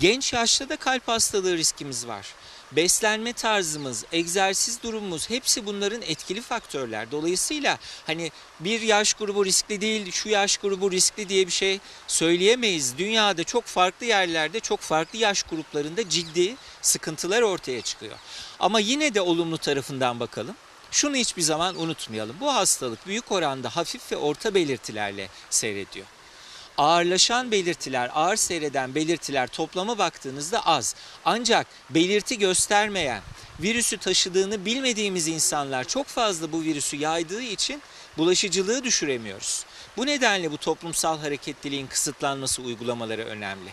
Genç 0.00 0.32
yaşta 0.32 0.68
da 0.68 0.76
kalp 0.76 1.08
hastalığı 1.08 1.56
riskimiz 1.56 2.06
var. 2.06 2.26
Beslenme 2.72 3.32
tarzımız, 3.32 4.04
egzersiz 4.12 4.82
durumumuz 4.82 5.30
hepsi 5.30 5.66
bunların 5.66 6.02
etkili 6.02 6.40
faktörler. 6.40 7.10
Dolayısıyla 7.10 7.78
hani 8.06 8.30
bir 8.60 8.80
yaş 8.80 9.14
grubu 9.14 9.44
riskli 9.44 9.80
değil, 9.80 10.12
şu 10.12 10.28
yaş 10.28 10.56
grubu 10.56 10.90
riskli 10.90 11.28
diye 11.28 11.46
bir 11.46 11.52
şey 11.52 11.80
söyleyemeyiz. 12.06 12.98
Dünyada 12.98 13.44
çok 13.44 13.64
farklı 13.64 14.06
yerlerde, 14.06 14.60
çok 14.60 14.80
farklı 14.80 15.18
yaş 15.18 15.42
gruplarında 15.42 16.08
ciddi 16.08 16.56
sıkıntılar 16.82 17.42
ortaya 17.42 17.80
çıkıyor. 17.80 18.18
Ama 18.60 18.80
yine 18.80 19.14
de 19.14 19.20
olumlu 19.20 19.58
tarafından 19.58 20.20
bakalım. 20.20 20.54
Şunu 20.90 21.16
hiçbir 21.16 21.42
zaman 21.42 21.80
unutmayalım. 21.80 22.36
Bu 22.40 22.54
hastalık 22.54 23.06
büyük 23.06 23.32
oranda 23.32 23.76
hafif 23.76 24.12
ve 24.12 24.16
orta 24.16 24.54
belirtilerle 24.54 25.28
seyrediyor. 25.50 26.06
Ağırlaşan 26.78 27.50
belirtiler, 27.50 28.10
ağır 28.14 28.36
seyreden 28.36 28.94
belirtiler 28.94 29.46
toplama 29.46 29.98
baktığınızda 29.98 30.66
az. 30.66 30.94
Ancak 31.24 31.66
belirti 31.90 32.38
göstermeyen, 32.38 33.22
virüsü 33.60 33.98
taşıdığını 33.98 34.64
bilmediğimiz 34.64 35.28
insanlar 35.28 35.84
çok 35.84 36.06
fazla 36.06 36.52
bu 36.52 36.62
virüsü 36.62 36.96
yaydığı 36.96 37.42
için 37.42 37.82
bulaşıcılığı 38.18 38.84
düşüremiyoruz. 38.84 39.64
Bu 39.96 40.06
nedenle 40.06 40.52
bu 40.52 40.56
toplumsal 40.56 41.18
hareketliliğin 41.18 41.86
kısıtlanması 41.86 42.62
uygulamaları 42.62 43.24
önemli. 43.24 43.70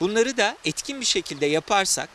Bunları 0.00 0.36
da 0.36 0.56
etkin 0.64 1.00
bir 1.00 1.06
şekilde 1.06 1.46
yaparsak 1.46 2.08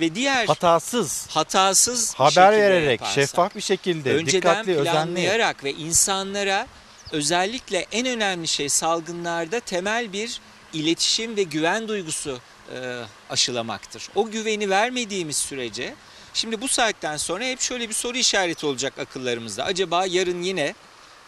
ve 0.00 0.14
diğer 0.14 0.46
Hatasız, 0.46 1.26
hatasız 1.30 2.14
haber 2.14 2.52
vererek, 2.52 3.00
yaparsak, 3.00 3.14
şeffaf 3.14 3.54
bir 3.56 3.60
şekilde, 3.60 4.14
önceden 4.14 4.32
dikkatli, 4.32 4.76
özenli. 4.76 4.92
planlayarak 4.92 5.64
ve 5.64 5.72
insanlara 5.72 6.66
özellikle 7.12 7.86
en 7.92 8.06
önemli 8.06 8.48
şey 8.48 8.68
salgınlarda 8.68 9.60
temel 9.60 10.12
bir 10.12 10.40
iletişim 10.72 11.36
ve 11.36 11.42
güven 11.42 11.88
duygusu 11.88 12.38
e, 12.74 13.02
aşılamaktır. 13.30 14.08
O 14.14 14.30
güveni 14.30 14.70
vermediğimiz 14.70 15.36
sürece 15.36 15.94
şimdi 16.34 16.60
bu 16.60 16.68
saatten 16.68 17.16
sonra 17.16 17.44
hep 17.44 17.60
şöyle 17.60 17.88
bir 17.88 17.94
soru 17.94 18.16
işareti 18.18 18.66
olacak 18.66 18.98
akıllarımızda. 18.98 19.64
Acaba 19.64 20.06
yarın 20.06 20.42
yine 20.42 20.74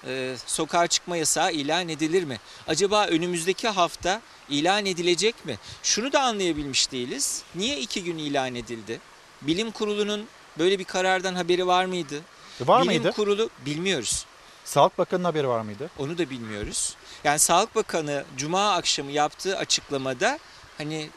e, 0.06 0.36
sokağa 0.46 0.86
çıkma 0.86 1.16
yasağı 1.16 1.52
ilan 1.52 1.88
edilir 1.88 2.24
mi? 2.24 2.38
Acaba 2.68 3.06
önümüzdeki 3.06 3.68
hafta 3.68 4.20
ilan 4.48 4.86
edilecek 4.86 5.44
mi? 5.44 5.58
Şunu 5.82 6.12
da 6.12 6.22
anlayabilmiş 6.22 6.92
değiliz. 6.92 7.42
Niye 7.54 7.78
iki 7.80 8.04
gün 8.04 8.18
ilan 8.18 8.54
edildi? 8.54 9.00
Bilim 9.42 9.70
kurulunun 9.70 10.26
böyle 10.58 10.78
bir 10.78 10.84
karardan 10.84 11.34
haberi 11.34 11.66
var 11.66 11.84
mıydı? 11.84 12.20
Var 12.60 12.82
Bilim 12.82 13.02
mıydı? 13.02 13.12
kurulu 13.16 13.50
bilmiyoruz. 13.66 14.26
Sağlık 14.64 14.98
Bakanı'nın 14.98 15.24
haberi 15.24 15.48
var 15.48 15.60
mıydı? 15.60 15.90
Onu 15.98 16.18
da 16.18 16.30
bilmiyoruz. 16.30 16.96
Yani 17.24 17.38
Sağlık 17.38 17.74
Bakanı 17.74 18.24
Cuma 18.36 18.72
akşamı 18.72 19.10
yaptığı 19.10 19.58
açıklamada 19.58 20.38
hani 20.78 21.10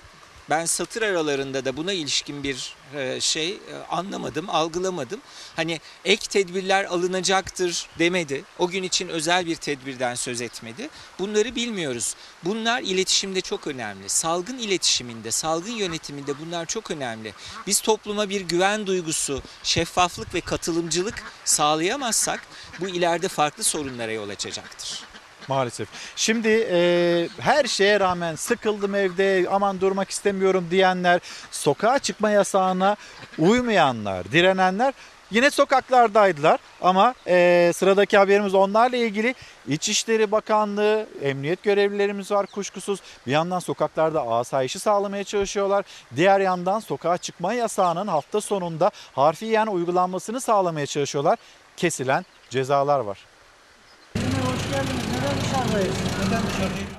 ben 0.49 0.65
satır 0.65 1.01
aralarında 1.01 1.65
da 1.65 1.77
buna 1.77 1.93
ilişkin 1.93 2.43
bir 2.43 2.75
e, 2.95 3.21
şey 3.21 3.49
e, 3.49 3.57
anlamadım, 3.89 4.49
algılamadım. 4.49 5.19
Hani 5.55 5.79
ek 6.05 6.27
tedbirler 6.29 6.85
alınacaktır 6.85 7.87
demedi. 7.99 8.43
O 8.59 8.67
gün 8.67 8.83
için 8.83 9.07
özel 9.07 9.45
bir 9.45 9.55
tedbirden 9.55 10.15
söz 10.15 10.41
etmedi. 10.41 10.89
Bunları 11.19 11.55
bilmiyoruz. 11.55 12.15
Bunlar 12.43 12.81
iletişimde 12.81 13.41
çok 13.41 13.67
önemli. 13.67 14.09
Salgın 14.09 14.57
iletişiminde, 14.57 15.31
salgın 15.31 15.71
yönetiminde 15.71 16.39
bunlar 16.39 16.65
çok 16.65 16.91
önemli. 16.91 17.33
Biz 17.67 17.81
topluma 17.81 18.29
bir 18.29 18.41
güven 18.41 18.87
duygusu, 18.87 19.41
şeffaflık 19.63 20.33
ve 20.33 20.41
katılımcılık 20.41 21.23
sağlayamazsak 21.45 22.41
bu 22.79 22.87
ileride 22.87 23.27
farklı 23.27 23.63
sorunlara 23.63 24.11
yol 24.11 24.29
açacaktır. 24.29 25.03
Maalesef. 25.47 25.87
Şimdi 26.15 26.67
e, 26.71 27.29
her 27.39 27.65
şeye 27.65 27.99
rağmen 27.99 28.35
sıkıldım 28.35 28.95
evde 28.95 29.45
aman 29.51 29.81
durmak 29.81 30.09
istemiyorum 30.09 30.67
diyenler, 30.71 31.19
sokağa 31.51 31.99
çıkma 31.99 32.29
yasağına 32.29 32.95
uymayanlar, 33.39 34.31
direnenler 34.31 34.93
yine 35.31 35.51
sokaklardaydılar. 35.51 36.59
Ama 36.81 37.13
e, 37.27 37.71
sıradaki 37.75 38.17
haberimiz 38.17 38.53
onlarla 38.53 38.97
ilgili. 38.97 39.35
İçişleri 39.67 40.31
Bakanlığı, 40.31 41.07
emniyet 41.21 41.63
görevlilerimiz 41.63 42.31
var 42.31 42.45
kuşkusuz. 42.45 42.99
Bir 43.27 43.31
yandan 43.31 43.59
sokaklarda 43.59 44.21
asayişi 44.21 44.79
sağlamaya 44.79 45.23
çalışıyorlar. 45.23 45.85
Diğer 46.15 46.39
yandan 46.39 46.79
sokağa 46.79 47.17
çıkma 47.17 47.53
yasağının 47.53 48.07
hafta 48.07 48.41
sonunda 48.41 48.91
harfiyen 49.15 49.67
uygulanmasını 49.67 50.41
sağlamaya 50.41 50.85
çalışıyorlar. 50.85 51.39
Kesilen 51.77 52.25
cezalar 52.49 52.99
var. 52.99 53.17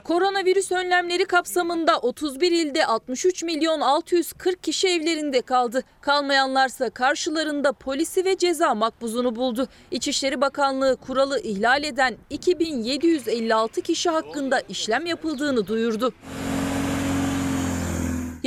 Koronavirüs 0.05 0.73
önlemleri 0.73 1.25
kapsamında 1.25 1.99
31 1.99 2.53
ilde 2.53 2.87
63 2.87 3.43
milyon 3.43 3.81
640 3.81 4.63
kişi 4.63 4.89
evlerinde 4.89 5.43
kaldı. 5.43 5.83
Kalmayanlarsa 6.01 6.91
karşılarında 6.91 7.73
polisi 7.73 8.25
ve 8.25 8.37
ceza 8.37 8.75
makbuzunu 8.75 9.37
buldu. 9.37 9.69
İçişleri 9.91 10.41
Bakanlığı 10.41 10.97
kuralı 10.97 11.41
ihlal 11.41 11.85
eden 11.85 12.17
2756 12.31 13.81
kişi 13.81 14.11
hakkında 14.11 14.61
işlem 14.61 15.07
yapıldığını 15.07 15.67
duyurdu. 15.67 16.13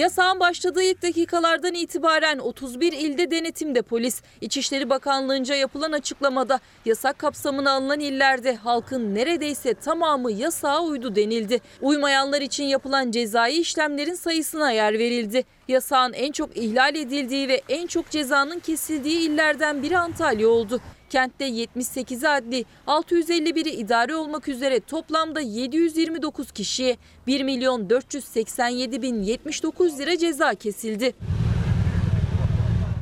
Yasağın 0.02 0.40
başladığı 0.40 0.84
ilk 0.84 1.02
dakikalardan 1.02 1.74
itibaren 1.74 2.40
31 2.40 2.94
ilde 2.94 3.32
denetimde 3.32 3.82
polis. 3.82 4.22
İçişleri 4.42 4.90
Bakanlığı'nca 4.90 5.56
yapılan 5.56 5.92
açıklamada 5.92 6.60
yasak 6.86 7.20
kapsamına 7.20 7.72
alınan 7.72 8.00
illerde 8.00 8.56
halkın 8.56 9.16
neredeyse 9.16 9.74
tamamı 9.74 10.32
yasağa 10.32 10.82
uydu 10.82 11.16
denildi. 11.16 11.62
Uymayanlar 11.82 12.42
için 12.42 12.64
yapılan 12.64 13.12
cezai 13.12 13.60
işlemlerin 13.60 14.14
sayısına 14.14 14.72
yer 14.72 15.00
verildi. 15.00 15.44
Yasağın 15.68 16.14
en 16.14 16.32
çok 16.32 16.58
ihlal 16.58 16.96
edildiği 16.96 17.48
ve 17.48 17.62
en 17.70 17.88
çok 17.88 18.10
cezanın 18.10 18.60
kesildiği 18.60 19.20
illerden 19.20 19.84
biri 19.84 19.98
Antalya 19.98 20.48
oldu. 20.48 20.82
Kentte 21.12 21.46
78 21.46 22.24
adli, 22.24 22.66
651'i 22.88 23.72
idari 23.72 24.16
olmak 24.16 24.48
üzere 24.48 24.80
toplamda 24.80 25.42
729 25.42 26.52
kişiye 26.52 26.98
1 27.28 27.44
milyon 27.44 27.90
487 27.90 29.02
bin 29.02 29.22
79 29.22 30.00
lira 30.00 30.18
ceza 30.18 30.56
kesildi. 30.56 31.14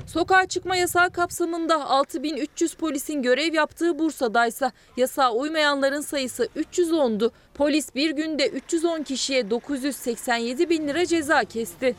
Sokağa 0.07 0.45
çıkma 0.45 0.75
yasağı 0.75 1.09
kapsamında 1.09 1.89
6300 1.89 2.73
polisin 2.73 3.21
görev 3.21 3.53
yaptığı 3.53 3.99
Bursa'daysa 3.99 4.71
yasağa 4.97 5.33
uymayanların 5.33 6.01
sayısı 6.01 6.49
310'du. 6.57 7.31
Polis 7.53 7.95
bir 7.95 8.11
günde 8.11 8.47
310 8.47 9.03
kişiye 9.03 9.49
987 9.49 10.69
bin 10.69 10.87
lira 10.87 11.05
ceza 11.05 11.43
kesti. 11.43 11.95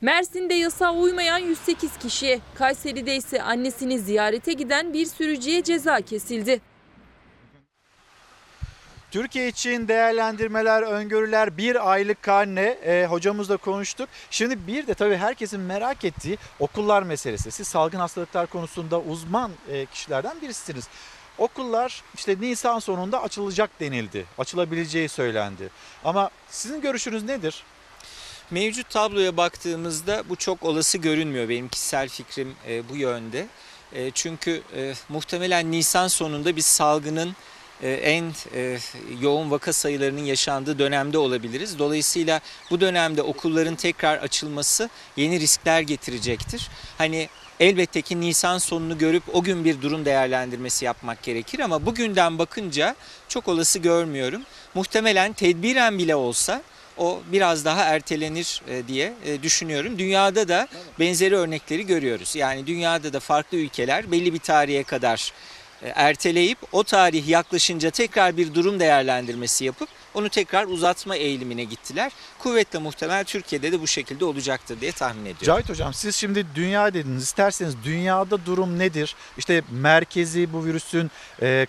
Mersin'de 0.00 0.54
yasağa 0.54 0.92
uymayan 0.92 1.38
108 1.38 1.96
kişiye, 1.98 2.40
Kayseri'de 2.54 3.16
ise 3.16 3.42
annesini 3.42 3.98
ziyarete 3.98 4.52
giden 4.52 4.92
bir 4.92 5.06
sürücüye 5.06 5.62
ceza 5.62 6.00
kesildi. 6.00 6.60
Türkiye 9.10 9.48
için 9.48 9.88
değerlendirmeler, 9.88 10.82
öngörüler, 10.82 11.56
bir 11.56 11.90
aylık 11.92 12.22
karne 12.22 12.62
e, 12.62 13.06
hocamızla 13.06 13.56
konuştuk. 13.56 14.08
Şimdi 14.30 14.66
bir 14.66 14.86
de 14.86 14.94
tabii 14.94 15.16
herkesin 15.16 15.60
merak 15.60 16.04
ettiği 16.04 16.38
okullar 16.60 17.02
meselesi. 17.02 17.50
Siz 17.50 17.68
salgın 17.68 17.98
hastalıklar 17.98 18.46
konusunda 18.46 19.00
uzman 19.00 19.50
e, 19.72 19.86
kişilerden 19.86 20.40
birisiniz. 20.42 20.88
Okullar 21.38 22.02
işte 22.14 22.36
Nisan 22.40 22.78
sonunda 22.78 23.22
açılacak 23.22 23.70
denildi. 23.80 24.26
Açılabileceği 24.38 25.08
söylendi. 25.08 25.68
Ama 26.04 26.30
sizin 26.50 26.80
görüşünüz 26.80 27.24
nedir? 27.24 27.64
Mevcut 28.50 28.90
tabloya 28.90 29.36
baktığımızda 29.36 30.22
bu 30.28 30.36
çok 30.36 30.62
olası 30.62 30.98
görünmüyor. 30.98 31.48
Benim 31.48 31.68
kişisel 31.68 32.08
fikrim 32.08 32.54
e, 32.68 32.88
bu 32.88 32.96
yönde. 32.96 33.46
E, 33.92 34.10
çünkü 34.10 34.62
e, 34.76 34.94
muhtemelen 35.08 35.72
Nisan 35.72 36.08
sonunda 36.08 36.56
biz 36.56 36.66
salgının 36.66 37.36
e, 37.82 37.90
en 37.90 38.32
e, 38.54 38.78
yoğun 39.20 39.50
vaka 39.50 39.72
sayılarının 39.72 40.24
yaşandığı 40.24 40.78
dönemde 40.78 41.18
olabiliriz. 41.18 41.78
Dolayısıyla 41.78 42.40
bu 42.70 42.80
dönemde 42.80 43.22
okulların 43.22 43.74
tekrar 43.74 44.18
açılması 44.18 44.90
yeni 45.16 45.40
riskler 45.40 45.80
getirecektir. 45.80 46.68
Hani 46.98 47.28
elbette 47.60 48.02
ki 48.02 48.20
Nisan 48.20 48.58
sonunu 48.58 48.98
görüp 48.98 49.22
o 49.32 49.42
gün 49.42 49.64
bir 49.64 49.82
durum 49.82 50.04
değerlendirmesi 50.04 50.84
yapmak 50.84 51.22
gerekir 51.22 51.60
ama 51.60 51.86
bugünden 51.86 52.38
bakınca 52.38 52.96
çok 53.28 53.48
olası 53.48 53.78
görmüyorum. 53.78 54.42
Muhtemelen 54.74 55.32
tedbiren 55.32 55.98
bile 55.98 56.16
olsa 56.16 56.62
o 56.96 57.22
biraz 57.32 57.64
daha 57.64 57.82
ertelenir 57.82 58.62
e, 58.68 58.88
diye 58.88 59.12
e, 59.24 59.42
düşünüyorum. 59.42 59.98
Dünyada 59.98 60.48
da 60.48 60.68
benzeri 60.98 61.36
örnekleri 61.36 61.86
görüyoruz. 61.86 62.36
Yani 62.36 62.66
dünyada 62.66 63.12
da 63.12 63.20
farklı 63.20 63.58
ülkeler 63.58 64.12
belli 64.12 64.34
bir 64.34 64.38
tarihe 64.38 64.82
kadar 64.82 65.32
e, 65.82 65.88
erteleyip 65.88 66.58
o 66.72 66.84
tarih 66.84 67.28
yaklaşınca 67.28 67.90
tekrar 67.90 68.36
bir 68.36 68.54
durum 68.54 68.80
değerlendirmesi 68.80 69.64
yapıp 69.64 69.88
onu 70.14 70.28
tekrar 70.28 70.64
uzatma 70.66 71.16
eğilimine 71.16 71.64
gittiler. 71.64 72.12
Kuvvetle 72.38 72.78
muhtemel 72.78 73.24
Türkiye'de 73.24 73.72
de 73.72 73.80
bu 73.80 73.86
şekilde 73.86 74.24
olacaktır 74.24 74.80
diye 74.80 74.92
tahmin 74.92 75.20
ediyorum. 75.20 75.44
Cahit 75.44 75.68
Hocam 75.68 75.94
siz 75.94 76.16
şimdi 76.16 76.46
dünya 76.54 76.94
dediniz. 76.94 77.22
İsterseniz 77.22 77.74
dünyada 77.84 78.46
durum 78.46 78.78
nedir? 78.78 79.16
İşte 79.38 79.62
merkezi 79.70 80.52
bu 80.52 80.64
virüsün 80.64 81.10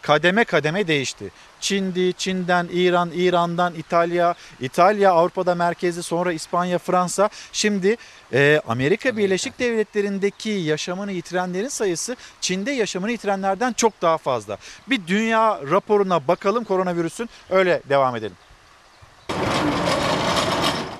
kademe 0.02 0.44
kademe 0.44 0.88
değişti. 0.88 1.32
Çin'di, 1.59 2.13
Çin'den 2.13 2.67
İran, 2.71 3.11
İran'dan 3.13 3.73
İtalya, 3.75 4.35
İtalya 4.59 5.11
Avrupa'da 5.11 5.55
merkezi 5.55 6.03
sonra 6.03 6.34
İspanya, 6.34 6.77
Fransa. 6.77 7.29
Şimdi 7.51 7.97
e, 8.34 8.61
Amerika 8.67 9.17
Birleşik 9.17 9.59
Devletleri'ndeki 9.59 10.49
yaşamını 10.49 11.11
yitirenlerin 11.11 11.67
sayısı 11.67 12.15
Çin'de 12.41 12.71
yaşamını 12.71 13.11
yitirenlerden 13.11 13.73
çok 13.73 14.01
daha 14.01 14.17
fazla. 14.17 14.57
Bir 14.89 15.07
dünya 15.07 15.61
raporuna 15.71 16.27
bakalım 16.27 16.63
koronavirüsün 16.63 17.29
öyle 17.49 17.81
devam 17.89 18.15
edelim. 18.15 18.35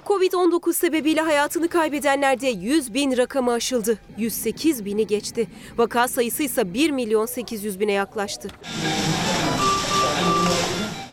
Covid-19 0.06 0.74
sebebiyle 0.74 1.22
hayatını 1.22 1.68
kaybedenlerde 1.68 2.48
100 2.48 2.94
bin 2.94 3.18
rakamı 3.18 3.52
aşıldı. 3.52 3.98
108 4.18 4.86
bini 4.86 5.08
geçti. 5.08 5.48
Vaka 5.78 6.08
sayısı 6.08 6.44
ise 6.44 6.74
1 6.74 6.90
milyon 6.90 7.26
800 7.26 7.80
bine 7.80 7.92
yaklaştı. 7.92 8.50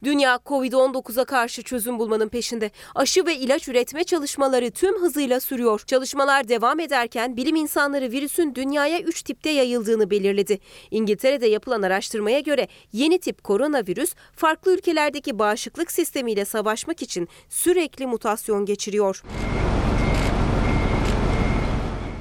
Dünya 0.05 0.35
Covid-19'a 0.47 1.25
karşı 1.25 1.63
çözüm 1.63 1.99
bulmanın 1.99 2.29
peşinde. 2.29 2.71
Aşı 2.95 3.27
ve 3.27 3.37
ilaç 3.37 3.69
üretme 3.69 4.05
çalışmaları 4.05 4.71
tüm 4.71 5.03
hızıyla 5.03 5.41
sürüyor. 5.41 5.83
Çalışmalar 5.87 6.49
devam 6.49 6.81
ederken 6.81 7.37
bilim 7.37 7.57
insanları 7.57 8.11
virüsün 8.11 8.55
dünyaya 8.55 9.01
3 9.01 9.23
tipte 9.23 9.51
yayıldığını 9.51 10.11
belirledi. 10.11 10.59
İngiltere'de 10.91 11.47
yapılan 11.47 11.83
araştırmaya 11.83 12.41
göre 12.41 12.69
yeni 12.93 13.19
tip 13.19 13.45
koronavirüs 13.45 14.15
farklı 14.37 14.75
ülkelerdeki 14.75 15.39
bağışıklık 15.39 15.93
sistemiyle 15.93 16.45
savaşmak 16.45 17.03
için 17.03 17.29
sürekli 17.49 18.07
mutasyon 18.07 18.67
geçiriyor. 18.67 19.23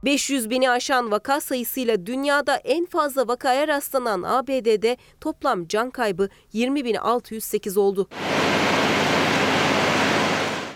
500 0.04 0.50
bini 0.50 0.70
aşan 0.70 1.12
vaka 1.12 1.42
sayısıyla 1.42 2.06
dünyada 2.06 2.56
en 2.56 2.86
fazla 2.86 3.28
vakaya 3.28 3.68
rastlanan 3.68 4.24
ABD'de 4.24 4.98
toplam 5.22 5.68
can 5.68 5.90
kaybı 5.90 6.30
20.608 6.54 7.80
oldu. 7.80 8.10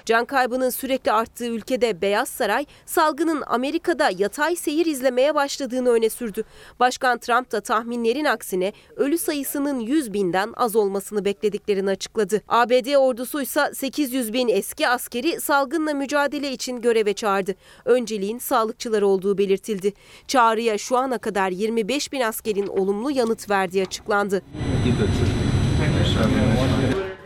Can 0.07 0.25
kaybının 0.25 0.69
sürekli 0.69 1.11
arttığı 1.11 1.45
ülkede 1.45 2.01
Beyaz 2.01 2.29
Saray, 2.29 2.65
salgının 2.85 3.43
Amerika'da 3.47 4.09
yatay 4.17 4.55
seyir 4.55 4.85
izlemeye 4.85 5.35
başladığını 5.35 5.89
öne 5.89 6.09
sürdü. 6.09 6.43
Başkan 6.79 7.17
Trump 7.17 7.51
da 7.51 7.61
tahminlerin 7.61 8.25
aksine 8.25 8.73
ölü 8.95 9.17
sayısının 9.17 9.79
100 9.79 10.13
binden 10.13 10.53
az 10.57 10.75
olmasını 10.75 11.25
beklediklerini 11.25 11.89
açıkladı. 11.89 12.41
ABD 12.47 12.95
ordusu 12.95 13.41
ise 13.41 13.71
800 13.73 14.33
bin 14.33 14.47
eski 14.47 14.87
askeri 14.87 15.41
salgınla 15.41 15.93
mücadele 15.93 16.51
için 16.51 16.81
göreve 16.81 17.13
çağırdı. 17.13 17.55
Önceliğin 17.85 18.39
sağlıkçılar 18.39 19.01
olduğu 19.01 19.37
belirtildi. 19.37 19.93
Çağrıya 20.27 20.77
şu 20.77 20.97
ana 20.97 21.17
kadar 21.17 21.49
25 21.49 22.11
bin 22.11 22.21
askerin 22.21 22.67
olumlu 22.67 23.11
yanıt 23.11 23.49
verdiği 23.49 23.83
açıklandı. 23.83 24.41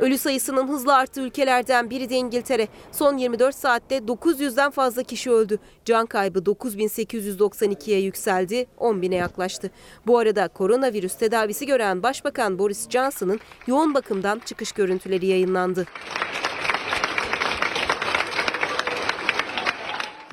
Ölü 0.01 0.17
sayısının 0.17 0.67
hızla 0.67 0.93
arttığı 0.95 1.21
ülkelerden 1.21 1.89
biri 1.89 2.09
de 2.09 2.15
İngiltere. 2.15 2.67
Son 2.91 3.17
24 3.17 3.55
saatte 3.55 3.97
900'den 3.97 4.71
fazla 4.71 5.03
kişi 5.03 5.31
öldü. 5.31 5.59
Can 5.85 6.05
kaybı 6.05 6.39
9892'ye 6.39 7.99
yükseldi, 7.99 8.65
10 8.77 9.01
bine 9.01 9.15
yaklaştı. 9.15 9.71
Bu 10.07 10.17
arada 10.17 10.47
koronavirüs 10.47 11.15
tedavisi 11.15 11.65
gören 11.65 12.03
Başbakan 12.03 12.59
Boris 12.59 12.89
Johnson'ın 12.89 13.39
yoğun 13.67 13.93
bakımdan 13.93 14.41
çıkış 14.45 14.71
görüntüleri 14.71 15.25
yayınlandı. 15.25 15.85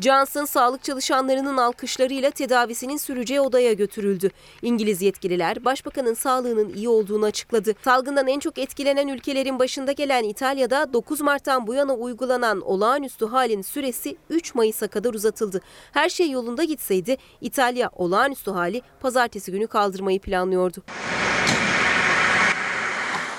Johnson 0.01 0.45
sağlık 0.45 0.85
çalışanlarının 0.85 1.57
alkışlarıyla 1.57 2.31
tedavisinin 2.31 2.97
süreceği 2.97 3.41
odaya 3.41 3.73
götürüldü. 3.73 4.31
İngiliz 4.62 5.03
yetkililer 5.03 5.65
başbakanın 5.65 6.15
sağlığının 6.15 6.75
iyi 6.75 6.89
olduğunu 6.89 7.25
açıkladı. 7.25 7.75
Salgından 7.85 8.29
en 8.29 8.41
çok 8.41 8.59
etkilenen 8.59 9.09
ülkelerin 9.09 9.59
başında 9.59 9.93
gelen 9.93 10.25
İtalya'da 10.25 10.93
9 10.93 11.20
Mart'tan 11.20 11.66
bu 11.66 11.75
yana 11.75 11.95
uygulanan 11.95 12.61
olağanüstü 12.61 13.27
halin 13.27 13.62
süresi 13.62 14.16
3 14.31 14.55
Mayıs'a 14.55 14.89
kadar 14.89 15.15
uzatıldı. 15.15 15.61
Her 15.93 16.09
şey 16.09 16.31
yolunda 16.31 16.65
gitseydi 16.65 17.16
İtalya 17.41 17.91
olağanüstü 17.97 18.51
hali 18.51 18.83
pazartesi 19.01 19.53
günü 19.53 19.66
kaldırmayı 19.66 20.20
planlıyordu. 20.20 20.83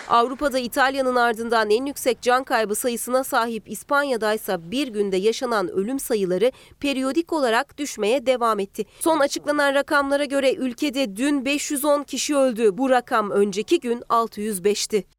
Avrupa'da 0.10 0.60
İtalya'nın 0.60 1.16
ardından 1.16 1.70
en 1.70 1.86
yüksek 1.86 2.22
can 2.22 2.44
kaybı 2.44 2.76
sayısına 2.76 3.24
sahip 3.24 3.70
İspanya'da 3.72 4.34
ise 4.34 4.72
bir 4.72 4.88
günde 4.88 5.18
yaşanan 5.18 5.68
ölüm 5.68 6.00
sayıları 6.00 6.52
periyodik 6.80 7.34
olarak 7.34 7.78
düşmeye 7.78 8.26
devam 8.26 8.60
etti. 8.60 8.86
Son 9.00 9.20
açıklanan 9.20 9.74
rakamlara 9.74 10.26
göre 10.26 10.54
ülkede 10.54 11.16
dün 11.16 11.46
510 11.46 12.04
kişi 12.04 12.36
öldü. 12.36 12.78
Bu 12.78 12.90
rakam 12.90 13.32
önceki 13.32 13.80
gün 13.80 14.00
605'ti. 14.00 15.19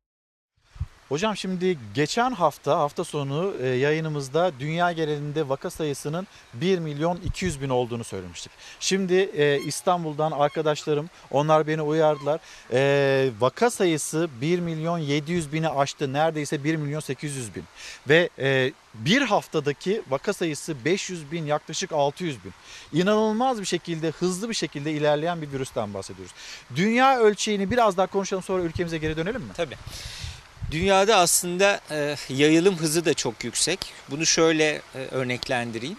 Hocam 1.10 1.36
şimdi 1.36 1.78
geçen 1.94 2.30
hafta 2.32 2.78
hafta 2.78 3.04
sonu 3.04 3.54
e, 3.62 3.66
yayınımızda 3.66 4.52
dünya 4.60 4.92
genelinde 4.92 5.48
vaka 5.48 5.70
sayısının 5.70 6.26
1 6.54 6.78
milyon 6.78 7.16
200 7.24 7.62
bin 7.62 7.68
olduğunu 7.68 8.04
söylemiştik. 8.04 8.52
Şimdi 8.80 9.14
e, 9.14 9.60
İstanbul'dan 9.60 10.30
arkadaşlarım 10.30 11.10
onlar 11.30 11.66
beni 11.66 11.82
uyardılar. 11.82 12.40
E, 12.72 13.30
vaka 13.40 13.70
sayısı 13.70 14.28
1 14.40 14.60
milyon 14.60 14.98
700 14.98 15.52
bini 15.52 15.68
aştı 15.68 16.12
neredeyse 16.12 16.64
1 16.64 16.76
milyon 16.76 17.00
800 17.00 17.54
bin. 17.54 17.64
Ve 18.08 18.28
bir 18.94 19.22
haftadaki 19.22 20.02
vaka 20.10 20.32
sayısı 20.32 20.84
500 20.84 21.32
bin 21.32 21.46
yaklaşık 21.46 21.92
600 21.92 22.44
bin. 22.44 22.52
İnanılmaz 22.92 23.60
bir 23.60 23.66
şekilde 23.66 24.10
hızlı 24.10 24.48
bir 24.48 24.54
şekilde 24.54 24.92
ilerleyen 24.92 25.42
bir 25.42 25.52
virüsten 25.52 25.94
bahsediyoruz. 25.94 26.34
Dünya 26.76 27.18
ölçeğini 27.18 27.70
biraz 27.70 27.96
daha 27.96 28.06
konuşalım 28.06 28.42
sonra 28.42 28.62
ülkemize 28.62 28.98
geri 28.98 29.16
dönelim 29.16 29.42
mi? 29.42 29.52
Tabii. 29.56 29.76
Dünyada 30.70 31.16
aslında 31.16 31.80
e, 31.90 32.16
yayılım 32.28 32.76
hızı 32.76 33.04
da 33.04 33.14
çok 33.14 33.44
yüksek. 33.44 33.92
Bunu 34.10 34.26
şöyle 34.26 34.82
e, 34.94 34.98
örneklendireyim. 35.10 35.96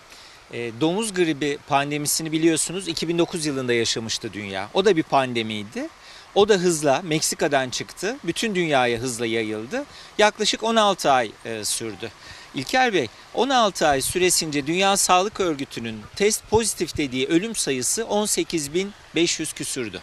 E, 0.54 0.72
domuz 0.82 1.14
gribi 1.14 1.58
pandemisini 1.68 2.32
biliyorsunuz 2.32 2.88
2009 2.88 3.46
yılında 3.46 3.74
yaşamıştı 3.74 4.34
dünya. 4.34 4.70
O 4.74 4.86
da 4.86 4.96
bir 4.96 5.04
pandemiydi. 5.04 5.90
O 6.36 6.50
da 6.50 6.54
hızla 6.54 7.02
Meksika'dan 7.04 7.70
çıktı. 7.70 8.18
Bütün 8.24 8.56
dünyaya 8.56 8.98
hızla 9.00 9.26
yayıldı. 9.26 9.86
Yaklaşık 10.18 10.64
16 10.64 11.12
ay 11.12 11.32
sürdü. 11.64 12.12
İlker 12.56 12.94
Bey 12.94 13.08
16 13.34 13.88
ay 13.88 14.02
süresince 14.02 14.68
Dünya 14.68 14.98
Sağlık 14.98 15.40
Örgütü'nün 15.40 16.02
test 16.16 16.50
pozitif 16.50 16.98
dediği 16.98 17.28
ölüm 17.28 17.56
sayısı 17.56 18.02
18.500 18.02 19.56
küsürdü. 19.56 20.02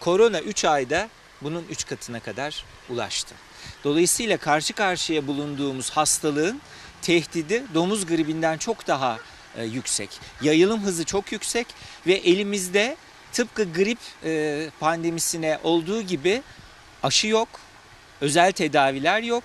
Korona 0.00 0.40
3 0.40 0.64
ayda 0.64 1.08
bunun 1.42 1.64
3 1.70 1.86
katına 1.86 2.20
kadar 2.20 2.64
ulaştı. 2.90 3.34
Dolayısıyla 3.84 4.36
karşı 4.36 4.72
karşıya 4.72 5.26
bulunduğumuz 5.26 5.90
hastalığın 5.90 6.60
tehdidi 7.02 7.62
domuz 7.74 8.06
gribinden 8.06 8.58
çok 8.58 8.86
daha 8.86 9.18
e, 9.56 9.64
yüksek. 9.64 10.10
Yayılım 10.42 10.82
hızı 10.82 11.04
çok 11.04 11.32
yüksek 11.32 11.66
ve 12.06 12.12
elimizde 12.14 12.96
tıpkı 13.32 13.72
grip 13.72 13.98
e, 14.24 14.70
pandemisine 14.80 15.58
olduğu 15.62 16.02
gibi 16.02 16.42
aşı 17.02 17.26
yok, 17.26 17.48
özel 18.20 18.52
tedaviler 18.52 19.22
yok. 19.22 19.44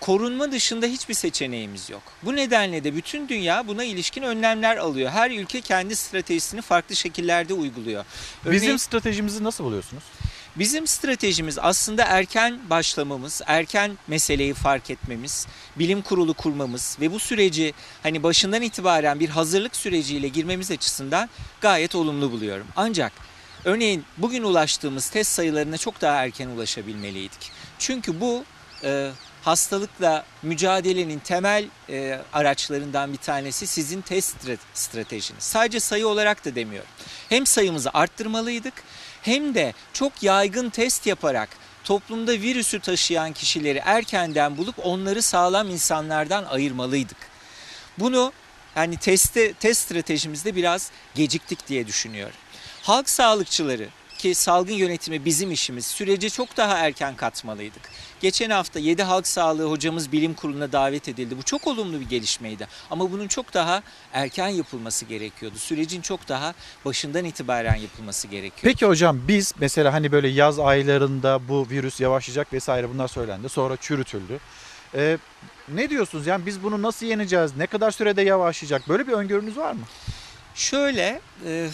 Korunma 0.00 0.52
dışında 0.52 0.86
hiçbir 0.86 1.14
seçeneğimiz 1.14 1.90
yok. 1.90 2.02
Bu 2.22 2.36
nedenle 2.36 2.84
de 2.84 2.94
bütün 2.96 3.28
dünya 3.28 3.66
buna 3.68 3.84
ilişkin 3.84 4.22
önlemler 4.22 4.76
alıyor. 4.76 5.10
Her 5.10 5.30
ülke 5.30 5.60
kendi 5.60 5.96
stratejisini 5.96 6.62
farklı 6.62 6.96
şekillerde 6.96 7.54
uyguluyor. 7.54 8.04
Örneğin- 8.44 8.52
Bizim 8.62 8.78
stratejimizi 8.78 9.44
nasıl 9.44 9.64
buluyorsunuz? 9.64 10.02
Bizim 10.58 10.86
stratejimiz 10.86 11.58
aslında 11.58 12.04
erken 12.04 12.58
başlamamız, 12.70 13.42
erken 13.46 13.98
meseleyi 14.08 14.54
fark 14.54 14.90
etmemiz, 14.90 15.46
bilim 15.76 16.02
kurulu 16.02 16.34
kurmamız 16.34 16.96
ve 17.00 17.12
bu 17.12 17.18
süreci 17.18 17.74
hani 18.02 18.22
başından 18.22 18.62
itibaren 18.62 19.20
bir 19.20 19.28
hazırlık 19.28 19.76
süreciyle 19.76 20.28
girmemiz 20.28 20.70
açısından 20.70 21.28
gayet 21.60 21.94
olumlu 21.94 22.32
buluyorum. 22.32 22.66
Ancak 22.76 23.12
örneğin 23.64 24.04
bugün 24.16 24.42
ulaştığımız 24.42 25.10
test 25.10 25.32
sayılarına 25.32 25.78
çok 25.78 26.00
daha 26.00 26.24
erken 26.24 26.48
ulaşabilmeliydik. 26.48 27.50
Çünkü 27.78 28.20
bu 28.20 28.44
e, 28.84 29.10
hastalıkla 29.42 30.24
mücadelenin 30.42 31.18
temel 31.18 31.64
e, 31.88 32.20
araçlarından 32.32 33.12
bir 33.12 33.18
tanesi 33.18 33.66
sizin 33.66 34.00
test 34.00 34.36
stra- 34.36 34.58
stratejiniz. 34.74 35.42
Sadece 35.42 35.80
sayı 35.80 36.08
olarak 36.08 36.44
da 36.44 36.54
demiyorum. 36.54 36.90
Hem 37.28 37.46
sayımızı 37.46 37.90
arttırmalıydık 37.94 38.74
hem 39.22 39.54
de 39.54 39.72
çok 39.92 40.22
yaygın 40.22 40.70
test 40.70 41.06
yaparak 41.06 41.48
toplumda 41.84 42.32
virüsü 42.32 42.80
taşıyan 42.80 43.32
kişileri 43.32 43.82
erkenden 43.84 44.56
bulup 44.56 44.86
onları 44.86 45.22
sağlam 45.22 45.70
insanlardan 45.70 46.44
ayırmalıydık. 46.44 47.16
Bunu 47.98 48.32
yani 48.76 48.96
teste, 48.96 49.52
test 49.52 49.80
stratejimizde 49.80 50.56
biraz 50.56 50.90
geciktik 51.14 51.68
diye 51.68 51.86
düşünüyorum. 51.86 52.36
Halk 52.82 53.10
sağlıkçıları 53.10 53.88
ki 54.18 54.34
salgın 54.34 54.74
yönetimi 54.74 55.24
bizim 55.24 55.52
işimiz 55.52 55.86
sürece 55.86 56.30
çok 56.30 56.56
daha 56.56 56.78
erken 56.78 57.16
katmalıydık. 57.16 57.82
Geçen 58.20 58.50
hafta 58.50 58.78
7 58.78 59.02
halk 59.02 59.26
sağlığı 59.26 59.70
hocamız 59.70 60.12
bilim 60.12 60.34
kuruluna 60.34 60.72
davet 60.72 61.08
edildi. 61.08 61.38
Bu 61.38 61.42
çok 61.42 61.66
olumlu 61.66 62.00
bir 62.00 62.08
gelişmeydi. 62.08 62.66
Ama 62.90 63.12
bunun 63.12 63.28
çok 63.28 63.54
daha 63.54 63.82
erken 64.12 64.48
yapılması 64.48 65.04
gerekiyordu. 65.04 65.58
Sürecin 65.58 66.00
çok 66.00 66.28
daha 66.28 66.54
başından 66.84 67.24
itibaren 67.24 67.76
yapılması 67.76 68.28
gerekiyor. 68.28 68.62
Peki 68.62 68.86
hocam 68.86 69.20
biz 69.28 69.54
mesela 69.60 69.92
hani 69.92 70.12
böyle 70.12 70.28
yaz 70.28 70.58
aylarında 70.58 71.48
bu 71.48 71.66
virüs 71.70 72.00
yavaşlayacak 72.00 72.52
vesaire 72.52 72.90
bunlar 72.90 73.08
söylendi. 73.08 73.48
Sonra 73.48 73.76
çürütüldü. 73.76 74.40
Ee, 74.94 75.18
ne 75.68 75.90
diyorsunuz? 75.90 76.26
Yani 76.26 76.46
biz 76.46 76.62
bunu 76.62 76.82
nasıl 76.82 77.06
yeneceğiz? 77.06 77.56
Ne 77.56 77.66
kadar 77.66 77.90
sürede 77.90 78.22
yavaşlayacak? 78.22 78.88
Böyle 78.88 79.06
bir 79.06 79.12
öngörünüz 79.12 79.56
var 79.56 79.72
mı? 79.72 79.82
Şöyle 80.54 81.20
e, 81.46 81.68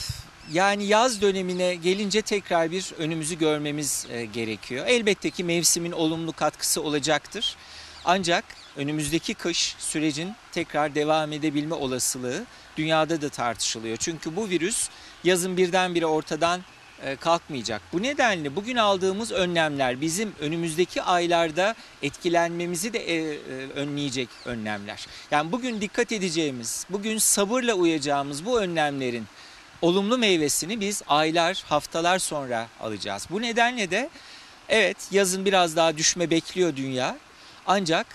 yani 0.52 0.84
yaz 0.84 1.22
dönemine 1.22 1.74
gelince 1.74 2.22
tekrar 2.22 2.70
bir 2.70 2.92
önümüzü 2.98 3.38
görmemiz 3.38 4.06
e, 4.10 4.24
gerekiyor. 4.24 4.86
Elbette 4.86 5.30
ki 5.30 5.44
mevsimin 5.44 5.92
olumlu 5.92 6.32
katkısı 6.32 6.82
olacaktır. 6.82 7.56
Ancak 8.04 8.44
önümüzdeki 8.76 9.34
kış 9.34 9.76
sürecin 9.78 10.32
tekrar 10.52 10.94
devam 10.94 11.32
edebilme 11.32 11.74
olasılığı 11.74 12.44
dünyada 12.76 13.22
da 13.22 13.28
tartışılıyor. 13.28 13.96
Çünkü 13.96 14.36
bu 14.36 14.48
virüs 14.48 14.88
yazın 15.24 15.56
birdenbire 15.56 16.06
ortadan 16.06 16.60
e, 17.02 17.16
kalkmayacak. 17.16 17.82
Bu 17.92 18.02
nedenle 18.02 18.56
bugün 18.56 18.76
aldığımız 18.76 19.32
önlemler 19.32 20.00
bizim 20.00 20.32
önümüzdeki 20.40 21.02
aylarda 21.02 21.74
etkilenmemizi 22.02 22.92
de 22.92 22.98
e, 22.98 23.38
önleyecek 23.68 24.28
önlemler. 24.44 25.06
Yani 25.30 25.52
bugün 25.52 25.80
dikkat 25.80 26.12
edeceğimiz, 26.12 26.86
bugün 26.90 27.18
sabırla 27.18 27.74
uyacağımız 27.74 28.44
bu 28.44 28.60
önlemlerin 28.60 29.24
olumlu 29.84 30.18
meyvesini 30.18 30.80
biz 30.80 31.02
aylar, 31.08 31.64
haftalar 31.68 32.18
sonra 32.18 32.68
alacağız. 32.80 33.26
Bu 33.30 33.42
nedenle 33.42 33.90
de 33.90 34.10
evet 34.68 34.96
yazın 35.10 35.44
biraz 35.44 35.76
daha 35.76 35.96
düşme 35.96 36.30
bekliyor 36.30 36.76
dünya. 36.76 37.16
Ancak 37.66 38.06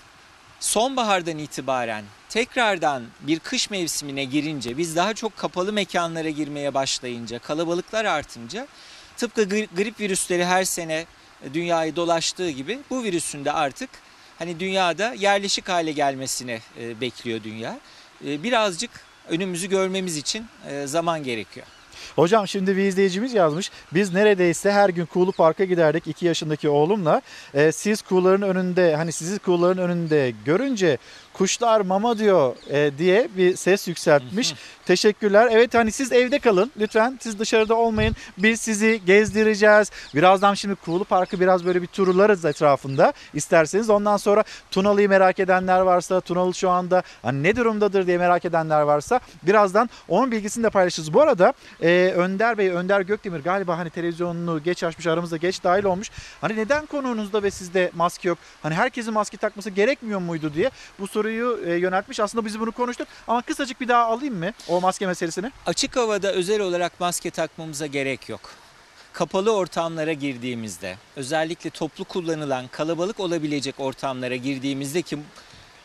sonbahardan 0.60 1.38
itibaren 1.38 2.04
tekrardan 2.28 3.02
bir 3.20 3.38
kış 3.38 3.70
mevsimine 3.70 4.24
girince 4.24 4.78
biz 4.78 4.96
daha 4.96 5.14
çok 5.14 5.36
kapalı 5.36 5.72
mekanlara 5.72 6.28
girmeye 6.28 6.74
başlayınca 6.74 7.38
kalabalıklar 7.38 8.04
artınca 8.04 8.66
tıpkı 9.16 9.42
gri- 9.42 9.68
grip 9.76 10.00
virüsleri 10.00 10.44
her 10.44 10.64
sene 10.64 11.06
dünyayı 11.54 11.96
dolaştığı 11.96 12.50
gibi 12.50 12.78
bu 12.90 13.02
virüsün 13.04 13.44
de 13.44 13.52
artık 13.52 13.90
hani 14.38 14.60
dünyada 14.60 15.12
yerleşik 15.12 15.68
hale 15.68 15.92
gelmesini 15.92 16.60
e, 16.80 17.00
bekliyor 17.00 17.42
dünya. 17.42 17.78
E, 18.26 18.42
birazcık 18.42 18.90
önümüzü 19.28 19.68
görmemiz 19.68 20.16
için 20.16 20.46
e, 20.68 20.86
zaman 20.86 21.22
gerekiyor. 21.22 21.66
Hocam 22.16 22.48
şimdi 22.48 22.76
bir 22.76 22.82
izleyicimiz 22.82 23.34
yazmış. 23.34 23.70
Biz 23.94 24.14
neredeyse 24.14 24.72
her 24.72 24.88
gün 24.88 25.06
Kuğulu 25.06 25.32
Park'a 25.32 25.64
giderdik 25.64 26.06
2 26.06 26.26
yaşındaki 26.26 26.68
oğlumla. 26.68 27.22
Ee, 27.54 27.72
siz 27.72 28.02
kuğuların 28.02 28.42
önünde 28.42 28.96
hani 28.96 29.12
sizi 29.12 29.38
kuğuların 29.38 29.78
önünde 29.78 30.32
görünce 30.44 30.98
kuşlar 31.32 31.80
mama 31.80 32.18
diyor 32.18 32.56
e, 32.70 32.98
diye 32.98 33.28
bir 33.36 33.56
ses 33.56 33.88
yükseltmiş. 33.88 34.54
Teşekkürler. 34.86 35.48
Evet 35.52 35.74
hani 35.74 35.92
siz 35.92 36.12
evde 36.12 36.38
kalın 36.38 36.70
lütfen 36.80 37.18
siz 37.22 37.38
dışarıda 37.38 37.74
olmayın. 37.74 38.16
Biz 38.38 38.60
sizi 38.60 39.02
gezdireceğiz. 39.06 39.90
Birazdan 40.14 40.54
şimdi 40.54 40.74
Kuğulu 40.74 41.04
Park'ı 41.04 41.40
biraz 41.40 41.66
böyle 41.66 41.82
bir 41.82 41.86
turlarız 41.86 42.44
etrafında 42.44 43.12
isterseniz. 43.34 43.90
Ondan 43.90 44.16
sonra 44.16 44.44
Tunalı'yı 44.70 45.08
merak 45.08 45.40
edenler 45.40 45.80
varsa 45.80 46.20
Tunalı 46.20 46.54
şu 46.54 46.70
anda 46.70 47.02
hani 47.22 47.42
ne 47.42 47.56
durumdadır 47.56 48.06
diye 48.06 48.18
merak 48.18 48.44
edenler 48.44 48.80
varsa 48.80 49.20
birazdan 49.42 49.90
onun 50.08 50.32
bilgisini 50.32 50.64
de 50.64 50.70
paylaşırız. 50.70 51.14
Bu 51.14 51.22
arada 51.22 51.52
e, 51.82 52.12
Önder 52.16 52.58
Bey, 52.58 52.68
Önder 52.68 53.00
Gökdemir 53.00 53.40
galiba 53.40 53.78
hani 53.78 53.90
televizyonunu 53.90 54.62
geç 54.62 54.84
açmış 54.84 55.06
aramızda 55.06 55.36
geç 55.36 55.64
dahil 55.64 55.84
olmuş. 55.84 56.10
Hani 56.40 56.56
neden 56.56 56.86
konuğunuzda 56.86 57.42
ve 57.42 57.50
sizde 57.50 57.90
maske 57.94 58.28
yok? 58.28 58.38
Hani 58.62 58.74
herkesin 58.74 59.14
maske 59.14 59.36
takması 59.36 59.70
gerekmiyor 59.70 60.20
muydu 60.20 60.54
diye 60.54 60.70
bu 60.98 61.06
soruyu 61.20 61.60
e, 61.66 61.74
yöneltmiş. 61.74 62.20
Aslında 62.20 62.44
biz 62.44 62.60
bunu 62.60 62.72
konuştuk 62.72 63.08
ama 63.28 63.42
kısacık 63.42 63.80
bir 63.80 63.88
daha 63.88 64.04
alayım 64.04 64.38
mı 64.38 64.52
o 64.68 64.80
maske 64.80 65.06
meselesini? 65.06 65.52
Açık 65.66 65.96
havada 65.96 66.32
özel 66.32 66.60
olarak 66.60 67.00
maske 67.00 67.30
takmamıza 67.30 67.86
gerek 67.86 68.28
yok. 68.28 68.40
Kapalı 69.12 69.54
ortamlara 69.54 70.12
girdiğimizde, 70.12 70.96
özellikle 71.16 71.70
toplu 71.70 72.04
kullanılan 72.04 72.68
kalabalık 72.68 73.20
olabilecek 73.20 73.74
ortamlara 73.78 74.36
girdiğimizde 74.36 75.02
ki 75.02 75.18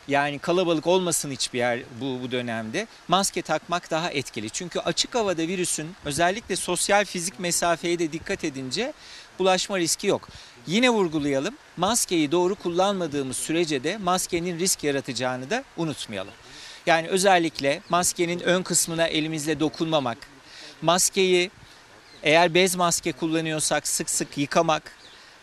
yani 0.07 0.39
kalabalık 0.39 0.87
olmasın 0.87 1.31
hiçbir 1.31 1.59
yer 1.59 1.79
bu, 2.01 2.19
bu 2.23 2.31
dönemde 2.31 2.87
maske 3.07 3.41
takmak 3.41 3.91
daha 3.91 4.11
etkili. 4.11 4.49
Çünkü 4.49 4.79
açık 4.79 5.15
havada 5.15 5.41
virüsün 5.41 5.87
özellikle 6.05 6.55
sosyal 6.55 7.05
fizik 7.05 7.39
mesafeye 7.39 7.99
de 7.99 8.11
dikkat 8.11 8.43
edince 8.43 8.93
bulaşma 9.39 9.79
riski 9.79 10.07
yok. 10.07 10.29
Yine 10.67 10.89
vurgulayalım 10.89 11.55
maskeyi 11.77 12.31
doğru 12.31 12.55
kullanmadığımız 12.55 13.37
sürece 13.37 13.83
de 13.83 13.97
maskenin 13.97 14.59
risk 14.59 14.83
yaratacağını 14.83 15.49
da 15.49 15.63
unutmayalım. 15.77 16.33
Yani 16.85 17.07
özellikle 17.07 17.81
maskenin 17.89 18.39
ön 18.39 18.63
kısmına 18.63 19.07
elimizle 19.07 19.59
dokunmamak, 19.59 20.17
maskeyi 20.81 21.51
eğer 22.23 22.53
bez 22.53 22.75
maske 22.75 23.11
kullanıyorsak 23.11 23.87
sık 23.87 24.09
sık 24.09 24.37
yıkamak 24.37 24.91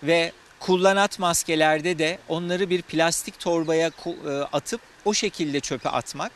ve 0.03 0.33
kullanat 0.61 1.19
maskelerde 1.19 1.99
de 1.99 2.19
onları 2.29 2.71
bir 2.71 2.83
plastik 2.83 3.41
torbaya 3.41 3.91
e, 4.07 4.31
atıp 4.53 4.81
o 5.05 5.15
şekilde 5.15 5.61
çöpe 5.61 5.89
atmak, 5.89 6.33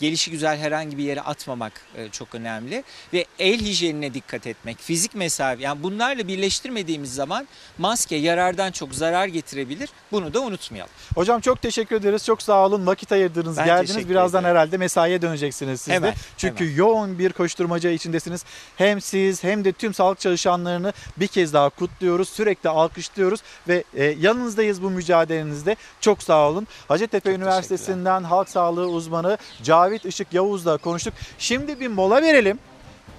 gelişi 0.00 0.30
güzel 0.30 0.58
herhangi 0.58 0.98
bir 0.98 1.04
yere 1.04 1.20
atmamak 1.20 1.72
e, 1.96 2.08
çok 2.08 2.34
önemli 2.34 2.84
ve 3.12 3.24
el 3.38 3.60
hijyenine 3.60 4.14
dikkat 4.14 4.46
etmek, 4.46 4.78
fizik 4.78 5.14
mesafe 5.14 5.62
yani 5.62 5.82
bunlarla 5.82 6.28
birleştirmediğimiz 6.28 7.14
zaman 7.14 7.48
maske 7.78 8.16
yarardan 8.16 8.72
çok 8.72 8.94
zarar 8.94 9.26
getirebilir. 9.26 9.90
Bunu 10.12 10.34
da 10.34 10.40
unutmayalım. 10.40 10.92
Hocam 11.14 11.40
çok 11.40 11.62
teşekkür 11.62 11.96
ederiz. 11.96 12.24
Çok 12.24 12.42
sağ 12.42 12.66
olun. 12.66 12.86
Vakit 12.86 13.12
ayırdınız. 13.12 13.56
Ben 13.56 13.66
Geldiniz. 13.66 14.08
Birazdan 14.08 14.42
ederim. 14.42 14.56
herhalde 14.56 14.76
mesaiye 14.76 15.22
döneceksiniz 15.22 15.80
siz 15.80 15.94
Hemen, 15.94 16.12
de. 16.12 16.16
Çünkü 16.36 16.76
yoğun 16.76 17.18
bir 17.18 17.32
koşturmaca 17.32 17.90
içindesiniz. 17.90 18.44
Hem 18.76 19.00
siz 19.00 19.44
hem 19.44 19.64
de 19.64 19.72
tüm 19.72 19.94
sağlık 19.94 20.20
çalışanlarını 20.20 20.92
bir 21.16 21.26
kez 21.26 21.52
daha 21.52 21.68
kutluyoruz. 21.68 22.28
Sürekli 22.28 22.68
alkışlıyoruz 22.68 23.40
ve 23.68 23.84
e, 23.94 24.04
yanınızdayız 24.04 24.82
bu 24.82 24.90
mücadelenizde. 24.90 25.76
Çok 26.00 26.22
sağ 26.22 26.48
olun. 26.48 26.66
Hacettepe 26.88 27.30
Üniversitesi'nden 27.30 28.22
halk 28.24 28.48
sağlığı 28.48 28.86
uzmanı 28.86 29.38
Cavit 29.62 29.89
Işık 29.94 30.32
Yavuz'la 30.32 30.76
konuştuk. 30.76 31.14
Şimdi 31.38 31.80
bir 31.80 31.88
mola 31.88 32.22
verelim. 32.22 32.58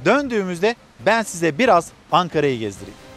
Döndüğümüzde 0.05 0.75
ben 1.05 1.23
size 1.23 1.57
biraz 1.57 1.91
Ankara'yı 2.11 2.59
gezdireyim. 2.59 3.10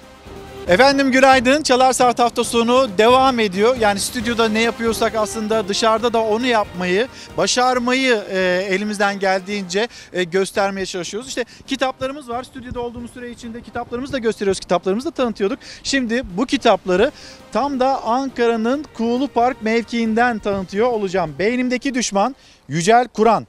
Efendim 0.69 1.13
günaydın. 1.13 1.63
Çalar 1.63 1.93
Saat 1.93 2.19
hafta 2.19 2.45
sonu 2.45 2.89
devam 2.99 3.41
ediyor. 3.41 3.77
Yani 3.81 4.01
stüdyoda 4.01 4.49
ne 4.49 4.61
yapıyorsak 4.61 5.15
aslında 5.15 5.69
dışarıda 5.69 6.13
da 6.13 6.23
onu 6.23 6.47
yapmayı, 6.47 7.09
başarmayı 7.37 8.25
e, 8.31 8.67
elimizden 8.71 9.19
geldiğince 9.19 9.89
e, 10.13 10.25
göstermeye 10.25 10.87
çalışıyoruz. 10.87 11.29
İşte 11.29 11.45
kitaplarımız 11.67 12.29
var. 12.29 12.43
Stüdyoda 12.45 12.81
olduğumuz 12.81 13.11
süre 13.11 13.31
içinde 13.31 13.61
kitaplarımızı 13.61 14.13
da 14.13 14.19
gösteriyoruz. 14.19 14.61
Kitaplarımızı 14.61 15.09
da 15.09 15.11
tanıtıyorduk. 15.11 15.59
Şimdi 15.83 16.23
bu 16.37 16.47
kitapları 16.47 17.13
tam 17.53 17.81
da 17.81 18.05
Ankara'nın 18.05 18.85
Kuğulu 18.95 19.29
Park 19.29 19.63
mevkiinden 19.63 20.39
tanıtıyor 20.39 20.87
olacağım. 20.87 21.35
Beynimdeki 21.39 21.95
düşman 21.95 22.37
Yücel 22.69 23.09
Kur'an 23.09 23.47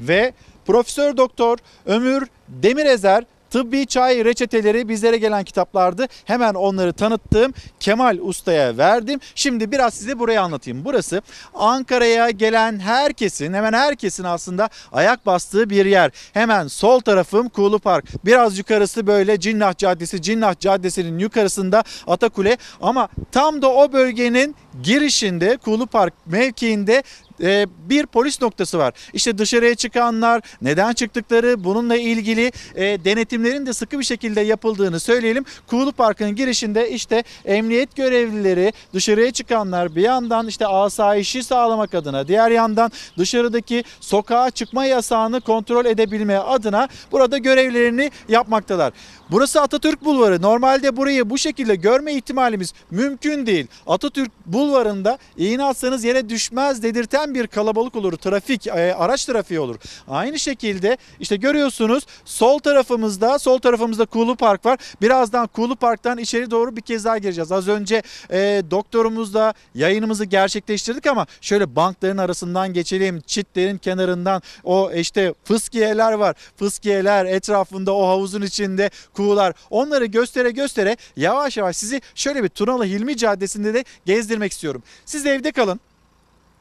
ve 0.00 0.32
Profesör 0.66 1.16
Doktor 1.16 1.58
Ömür 1.86 2.28
Demirezer 2.48 3.24
tıbbi 3.50 3.86
çay 3.86 4.24
reçeteleri 4.24 4.88
bizlere 4.88 5.16
gelen 5.16 5.44
kitaplardı. 5.44 6.06
Hemen 6.24 6.54
onları 6.54 6.92
tanıttım. 6.92 7.54
Kemal 7.80 8.18
Usta'ya 8.22 8.76
verdim. 8.76 9.20
Şimdi 9.34 9.72
biraz 9.72 9.94
size 9.94 10.18
burayı 10.18 10.42
anlatayım. 10.42 10.84
Burası 10.84 11.22
Ankara'ya 11.54 12.30
gelen 12.30 12.78
herkesin 12.78 13.54
hemen 13.54 13.72
herkesin 13.72 14.24
aslında 14.24 14.68
ayak 14.92 15.26
bastığı 15.26 15.70
bir 15.70 15.86
yer. 15.86 16.10
Hemen 16.32 16.66
sol 16.66 17.00
tarafım 17.00 17.48
Kuğulu 17.48 17.78
Park. 17.78 18.24
Biraz 18.24 18.58
yukarısı 18.58 19.06
böyle 19.06 19.40
Cinnah 19.40 19.76
Caddesi. 19.76 20.22
Cinnah 20.22 20.60
Caddesi'nin 20.60 21.18
yukarısında 21.18 21.84
Atakule. 22.06 22.56
Ama 22.80 23.08
tam 23.32 23.62
da 23.62 23.72
o 23.72 23.92
bölgenin 23.92 24.56
girişinde 24.82 25.56
Kuğulu 25.56 25.86
Park 25.86 26.14
mevkiinde 26.26 27.02
e, 27.42 27.66
bir 27.88 28.06
polis 28.06 28.42
noktası 28.42 28.78
var. 28.78 28.94
İşte 29.12 29.38
dışarıya 29.38 29.74
çıkanlar, 29.74 30.42
neden 30.62 30.92
çıktıkları, 30.92 31.64
bununla 31.64 31.96
ilgili 31.96 32.52
e, 32.74 32.84
denetimlerin 33.04 33.66
de 33.66 33.72
sıkı 33.72 33.98
bir 33.98 34.04
şekilde 34.04 34.40
yapıldığını 34.40 35.00
söyleyelim. 35.00 35.44
Kuğulu 35.66 35.92
Park'ın 35.92 36.34
girişinde 36.34 36.90
işte 36.90 37.24
emniyet 37.44 37.96
görevlileri, 37.96 38.72
dışarıya 38.94 39.30
çıkanlar 39.30 39.96
bir 39.96 40.02
yandan 40.02 40.46
işte 40.46 40.66
asayişi 40.66 41.42
sağlamak 41.42 41.94
adına, 41.94 42.28
diğer 42.28 42.50
yandan 42.50 42.92
dışarıdaki 43.18 43.84
sokağa 44.00 44.50
çıkma 44.50 44.84
yasağını 44.84 45.40
kontrol 45.40 45.86
edebilme 45.86 46.36
adına 46.36 46.88
burada 47.12 47.38
görevlerini 47.38 48.10
yapmaktalar. 48.28 48.92
Burası 49.30 49.62
Atatürk 49.62 50.04
Bulvarı. 50.04 50.42
Normalde 50.42 50.96
burayı 50.96 51.30
bu 51.30 51.38
şekilde 51.38 51.74
görme 51.74 52.14
ihtimalimiz 52.14 52.72
mümkün 52.90 53.46
değil. 53.46 53.66
Atatürk 53.86 54.30
Bulvarı'nda 54.46 55.18
iğne 55.36 55.64
atsanız 55.64 56.04
yere 56.04 56.28
düşmez 56.28 56.82
dedirten 56.82 57.34
bir 57.34 57.46
kalabalık 57.46 57.96
olur. 57.96 58.12
Trafik, 58.12 58.66
e, 58.66 58.94
araç 58.94 59.24
trafiği 59.24 59.60
olur. 59.60 59.76
Aynı 60.08 60.38
şekilde 60.38 60.96
işte 61.20 61.36
görüyorsunuz 61.36 62.06
sol 62.24 62.58
tarafımızda, 62.58 63.38
sol 63.38 63.58
tarafımızda 63.58 64.06
Kuğulu 64.06 64.36
Park 64.36 64.66
var. 64.66 64.78
Birazdan 65.02 65.46
Kuğulu 65.46 65.76
Park'tan 65.76 66.18
içeri 66.18 66.50
doğru 66.50 66.76
bir 66.76 66.80
kez 66.80 67.04
daha 67.04 67.18
gireceğiz. 67.18 67.52
Az 67.52 67.68
önce 67.68 68.02
e, 68.30 68.62
doktorumuzla 68.70 69.54
yayınımızı 69.74 70.24
gerçekleştirdik 70.24 71.06
ama 71.06 71.26
şöyle 71.40 71.76
bankların 71.76 72.18
arasından 72.18 72.72
geçelim. 72.72 73.20
Çitlerin 73.26 73.78
kenarından 73.78 74.42
o 74.64 74.92
işte 74.92 75.34
fıskiyeler 75.44 76.12
var. 76.12 76.36
Fıskiyeler 76.56 77.24
etrafında 77.24 77.94
o 77.94 78.08
havuzun 78.08 78.42
içinde 78.42 78.90
kuğular. 79.18 79.54
Onları 79.70 80.06
göstere 80.06 80.50
göstere 80.50 80.96
yavaş 81.16 81.56
yavaş 81.56 81.76
sizi 81.76 82.00
şöyle 82.14 82.44
bir 82.44 82.48
Tunalı 82.48 82.84
Hilmi 82.84 83.16
Caddesi'nde 83.16 83.74
de 83.74 83.84
gezdirmek 84.06 84.52
istiyorum. 84.52 84.82
Siz 85.04 85.26
evde 85.26 85.52
kalın. 85.52 85.80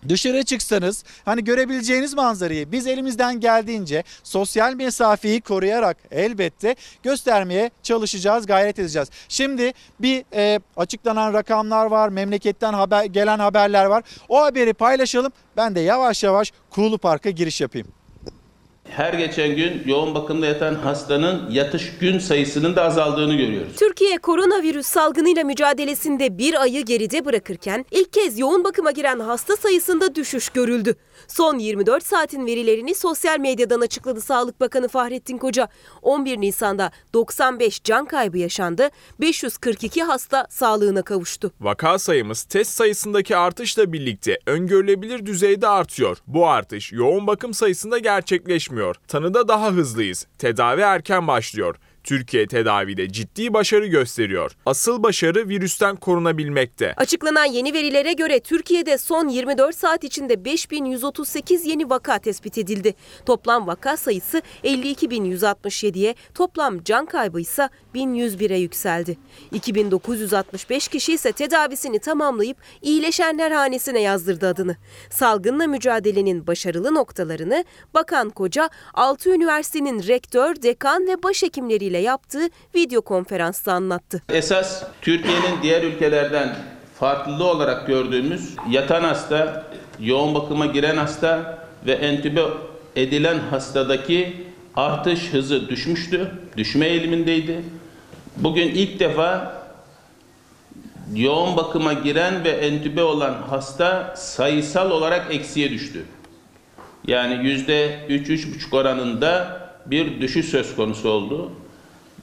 Dışarı 0.09 0.43
çıksanız 0.43 1.03
hani 1.25 1.43
görebileceğiniz 1.43 2.13
manzarayı 2.13 2.71
biz 2.71 2.87
elimizden 2.87 3.39
geldiğince 3.39 4.03
sosyal 4.23 4.73
mesafeyi 4.73 5.41
koruyarak 5.41 5.97
elbette 6.11 6.75
göstermeye 7.03 7.71
çalışacağız, 7.83 8.45
gayret 8.45 8.79
edeceğiz. 8.79 9.09
Şimdi 9.29 9.73
bir 9.99 10.23
e, 10.33 10.59
açıklanan 10.77 11.33
rakamlar 11.33 11.85
var, 11.85 12.09
memleketten 12.09 12.73
haber, 12.73 13.03
gelen 13.05 13.39
haberler 13.39 13.85
var. 13.85 14.03
O 14.29 14.43
haberi 14.43 14.73
paylaşalım. 14.73 15.31
Ben 15.57 15.75
de 15.75 15.79
yavaş 15.79 16.23
yavaş 16.23 16.51
Kuğulu 16.69 16.97
Park'a 16.97 17.29
giriş 17.29 17.61
yapayım. 17.61 17.96
Her 18.89 19.13
geçen 19.13 19.55
gün 19.55 19.83
yoğun 19.85 20.15
bakımda 20.15 20.45
yatan 20.45 20.75
hastanın 20.75 21.51
yatış 21.51 21.97
gün 21.99 22.19
sayısının 22.19 22.75
da 22.75 22.83
azaldığını 22.83 23.35
görüyoruz. 23.35 23.75
Türkiye 23.75 24.17
koronavirüs 24.17 24.87
salgınıyla 24.87 25.43
mücadelesinde 25.43 26.37
bir 26.37 26.61
ayı 26.61 26.85
geride 26.85 27.25
bırakırken 27.25 27.85
ilk 27.91 28.13
kez 28.13 28.39
yoğun 28.39 28.63
bakıma 28.63 28.91
giren 28.91 29.19
hasta 29.19 29.55
sayısında 29.55 30.15
düşüş 30.15 30.49
görüldü. 30.49 30.95
Son 31.27 31.57
24 31.57 32.05
saatin 32.05 32.45
verilerini 32.45 32.95
sosyal 32.95 33.39
medyadan 33.39 33.81
açıkladı 33.81 34.21
Sağlık 34.21 34.61
Bakanı 34.61 34.87
Fahrettin 34.87 35.37
Koca. 35.37 35.67
11 36.01 36.41
Nisan'da 36.41 36.91
95 37.13 37.83
can 37.83 38.05
kaybı 38.05 38.37
yaşandı, 38.37 38.89
542 39.21 40.03
hasta 40.03 40.47
sağlığına 40.49 41.01
kavuştu. 41.01 41.51
Vaka 41.61 41.99
sayımız 41.99 42.43
test 42.43 42.71
sayısındaki 42.71 43.37
artışla 43.37 43.93
birlikte 43.93 44.39
öngörülebilir 44.45 45.25
düzeyde 45.25 45.67
artıyor. 45.67 46.17
Bu 46.27 46.47
artış 46.47 46.91
yoğun 46.93 47.27
bakım 47.27 47.53
sayısında 47.53 47.97
gerçekleşmiyor. 47.97 48.95
Tanıda 49.07 49.47
daha 49.47 49.71
hızlıyız. 49.71 50.27
Tedavi 50.37 50.81
erken 50.81 51.27
başlıyor. 51.27 51.75
Türkiye 52.07 52.47
tedavide 52.47 53.09
ciddi 53.09 53.53
başarı 53.53 53.85
gösteriyor. 53.85 54.51
Asıl 54.65 55.03
başarı 55.03 55.49
virüsten 55.49 55.95
korunabilmekte. 55.95 56.93
Açıklanan 56.97 57.45
yeni 57.45 57.73
verilere 57.73 58.13
göre 58.13 58.39
Türkiye'de 58.39 58.97
son 58.97 59.27
24 59.27 59.75
saat 59.75 60.03
içinde 60.03 60.45
5138 60.45 61.65
yeni 61.65 61.89
vaka 61.89 62.19
tespit 62.19 62.57
edildi. 62.57 62.93
Toplam 63.25 63.67
vaka 63.67 63.97
sayısı 63.97 64.41
52.167'ye, 64.63 66.15
toplam 66.35 66.83
can 66.83 67.05
kaybı 67.05 67.39
ise 67.39 67.69
1101'e 67.95 68.57
yükseldi. 68.57 69.17
2965 69.51 70.87
kişi 70.87 71.13
ise 71.13 71.31
tedavisini 71.31 71.99
tamamlayıp 71.99 72.57
iyileşenler 72.81 73.51
hanesine 73.51 74.01
yazdırdı 74.01 74.47
adını. 74.47 74.75
Salgınla 75.09 75.67
mücadelenin 75.67 76.47
başarılı 76.47 76.95
noktalarını 76.95 77.65
Bakan 77.93 78.29
Koca 78.29 78.69
6 78.93 79.29
üniversitenin 79.29 80.07
rektör, 80.07 80.61
dekan 80.61 81.07
ve 81.07 81.23
başhekimleriyle 81.23 81.96
yaptığı 81.97 82.49
video 82.75 83.01
konferansta 83.01 83.73
anlattı. 83.73 84.21
Esas 84.29 84.83
Türkiye'nin 85.01 85.61
diğer 85.61 85.83
ülkelerden 85.83 86.55
farklı 86.99 87.43
olarak 87.43 87.87
gördüğümüz 87.87 88.55
yatan 88.69 89.03
hasta, 89.03 89.63
yoğun 89.99 90.35
bakıma 90.35 90.65
giren 90.65 90.97
hasta 90.97 91.57
ve 91.85 91.91
entübe 91.91 92.41
edilen 92.95 93.39
hastadaki 93.39 94.47
artış 94.75 95.33
hızı 95.33 95.69
düşmüştü, 95.69 96.31
düşme 96.57 96.85
eğilimindeydi. 96.87 97.61
Bugün 98.37 98.67
ilk 98.67 98.99
defa 98.99 99.57
yoğun 101.15 101.57
bakıma 101.57 101.93
giren 101.93 102.43
ve 102.43 102.49
entübe 102.49 103.03
olan 103.03 103.33
hasta 103.49 104.13
sayısal 104.17 104.91
olarak 104.91 105.33
eksiye 105.33 105.69
düştü. 105.69 106.05
Yani 107.07 107.47
yüzde 107.47 107.99
üç, 108.09 108.29
üç 108.29 108.55
buçuk 108.55 108.73
oranında 108.73 109.59
bir 109.85 110.21
düşüş 110.21 110.45
söz 110.45 110.75
konusu 110.75 111.09
oldu. 111.09 111.51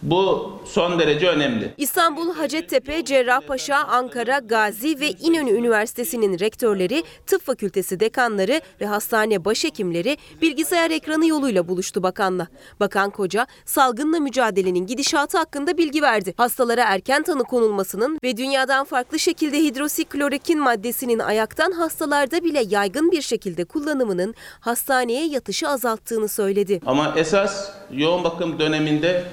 Bu 0.05 0.52
son 0.64 0.98
derece 0.98 1.28
önemli. 1.28 1.74
İstanbul, 1.76 2.35
Hacettepe, 2.35 3.05
Cerrahpaşa, 3.05 3.76
Ankara, 3.76 4.39
Gazi 4.39 5.01
ve 5.01 5.10
İnönü 5.10 5.51
Üniversitesi'nin 5.51 6.39
rektörleri, 6.39 7.02
tıp 7.26 7.43
fakültesi 7.43 8.01
dekanları 8.01 8.60
ve 8.81 8.86
hastane 8.86 9.44
başhekimleri 9.44 10.16
bilgisayar 10.43 10.90
ekranı 10.90 11.26
yoluyla 11.26 11.68
buluştu 11.68 12.02
bakanla. 12.02 12.47
Bakan 12.81 13.10
Koca, 13.10 13.47
salgınla 13.64 14.20
mücadelenin 14.20 14.86
gidişatı 14.86 15.39
hakkında 15.39 15.78
bilgi 15.78 16.02
verdi. 16.02 16.35
Hastalara 16.36 16.85
erken 16.86 17.22
tanı 17.22 17.44
konulmasının 17.44 18.18
ve 18.24 18.36
dünyadan 18.36 18.85
farklı 18.85 19.18
şekilde 19.18 19.59
hidroksiklorokin 19.59 20.59
maddesinin 20.60 21.18
ayaktan 21.18 21.72
hastalarda 21.72 22.44
bile 22.44 22.64
yaygın 22.68 23.10
bir 23.10 23.22
şekilde 23.22 23.64
kullanımının 23.64 24.35
hastaneye 24.60 25.26
yatışı 25.26 25.68
azalttığını 25.68 26.28
söyledi. 26.28 26.81
Ama 26.86 27.14
esas 27.16 27.70
yoğun 27.90 28.24
bakım 28.24 28.59
döneminde 28.59 29.24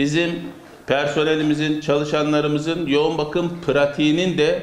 bizim 0.00 0.30
personelimizin, 0.86 1.80
çalışanlarımızın 1.80 2.86
yoğun 2.86 3.18
bakım 3.18 3.60
pratiğinin 3.66 4.38
de 4.38 4.62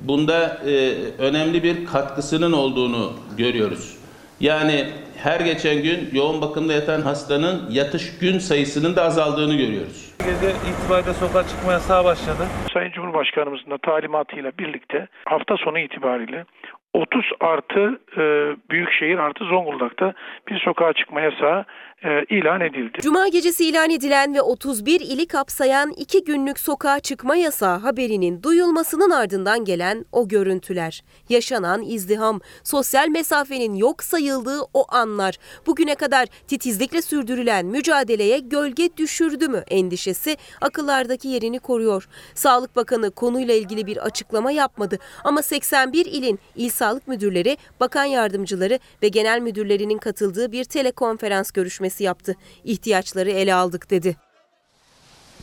bunda 0.00 0.58
e, 0.66 0.72
önemli 1.18 1.62
bir 1.62 1.86
katkısının 1.86 2.52
olduğunu 2.52 3.12
görüyoruz. 3.38 3.98
Yani 4.40 4.84
her 5.16 5.40
geçen 5.40 5.82
gün 5.82 6.08
yoğun 6.12 6.40
bakımda 6.40 6.72
yatan 6.72 7.00
hastanın 7.00 7.70
yatış 7.70 8.18
gün 8.18 8.38
sayısının 8.38 8.96
da 8.96 9.02
azaldığını 9.02 9.54
görüyoruz. 9.54 10.14
Gece 10.18 10.50
itibariyle 10.70 11.12
sokağa 11.12 11.48
çıkma 11.48 11.72
yasağı 11.72 12.04
başladı. 12.04 12.46
Sayın 12.72 12.90
Cumhurbaşkanımızın 12.90 13.70
da 13.70 13.78
talimatıyla 13.78 14.52
birlikte 14.58 15.08
hafta 15.24 15.56
sonu 15.56 15.78
itibariyle 15.78 16.44
30 16.94 17.24
artı 17.40 18.00
e, 18.16 18.22
Büyükşehir 18.70 19.18
artı 19.18 19.44
Zonguldak'ta 19.44 20.14
bir 20.48 20.58
sokağa 20.58 20.92
çıkma 20.92 21.20
yasağı 21.20 21.64
e, 22.04 22.36
ilan 22.36 22.60
edildi. 22.60 22.98
Cuma 23.02 23.28
gecesi 23.28 23.64
ilan 23.64 23.90
edilen 23.90 24.34
ve 24.34 24.42
31 24.42 25.00
ili 25.00 25.26
kapsayan 25.26 25.90
2 25.90 26.24
günlük 26.24 26.58
sokağa 26.58 27.00
çıkma 27.00 27.36
yasağı 27.36 27.78
haberinin 27.78 28.42
duyulmasının 28.42 29.10
ardından 29.10 29.64
gelen 29.64 30.04
o 30.12 30.28
görüntüler. 30.28 31.04
Yaşanan 31.28 31.82
izdiham, 31.82 32.40
sosyal 32.64 33.08
mesafenin 33.08 33.74
yok 33.74 34.02
sayıldığı 34.02 34.60
o 34.74 34.94
anlar, 34.94 35.38
bugüne 35.66 35.94
kadar 35.94 36.28
titizlikle 36.46 37.02
sürdürülen 37.02 37.66
mücadeleye 37.66 38.38
gölge 38.38 38.88
düşürdü 38.96 39.48
mü 39.48 39.64
endişesi 39.68 40.36
akıllardaki 40.60 41.28
yerini 41.28 41.58
koruyor. 41.58 42.08
Sağlık 42.34 42.76
Bakanı 42.76 43.10
konuyla 43.10 43.54
ilgili 43.54 43.86
bir 43.86 43.96
açıklama 43.96 44.52
yapmadı 44.52 44.98
ama 45.24 45.42
81 45.42 46.06
ilin 46.06 46.38
il 46.56 46.70
sağlık 46.70 47.08
müdürleri, 47.08 47.56
bakan 47.80 48.04
yardımcıları 48.04 48.78
ve 49.02 49.08
genel 49.08 49.40
müdürlerinin 49.40 49.98
katıldığı 49.98 50.52
bir 50.52 50.64
telekonferans 50.64 51.50
görüşmesi 51.50 51.87
yaptı. 52.04 52.36
İhtiyaçları 52.64 53.30
ele 53.30 53.54
aldık 53.54 53.90
dedi. 53.90 54.16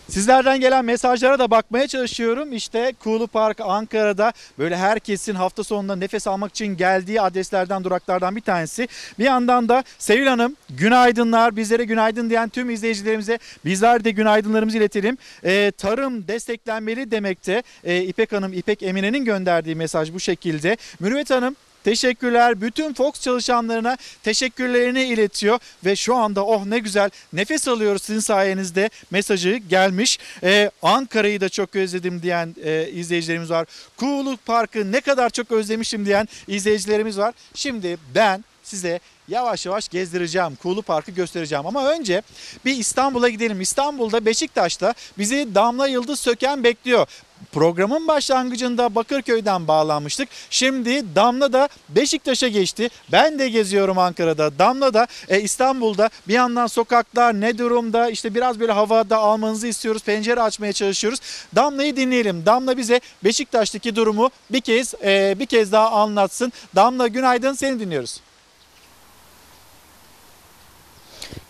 Sizlerden 0.10 0.60
gelen 0.60 0.86
mesajlara 0.86 1.40
da 1.40 1.52
bakmaya 1.52 1.88
çalışıyorum. 1.88 2.54
İşte 2.54 2.94
Kulu 3.00 3.28
Park 3.28 3.62
Ankara'da 3.62 4.34
böyle 4.60 4.78
herkesin 4.78 5.36
hafta 5.36 5.64
sonunda 5.64 5.96
nefes 5.96 6.28
almak 6.28 6.52
için 6.52 6.66
geldiği 6.66 7.22
adreslerden, 7.22 7.84
duraklardan 7.84 8.36
bir 8.36 8.42
tanesi. 8.42 8.88
Bir 9.20 9.24
yandan 9.24 9.70
da 9.70 9.84
Sevil 9.98 10.28
Hanım 10.28 10.56
günaydınlar. 10.70 11.56
Bizlere 11.56 11.84
günaydın 11.84 12.30
diyen 12.30 12.50
tüm 12.50 12.70
izleyicilerimize 12.70 13.40
bizler 13.66 14.04
de 14.04 14.12
günaydınlarımızı 14.12 14.78
iletelim. 14.78 15.18
Ee, 15.44 15.72
tarım 15.78 16.28
desteklenmeli 16.28 17.12
demekte. 17.12 17.64
Ee, 17.84 18.02
İpek 18.02 18.32
Hanım, 18.32 18.54
İpek 18.54 18.84
Emine'nin 18.84 19.26
gönderdiği 19.26 19.76
mesaj 19.76 20.14
bu 20.14 20.20
şekilde. 20.20 20.78
Mürüvvet 21.00 21.30
Hanım 21.30 21.56
Teşekkürler. 21.86 22.62
Bütün 22.62 22.94
Fox 22.94 23.22
çalışanlarına 23.22 23.98
teşekkürlerini 24.24 25.04
iletiyor 25.04 25.60
ve 25.86 25.96
şu 25.96 26.16
anda 26.16 26.46
oh 26.46 26.66
ne 26.66 26.80
güzel 26.80 27.10
nefes 27.34 27.68
alıyoruz 27.68 28.02
sizin 28.02 28.20
sayenizde 28.20 28.90
mesajı 29.12 29.58
gelmiş. 29.70 30.20
Ee, 30.44 30.72
Ankara'yı 30.82 31.42
da 31.42 31.50
çok 31.50 31.76
özledim 31.76 32.22
diyen 32.22 32.56
e, 32.64 32.90
izleyicilerimiz 32.92 33.50
var. 33.50 33.68
Kuğuluk 33.98 34.46
Parkı 34.46 34.92
ne 34.92 35.02
kadar 35.02 35.30
çok 35.30 35.52
özlemişim 35.52 36.06
diyen 36.06 36.28
izleyicilerimiz 36.48 37.18
var. 37.18 37.34
Şimdi 37.54 37.98
ben 38.16 38.44
size 38.64 39.00
yavaş 39.28 39.66
yavaş 39.66 39.90
gezdireceğim. 39.90 40.56
Kuğulu 40.56 40.82
Parkı 40.82 41.12
göstereceğim. 41.12 41.66
Ama 41.66 41.90
önce 41.90 42.22
bir 42.66 42.78
İstanbul'a 42.78 43.30
gidelim. 43.30 43.62
İstanbul'da 43.62 44.26
Beşiktaş'ta 44.26 44.94
bizi 45.18 45.56
Damla 45.56 45.88
Yıldız 45.88 46.20
Söken 46.20 46.64
bekliyor. 46.64 47.08
Programın 47.52 48.08
başlangıcında 48.08 48.96
Bakırköy'den 48.96 49.68
bağlanmıştık. 49.68 50.30
Şimdi 50.50 51.16
Damla 51.16 51.54
da 51.54 51.70
Beşiktaş'a 51.90 52.48
geçti. 52.48 52.90
Ben 53.12 53.40
de 53.40 53.50
geziyorum 53.50 53.98
Ankara'da. 53.98 54.60
Damla 54.60 54.94
da 54.94 55.08
e, 55.30 55.42
İstanbul'da 55.42 56.10
bir 56.28 56.34
yandan 56.34 56.68
sokaklar 56.68 57.42
ne 57.42 57.58
durumda 57.58 58.10
işte 58.10 58.36
biraz 58.36 58.60
böyle 58.60 58.72
havada 58.72 59.18
almanızı 59.18 59.68
istiyoruz. 59.68 60.04
Pencere 60.04 60.42
açmaya 60.42 60.74
çalışıyoruz. 60.74 61.20
Damla'yı 61.56 61.96
dinleyelim. 61.96 62.46
Damla 62.46 62.78
bize 62.78 63.02
Beşiktaş'taki 63.24 63.96
durumu 63.96 64.30
bir 64.50 64.62
kez 64.62 64.94
e, 65.04 65.36
bir 65.40 65.46
kez 65.46 65.72
daha 65.72 65.92
anlatsın. 65.92 66.54
Damla 66.76 67.08
günaydın 67.08 67.54
seni 67.54 67.80
dinliyoruz. 67.80 68.25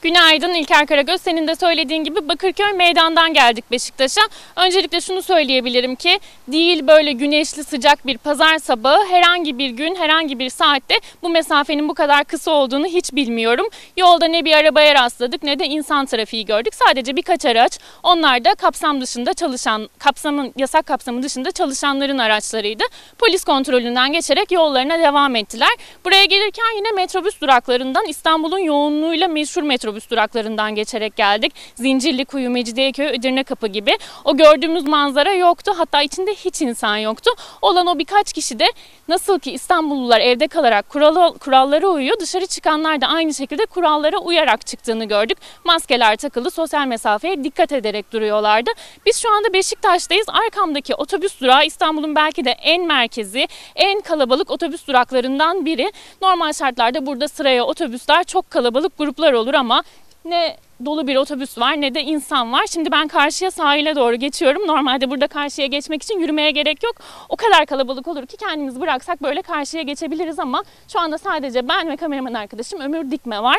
Günaydın 0.02 0.54
İlker 0.54 0.86
Karagöz. 0.86 1.22
Senin 1.22 1.48
de 1.48 1.56
söylediğin 1.56 2.04
gibi 2.04 2.28
Bakırköy 2.28 2.74
meydandan 2.74 3.34
geldik 3.34 3.72
Beşiktaş'a. 3.72 4.22
Öncelikle 4.56 5.02
şunu 5.02 5.22
söyleyebilirim 5.22 5.96
ki 5.96 6.20
değil 6.48 6.88
böyle 6.88 7.12
güneşli 7.12 7.64
sıcak 7.64 8.08
bir 8.08 8.18
pazar 8.18 8.58
sabahı 8.58 9.06
herhangi 9.06 9.58
bir 9.58 9.70
gün 9.70 9.96
herhangi 9.96 10.40
bir 10.40 10.50
saatte 10.50 10.96
bu 11.22 11.30
mesafenin 11.30 11.90
bu 11.90 11.94
kadar 11.94 12.24
kısa 12.24 12.52
olduğunu 12.52 12.86
hiç 12.86 13.14
bilmiyorum. 13.14 13.68
Yolda 13.98 14.26
ne 14.26 14.46
bir 14.46 14.54
arabaya 14.54 14.96
rastladık 14.96 15.44
ne 15.44 15.60
de 15.60 15.66
insan 15.66 16.06
trafiği 16.06 16.46
gördük. 16.46 16.74
Sadece 16.76 17.16
birkaç 17.16 17.46
araç 17.46 17.80
onlar 18.04 18.46
da 18.46 18.56
kapsam 18.56 19.02
dışında 19.02 19.34
çalışan 19.34 19.90
kapsamın 20.00 20.54
yasak 20.58 20.86
kapsamı 20.86 21.24
dışında 21.24 21.52
çalışanların 21.52 22.18
araçlarıydı. 22.18 22.84
Polis 23.18 23.44
kontrolünden 23.44 24.12
geçerek 24.12 24.52
yollarına 24.52 25.00
devam 25.00 25.36
ettiler. 25.36 25.76
Buraya 26.06 26.26
gelirken 26.26 26.76
yine 26.76 26.92
metrobüs 26.92 27.42
duraklarından 27.42 28.06
İstanbul'un 28.06 28.60
yoğunluğuyla 28.60 29.28
meşhur 29.28 29.65
metrobüs 29.66 30.10
duraklarından 30.10 30.76
geçerek 30.76 31.16
geldik. 31.16 31.54
Zincirlikuyu, 31.76 32.50
Mecidiyeköy, 32.50 33.08
Edirne 33.08 33.44
Kapı 33.44 33.68
gibi. 33.68 33.98
O 34.24 34.38
gördüğümüz 34.38 34.88
manzara 34.88 35.34
yoktu. 35.34 35.74
Hatta 35.78 36.02
içinde 36.02 36.32
hiç 36.32 36.62
insan 36.62 36.98
yoktu. 36.98 37.32
Olan 37.62 37.88
o 37.88 38.00
birkaç 38.00 38.34
kişi 38.34 38.60
de 38.60 38.66
nasıl 39.08 39.40
ki 39.40 39.52
İstanbullular 39.52 40.20
evde 40.20 40.48
kalarak 40.48 40.90
kuralı, 40.90 41.38
kurallara 41.40 41.88
uyuyor. 41.88 42.20
Dışarı 42.20 42.48
çıkanlar 42.48 43.02
da 43.02 43.08
aynı 43.08 43.34
şekilde 43.34 43.66
kurallara 43.66 44.18
uyarak 44.18 44.68
çıktığını 44.68 45.06
gördük. 45.06 45.38
Maskeler 45.64 46.16
takılı, 46.16 46.52
sosyal 46.52 46.88
mesafeye 46.88 47.44
dikkat 47.44 47.72
ederek 47.72 48.12
duruyorlardı. 48.12 48.72
Biz 49.06 49.18
şu 49.22 49.32
anda 49.32 49.54
Beşiktaş'tayız. 49.54 50.26
Arkamdaki 50.30 50.96
otobüs 50.96 51.42
durağı 51.42 51.66
İstanbul'un 51.66 52.16
belki 52.16 52.46
de 52.46 52.52
en 52.52 52.86
merkezi, 52.86 53.48
en 53.76 54.02
kalabalık 54.02 54.52
otobüs 54.52 54.88
duraklarından 54.88 55.66
biri. 55.66 55.92
Normal 56.22 56.54
şartlarda 56.54 57.06
burada 57.06 57.28
sıraya 57.28 57.64
otobüsler 57.64 58.24
çok 58.24 58.52
kalabalık 58.52 58.98
gruplar 58.98 59.34
olur 59.34 59.54
ama 59.56 59.84
ne 60.26 60.58
dolu 60.86 61.08
bir 61.08 61.16
otobüs 61.16 61.58
var 61.58 61.82
ne 61.82 61.96
de 61.96 62.02
insan 62.02 62.52
var. 62.52 62.66
Şimdi 62.70 62.92
ben 62.92 63.08
karşıya 63.08 63.52
sahile 63.52 63.96
doğru 63.96 64.16
geçiyorum. 64.16 64.68
Normalde 64.68 65.10
burada 65.10 65.28
karşıya 65.28 65.68
geçmek 65.68 66.04
için 66.04 66.20
yürümeye 66.20 66.52
gerek 66.52 66.84
yok. 66.84 66.96
O 67.30 67.36
kadar 67.36 67.66
kalabalık 67.66 68.08
olur 68.08 68.26
ki 68.26 68.38
kendimizi 68.38 68.82
bıraksak 68.82 69.24
böyle 69.24 69.42
karşıya 69.42 69.84
geçebiliriz 69.84 70.40
ama 70.40 70.64
şu 70.88 71.00
anda 71.00 71.18
sadece 71.18 71.68
ben 71.68 71.90
ve 71.90 71.98
kameraman 71.98 72.34
arkadaşım 72.34 72.82
Ömür 72.82 73.12
Dikme 73.12 73.44
var. 73.44 73.58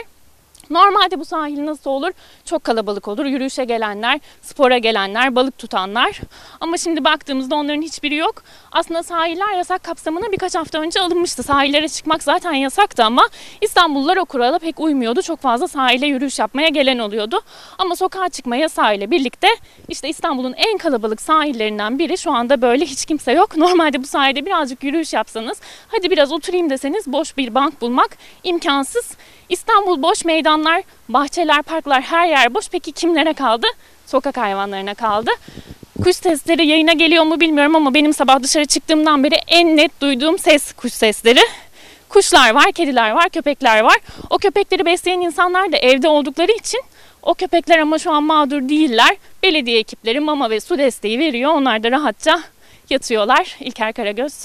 Normalde 0.71 1.21
bu 1.21 1.25
sahil 1.25 1.67
nasıl 1.67 1.91
olur? 1.91 2.11
Çok 2.45 2.65
kalabalık 2.65 3.09
olur. 3.09 3.27
Yürüyüşe 3.27 3.65
gelenler, 3.65 4.21
spora 4.43 4.79
gelenler, 4.79 5.37
balık 5.37 5.59
tutanlar. 5.59 6.21
Ama 6.61 6.77
şimdi 6.77 7.05
baktığımızda 7.05 7.55
onların 7.55 7.83
hiçbiri 7.83 8.15
yok. 8.15 8.43
Aslında 8.73 9.03
sahiller 9.03 9.57
yasak 9.57 9.83
kapsamına 9.85 10.33
birkaç 10.33 10.55
hafta 10.55 10.79
önce 10.79 11.01
alınmıştı. 11.01 11.43
Sahillere 11.43 11.89
çıkmak 11.89 12.23
zaten 12.23 12.53
yasaktı 12.53 13.05
ama 13.05 13.29
İstanbullular 13.61 14.17
o 14.17 14.25
kurala 14.25 14.59
pek 14.59 14.81
uymuyordu. 14.81 15.23
Çok 15.23 15.41
fazla 15.41 15.69
sahile 15.69 16.07
yürüyüş 16.07 16.39
yapmaya 16.39 16.69
gelen 16.69 16.99
oluyordu. 16.99 17.41
Ama 17.79 17.97
sokağa 17.97 18.29
çıkma 18.29 18.57
yasağıyla 18.57 19.11
birlikte 19.11 19.49
işte 19.89 20.09
İstanbul'un 20.09 20.53
en 20.57 20.79
kalabalık 20.79 21.21
sahillerinden 21.21 21.99
biri 21.99 22.19
şu 22.19 22.33
anda 22.33 22.63
böyle 22.63 22.85
hiç 22.85 23.05
kimse 23.07 23.33
yok. 23.33 23.57
Normalde 23.57 24.03
bu 24.03 24.07
sahilde 24.07 24.47
birazcık 24.47 24.85
yürüyüş 24.85 25.13
yapsanız, 25.13 25.61
hadi 25.89 26.11
biraz 26.11 26.33
oturayım 26.33 26.71
deseniz 26.71 27.07
boş 27.07 27.37
bir 27.37 27.55
bank 27.55 27.81
bulmak 27.81 28.19
imkansız. 28.45 29.17
İstanbul 29.49 30.03
boş 30.03 30.25
meydanlar, 30.25 30.83
bahçeler, 31.09 31.63
parklar 31.63 32.03
her 32.03 32.29
yer 32.29 32.55
boş. 32.55 32.69
Peki 32.69 32.93
kimlere 32.93 33.33
kaldı? 33.33 33.67
Sokak 34.07 34.37
hayvanlarına 34.37 34.95
kaldı. 34.95 35.31
Kuş 36.03 36.17
sesleri 36.17 36.67
yayına 36.67 36.93
geliyor 36.93 37.25
mu 37.25 37.41
bilmiyorum 37.41 37.77
ama 37.77 37.95
benim 37.95 38.15
sabah 38.15 38.43
dışarı 38.43 38.67
çıktığımdan 38.67 39.25
beri 39.25 39.35
en 39.35 39.77
net 39.77 40.01
duyduğum 40.01 40.39
ses 40.39 40.73
kuş 40.73 40.93
sesleri. 40.93 41.41
Kuşlar 42.09 42.55
var, 42.55 42.73
kediler 42.73 43.11
var, 43.11 43.29
köpekler 43.29 43.81
var. 43.81 43.97
O 44.31 44.39
köpekleri 44.39 44.87
besleyen 44.87 45.21
insanlar 45.21 45.73
da 45.73 45.77
evde 45.77 46.09
oldukları 46.09 46.53
için 46.53 46.81
o 47.23 47.35
köpekler 47.35 47.79
ama 47.79 47.99
şu 47.99 48.13
an 48.13 48.23
mağdur 48.23 48.69
değiller. 48.69 49.17
Belediye 49.43 49.79
ekipleri 49.79 50.21
mama 50.21 50.51
ve 50.51 50.61
su 50.61 50.79
desteği 50.79 51.19
veriyor. 51.19 51.53
Onlar 51.53 51.83
da 51.83 51.91
rahatça 51.91 52.43
yatıyorlar. 52.91 53.57
İlker 53.61 53.93
Karagöz. 53.93 54.45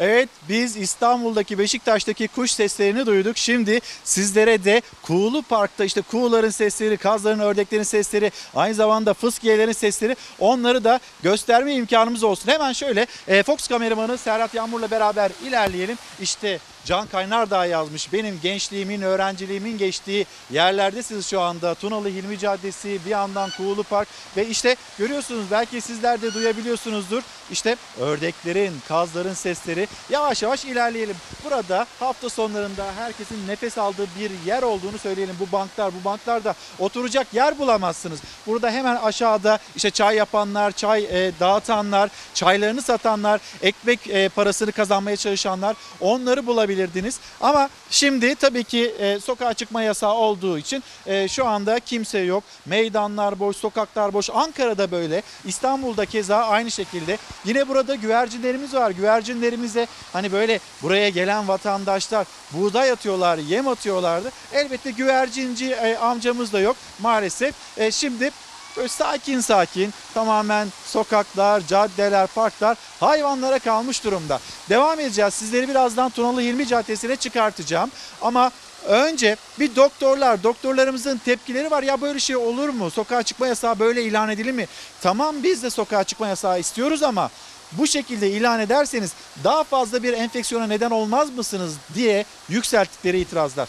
Evet 0.00 0.28
biz 0.48 0.76
İstanbul'daki 0.76 1.58
Beşiktaş'taki 1.58 2.28
kuş 2.28 2.50
seslerini 2.50 3.06
duyduk. 3.06 3.38
Şimdi 3.38 3.80
sizlere 4.04 4.64
de 4.64 4.82
Kuğulu 5.02 5.42
Park'ta 5.42 5.84
işte 5.84 6.02
kuğuların 6.02 6.50
sesleri, 6.50 6.96
kazların, 6.96 7.38
ördeklerin 7.38 7.82
sesleri, 7.82 8.32
aynı 8.54 8.74
zamanda 8.74 9.14
fıskiyelerin 9.14 9.72
sesleri 9.72 10.16
onları 10.38 10.84
da 10.84 11.00
gösterme 11.22 11.74
imkanımız 11.74 12.24
olsun. 12.24 12.50
Hemen 12.50 12.72
şöyle 12.72 13.06
e, 13.28 13.42
Fox 13.42 13.68
kameramanı 13.68 14.18
Serhat 14.18 14.54
Yağmur'la 14.54 14.90
beraber 14.90 15.30
ilerleyelim. 15.46 15.98
İşte 16.20 16.58
Can 16.84 17.06
Kaynar 17.06 17.50
da 17.50 17.66
yazmış. 17.66 18.12
Benim 18.12 18.40
gençliğimin, 18.42 19.02
öğrenciliğimin 19.02 19.78
geçtiği 19.78 20.26
yerlerdesiniz 20.50 21.26
şu 21.26 21.40
anda. 21.40 21.74
Tunalı 21.74 22.08
Hilmi 22.08 22.38
Caddesi, 22.38 22.98
bir 23.04 23.10
yandan 23.10 23.50
Kuğulu 23.56 23.82
Park 23.82 24.08
ve 24.36 24.46
işte 24.46 24.76
görüyorsunuz 24.98 25.44
belki 25.50 25.80
sizler 25.80 26.22
de 26.22 26.34
duyabiliyorsunuzdur. 26.34 27.22
İşte 27.50 27.76
ördeklerin, 28.00 28.72
kazların 28.88 29.34
sesleri. 29.34 29.88
Yavaş 30.10 30.42
yavaş 30.42 30.64
ilerleyelim. 30.64 31.16
Burada 31.44 31.86
hafta 32.00 32.28
sonlarında 32.28 32.84
herkesin 32.96 33.48
nefes 33.48 33.78
aldığı 33.78 34.06
bir 34.20 34.30
yer 34.46 34.62
olduğunu 34.62 34.98
söyleyelim. 34.98 35.36
Bu 35.40 35.52
banklar, 35.52 35.92
bu 36.00 36.04
banklarda 36.04 36.54
oturacak 36.78 37.34
yer 37.34 37.58
bulamazsınız. 37.58 38.20
Burada 38.46 38.70
hemen 38.70 38.96
aşağıda 38.96 39.58
işte 39.76 39.90
çay 39.90 40.16
yapanlar, 40.16 40.72
çay 40.72 41.04
e, 41.04 41.32
dağıtanlar, 41.40 42.10
çaylarını 42.34 42.82
satanlar, 42.82 43.40
ekmek 43.62 44.06
e, 44.08 44.28
parasını 44.28 44.72
kazanmaya 44.72 45.16
çalışanlar 45.16 45.76
onları 46.00 46.46
bulabilirdiniz. 46.72 47.18
Ama 47.40 47.68
şimdi 47.90 48.34
tabii 48.34 48.64
ki 48.64 48.94
e, 48.98 49.20
sokağa 49.20 49.54
çıkma 49.54 49.82
yasağı 49.82 50.14
olduğu 50.14 50.58
için 50.58 50.82
e, 51.06 51.28
şu 51.28 51.46
anda 51.46 51.80
kimse 51.80 52.18
yok. 52.18 52.44
Meydanlar 52.66 53.38
boş, 53.38 53.56
sokaklar 53.56 54.12
boş. 54.12 54.30
Ankara'da 54.30 54.90
böyle, 54.90 55.22
İstanbul'da 55.44 56.06
keza 56.06 56.36
aynı 56.36 56.70
şekilde. 56.70 57.18
Yine 57.44 57.68
burada 57.68 57.94
güvercinlerimiz 57.94 58.74
var. 58.74 58.90
Güvercinlerimize 58.90 59.86
hani 60.12 60.32
böyle 60.32 60.60
buraya 60.82 61.08
gelen 61.08 61.48
vatandaşlar 61.48 62.26
buğday 62.52 62.90
atıyorlar, 62.90 63.38
yem 63.38 63.68
atıyorlardı. 63.68 64.30
Elbette 64.52 64.90
güvercinci 64.90 65.72
e, 65.72 65.96
amcamız 65.96 66.52
da 66.52 66.60
yok 66.60 66.76
maalesef. 67.00 67.54
E, 67.76 67.90
şimdi 67.90 68.30
böyle 68.76 68.88
sakin 68.88 69.40
sakin 69.40 69.94
tamamen 70.14 70.68
sokaklar, 70.84 71.60
caddeler, 71.60 72.26
parklar 72.26 72.76
hayvanlara 73.00 73.58
kalmış 73.58 74.04
durumda. 74.04 74.38
Devam 74.70 75.00
edeceğiz. 75.00 75.34
Sizleri 75.34 75.68
birazdan 75.68 76.10
Tunalı 76.10 76.40
Hilmi 76.40 76.66
Caddesi'ne 76.66 77.16
çıkartacağım. 77.16 77.90
Ama 78.22 78.50
önce 78.86 79.36
bir 79.60 79.76
doktorlar, 79.76 80.42
doktorlarımızın 80.42 81.18
tepkileri 81.18 81.70
var. 81.70 81.82
Ya 81.82 82.00
böyle 82.00 82.20
şey 82.20 82.36
olur 82.36 82.68
mu? 82.68 82.90
Sokağa 82.90 83.22
çıkma 83.22 83.46
yasağı 83.46 83.78
böyle 83.78 84.02
ilan 84.02 84.28
edilir 84.28 84.52
mi? 84.52 84.66
Tamam 85.02 85.34
biz 85.42 85.62
de 85.62 85.70
sokağa 85.70 86.04
çıkma 86.04 86.28
yasağı 86.28 86.60
istiyoruz 86.60 87.02
ama 87.02 87.30
bu 87.72 87.86
şekilde 87.86 88.30
ilan 88.30 88.60
ederseniz 88.60 89.12
daha 89.44 89.64
fazla 89.64 90.02
bir 90.02 90.12
enfeksiyona 90.12 90.66
neden 90.66 90.90
olmaz 90.90 91.30
mısınız 91.36 91.76
diye 91.94 92.24
yükselttikleri 92.48 93.18
itirazlar. 93.18 93.68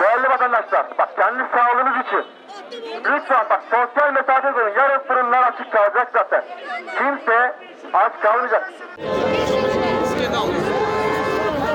Değerli 0.00 0.28
vatandaşlar, 0.28 0.98
bak 0.98 1.16
kendi 1.16 1.42
sağlığınız 1.54 2.06
için 2.06 2.37
lütfen 2.94 3.46
bak 3.50 3.62
sosyal 3.70 4.12
mesafe 4.12 4.52
koyun. 4.52 4.74
Yarın 4.76 4.98
fırınlar 4.98 5.42
açık 5.42 5.72
kalacak 5.72 6.10
zaten. 6.12 6.44
Kimse 6.98 7.54
aç 7.92 8.12
kalmayacak. 8.22 8.72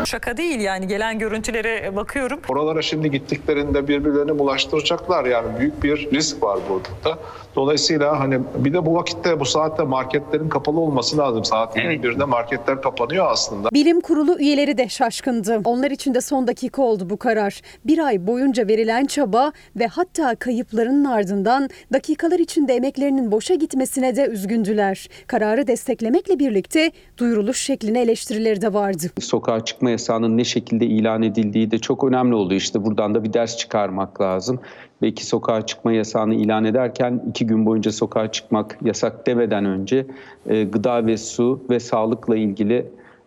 Şaka 0.06 0.38
değil 0.38 0.60
yani 0.60 0.88
gelen 0.88 1.20
görüntülere 1.20 1.96
bakıyorum. 1.96 2.40
Oralara 2.50 2.82
şimdi 2.82 3.12
gittiklerinde 3.12 3.88
birbirlerini 3.88 4.40
bulaştıracaklar 4.40 5.26
yani 5.26 5.60
büyük 5.60 5.84
bir 5.84 6.12
risk 6.12 6.44
var 6.44 6.60
burada. 6.70 7.20
Dolayısıyla 7.56 8.20
hani 8.20 8.40
bir 8.56 8.74
de 8.74 8.86
bu 8.86 8.96
vakitte 8.96 9.40
bu 9.40 9.46
saatte 9.46 9.84
marketlerin 9.84 10.50
kapalı 10.50 10.80
olması 10.80 11.18
lazım. 11.18 11.46
Saat 11.46 11.78
21'de 11.78 12.26
marketler 12.26 12.82
kapanıyor 12.82 13.32
aslında. 13.32 13.70
Bilim 13.72 14.02
kurulu 14.02 14.40
üyeleri 14.40 14.78
de 14.78 14.90
şaşkındı. 14.90 15.62
Onlar 15.66 15.92
için 15.92 16.14
de 16.14 16.22
son 16.22 16.48
dakika 16.48 16.82
oldu 16.82 17.10
bu 17.10 17.18
karar. 17.18 17.62
Bir 17.86 18.00
ay 18.00 18.28
boyunca 18.28 18.68
verilen 18.68 19.06
çaba 19.06 19.52
ve 19.76 19.88
hatta 19.88 20.36
kayıplarının 20.36 21.06
ardından 21.06 21.70
dakikalar 21.94 22.40
içinde 22.40 22.74
emeklerinin 22.76 23.32
boşa 23.32 23.56
gitmesine 23.56 24.16
de 24.16 24.26
üzgündüler. 24.26 25.10
Kararı 25.28 25.68
desteklemekle 25.68 26.40
birlikte 26.40 26.92
duyuruluş 27.18 27.62
şekline 27.62 28.02
eleştirileri 28.02 28.62
de 28.62 28.74
vardı. 28.74 29.04
sokağa 29.22 29.66
çıkma 29.66 29.90
yasağının 29.94 30.38
ne 30.38 30.44
şekilde 30.44 30.86
ilan 30.86 31.24
edildiği 31.24 31.72
de 31.72 31.78
çok 31.78 32.04
önemli 32.04 32.36
oldu. 32.36 32.54
İşte 32.54 32.86
buradan 32.86 33.16
da 33.16 33.24
bir 33.24 33.34
ders 33.34 33.58
çıkarmak 33.58 34.22
lazım. 34.22 34.60
Belki 35.02 35.26
sokağa 35.26 35.66
çıkma 35.66 35.92
yasağını 35.94 36.36
ilan 36.36 36.66
ederken 36.66 37.22
iki 37.30 37.48
gün 37.48 37.66
boyunca 37.66 37.92
sokağa 37.92 38.32
çıkmak 38.32 38.78
yasak 38.82 39.28
demeden 39.28 39.66
önce 39.66 40.06
e, 40.46 40.64
gıda 40.64 41.06
ve 41.06 41.18
su 41.18 41.64
ve 41.70 41.80
sağlıkla 41.80 42.36
ilgili 42.36 42.86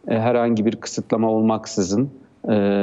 e, 0.09 0.18
herhangi 0.18 0.66
bir 0.66 0.76
kısıtlama 0.76 1.30
olmaksızın 1.30 2.10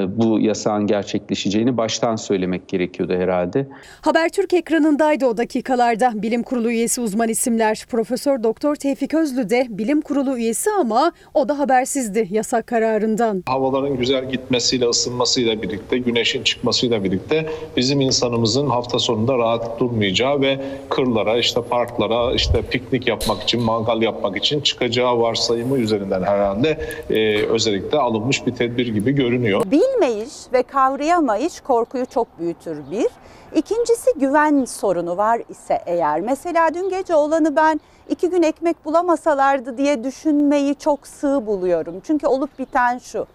bu 0.07 0.39
yasağın 0.39 0.87
gerçekleşeceğini 0.87 1.77
baştan 1.77 2.15
söylemek 2.15 2.67
gerekiyordu 2.67 3.13
herhalde. 3.13 3.67
Habertürk 4.01 4.53
ekranındaydı 4.53 5.25
o 5.25 5.37
dakikalarda. 5.37 6.11
Bilim 6.15 6.43
kurulu 6.43 6.71
üyesi 6.71 7.01
uzman 7.01 7.29
isimler. 7.29 7.85
Profesör 7.89 8.43
Doktor 8.43 8.75
Tevfik 8.75 9.13
Özlü 9.13 9.49
de 9.49 9.67
bilim 9.69 10.01
kurulu 10.01 10.37
üyesi 10.37 10.69
ama 10.79 11.11
o 11.33 11.49
da 11.49 11.59
habersizdi 11.59 12.27
yasak 12.31 12.67
kararından. 12.67 13.43
Havaların 13.45 13.97
güzel 13.97 14.29
gitmesiyle, 14.29 14.85
ısınmasıyla 14.85 15.61
birlikte, 15.61 15.97
güneşin 15.97 16.43
çıkmasıyla 16.43 17.03
birlikte 17.03 17.49
bizim 17.77 18.01
insanımızın 18.01 18.67
hafta 18.67 18.99
sonunda 18.99 19.37
rahat 19.37 19.79
durmayacağı 19.79 20.41
ve 20.41 20.59
kırlara, 20.89 21.37
işte 21.37 21.61
parklara, 21.69 22.33
işte 22.33 22.61
piknik 22.61 23.07
yapmak 23.07 23.43
için, 23.43 23.61
mangal 23.61 24.01
yapmak 24.01 24.37
için 24.37 24.61
çıkacağı 24.61 25.19
varsayımı 25.19 25.77
üzerinden 25.77 26.23
herhalde 26.23 26.77
e, 27.09 27.45
özellikle 27.45 27.97
alınmış 27.97 28.47
bir 28.47 28.51
tedbir 28.51 28.87
gibi 28.87 29.11
görünüyor. 29.11 29.52
Bilmeyiş 29.61 30.33
ve 30.53 30.63
kavrayamayış 30.63 31.61
korkuyu 31.61 32.05
çok 32.05 32.39
büyütür 32.39 32.91
bir. 32.91 33.07
İkincisi 33.55 34.11
güven 34.15 34.65
sorunu 34.65 35.17
var 35.17 35.41
ise 35.49 35.81
eğer. 35.85 36.21
Mesela 36.21 36.73
dün 36.73 36.89
gece 36.89 37.15
olanı 37.15 37.55
ben 37.55 37.79
iki 38.09 38.29
gün 38.29 38.43
ekmek 38.43 38.85
bulamasalardı 38.85 39.77
diye 39.77 40.03
düşünmeyi 40.03 40.75
çok 40.75 41.07
sığ 41.07 41.45
buluyorum. 41.45 41.99
Çünkü 42.03 42.27
olup 42.27 42.59
biten 42.59 42.97
şu. 42.97 43.27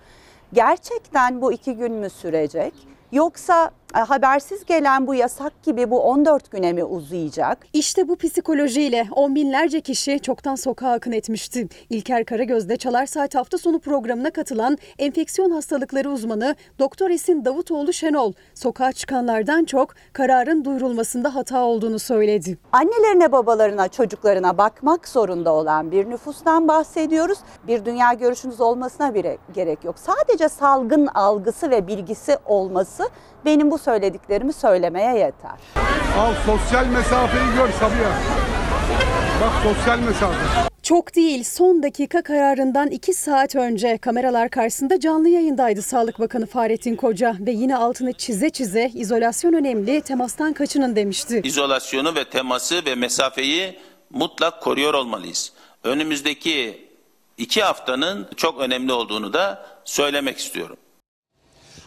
Gerçekten 0.53 1.43
bu 1.43 1.53
iki 1.53 1.77
gün 1.77 1.93
mü 1.93 2.11
sürecek? 2.11 2.74
Yoksa 3.12 3.70
habersiz 3.94 4.65
gelen 4.65 5.06
bu 5.06 5.15
yasak 5.15 5.62
gibi 5.62 5.90
bu 5.90 6.01
14 6.01 6.51
güne 6.51 6.73
mi 6.73 6.85
uzayacak? 6.85 7.66
İşte 7.73 8.09
bu 8.09 8.16
psikolojiyle 8.16 9.09
on 9.12 9.35
binlerce 9.35 9.81
kişi 9.81 10.20
çoktan 10.20 10.55
sokağa 10.55 10.93
akın 10.93 11.12
etmişti. 11.12 11.69
İlker 11.90 12.24
Karagöz'de 12.24 12.77
Çalar 12.77 13.06
Saat 13.06 13.35
hafta 13.35 13.59
sonu 13.59 13.78
programına 13.81 14.31
katılan 14.31 14.78
enfeksiyon 14.98 15.51
hastalıkları 15.51 16.10
uzmanı 16.10 16.56
Doktor 16.78 17.10
Esin 17.10 17.44
Davutoğlu 17.44 17.93
Şenol, 17.93 18.32
sokağa 18.55 18.93
çıkanlardan 18.93 19.65
çok 19.65 19.94
kararın 20.12 20.65
duyurulmasında 20.65 21.35
hata 21.35 21.65
olduğunu 21.65 21.98
söyledi. 21.98 22.59
Annelerine, 22.73 23.32
babalarına, 23.32 23.89
çocuklarına 23.89 24.59
bakmak 24.59 25.09
zorunda 25.09 25.52
olan 25.52 25.90
bir 25.90 26.10
nüfustan 26.10 26.69
bahsediyoruz. 26.69 27.39
Bir 27.66 27.85
dünya 27.85 28.12
görüşünüz 28.12 28.60
olmasına 28.60 29.15
bile 29.15 29.39
gerek 29.55 29.85
yok. 29.85 29.97
Sadece 29.98 30.48
salgın 30.48 31.06
algısı 31.06 31.70
ve 31.70 31.86
bilgisi 31.86 32.36
olması 32.47 33.09
benim 33.44 33.70
bu 33.70 33.78
söylediklerimi 33.79 34.53
söylemeye 34.53 35.19
yeter. 35.19 35.59
Al 36.19 36.33
sosyal 36.47 36.87
mesafeyi 36.87 37.45
gör 37.57 37.69
Sabiha. 37.73 38.19
Bak 39.43 39.53
sosyal 39.63 39.99
mesafe. 39.99 40.69
Çok 40.83 41.15
değil 41.15 41.45
son 41.45 41.83
dakika 41.83 42.23
kararından 42.23 42.89
2 42.89 43.15
saat 43.15 43.57
önce 43.57 43.99
kameralar 43.99 44.49
karşısında 44.49 45.01
canlı 45.01 45.29
yayındaydı 45.29 45.83
Sağlık 45.83 46.19
Bakanı 46.19 46.47
Fahrettin 46.47 46.97
Koca 46.97 47.37
ve 47.41 47.51
yine 47.51 47.77
altını 47.77 48.13
çize 48.13 48.51
çize 48.51 48.91
izolasyon 48.95 49.53
önemli 49.53 50.01
temastan 50.01 50.53
kaçının 50.53 50.97
demişti. 50.97 51.41
İzolasyonu 51.45 52.15
ve 52.15 52.25
teması 52.25 52.85
ve 52.85 52.95
mesafeyi 52.95 53.79
mutlak 54.11 54.63
koruyor 54.63 54.95
olmalıyız. 54.95 55.53
Önümüzdeki 55.85 56.89
iki 57.39 57.63
haftanın 57.63 58.29
çok 58.37 58.61
önemli 58.61 58.93
olduğunu 58.93 59.33
da 59.33 59.67
söylemek 59.85 60.39
istiyorum. 60.39 60.77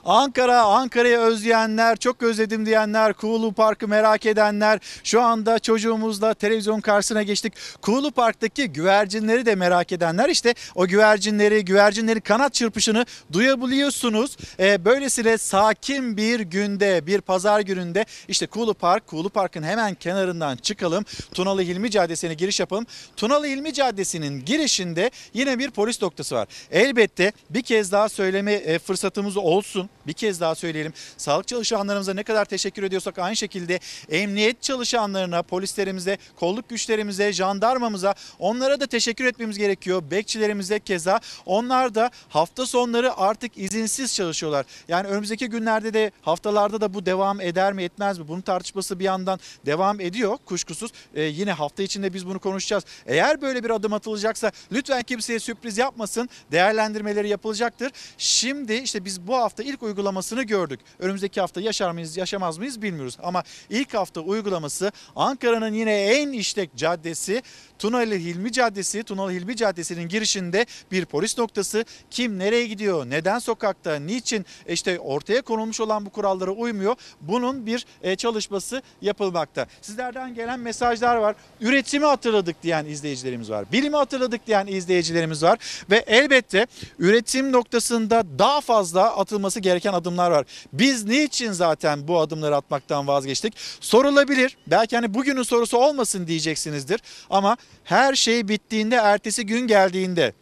Ankara, 0.06 0.62
Ankara'yı 0.62 1.18
özleyenler, 1.18 1.98
çok 1.98 2.24
özledim 2.24 2.66
diyenler, 2.66 3.14
Kuğulu 3.14 3.54
Park'ı 3.54 3.88
merak 3.88 4.26
edenler, 4.26 4.80
şu 5.04 5.22
anda 5.22 5.60
çocuğumuzla 5.60 6.34
televizyon 6.34 6.82
karşısına 6.82 7.24
geçtik. 7.24 7.54
Kuğulu 7.82 8.12
Park'taki 8.12 8.68
güvercinleri 8.68 9.46
de 9.46 9.56
merak 9.56 9.92
edenler 9.92 10.30
işte 10.30 10.54
o 10.76 10.88
güvercinleri, 10.88 11.66
güvercinlerin 11.66 12.20
kanat 12.20 12.54
çırpışını 12.54 13.06
duyabiliyorsunuz. 13.34 14.38
Ee, 14.60 14.86
böylesine 14.86 15.38
sakin 15.38 16.18
bir 16.18 16.40
günde, 16.40 17.08
bir 17.08 17.22
pazar 17.22 17.60
gününde 17.60 18.06
işte 18.28 18.48
Kuğulu 18.48 18.74
Park, 18.74 19.08
Kuğulu 19.08 19.30
Park'ın 19.30 19.64
hemen 19.64 19.94
kenarından 19.94 20.58
çıkalım. 20.58 21.06
Tunalı 21.34 21.62
Hilmi 21.62 21.92
Caddesi'ne 21.92 22.34
giriş 22.34 22.60
yapalım. 22.60 22.86
Tunalı 23.18 23.46
Hilmi 23.46 23.74
Caddesi'nin 23.74 24.46
girişinde 24.46 25.12
yine 25.34 25.60
bir 25.60 25.72
polis 25.72 26.02
noktası 26.02 26.36
var. 26.36 26.48
Elbette 26.72 27.32
bir 27.50 27.62
kez 27.62 27.92
daha 27.92 28.10
söyleme 28.10 28.54
e, 28.54 28.80
fırsatımız 28.80 29.38
olsun. 29.38 29.90
Bir 30.08 30.14
kez 30.14 30.42
daha 30.42 30.56
söyleyelim. 30.56 30.94
Sağlık 31.18 31.48
çalışanlarımıza 31.48 32.14
ne 32.14 32.24
kadar 32.24 32.46
teşekkür 32.46 32.84
ediyorsak 32.84 33.20
aynı 33.20 33.36
şekilde 33.36 33.80
emniyet 34.10 34.62
çalışanlarına, 34.62 35.44
polislerimize, 35.44 36.18
kolluk 36.36 36.70
güçlerimize, 36.70 37.34
jandarmamıza 37.34 38.16
onlara 38.40 38.80
da 38.80 38.88
teşekkür 38.88 39.26
etmemiz 39.26 39.58
gerekiyor. 39.58 40.04
Bekçilerimize 40.12 40.80
keza 40.80 41.20
onlar 41.46 41.96
da 41.96 42.12
hafta 42.30 42.66
sonları 42.66 43.18
artık 43.18 43.58
izinsiz 43.58 44.16
çalışıyorlar. 44.16 44.66
Yani 44.88 45.08
önümüzdeki 45.08 45.48
günlerde 45.48 45.94
de 45.94 46.12
haftalarda 46.22 46.82
da 46.82 46.94
bu 46.94 47.06
devam 47.06 47.42
eder 47.42 47.74
mi 47.74 47.84
etmez 47.84 48.20
mi? 48.20 48.28
Bunun 48.28 48.42
tartışması 48.42 49.00
bir 49.00 49.06
yandan 49.06 49.40
devam 49.66 50.00
ediyor 50.00 50.38
kuşkusuz. 50.46 50.92
Ee, 51.16 51.22
yine 51.22 51.52
hafta 51.52 51.84
içinde 51.84 52.14
biz 52.14 52.28
bunu 52.28 52.40
konuşacağız. 52.40 52.84
Eğer 53.06 53.42
böyle 53.42 53.64
bir 53.64 53.70
adım 53.70 53.94
atılacaksa 53.94 54.52
lütfen 54.72 55.04
kimseye 55.04 55.40
sürpriz 55.40 55.78
yapmasın. 55.78 56.30
Değerlendirmeleri 56.52 57.30
yapılacaktır. 57.30 57.92
Şimdi 58.18 58.74
işte 58.74 59.06
biz 59.06 59.28
bu 59.28 59.36
hafta 59.36 59.64
ilk 59.64 59.84
uygulamasını 59.92 60.44
gördük. 60.44 60.80
Önümüzdeki 61.00 61.42
hafta 61.42 61.62
yaşar 61.62 61.92
mıyız 61.92 62.18
yaşamaz 62.18 62.58
mıyız 62.58 62.82
bilmiyoruz. 62.82 63.18
Ama 63.24 63.44
ilk 63.70 63.94
hafta 63.94 64.22
uygulaması 64.22 64.92
Ankara'nın 65.16 65.74
yine 65.74 66.06
en 66.06 66.32
işlek 66.32 66.76
caddesi 66.76 67.44
Tunalı 67.82 68.16
Hilmi 68.16 68.52
Caddesi. 68.52 69.04
Tunalı 69.04 69.32
Hilmi 69.32 69.56
Caddesi'nin 69.56 70.08
girişinde 70.08 70.66
bir 70.92 71.06
polis 71.06 71.38
noktası. 71.38 71.86
Kim 72.10 72.40
nereye 72.40 72.68
gidiyor? 72.68 73.06
Neden 73.10 73.40
sokakta? 73.40 73.96
Niçin 73.96 74.46
işte 74.68 75.00
ortaya 75.00 75.42
konulmuş 75.42 75.80
olan 75.80 76.06
bu 76.06 76.10
kurallara 76.10 76.52
uymuyor? 76.52 76.96
Bunun 77.22 77.66
bir 77.66 77.86
e, 78.04 78.16
çalışması 78.16 78.82
yapılmakta. 79.02 79.68
Sizlerden 79.82 80.34
gelen 80.34 80.60
mesajlar 80.60 81.16
var. 81.16 81.36
Üretimi 81.62 82.06
hatırladık 82.06 82.64
diyen 82.64 82.86
izleyicilerimiz 82.86 83.50
var. 83.50 83.66
Bilimi 83.72 83.96
hatırladık 83.96 84.48
diyen 84.48 84.68
izleyicilerimiz 84.68 85.44
var. 85.44 85.60
Ve 85.90 86.04
elbette 86.08 86.68
üretim 87.00 87.52
noktasında 87.52 88.24
daha 88.40 88.62
fazla 88.62 89.18
atılması 89.18 89.60
gereken 89.60 89.94
adımlar 89.94 90.32
var. 90.32 90.46
Biz 90.74 91.06
niçin 91.06 91.52
zaten 91.52 92.08
bu 92.08 92.20
adımları 92.20 92.56
atmaktan 92.56 93.08
vazgeçtik? 93.08 93.54
Sorulabilir. 93.80 94.58
Belki 94.68 94.96
hani 94.96 95.14
bugünün 95.14 95.44
sorusu 95.44 95.78
olmasın 95.78 96.28
diyeceksinizdir. 96.28 97.02
Ama 97.30 97.58
her 97.84 98.16
şey 98.16 98.48
bittiğinde 98.48 98.96
ertesi 98.96 99.46
gün 99.46 99.68
geldiğinde 99.68 100.34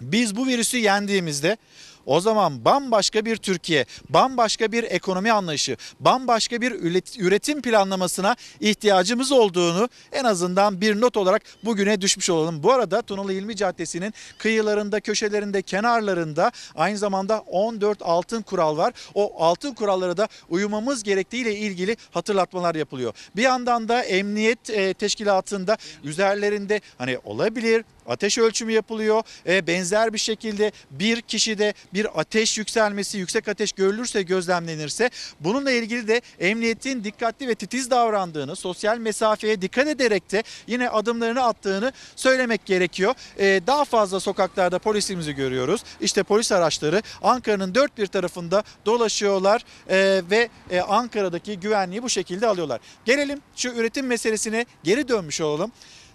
biz 0.00 0.36
bu 0.36 0.46
virüsü 0.46 0.78
yendiğimizde 0.78 1.56
o 2.06 2.20
zaman 2.20 2.64
bambaşka 2.64 3.24
bir 3.24 3.36
Türkiye, 3.36 3.86
bambaşka 4.08 4.72
bir 4.72 4.84
ekonomi 4.84 5.32
anlayışı, 5.32 5.76
bambaşka 6.00 6.60
bir 6.60 6.72
üretim 7.18 7.62
planlamasına 7.62 8.36
ihtiyacımız 8.60 9.32
olduğunu 9.32 9.88
en 10.12 10.24
azından 10.24 10.80
bir 10.80 11.00
not 11.00 11.16
olarak 11.16 11.42
bugüne 11.64 12.00
düşmüş 12.00 12.30
olalım. 12.30 12.62
Bu 12.62 12.72
arada 12.72 13.02
Tunalı 13.02 13.32
İlmi 13.32 13.56
Caddesi'nin 13.56 14.14
kıyılarında, 14.38 15.00
köşelerinde, 15.00 15.62
kenarlarında 15.62 16.52
aynı 16.74 16.98
zamanda 16.98 17.40
14 17.40 18.02
altın 18.02 18.42
kural 18.42 18.76
var. 18.76 18.92
O 19.14 19.44
altın 19.44 19.74
kurallara 19.74 20.16
da 20.16 20.28
uymamız 20.48 21.02
gerektiğiyle 21.02 21.56
ilgili 21.56 21.96
hatırlatmalar 22.10 22.74
yapılıyor. 22.74 23.14
Bir 23.36 23.42
yandan 23.42 23.88
da 23.88 24.02
emniyet 24.02 24.70
e, 24.70 24.94
teşkilatında 24.94 25.76
üzerlerinde 26.04 26.80
hani 26.98 27.18
olabilir 27.24 27.84
ateş 28.06 28.38
ölçümü 28.38 28.72
yapılıyor. 28.72 29.22
E, 29.46 29.66
benzer 29.66 30.12
bir 30.12 30.18
şekilde 30.18 30.72
bir 30.90 31.20
kişide 31.20 31.74
bir 31.94 32.20
ateş 32.20 32.58
yükselmesi, 32.58 33.18
yüksek 33.18 33.48
ateş 33.48 33.72
görülürse, 33.72 34.22
gözlemlenirse 34.22 35.10
bununla 35.40 35.70
ilgili 35.70 36.08
de 36.08 36.20
emniyetin 36.40 37.04
dikkatli 37.04 37.48
ve 37.48 37.54
titiz 37.54 37.90
davrandığını, 37.90 38.56
sosyal 38.56 38.98
mesafeye 38.98 39.62
dikkat 39.62 39.88
ederek 39.88 40.32
de 40.32 40.42
yine 40.66 40.88
adımlarını 40.88 41.42
attığını 41.42 41.92
söylemek 42.16 42.66
gerekiyor. 42.66 43.14
E, 43.38 43.60
daha 43.66 43.84
fazla 43.84 44.20
sokaklarda 44.20 44.78
polisimizi 44.78 45.34
görüyoruz. 45.34 45.84
İşte 46.00 46.22
polis 46.22 46.52
araçları 46.52 47.02
Ankara'nın 47.22 47.74
dört 47.74 47.98
bir 47.98 48.06
tarafında 48.06 48.62
dolaşıyorlar 48.86 49.64
e, 49.88 50.22
ve 50.30 50.48
e, 50.70 50.80
Ankara'daki 50.80 51.60
güvenliği 51.60 52.02
bu 52.02 52.08
şekilde 52.08 52.46
alıyorlar. 52.46 52.80
Gelelim 53.04 53.40
şu 53.56 53.68
üretim 53.68 54.06
meselesine 54.06 54.66
geri 54.84 55.08
dönmüş 55.08 55.40
olalım. 55.40 55.72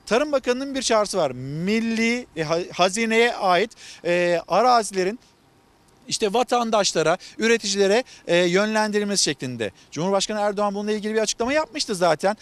Tarım 0.10 0.31
Bakanı'nın 0.31 0.76
bir 0.76 0.81
çağrısı 0.81 1.18
var. 1.18 1.31
Milli 1.31 2.26
e, 2.36 2.44
ha- 2.44 2.60
hazineye 2.73 3.36
ait 3.36 3.72
e, 4.06 4.41
arazilerin 4.48 5.19
işte 6.07 6.34
vatandaşlara, 6.34 7.18
üreticilere 7.38 8.03
e, 8.27 8.38
yönlendirilmesi 8.38 9.23
şeklinde. 9.23 9.72
Cumhurbaşkanı 9.91 10.40
Erdoğan 10.40 10.76
bununla 10.76 10.91
ilgili 10.91 11.14
bir 11.14 11.19
açıklama 11.19 11.53
yapmıştı 11.53 11.95
zaten. 11.95 12.38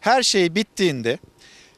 Her 0.00 0.22
şey 0.22 0.54
bittiğinde 0.54 1.18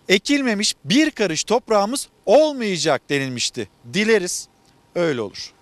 ekilmemiş 0.09 0.75
bir 0.85 1.11
karış 1.11 1.45
toprağımız 1.45 2.09
olmayacak 2.27 3.03
denilmişti. 3.11 3.69
Dileriz 3.93 4.49
öyle 4.95 5.21
olur. 5.21 5.53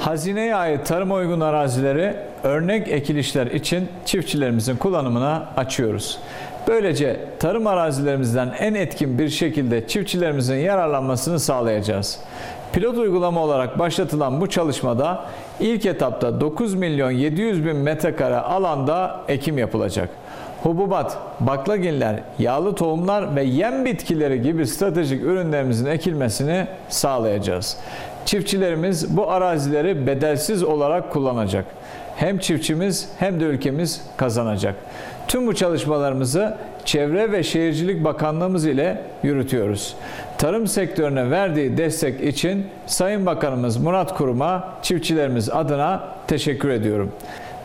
Hazineye 0.00 0.54
ait 0.54 0.86
tarıma 0.86 1.14
uygun 1.14 1.40
arazileri 1.40 2.16
örnek 2.42 2.88
ekilişler 2.88 3.46
için 3.46 3.88
çiftçilerimizin 4.06 4.76
kullanımına 4.76 5.52
açıyoruz. 5.56 6.18
Böylece 6.68 7.20
tarım 7.38 7.66
arazilerimizden 7.66 8.54
en 8.58 8.74
etkin 8.74 9.18
bir 9.18 9.28
şekilde 9.28 9.88
çiftçilerimizin 9.88 10.56
yararlanmasını 10.56 11.40
sağlayacağız. 11.40 12.18
Pilot 12.72 12.98
uygulama 12.98 13.42
olarak 13.42 13.78
başlatılan 13.78 14.40
bu 14.40 14.46
çalışmada 14.46 15.24
ilk 15.60 15.86
etapta 15.86 16.40
9 16.40 16.74
milyon 16.74 17.10
700 17.10 17.64
bin 17.64 17.76
metrekare 17.76 18.36
alanda 18.36 19.20
ekim 19.28 19.58
yapılacak. 19.58 20.08
Hububat, 20.62 21.18
baklagiller, 21.40 22.20
yağlı 22.38 22.74
tohumlar 22.74 23.36
ve 23.36 23.42
yem 23.42 23.84
bitkileri 23.84 24.42
gibi 24.42 24.66
stratejik 24.66 25.22
ürünlerimizin 25.22 25.86
ekilmesini 25.86 26.66
sağlayacağız. 26.88 27.76
Çiftçilerimiz 28.24 29.16
bu 29.16 29.30
arazileri 29.30 30.06
bedelsiz 30.06 30.62
olarak 30.62 31.12
kullanacak. 31.12 31.64
Hem 32.16 32.38
çiftçimiz 32.38 33.08
hem 33.18 33.40
de 33.40 33.44
ülkemiz 33.44 34.02
kazanacak. 34.16 34.74
Tüm 35.28 35.46
bu 35.46 35.54
çalışmalarımızı 35.54 36.56
Çevre 36.84 37.32
ve 37.32 37.42
Şehircilik 37.42 38.04
Bakanlığımız 38.04 38.66
ile 38.66 39.02
yürütüyoruz. 39.22 39.94
Tarım 40.38 40.66
sektörüne 40.66 41.30
verdiği 41.30 41.76
destek 41.76 42.20
için 42.20 42.66
Sayın 42.86 43.26
Bakanımız 43.26 43.76
Murat 43.76 44.14
Kurum'a 44.14 44.68
çiftçilerimiz 44.82 45.50
adına 45.50 46.04
teşekkür 46.26 46.68
ediyorum. 46.68 47.12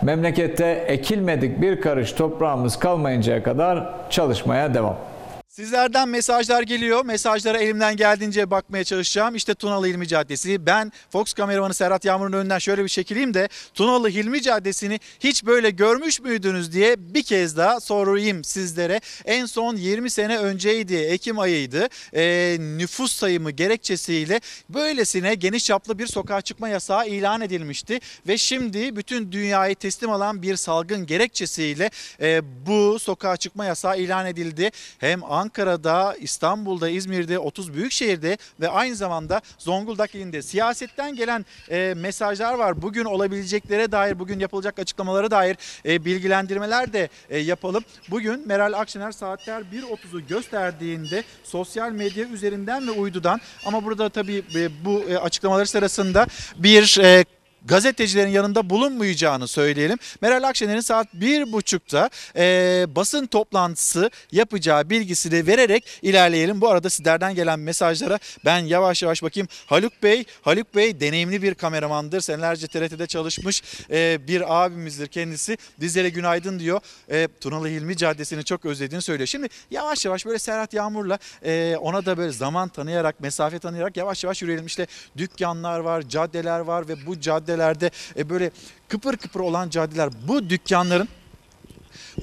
Memlekette 0.01 0.65
ekilmedik 0.87 1.61
bir 1.61 1.81
karış 1.81 2.11
toprağımız 2.11 2.79
kalmayıncaya 2.79 3.43
kadar 3.43 3.89
çalışmaya 4.09 4.73
devam. 4.73 5.10
Sizlerden 5.51 6.09
mesajlar 6.09 6.63
geliyor. 6.63 7.05
Mesajlara 7.05 7.57
elimden 7.57 7.95
geldiğince 7.95 8.51
bakmaya 8.51 8.83
çalışacağım. 8.83 9.35
İşte 9.35 9.53
Tunalı 9.53 9.87
Hilmi 9.87 10.07
Caddesi. 10.07 10.65
Ben 10.65 10.91
Fox 11.09 11.33
kameramanı 11.33 11.73
Serhat 11.73 12.05
Yağmur'un 12.05 12.33
önünden 12.33 12.59
şöyle 12.59 12.83
bir 12.83 12.89
çekileyim 12.89 13.33
de 13.33 13.49
Tunalı 13.73 14.09
Hilmi 14.09 14.41
Caddesi'ni 14.41 14.99
hiç 15.19 15.45
böyle 15.45 15.69
görmüş 15.69 16.19
müydünüz 16.19 16.73
diye 16.73 16.95
bir 17.13 17.23
kez 17.23 17.57
daha 17.57 17.79
sorayım 17.79 18.43
sizlere. 18.43 19.01
En 19.25 19.45
son 19.45 19.75
20 19.75 20.09
sene 20.09 20.37
önceydi. 20.37 20.95
Ekim 20.95 21.39
ayıydı. 21.39 21.87
Ee, 22.13 22.57
nüfus 22.59 23.11
sayımı 23.11 23.51
gerekçesiyle 23.51 24.41
böylesine 24.69 25.35
geniş 25.35 25.65
çaplı 25.65 25.99
bir 25.99 26.07
sokağa 26.07 26.41
çıkma 26.41 26.69
yasağı 26.69 27.07
ilan 27.07 27.41
edilmişti. 27.41 27.99
Ve 28.27 28.37
şimdi 28.37 28.95
bütün 28.95 29.31
dünyayı 29.31 29.75
teslim 29.75 30.11
alan 30.11 30.41
bir 30.41 30.55
salgın 30.55 31.05
gerekçesiyle 31.05 31.89
e, 32.21 32.41
bu 32.65 32.99
sokağa 32.99 33.37
çıkma 33.37 33.65
yasağı 33.65 33.99
ilan 33.99 34.25
edildi. 34.25 34.71
Hem 34.99 35.23
Ankara'da, 35.41 36.15
İstanbul'da, 36.19 36.89
İzmir'de, 36.89 37.39
30 37.39 37.73
büyük 37.73 37.91
şehirde 37.91 38.37
ve 38.59 38.69
aynı 38.69 38.95
zamanda 38.95 39.41
Zonguldak 39.57 40.15
ilinde 40.15 40.41
siyasetten 40.41 41.15
gelen 41.15 41.45
e, 41.69 41.93
mesajlar 41.97 42.53
var. 42.53 42.81
Bugün 42.81 43.05
olabileceklere 43.05 43.91
dair, 43.91 44.19
bugün 44.19 44.39
yapılacak 44.39 44.79
açıklamalara 44.79 45.31
dair 45.31 45.57
e, 45.85 46.05
bilgilendirmeler 46.05 46.93
de 46.93 47.09
e, 47.29 47.37
yapalım. 47.37 47.83
Bugün 48.09 48.47
Meral 48.47 48.73
Akşener 48.73 49.11
saatler 49.11 49.61
1.30'u 49.61 50.27
gösterdiğinde 50.27 51.23
sosyal 51.43 51.91
medya 51.91 52.27
üzerinden 52.27 52.87
ve 52.87 52.91
uydudan 52.91 53.41
ama 53.65 53.85
burada 53.85 54.09
tabii 54.09 54.43
e, 54.55 54.85
bu 54.85 55.03
e, 55.09 55.17
açıklamaları 55.17 55.67
sırasında 55.67 56.27
bir 56.55 56.99
e, 56.99 57.25
gazetecilerin 57.65 58.29
yanında 58.29 58.69
bulunmayacağını 58.69 59.47
söyleyelim. 59.47 59.97
Meral 60.21 60.43
Akşener'in 60.43 60.79
saat 60.79 61.13
bir 61.13 61.51
buçukta 61.51 62.09
e, 62.35 62.85
basın 62.95 63.25
toplantısı 63.25 64.09
yapacağı 64.31 64.89
bilgisini 64.89 65.47
vererek 65.47 65.87
ilerleyelim. 66.01 66.61
Bu 66.61 66.69
arada 66.69 66.89
sizlerden 66.89 67.35
gelen 67.35 67.59
mesajlara 67.59 68.19
ben 68.45 68.57
yavaş 68.57 69.03
yavaş 69.03 69.23
bakayım. 69.23 69.47
Haluk 69.65 70.03
Bey, 70.03 70.25
Haluk 70.41 70.75
Bey 70.75 70.99
deneyimli 70.99 71.41
bir 71.41 71.53
kameramandır. 71.53 72.21
Senelerce 72.21 72.67
TRT'de 72.67 73.07
çalışmış 73.07 73.63
e, 73.91 74.27
bir 74.27 74.63
abimizdir 74.63 75.07
kendisi. 75.07 75.57
Dizlere 75.79 76.09
günaydın 76.09 76.59
diyor. 76.59 76.81
E, 77.11 77.27
Tunalı 77.41 77.67
Hilmi 77.67 77.97
Caddesi'ni 77.97 78.43
çok 78.43 78.65
özlediğini 78.65 79.01
söylüyor. 79.01 79.27
Şimdi 79.27 79.47
yavaş 79.71 80.05
yavaş 80.05 80.25
böyle 80.25 80.39
Serhat 80.39 80.73
Yağmur'la 80.73 81.19
e, 81.45 81.75
ona 81.81 82.05
da 82.05 82.17
böyle 82.17 82.31
zaman 82.31 82.69
tanıyarak, 82.69 83.19
mesafe 83.19 83.59
tanıyarak 83.59 83.97
yavaş 83.97 84.23
yavaş 84.23 84.41
yürüyelim. 84.41 84.65
İşte 84.65 84.87
dükkanlar 85.17 85.79
var, 85.79 86.01
caddeler 86.01 86.59
var 86.59 86.87
ve 86.87 87.05
bu 87.05 87.19
caddeler 87.19 87.50
caddelerde 87.51 87.91
e, 88.17 88.29
böyle 88.29 88.51
kıpır 88.87 89.17
kıpır 89.17 89.39
olan 89.39 89.69
caddeler. 89.69 90.09
Bu 90.27 90.49
dükkanların 90.49 91.07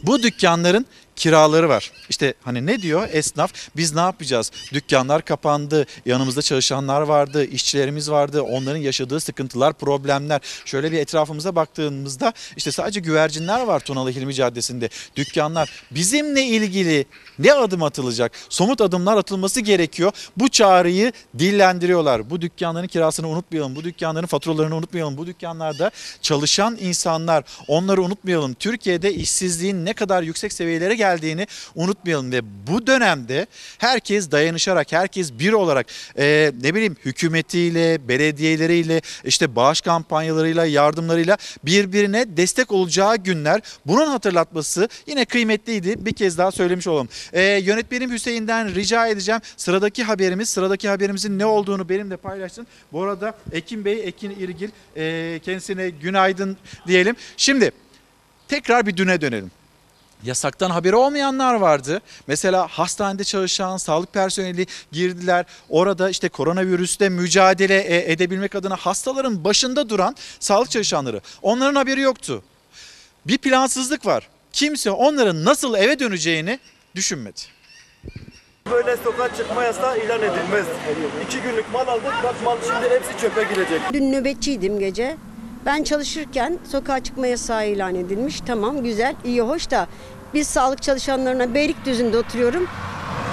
bu 0.03 0.23
dükkanların 0.23 0.87
kiraları 1.19 1.69
var. 1.69 1.93
İşte 2.09 2.35
hani 2.45 2.67
ne 2.67 2.83
diyor 2.83 3.09
esnaf? 3.13 3.53
Biz 3.77 3.95
ne 3.95 4.01
yapacağız? 4.01 4.51
Dükkanlar 4.73 5.25
kapandı. 5.25 5.87
Yanımızda 6.07 6.43
çalışanlar 6.43 7.01
vardı, 7.01 7.45
işçilerimiz 7.45 8.11
vardı. 8.11 8.43
Onların 8.43 8.79
yaşadığı 8.79 9.21
sıkıntılar, 9.21 9.73
problemler. 9.73 10.41
Şöyle 10.65 10.93
bir 10.93 10.99
etrafımıza 10.99 11.57
baktığımızda 11.57 12.33
işte 12.57 12.73
sadece 12.73 13.01
güvercinler 13.01 13.63
var 13.63 13.81
Tunalı 13.81 14.11
Hilmi 14.11 14.35
Caddesi'nde. 14.35 14.89
Dükkanlar 15.17 15.71
bizimle 15.91 16.43
ilgili 16.43 17.07
ne 17.39 17.53
adım 17.53 17.83
atılacak? 17.83 18.33
Somut 18.49 18.81
adımlar 18.81 19.17
atılması 19.17 19.61
gerekiyor. 19.61 20.13
Bu 20.37 20.49
çağrıyı 20.49 21.13
dillendiriyorlar. 21.39 22.31
Bu 22.31 22.41
dükkanların 22.41 22.87
kirasını 22.87 23.29
unutmayalım. 23.29 23.77
Bu 23.77 23.85
dükkanların 23.85 24.27
faturalarını 24.27 24.77
unutmayalım. 24.77 25.17
Bu 25.17 25.27
dükkanlarda 25.27 25.91
çalışan 26.23 26.79
insanlar 26.81 27.45
onları 27.69 28.03
unutmayalım. 28.03 28.55
Türkiye'de 28.55 29.15
işsizliğin 29.15 29.85
ne 29.85 29.93
kadar 29.93 30.23
yüksek 30.23 30.53
seviyelere 30.53 30.95
geldiğini 30.95 31.08
unutmayalım 31.75 32.33
ve 32.33 32.41
bu 32.67 32.87
dönemde 32.87 33.47
herkes 33.79 34.31
dayanışarak, 34.31 34.93
herkes 34.93 35.33
bir 35.33 35.53
olarak 35.53 35.87
e, 36.19 36.53
ne 36.63 36.75
bileyim 36.75 36.97
hükümetiyle, 37.05 38.09
belediyeleriyle, 38.09 39.01
işte 39.25 39.57
bağış 39.57 39.81
kampanyalarıyla, 39.81 40.67
yardımlarıyla 40.67 41.37
birbirine 41.65 42.37
destek 42.37 42.73
olacağı 42.73 43.17
günler. 43.17 43.61
Bunun 43.87 44.07
hatırlatması 44.07 44.89
yine 45.07 45.25
kıymetliydi. 45.25 46.07
Bir 46.07 46.13
kez 46.13 46.39
daha 46.39 46.51
söylemiş 46.51 46.87
olalım. 46.87 47.09
E, 47.33 47.43
yönetmenim 47.43 48.13
Hüseyin'den 48.13 48.75
rica 48.75 49.07
edeceğim. 49.07 49.41
Sıradaki 49.57 50.05
haberimiz, 50.05 50.49
sıradaki 50.49 50.89
haberimizin 50.89 51.39
ne 51.39 51.47
olduğunu 51.47 51.89
benimle 51.89 52.17
paylaşsın. 52.17 52.67
Bu 52.93 53.03
arada 53.03 53.35
Ekin 53.53 53.85
Bey, 53.85 54.09
Ekin 54.09 54.31
İrgil 54.31 54.71
e, 54.97 55.41
kendisine 55.45 55.91
günaydın 55.91 56.57
diyelim. 56.87 57.17
Şimdi 57.37 57.71
tekrar 58.49 58.87
bir 58.87 58.97
düne 58.97 59.21
dönelim. 59.21 59.51
Yasaktan 60.25 60.71
haberi 60.71 60.97
olmayanlar 60.97 61.55
vardı. 61.55 62.01
Mesela 62.27 62.67
hastanede 62.71 63.25
çalışan 63.25 63.77
sağlık 63.77 64.13
personeli 64.13 64.67
girdiler. 64.93 65.47
Orada 65.69 66.11
işte 66.11 66.29
koronavirüsle 66.29 67.09
mücadele 67.09 67.79
e, 67.81 68.13
edebilmek 68.13 68.55
adına 68.55 68.77
hastaların 68.77 69.45
başında 69.45 69.89
duran 69.89 70.17
sağlık 70.41 70.71
çalışanları. 70.71 71.21
Onların 71.43 71.75
haberi 71.75 72.01
yoktu. 72.01 72.43
Bir 73.27 73.39
plansızlık 73.39 74.07
var. 74.07 74.29
Kimse 74.53 74.91
onların 74.91 75.45
nasıl 75.45 75.75
eve 75.75 75.99
döneceğini 75.99 76.59
düşünmedi. 76.95 77.41
Böyle 78.71 78.97
sokağa 78.97 79.37
çıkma 79.37 79.65
yasağı 79.65 79.99
ilan 79.99 80.19
edilmez. 80.23 80.67
İki 81.27 81.41
günlük 81.41 81.73
mal 81.73 81.89
aldık, 81.89 82.13
bak 82.25 82.35
mal 82.45 82.57
şimdi 82.63 82.95
hepsi 82.95 83.21
çöpe 83.21 83.43
girecek. 83.43 83.81
Dün 83.93 84.13
nöbetçiydim 84.13 84.79
gece. 84.79 85.17
Ben 85.69 85.83
çalışırken 85.83 86.59
sokağa 86.71 87.01
çıkma 87.01 87.27
yasağı 87.27 87.69
ilan 87.69 87.95
edilmiş. 87.95 88.41
Tamam 88.47 88.83
güzel, 88.83 89.15
iyi, 89.25 89.41
hoş 89.41 89.71
da 89.71 89.87
biz 90.35 90.47
sağlık 90.47 90.83
çalışanlarına 90.83 91.55
Beylikdüzü'nde 91.55 92.19
oturuyorum. 92.19 92.69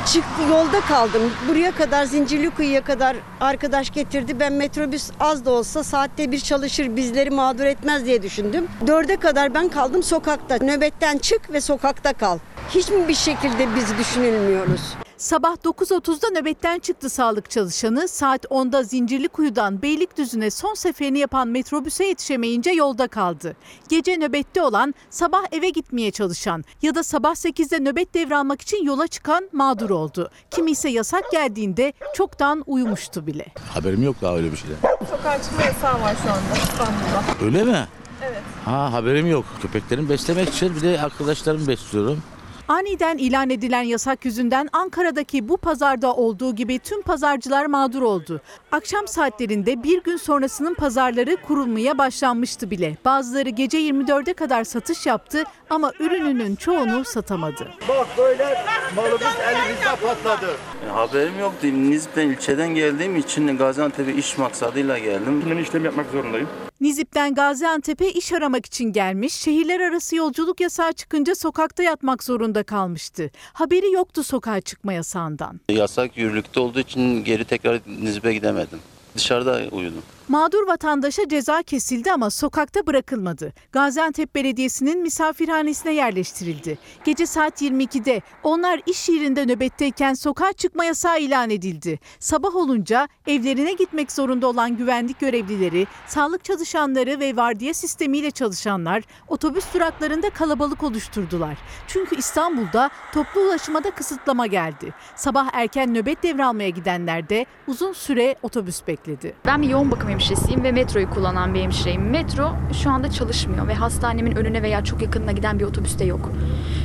Çıktı 0.06 0.42
yolda 0.50 0.82
kaldım. 0.82 1.22
Buraya 1.50 1.72
kadar 1.72 2.06
Zincirlikuyu'ya 2.06 2.84
kadar 2.84 3.18
arkadaş 3.42 3.94
getirdi. 3.94 4.40
Ben 4.40 4.54
metrobüs 4.54 5.12
az 5.20 5.46
da 5.46 5.52
olsa 5.52 5.84
saatte 5.84 6.32
bir 6.32 6.40
çalışır 6.40 6.96
bizleri 6.96 7.30
mağdur 7.30 7.66
etmez 7.66 8.06
diye 8.06 8.24
düşündüm. 8.24 8.68
Dörde 8.88 9.16
kadar 9.16 9.54
ben 9.54 9.70
kaldım 9.70 10.04
sokakta. 10.04 10.58
Nöbetten 10.58 11.18
çık 11.18 11.54
ve 11.54 11.62
sokakta 11.62 12.14
kal. 12.14 12.38
Hiç 12.70 12.90
mi 12.90 13.08
bir 13.08 13.16
şekilde 13.16 13.76
biz 13.76 13.98
düşünülmüyoruz? 13.98 15.05
Sabah 15.18 15.56
9.30'da 15.56 16.30
nöbetten 16.40 16.80
çıktı 16.80 17.10
sağlık 17.10 17.50
çalışanı. 17.50 18.08
Saat 18.08 18.46
10'da 18.46 18.84
Zincirlikuyu'dan 18.84 19.82
Beylikdüzü'ne 19.82 20.52
son 20.52 20.74
seferini 20.74 21.20
yapan 21.20 21.48
metrobüse 21.48 22.06
yetişemeyince 22.06 22.72
yolda 22.72 23.08
kaldı. 23.08 23.56
Gece 23.90 24.18
nöbette 24.18 24.62
olan, 24.62 24.94
sabah 25.10 25.44
eve 25.52 25.70
gitmeye 25.70 26.12
çalışan 26.12 26.64
ya 26.82 26.96
da 26.96 27.04
sabah 27.04 27.32
8'de 27.36 27.80
nöbet 27.80 28.14
devralmak 28.14 28.62
için 28.62 28.86
yola 28.86 29.08
çıkan 29.08 29.50
mağdur 29.54 29.90
oldu. 29.90 30.30
Kimi 30.52 30.72
ise 30.72 30.90
yasak 30.90 31.32
geldiğinde 31.32 31.94
çoktan 32.16 32.64
uyumuştu 32.68 33.28
bile. 33.28 33.46
Haberim 33.74 34.04
yok 34.04 34.16
daha 34.22 34.36
öyle 34.36 34.52
bir 34.52 34.58
şeyden. 34.58 34.76
Sokağa 35.10 35.42
çıkma 35.44 35.62
yasağı 35.66 36.02
var 36.02 36.16
şu 36.24 36.30
anda 36.32 36.64
İstanbul'da. 36.64 37.46
Öyle 37.46 37.64
mi? 37.64 37.88
Evet. 38.24 38.42
Ha 38.66 38.94
haberim 38.94 39.28
yok. 39.28 39.46
Köpeklerimi 39.62 40.10
beslemek 40.10 40.50
için 40.50 40.76
bir 40.76 40.82
de 40.82 41.02
arkadaşlarımı 41.02 41.68
besliyorum. 41.68 42.24
Aniden 42.68 43.18
ilan 43.18 43.50
edilen 43.50 43.82
yasak 43.82 44.26
yüzünden 44.26 44.70
Ankara'daki 44.74 45.50
bu 45.50 45.58
pazarda 45.58 46.14
olduğu 46.16 46.56
gibi 46.56 46.80
tüm 46.80 47.02
pazarcılar 47.02 47.66
mağdur 47.66 48.02
oldu. 48.02 48.42
Akşam 48.72 49.08
saatlerinde 49.08 49.84
bir 49.84 50.04
gün 50.04 50.18
sonrasının 50.18 50.74
pazarları 50.74 51.38
kurulmaya 51.38 51.98
başlanmıştı 51.98 52.72
bile. 52.72 52.98
Bazıları 53.06 53.50
gece 53.50 53.78
24'e 53.80 54.34
kadar 54.34 54.64
satış 54.64 55.06
yaptı 55.06 55.44
ama 55.70 55.92
ürününün 56.00 56.56
çoğunu 56.56 57.06
satamadı. 57.06 57.68
Bak 57.90 58.08
böyle 58.18 58.58
malımız 58.96 59.22
elimizde 59.22 60.08
patladı. 60.08 60.52
E, 60.86 60.90
haberim 60.90 61.40
yoktu. 61.40 61.68
Nizip'ten 61.68 62.30
ilçeden 62.30 62.76
geldiğim 62.76 63.16
için 63.16 63.58
Gaziantep'e 63.58 64.14
iş 64.14 64.38
maksadıyla 64.38 65.00
geldim. 65.00 65.44
Ben 65.50 65.58
işlem 65.58 65.86
yapmak 65.86 66.06
zorundayım. 66.12 66.50
Nizip'ten 66.82 67.36
Gaziantep'e 67.36 68.12
iş 68.12 68.34
aramak 68.34 68.66
için 68.66 68.86
gelmiş, 68.94 69.34
şehirler 69.34 69.80
arası 69.80 70.16
yolculuk 70.16 70.60
yasağı 70.62 70.94
çıkınca 70.94 71.36
sokakta 71.36 71.84
yatmak 71.84 72.24
zorunda 72.24 72.55
kalmıştı. 72.64 73.32
Haberi 73.54 73.92
yoktu 73.92 74.24
sokağa 74.24 74.62
çıkma 74.62 74.94
yasağından. 74.94 75.60
Yasak 75.70 76.18
yürürlükte 76.18 76.60
olduğu 76.60 76.80
için 76.80 77.24
geri 77.24 77.46
tekrar 77.46 77.80
Nizip'e 78.02 78.34
gidemedim. 78.34 78.80
Dışarıda 79.16 79.62
uyudum. 79.72 80.02
Mağdur 80.30 80.68
vatandaşa 80.68 81.28
ceza 81.28 81.64
kesildi 81.64 82.12
ama 82.12 82.30
sokakta 82.30 82.88
bırakılmadı. 82.88 83.54
Gaziantep 83.72 84.36
Belediyesi'nin 84.36 85.02
misafirhanesine 85.02 85.94
yerleştirildi. 85.94 86.78
Gece 87.04 87.26
saat 87.26 87.62
22'de 87.62 88.22
onlar 88.44 88.82
iş 88.86 89.10
yerinde 89.10 89.46
nöbetteyken 89.46 90.14
sokağa 90.14 90.54
çıkma 90.54 90.86
yasağı 90.86 91.20
ilan 91.20 91.50
edildi. 91.50 92.00
Sabah 92.20 92.56
olunca 92.56 93.08
evlerine 93.28 93.74
gitmek 93.74 94.12
zorunda 94.12 94.48
olan 94.48 94.78
güvenlik 94.78 95.20
görevlileri, 95.20 95.88
sağlık 96.08 96.44
çalışanları 96.44 97.20
ve 97.20 97.36
vardiya 97.36 97.74
sistemiyle 97.74 98.32
çalışanlar 98.32 99.04
otobüs 99.28 99.74
duraklarında 99.74 100.30
kalabalık 100.30 100.84
oluşturdular. 100.84 101.58
Çünkü 101.88 102.16
İstanbul'da 102.16 102.90
toplu 103.14 103.42
ulaşıma 103.42 103.84
da 103.84 103.92
kısıtlama 103.92 104.48
geldi. 104.48 104.94
Sabah 105.16 105.50
erken 105.54 105.94
nöbet 105.94 106.24
devralmaya 106.24 106.70
gidenler 106.70 107.30
de 107.30 107.46
uzun 107.68 107.94
süre 107.94 108.36
otobüs 108.44 108.88
bekledi. 108.88 109.36
Ben 109.46 109.62
bir 109.62 109.70
yoğun 109.70 109.92
bakım 109.92 110.15
hemşiresiyim 110.16 110.64
ve 110.64 110.72
metroyu 110.72 111.10
kullanan 111.10 111.54
bir 111.54 111.62
hemşireyim. 111.62 112.10
Metro 112.10 112.56
şu 112.84 112.90
anda 112.90 113.12
çalışmıyor 113.12 113.68
ve 113.68 113.74
hastanemin 113.74 114.36
önüne 114.36 114.62
veya 114.62 114.84
çok 114.84 115.02
yakınına 115.02 115.32
giden 115.32 115.60
bir 115.60 115.64
otobüs 115.64 116.00
de 116.00 116.06
yok. 116.06 116.32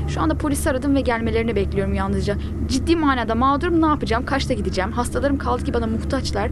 Şu 0.09 0.21
anda 0.21 0.35
polisi 0.39 0.71
aradım 0.71 0.95
ve 0.95 1.01
gelmelerini 1.01 1.57
bekliyorum 1.57 1.95
yalnızca. 1.95 2.37
Ciddi 2.69 2.97
manada 2.97 3.35
mağdurum 3.35 3.83
ne 3.83 3.87
yapacağım? 3.87 4.27
Kaçta 4.27 4.55
gideceğim? 4.55 4.93
Hastalarım 4.93 5.39
kaldı 5.39 5.65
ki 5.65 5.75
bana 5.75 5.87
muhtaçlar. 5.87 6.51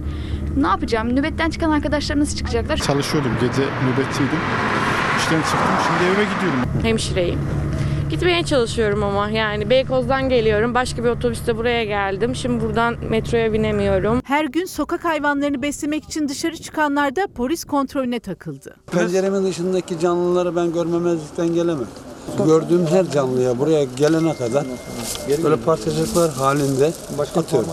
Ne 0.57 0.67
yapacağım? 0.67 1.17
Nöbetten 1.17 1.51
çıkan 1.51 1.71
arkadaşlarım 1.71 2.21
nasıl 2.21 2.37
çıkacaklar? 2.37 2.77
Çalışıyordum. 2.77 3.31
Gece 3.41 3.63
nöbetteydim. 3.63 4.41
İşten 5.19 5.41
çıktım. 5.43 5.59
Şimdi 5.87 6.15
eve 6.15 6.25
gidiyorum. 6.35 6.83
hemşireyim. 6.83 7.39
Gitmeye 8.11 8.45
çalışıyorum 8.45 9.03
ama 9.03 9.31
yani 9.31 9.71
Beykoz'dan 9.71 10.29
geliyorum. 10.29 10.75
Başka 10.75 11.05
bir 11.05 11.09
otobüste 11.09 11.57
buraya 11.57 11.85
geldim. 11.85 12.35
Şimdi 12.35 12.65
buradan 12.65 12.97
metroya 13.11 13.53
binemiyorum. 13.53 14.21
Her 14.25 14.45
gün 14.45 14.65
sokak 14.65 15.05
hayvanlarını 15.05 15.63
beslemek 15.63 16.05
için 16.05 16.29
dışarı 16.29 16.57
çıkanlar 16.57 17.17
da 17.17 17.27
polis 17.35 17.65
kontrolüne 17.65 18.21
takıldı. 18.21 18.77
Penceremin 18.93 19.45
dışındaki 19.45 20.01
canlıları 20.01 20.57
ben 20.57 20.73
görmemezlikten 20.73 21.55
gelemem. 21.55 21.87
Gördüğüm 22.47 22.87
her 22.87 23.11
canlıya 23.11 23.59
buraya 23.59 23.85
gelene 23.85 24.37
kadar 24.37 24.65
böyle 25.45 25.57
parçacıklar 25.57 26.31
halinde 26.31 26.93
atıyorum. 27.37 27.69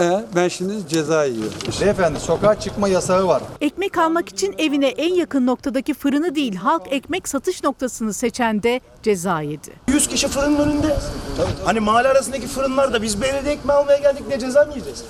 E, 0.00 0.24
ben 0.34 0.48
şimdi 0.48 0.88
ceza 0.88 1.24
yiyorum. 1.24 1.52
Beyefendi 1.80 2.20
sokağa 2.20 2.60
çıkma 2.60 2.88
yasağı 2.88 3.28
var. 3.28 3.42
Ekmek 3.60 3.98
almak 3.98 4.28
için 4.28 4.54
evine 4.58 4.88
en 4.88 5.14
yakın 5.14 5.46
noktadaki 5.46 5.94
fırını 5.94 6.34
değil 6.34 6.54
halk 6.54 6.82
ekmek 6.90 7.28
satış 7.28 7.64
noktasını 7.64 8.12
seçen 8.12 8.62
de 8.62 8.80
ceza 9.02 9.40
yedi. 9.40 9.70
100 9.88 10.06
kişi 10.08 10.28
fırının 10.28 10.58
önünde. 10.58 10.96
Hani 11.64 11.80
mahalle 11.80 12.08
arasındaki 12.08 12.46
fırınlarda 12.46 13.02
biz 13.02 13.20
belediye 13.22 13.54
ekmeği 13.54 13.78
almaya 13.78 13.98
geldik 13.98 14.22
diye 14.28 14.38
ceza 14.38 14.64
mı 14.64 14.70
yiyeceğiz? 14.70 15.04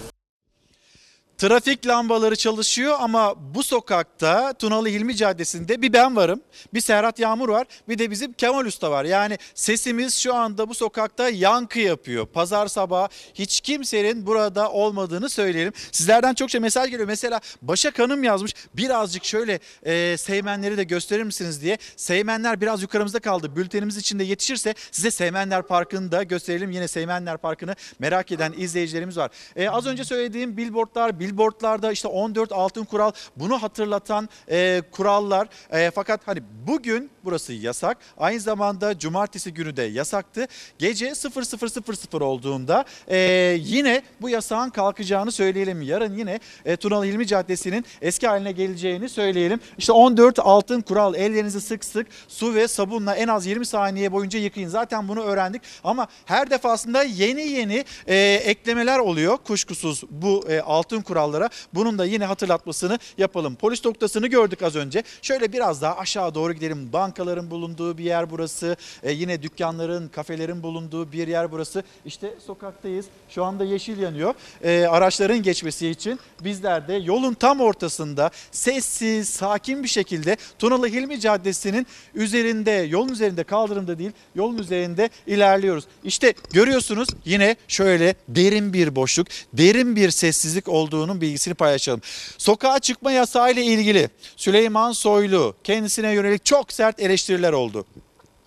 Trafik 1.39 1.87
lambaları 1.87 2.37
çalışıyor 2.37 2.97
ama 3.01 3.35
bu 3.55 3.63
sokakta 3.63 4.53
Tunalı 4.53 4.89
Hilmi 4.89 5.17
Caddesi'nde 5.17 5.83
bir 5.83 5.93
ben 5.93 6.17
varım, 6.17 6.41
bir 6.75 6.81
Serhat 6.81 7.19
Yağmur 7.19 7.49
var, 7.49 7.67
bir 7.89 7.99
de 7.99 8.11
bizim 8.11 8.33
Kemal 8.33 8.67
Usta 8.67 8.91
var. 8.91 9.05
Yani 9.05 9.39
sesimiz 9.55 10.15
şu 10.15 10.35
anda 10.35 10.69
bu 10.69 10.75
sokakta 10.75 11.29
yankı 11.29 11.79
yapıyor. 11.79 12.27
Pazar 12.27 12.67
sabahı 12.67 13.09
hiç 13.35 13.61
kimsenin 13.61 14.27
burada 14.27 14.73
olmadığını 14.73 15.29
söyleyelim. 15.29 15.73
Sizlerden 15.93 16.35
çokça 16.35 16.61
mesaj 16.61 16.91
geliyor. 16.91 17.09
Mesela 17.09 17.41
Başak 17.63 17.99
Hanım 17.99 18.25
yazmış 18.25 18.55
birazcık 18.75 19.25
şöyle 19.25 19.61
e, 19.83 20.17
Seymenleri 20.17 20.77
de 20.77 20.85
gösterir 20.85 21.23
misiniz 21.23 21.63
diye. 21.63 21.79
Seymenler 21.97 22.61
biraz 22.61 22.83
yukarımızda 22.83 23.19
kaldı. 23.19 23.57
Bültenimiz 23.57 23.97
içinde 23.97 24.25
yetişirse 24.25 24.75
size 24.91 25.11
Seymenler 25.11 25.63
Parkı'nı 25.63 26.13
da 26.13 26.23
gösterelim. 26.23 26.71
Yine 26.71 26.89
Seymenler 26.89 27.37
Parkı'nı 27.37 27.75
merak 27.99 28.33
eden 28.33 28.55
izleyicilerimiz 28.57 29.17
var. 29.17 29.31
E, 29.57 29.69
az 29.69 29.87
önce 29.87 30.05
söylediğim 30.05 30.57
billboardlar, 30.57 31.21
billboardlarda 31.29 31.93
işte 31.93 32.09
14 32.09 32.53
altın 32.53 32.85
kural 32.85 33.13
bunu 33.37 33.63
hatırlatan 33.63 34.29
e, 34.51 34.83
kurallar. 34.93 35.49
E, 35.71 35.91
fakat 35.91 36.21
hani 36.29 36.43
bugün 36.67 37.11
burası 37.25 37.53
yasak. 37.53 37.99
Aynı 38.19 38.41
zamanda 38.41 38.99
cumartesi 38.99 39.55
günü 39.55 39.77
de 39.77 39.83
yasaktı. 39.83 40.47
Gece 40.79 41.09
00.00 41.09 42.23
olduğunda 42.23 42.85
e, 43.09 43.19
yine 43.61 44.03
bu 44.21 44.29
yasağın 44.29 44.71
kalkacağını 44.71 45.33
söyleyelim. 45.33 45.83
Yarın 45.83 46.17
yine 46.17 46.41
e, 46.65 46.77
Tunalı 46.77 47.05
Hilmi 47.05 47.27
Caddesi'nin 47.27 47.85
eski 48.03 48.27
haline 48.27 48.53
geleceğini 48.53 49.09
söyleyelim. 49.09 49.61
İşte 49.79 49.93
14 49.93 50.39
altın 50.39 50.81
kural 50.81 51.15
ellerinizi 51.15 51.61
sık 51.61 51.85
sık 51.85 52.07
su 52.29 52.55
ve 52.55 52.69
sabunla 52.69 53.15
en 53.15 53.29
az 53.29 53.47
20 53.47 53.67
saniye 53.67 54.13
boyunca 54.13 54.39
yıkayın. 54.39 54.69
Zaten 54.69 55.09
bunu 55.09 55.21
öğrendik 55.23 55.63
ama 55.85 56.09
her 56.25 56.51
defasında 56.51 57.03
yeni 57.03 57.43
yeni 57.43 57.85
e, 58.07 58.17
eklemeler 58.45 58.99
oluyor 58.99 59.37
kuşkusuz 59.37 60.03
bu 60.11 60.45
e, 60.49 60.61
altın 60.61 61.01
kurallara. 61.19 61.51
Bunun 61.75 61.99
da 61.99 62.05
yine 62.05 62.25
hatırlatmasını 62.25 62.99
yapalım. 63.19 63.55
Polis 63.55 63.85
noktasını 63.85 64.27
gördük 64.27 64.63
az 64.63 64.77
önce. 64.77 65.03
Şöyle 65.23 65.53
biraz 65.53 65.83
daha 65.83 65.97
aşağı 65.97 66.35
doğru 66.35 66.53
gidelim. 66.53 66.93
Bankaların 66.93 67.51
bulunduğu 67.51 67.99
bir 67.99 68.05
yer 68.05 68.31
burası. 68.31 68.77
E, 69.03 69.13
yine 69.13 69.43
dükkanların, 69.43 70.09
kafelerin 70.09 70.63
bulunduğu 70.63 71.13
bir 71.13 71.29
yer 71.29 71.53
burası. 71.53 71.83
İşte 72.05 72.35
sokaktayız. 72.47 73.07
Şu 73.29 73.45
anda 73.45 73.65
yeşil 73.65 73.99
yanıyor. 73.99 74.35
E, 74.63 74.87
araçların 74.87 75.43
geçmesi 75.43 75.89
için 75.89 76.21
bizler 76.45 76.89
de 76.89 76.95
yolun 76.95 77.35
tam 77.35 77.61
ortasında 77.61 78.31
sessiz, 78.51 79.29
sakin 79.29 79.83
bir 79.83 79.89
şekilde 79.89 80.37
Tunalı 80.59 80.89
Hilmi 80.89 81.21
Caddesi'nin 81.21 81.87
üzerinde, 82.15 82.71
yolun 82.71 83.09
üzerinde 83.09 83.45
kaldırımda 83.45 83.99
değil, 83.99 84.13
yolun 84.35 84.59
üzerinde 84.59 85.11
ilerliyoruz. 85.27 85.85
İşte 86.05 86.35
görüyorsunuz 86.53 87.09
yine 87.25 87.57
şöyle 87.69 88.15
derin 88.29 88.73
bir 88.73 88.97
boşluk, 88.97 89.27
derin 89.53 89.97
bir 89.97 90.11
sessizlik 90.11 90.69
olduğunun 91.09 91.21
bilgisini 91.21 91.55
paylaşalım. 91.55 92.01
Sokağa 92.39 92.79
çıkma 92.79 93.13
yasağı 93.13 93.53
ile 93.53 93.65
ilgili 93.65 94.09
Süleyman 94.37 94.93
Soylu 94.93 95.57
kendisine 95.65 96.13
yönelik 96.13 96.45
çok 96.45 96.73
sert 96.73 97.01
eleştiriler 97.01 97.53
oldu. 97.53 97.87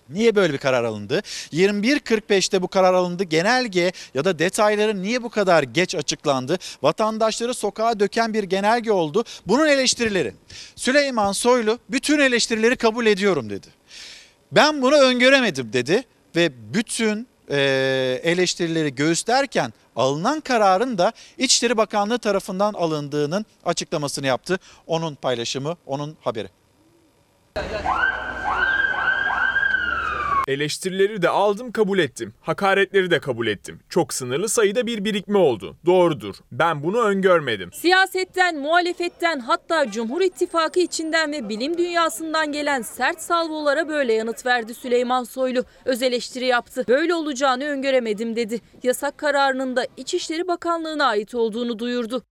Niye 0.08 0.34
böyle 0.34 0.52
bir 0.52 0.58
karar 0.58 0.84
alındı? 0.84 1.22
21.45'te 1.52 2.62
bu 2.62 2.68
karar 2.68 2.94
alındı. 2.94 3.24
Genelge 3.24 3.92
ya 4.14 4.24
da 4.24 4.38
detayları 4.38 5.02
niye 5.02 5.22
bu 5.22 5.30
kadar 5.30 5.62
geç 5.62 5.94
açıklandı? 5.94 6.58
Vatandaşları 6.82 7.54
sokağa 7.54 8.00
döken 8.00 8.34
bir 8.34 8.44
genelge 8.44 8.92
oldu. 8.92 9.24
Bunun 9.46 9.68
eleştirileri. 9.68 10.34
Süleyman 10.76 11.32
Soylu 11.32 11.78
bütün 11.90 12.18
eleştirileri 12.18 12.76
kabul 12.76 13.06
ediyorum 13.06 13.50
dedi. 13.50 13.66
Ben 14.52 14.82
bunu 14.82 14.94
öngöremedim 14.94 15.72
dedi 15.72 16.04
ve 16.36 16.52
bütün 16.74 17.26
eleştirileri 18.22 18.94
göğüslerken 18.94 19.72
alınan 19.96 20.40
kararın 20.40 20.98
da 20.98 21.12
İçişleri 21.38 21.76
Bakanlığı 21.76 22.18
tarafından 22.18 22.74
alındığının 22.74 23.46
açıklamasını 23.64 24.26
yaptı. 24.26 24.58
Onun 24.86 25.14
paylaşımı, 25.14 25.76
onun 25.86 26.16
haberi. 26.20 26.48
Eleştirileri 30.48 31.22
de 31.22 31.28
aldım 31.28 31.72
kabul 31.72 31.98
ettim. 31.98 32.34
Hakaretleri 32.40 33.10
de 33.10 33.20
kabul 33.20 33.46
ettim. 33.46 33.80
Çok 33.88 34.14
sınırlı 34.14 34.48
sayıda 34.48 34.86
bir 34.86 35.04
birikme 35.04 35.38
oldu. 35.38 35.76
Doğrudur. 35.86 36.34
Ben 36.52 36.82
bunu 36.82 37.00
öngörmedim. 37.02 37.72
Siyasetten, 37.72 38.58
muhalefetten 38.58 39.40
hatta 39.40 39.90
Cumhur 39.90 40.20
İttifakı 40.20 40.80
içinden 40.80 41.32
ve 41.32 41.48
bilim 41.48 41.78
dünyasından 41.78 42.52
gelen 42.52 42.82
sert 42.82 43.20
salvolara 43.20 43.88
böyle 43.88 44.12
yanıt 44.12 44.46
verdi 44.46 44.74
Süleyman 44.74 45.24
Soylu. 45.24 45.64
Öz 45.84 46.02
eleştiri 46.02 46.46
yaptı. 46.46 46.84
Böyle 46.88 47.14
olacağını 47.14 47.64
öngöremedim 47.64 48.36
dedi. 48.36 48.60
Yasak 48.82 49.18
kararının 49.18 49.76
da 49.76 49.86
İçişleri 49.96 50.48
Bakanlığı'na 50.48 51.06
ait 51.06 51.34
olduğunu 51.34 51.78
duyurdu. 51.78 52.22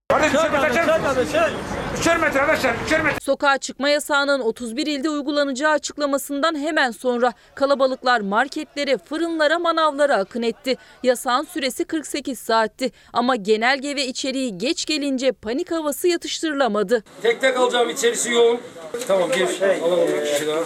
Sokağa 3.22 3.58
çıkma 3.58 3.88
yasağının 3.88 4.40
31 4.40 4.86
ilde 4.86 5.10
uygulanacağı 5.10 5.72
açıklamasından 5.72 6.58
hemen 6.58 6.90
sonra 6.90 7.32
kalabalıklar 7.54 8.20
marketlere, 8.20 8.98
fırınlara, 8.98 9.58
manavlara 9.58 10.16
akın 10.16 10.42
etti. 10.42 10.76
Yasağın 11.02 11.44
süresi 11.44 11.84
48 11.84 12.38
saatti 12.38 12.92
ama 13.12 13.36
genelge 13.36 13.96
ve 13.96 14.06
içeriği 14.06 14.58
geç 14.58 14.84
gelince 14.86 15.32
panik 15.32 15.70
havası 15.70 16.08
yatıştırılamadı. 16.08 17.04
Tek 17.22 17.40
tek 17.40 17.56
alacağım 17.56 17.90
içerisi 17.90 18.32
yoğun. 18.32 18.60
Tamam 19.08 19.30
gir. 19.32 19.48
Alalım 19.82 20.08
bir 20.08 20.24
kişi 20.32 20.46
daha. 20.46 20.60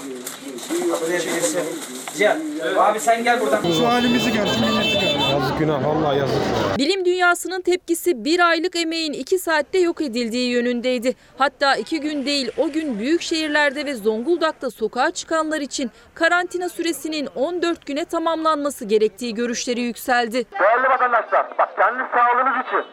Cihan. 2.18 2.39
Abi 2.78 3.01
sen 3.01 3.24
gel 3.24 3.40
buradan. 3.40 3.62
Şu 3.78 3.86
halimizi 3.89 4.32
gör, 4.32 4.47
şu 4.47 4.60
milleti 4.60 5.01
gör. 5.01 5.15
Yazık 5.36 5.58
günah, 5.58 5.86
vallahi 5.86 6.18
yazık. 6.18 6.38
Bilim 6.78 7.04
dünyasının 7.04 7.60
tepkisi 7.60 8.24
bir 8.24 8.40
aylık 8.48 8.76
emeğin 8.76 9.12
iki 9.12 9.38
saatte 9.38 9.78
yok 9.78 10.00
edildiği 10.00 10.50
yönündeydi. 10.50 11.14
Hatta 11.38 11.76
iki 11.76 12.00
gün 12.00 12.26
değil 12.26 12.50
o 12.58 12.68
gün 12.72 12.98
büyük 12.98 13.22
şehirlerde 13.22 13.86
ve 13.86 13.94
Zonguldak'ta 13.94 14.70
sokağa 14.70 15.10
çıkanlar 15.10 15.60
için 15.60 15.90
karantina 16.14 16.68
süresinin 16.68 17.28
14 17.34 17.86
güne 17.86 18.04
tamamlanması 18.04 18.84
gerektiği 18.84 19.34
görüşleri 19.34 19.80
yükseldi. 19.80 20.44
Değerli 20.60 20.88
vatandaşlar, 20.88 21.46
bak 21.58 21.76
kendi 21.76 22.02
sağlığınız 22.12 22.66
için 22.66 22.84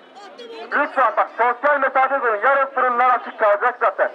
lütfen 0.65 1.13
bak 1.17 1.29
sosyal 1.37 1.79
mesafe 1.79 2.19
koyun. 2.19 2.41
Yarın 2.43 2.65
fırınlar 2.75 3.19
açık 3.19 3.39
kalacak 3.39 3.77
zaten. 3.81 4.11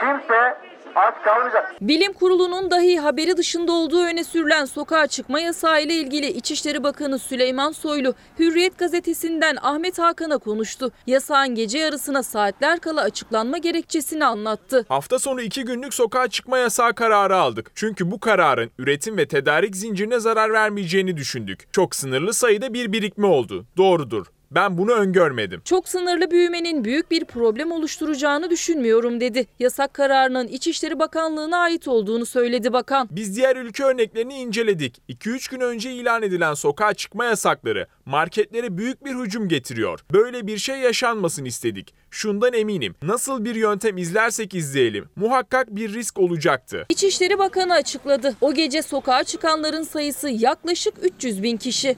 Kimse 0.00 0.56
aç 0.94 1.14
kalmayacak. 1.24 1.74
Bilim 1.80 2.12
Kurulu'nun 2.12 2.70
dahi 2.70 2.98
haberi 2.98 3.36
dışında 3.36 3.72
olduğu 3.72 4.02
öne 4.02 4.24
sürülen 4.24 4.64
sokağa 4.64 5.06
çıkma 5.06 5.40
yasağı 5.40 5.82
ile 5.82 5.94
ilgili 5.94 6.26
İçişleri 6.26 6.82
Bakanı 6.84 7.18
Süleyman 7.18 7.72
Soylu, 7.72 8.14
Hürriyet 8.38 8.78
gazetesinden 8.78 9.56
Ahmet 9.62 9.98
Hakan'a 9.98 10.38
konuştu. 10.38 10.92
Yasağın 11.06 11.54
gece 11.54 11.78
yarısına 11.78 12.22
saatler 12.22 12.78
kala 12.78 13.02
açıklanma 13.02 13.58
gerekçesini 13.58 14.24
anlattı. 14.24 14.84
Hafta 14.88 15.18
sonu 15.18 15.42
iki 15.42 15.64
günlük 15.64 15.94
sokağa 15.94 16.28
çıkma 16.28 16.58
yasağı 16.58 16.94
kararı 16.94 17.36
aldık. 17.36 17.70
Çünkü 17.74 18.10
bu 18.10 18.20
kararın 18.20 18.70
üretim 18.78 19.16
ve 19.16 19.28
tedarik 19.28 19.76
zincirine 19.76 20.20
zarar 20.20 20.52
vermeyeceğini 20.52 21.16
düşündük. 21.16 21.72
Çok 21.72 21.94
sınırlı 21.94 22.34
sayıda 22.34 22.74
bir 22.74 22.92
birikme 22.92 23.26
oldu. 23.26 23.66
Doğrudur. 23.76 24.26
Ben 24.50 24.78
bunu 24.78 24.92
öngörmedim. 24.92 25.60
Çok 25.64 25.88
sınırlı 25.88 26.30
büyümenin 26.30 26.84
büyük 26.84 27.10
bir 27.10 27.24
problem 27.24 27.72
oluşturacağını 27.72 28.50
düşünmüyorum 28.50 29.20
dedi. 29.20 29.46
Yasak 29.58 29.94
kararının 29.94 30.48
İçişleri 30.48 30.98
Bakanlığı'na 30.98 31.58
ait 31.58 31.88
olduğunu 31.88 32.26
söyledi 32.26 32.72
bakan. 32.72 33.08
Biz 33.10 33.36
diğer 33.36 33.56
ülke 33.56 33.84
örneklerini 33.84 34.34
inceledik. 34.34 35.02
2-3 35.08 35.50
gün 35.50 35.60
önce 35.60 35.92
ilan 35.92 36.22
edilen 36.22 36.54
sokağa 36.54 36.94
çıkma 36.94 37.24
yasakları 37.24 37.86
marketlere 38.06 38.78
büyük 38.78 39.04
bir 39.04 39.14
hücum 39.14 39.48
getiriyor. 39.48 40.00
Böyle 40.12 40.46
bir 40.46 40.58
şey 40.58 40.78
yaşanmasın 40.78 41.44
istedik. 41.44 41.94
Şundan 42.10 42.52
eminim. 42.52 42.94
Nasıl 43.02 43.44
bir 43.44 43.54
yöntem 43.54 43.98
izlersek 43.98 44.54
izleyelim 44.54 45.08
muhakkak 45.16 45.76
bir 45.76 45.94
risk 45.94 46.18
olacaktı. 46.18 46.86
İçişleri 46.88 47.38
Bakanı 47.38 47.72
açıkladı. 47.72 48.34
O 48.40 48.54
gece 48.54 48.82
sokağa 48.82 49.24
çıkanların 49.24 49.82
sayısı 49.82 50.28
yaklaşık 50.28 50.94
300 51.02 51.42
bin 51.42 51.56
kişi. 51.56 51.96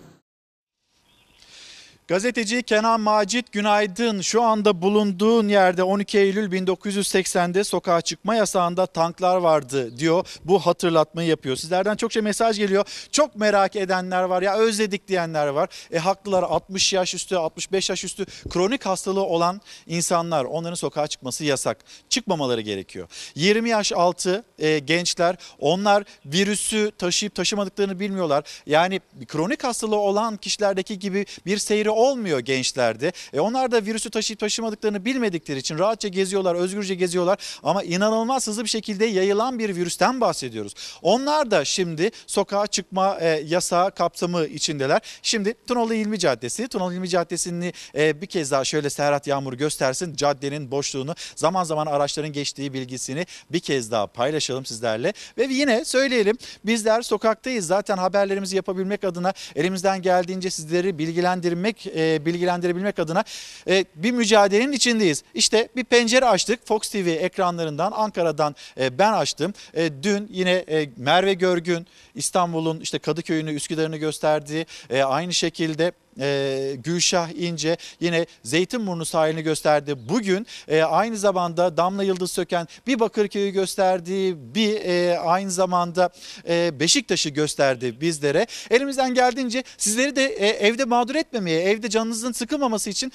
Gazeteci 2.10 2.62
Kenan 2.62 3.00
Macit 3.00 3.52
günaydın. 3.52 4.20
Şu 4.20 4.42
anda 4.42 4.82
bulunduğun 4.82 5.48
yerde 5.48 5.82
12 5.82 6.18
Eylül 6.18 6.52
1980'de 6.52 7.64
sokağa 7.64 8.00
çıkma 8.00 8.34
yasağında 8.34 8.86
tanklar 8.86 9.36
vardı 9.36 9.98
diyor. 9.98 10.26
Bu 10.44 10.58
hatırlatmayı 10.58 11.28
yapıyor. 11.28 11.56
Sizlerden 11.56 11.96
çok 11.96 12.12
şey 12.12 12.22
mesaj 12.22 12.58
geliyor. 12.58 12.84
Çok 13.12 13.36
merak 13.36 13.76
edenler 13.76 14.22
var 14.22 14.42
ya 14.42 14.56
özledik 14.56 15.08
diyenler 15.08 15.46
var. 15.46 15.68
E 15.92 15.98
haklılar 15.98 16.42
60 16.42 16.92
yaş 16.92 17.14
üstü 17.14 17.36
65 17.36 17.90
yaş 17.90 18.04
üstü 18.04 18.26
kronik 18.48 18.86
hastalığı 18.86 19.24
olan 19.24 19.60
insanlar 19.86 20.44
onların 20.44 20.74
sokağa 20.74 21.06
çıkması 21.06 21.44
yasak. 21.44 21.78
Çıkmamaları 22.08 22.60
gerekiyor. 22.60 23.08
20 23.34 23.68
yaş 23.70 23.92
altı 23.92 24.44
e, 24.58 24.78
gençler 24.78 25.36
onlar 25.58 26.04
virüsü 26.26 26.92
taşıyıp 26.98 27.34
taşımadıklarını 27.34 28.00
bilmiyorlar. 28.00 28.44
Yani 28.66 29.00
kronik 29.28 29.64
hastalığı 29.64 29.96
olan 29.96 30.36
kişilerdeki 30.36 30.98
gibi 30.98 31.26
bir 31.46 31.58
seyri 31.58 31.99
olmuyor 32.00 32.38
gençlerde. 32.38 33.12
E 33.32 33.40
onlar 33.40 33.72
da 33.72 33.84
virüsü 33.84 34.10
taşıyıp 34.10 34.40
taşımadıklarını 34.40 35.04
bilmedikleri 35.04 35.58
için 35.58 35.78
rahatça 35.78 36.08
geziyorlar, 36.08 36.54
özgürce 36.54 36.94
geziyorlar 36.94 37.38
ama 37.62 37.82
inanılmaz 37.82 38.46
hızlı 38.46 38.64
bir 38.64 38.68
şekilde 38.68 39.06
yayılan 39.06 39.58
bir 39.58 39.76
virüsten 39.76 40.20
bahsediyoruz. 40.20 40.74
Onlar 41.02 41.50
da 41.50 41.64
şimdi 41.64 42.10
sokağa 42.26 42.66
çıkma 42.66 43.18
e, 43.20 43.28
yasağı 43.28 43.90
kapsamı 43.90 44.46
içindeler. 44.46 45.00
Şimdi 45.22 45.54
Tunalı 45.66 45.94
İlmi 45.94 46.18
Caddesi, 46.18 46.68
Tunalı 46.68 46.94
İlmi 46.94 47.08
Caddesi'ni 47.08 47.72
e, 47.94 48.20
bir 48.22 48.26
kez 48.26 48.50
daha 48.50 48.64
şöyle 48.64 48.90
Serhat 48.90 49.26
Yağmur 49.26 49.52
göstersin. 49.52 50.16
Caddenin 50.16 50.70
boşluğunu, 50.70 51.14
zaman 51.36 51.64
zaman 51.64 51.86
araçların 51.86 52.32
geçtiği 52.32 52.72
bilgisini 52.72 53.26
bir 53.50 53.60
kez 53.60 53.90
daha 53.90 54.06
paylaşalım 54.06 54.66
sizlerle. 54.66 55.12
Ve 55.38 55.44
yine 55.50 55.84
söyleyelim 55.84 56.38
bizler 56.64 57.02
sokaktayız. 57.02 57.66
Zaten 57.66 57.96
haberlerimizi 57.96 58.56
yapabilmek 58.56 59.04
adına 59.04 59.32
elimizden 59.56 60.02
geldiğince 60.02 60.50
sizleri 60.50 60.98
bilgilendirmek 60.98 61.79
e, 61.86 62.26
bilgilendirebilmek 62.26 62.98
adına 62.98 63.24
e, 63.68 63.84
bir 63.94 64.10
mücadelenin 64.10 64.72
içindeyiz. 64.72 65.22
İşte 65.34 65.68
bir 65.76 65.84
pencere 65.84 66.26
açtık 66.26 66.66
Fox 66.66 66.88
TV 66.88 67.16
ekranlarından 67.20 67.92
Ankara'dan 67.92 68.56
e, 68.80 68.98
ben 68.98 69.12
açtım. 69.12 69.54
E, 69.74 69.90
dün 70.02 70.28
yine 70.32 70.52
e, 70.52 70.88
Merve 70.96 71.34
Görgün 71.34 71.86
İstanbul'un 72.14 72.80
işte 72.80 72.98
Kadıköy'ünü 72.98 73.52
Üsküdar'ını 73.52 73.96
gösterdi. 73.96 74.66
E, 74.90 75.02
aynı 75.02 75.34
şekilde 75.34 75.92
e, 76.20 76.76
Gülşah 76.84 77.30
İnce 77.30 77.76
yine 78.00 78.26
Zeytinburnu 78.42 79.04
sahilini 79.04 79.42
gösterdi. 79.42 79.94
Bugün 80.08 80.46
e, 80.68 80.82
aynı 80.82 81.16
zamanda 81.16 81.76
Damla 81.76 82.02
Yıldız 82.02 82.32
Söken 82.32 82.68
bir 82.86 83.00
Bakırköy'ü 83.00 83.50
gösterdi, 83.50 84.36
bir 84.54 84.74
e, 84.74 85.18
aynı 85.18 85.50
zamanda 85.50 86.10
e, 86.48 86.80
Beşiktaş'ı 86.80 87.28
gösterdi 87.28 88.00
bizlere. 88.00 88.46
Elimizden 88.70 89.14
geldiğince 89.14 89.64
sizleri 89.78 90.16
de 90.16 90.24
evde 90.50 90.84
mağdur 90.84 91.14
etmemeye, 91.14 91.62
evde 91.62 91.88
canınızın 91.88 92.32
sıkılmaması 92.32 92.90
için 92.90 93.12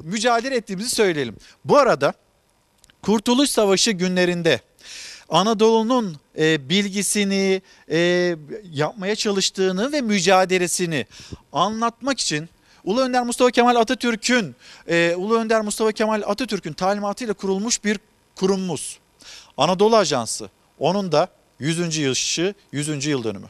mücadele 0.00 0.56
ettiğimizi 0.56 0.90
söyleyelim. 0.90 1.36
Bu 1.64 1.78
arada 1.78 2.14
Kurtuluş 3.02 3.50
Savaşı 3.50 3.90
günlerinde 3.90 4.60
Anadolu'nun 5.28 6.16
e, 6.38 6.68
bilgisini 6.68 7.62
e, 7.90 8.36
yapmaya 8.72 9.16
çalıştığını 9.16 9.92
ve 9.92 10.00
mücadelesini 10.00 11.06
anlatmak 11.52 12.20
için 12.20 12.48
Ulu 12.84 13.00
Önder 13.00 13.22
Mustafa 13.22 13.50
Kemal 13.50 13.76
Atatürk'ün 13.76 14.56
e, 14.88 15.14
Ulu 15.16 15.38
Önder 15.38 15.60
Mustafa 15.60 15.92
Kemal 15.92 16.22
Atatürk'ün 16.26 16.72
talimatıyla 16.72 17.34
kurulmuş 17.34 17.84
bir 17.84 17.98
kurumumuz. 18.36 18.98
Anadolu 19.56 19.96
Ajansı. 19.96 20.50
Onun 20.78 21.12
da 21.12 21.28
100. 21.58 21.96
yaşı, 21.96 22.54
100. 22.72 23.06
yıl 23.06 23.24
dönümü. 23.24 23.46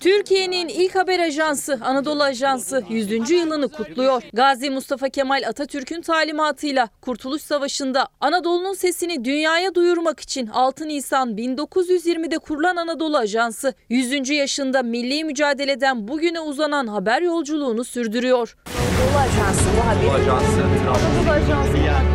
Türkiye'nin 0.00 0.68
ilk 0.68 0.94
haber 0.94 1.20
ajansı 1.20 1.78
Anadolu 1.84 2.22
Ajansı 2.22 2.84
100. 2.88 3.30
yılını 3.30 3.68
kutluyor. 3.68 4.22
Gazi 4.32 4.70
Mustafa 4.70 5.08
Kemal 5.08 5.42
Atatürk'ün 5.48 6.00
talimatıyla 6.02 6.88
Kurtuluş 7.00 7.42
Savaşı'nda 7.42 8.08
Anadolu'nun 8.20 8.74
sesini 8.74 9.24
dünyaya 9.24 9.74
duyurmak 9.74 10.20
için 10.20 10.46
6 10.46 10.88
Nisan 10.88 11.36
1920'de 11.36 12.38
kurulan 12.38 12.76
Anadolu 12.76 13.16
Ajansı 13.16 13.74
100. 13.88 14.30
yaşında 14.30 14.82
milli 14.82 15.24
mücadeleden 15.24 16.08
bugüne 16.08 16.40
uzanan 16.40 16.86
haber 16.86 17.22
yolculuğunu 17.22 17.84
sürdürüyor. 17.84 18.56
Anadolu 18.66 19.18
Ajansı 19.18 19.64
bu 19.76 19.86
haberi. 19.88 20.30
Anadolu 20.30 21.30
Ajansı. 21.30 22.11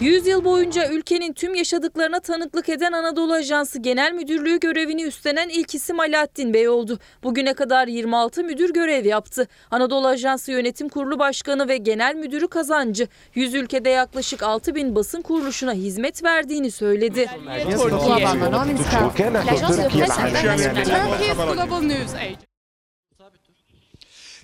100 0.00 0.26
yıl 0.26 0.44
boyunca 0.44 0.88
ülkenin 0.88 1.32
tüm 1.32 1.54
yaşadıklarına 1.54 2.20
tanıklık 2.20 2.68
eden 2.68 2.92
Anadolu 2.92 3.32
Ajansı 3.32 3.78
Genel 3.78 4.12
Müdürlüğü 4.12 4.60
görevini 4.60 5.02
üstlenen 5.02 5.48
ilk 5.48 5.74
isim 5.74 6.00
Alaaddin 6.00 6.54
Bey 6.54 6.68
oldu. 6.68 6.98
Bugüne 7.22 7.54
kadar 7.54 7.86
26 7.88 8.44
müdür 8.44 8.72
görev 8.72 9.04
yaptı. 9.04 9.48
Anadolu 9.70 10.06
Ajansı 10.06 10.52
Yönetim 10.52 10.88
Kurulu 10.88 11.18
Başkanı 11.18 11.68
ve 11.68 11.76
Genel 11.76 12.14
Müdürü 12.14 12.48
Kazancı 12.48 13.08
100 13.34 13.54
ülkede 13.54 13.90
yaklaşık 13.90 14.42
6 14.42 14.74
bin 14.74 14.94
basın 14.94 15.22
kuruluşuna 15.22 15.72
hizmet 15.72 16.24
verdiğini 16.24 16.70
söyledi. 16.70 17.26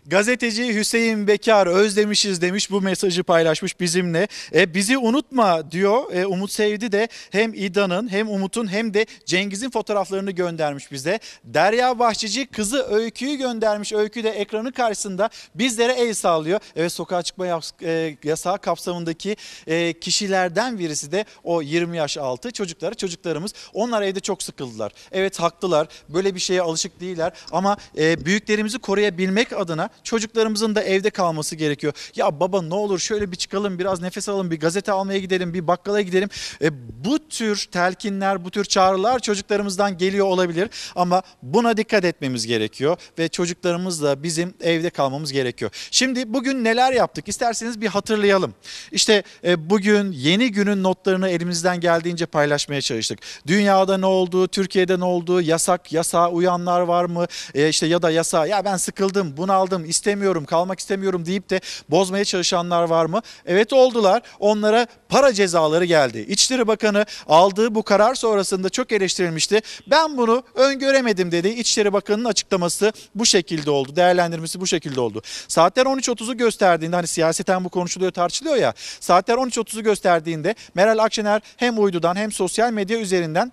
Gazeteci 0.06 0.74
Hüseyin 0.74 1.26
Bekar 1.26 1.66
özlemişiz 1.66 2.42
demiş 2.42 2.70
bu 2.70 2.80
mesajı 2.80 3.22
paylaşmış 3.22 3.80
bizimle. 3.80 4.28
E, 4.54 4.74
bizi 4.74 4.98
unutma 4.98 5.70
diyor. 5.70 6.12
E, 6.12 6.26
Umut 6.26 6.52
Sevdi 6.52 6.92
de 6.92 7.08
hem 7.30 7.54
İda'nın 7.54 8.08
hem 8.12 8.30
Umut'un 8.30 8.72
hem 8.72 8.94
de 8.94 9.06
Cengiz'in 9.26 9.70
fotoğraflarını 9.70 10.30
göndermiş 10.30 10.92
bize. 10.92 11.18
Derya 11.44 11.98
Bahçeci 11.98 12.46
kızı 12.46 12.86
Öykü'yü 12.90 13.36
göndermiş. 13.36 13.92
Öykü 13.92 14.24
de 14.24 14.30
ekranı 14.30 14.72
karşısında 14.72 15.30
bizlere 15.54 15.92
el 15.92 16.14
sağlıyor. 16.14 16.60
Evet 16.76 16.92
sokağa 16.92 17.22
çıkma 17.22 17.46
yas- 17.46 17.82
e, 17.82 18.16
yasağı 18.24 18.58
kapsamındaki 18.58 19.36
e, 19.66 19.92
kişilerden 19.92 20.78
birisi 20.78 21.12
de 21.12 21.24
o 21.44 21.62
20 21.62 21.96
yaş 21.96 22.18
altı 22.18 22.50
çocukları 22.50 22.94
çocuklarımız. 22.94 23.54
Onlar 23.74 24.02
evde 24.02 24.20
çok 24.20 24.42
sıkıldılar. 24.42 24.92
Evet 25.12 25.40
haklılar. 25.40 25.88
Böyle 26.08 26.34
bir 26.34 26.40
şeye 26.40 26.62
alışık 26.62 27.00
değiller 27.00 27.32
ama 27.52 27.76
e, 27.98 28.24
büyüklerimizi 28.24 28.78
koruyabilmek 28.78 29.52
adına 29.52 29.91
çocuklarımızın 30.04 30.74
da 30.74 30.82
evde 30.82 31.10
kalması 31.10 31.56
gerekiyor. 31.56 31.92
Ya 32.16 32.40
baba 32.40 32.62
ne 32.62 32.74
olur 32.74 32.98
şöyle 32.98 33.32
bir 33.32 33.36
çıkalım 33.36 33.78
biraz 33.78 34.00
nefes 34.00 34.28
alalım 34.28 34.50
bir 34.50 34.60
gazete 34.60 34.92
almaya 34.92 35.18
gidelim 35.18 35.54
bir 35.54 35.66
bakkala 35.66 36.00
gidelim. 36.00 36.28
E, 36.62 36.70
bu 37.04 37.28
tür 37.28 37.68
telkinler 37.72 38.44
bu 38.44 38.50
tür 38.50 38.64
çağrılar 38.64 39.18
çocuklarımızdan 39.18 39.98
geliyor 39.98 40.26
olabilir 40.26 40.70
ama 40.96 41.22
buna 41.42 41.76
dikkat 41.76 42.04
etmemiz 42.04 42.46
gerekiyor 42.46 42.96
ve 43.18 43.28
çocuklarımızla 43.28 44.22
bizim 44.22 44.54
evde 44.60 44.90
kalmamız 44.90 45.32
gerekiyor. 45.32 45.70
Şimdi 45.90 46.32
bugün 46.32 46.64
neler 46.64 46.92
yaptık 46.92 47.28
isterseniz 47.28 47.80
bir 47.80 47.86
hatırlayalım. 47.86 48.54
İşte 48.92 49.22
e, 49.44 49.70
bugün 49.70 50.12
yeni 50.12 50.52
günün 50.52 50.82
notlarını 50.82 51.28
elimizden 51.28 51.80
geldiğince 51.80 52.26
paylaşmaya 52.26 52.80
çalıştık. 52.80 53.18
Dünyada 53.46 53.98
ne 53.98 54.06
oldu, 54.06 54.48
Türkiye'de 54.48 55.00
ne 55.00 55.04
oldu, 55.04 55.40
yasak, 55.40 55.92
yasağa 55.92 56.30
uyanlar 56.30 56.80
var 56.80 57.04
mı? 57.04 57.26
E, 57.54 57.68
işte 57.68 57.86
ya 57.86 58.02
da 58.02 58.10
yasa 58.10 58.46
ya 58.46 58.64
ben 58.64 58.76
sıkıldım, 58.76 59.36
bunaldım, 59.36 59.81
istemiyorum, 59.84 60.44
kalmak 60.44 60.80
istemiyorum 60.80 61.26
deyip 61.26 61.50
de 61.50 61.60
bozmaya 61.88 62.24
çalışanlar 62.24 62.82
var 62.82 63.04
mı? 63.04 63.20
Evet 63.46 63.72
oldular. 63.72 64.22
Onlara 64.38 64.86
para 65.08 65.32
cezaları 65.32 65.84
geldi. 65.84 66.26
İçişleri 66.28 66.66
Bakanı 66.66 67.06
aldığı 67.26 67.74
bu 67.74 67.82
karar 67.82 68.14
sonrasında 68.14 68.68
çok 68.68 68.92
eleştirilmişti. 68.92 69.60
Ben 69.86 70.16
bunu 70.16 70.42
öngöremedim 70.54 71.32
dedi. 71.32 71.48
İçişleri 71.48 71.92
Bakanı'nın 71.92 72.28
açıklaması 72.28 72.92
bu 73.14 73.26
şekilde 73.26 73.70
oldu. 73.70 73.96
Değerlendirmesi 73.96 74.60
bu 74.60 74.66
şekilde 74.66 75.00
oldu. 75.00 75.22
Saatler 75.48 75.86
13.30'u 75.86 76.36
gösterdiğinde 76.36 76.96
hani 76.96 77.06
siyaseten 77.06 77.64
bu 77.64 77.68
konuşuluyor 77.68 78.12
tartışılıyor 78.12 78.56
ya. 78.56 78.74
Saatler 79.00 79.34
13.30'u 79.34 79.82
gösterdiğinde 79.82 80.54
Meral 80.74 80.98
Akşener 80.98 81.40
hem 81.56 81.82
uydudan 81.82 82.16
hem 82.16 82.32
sosyal 82.32 82.72
medya 82.72 82.98
üzerinden 82.98 83.52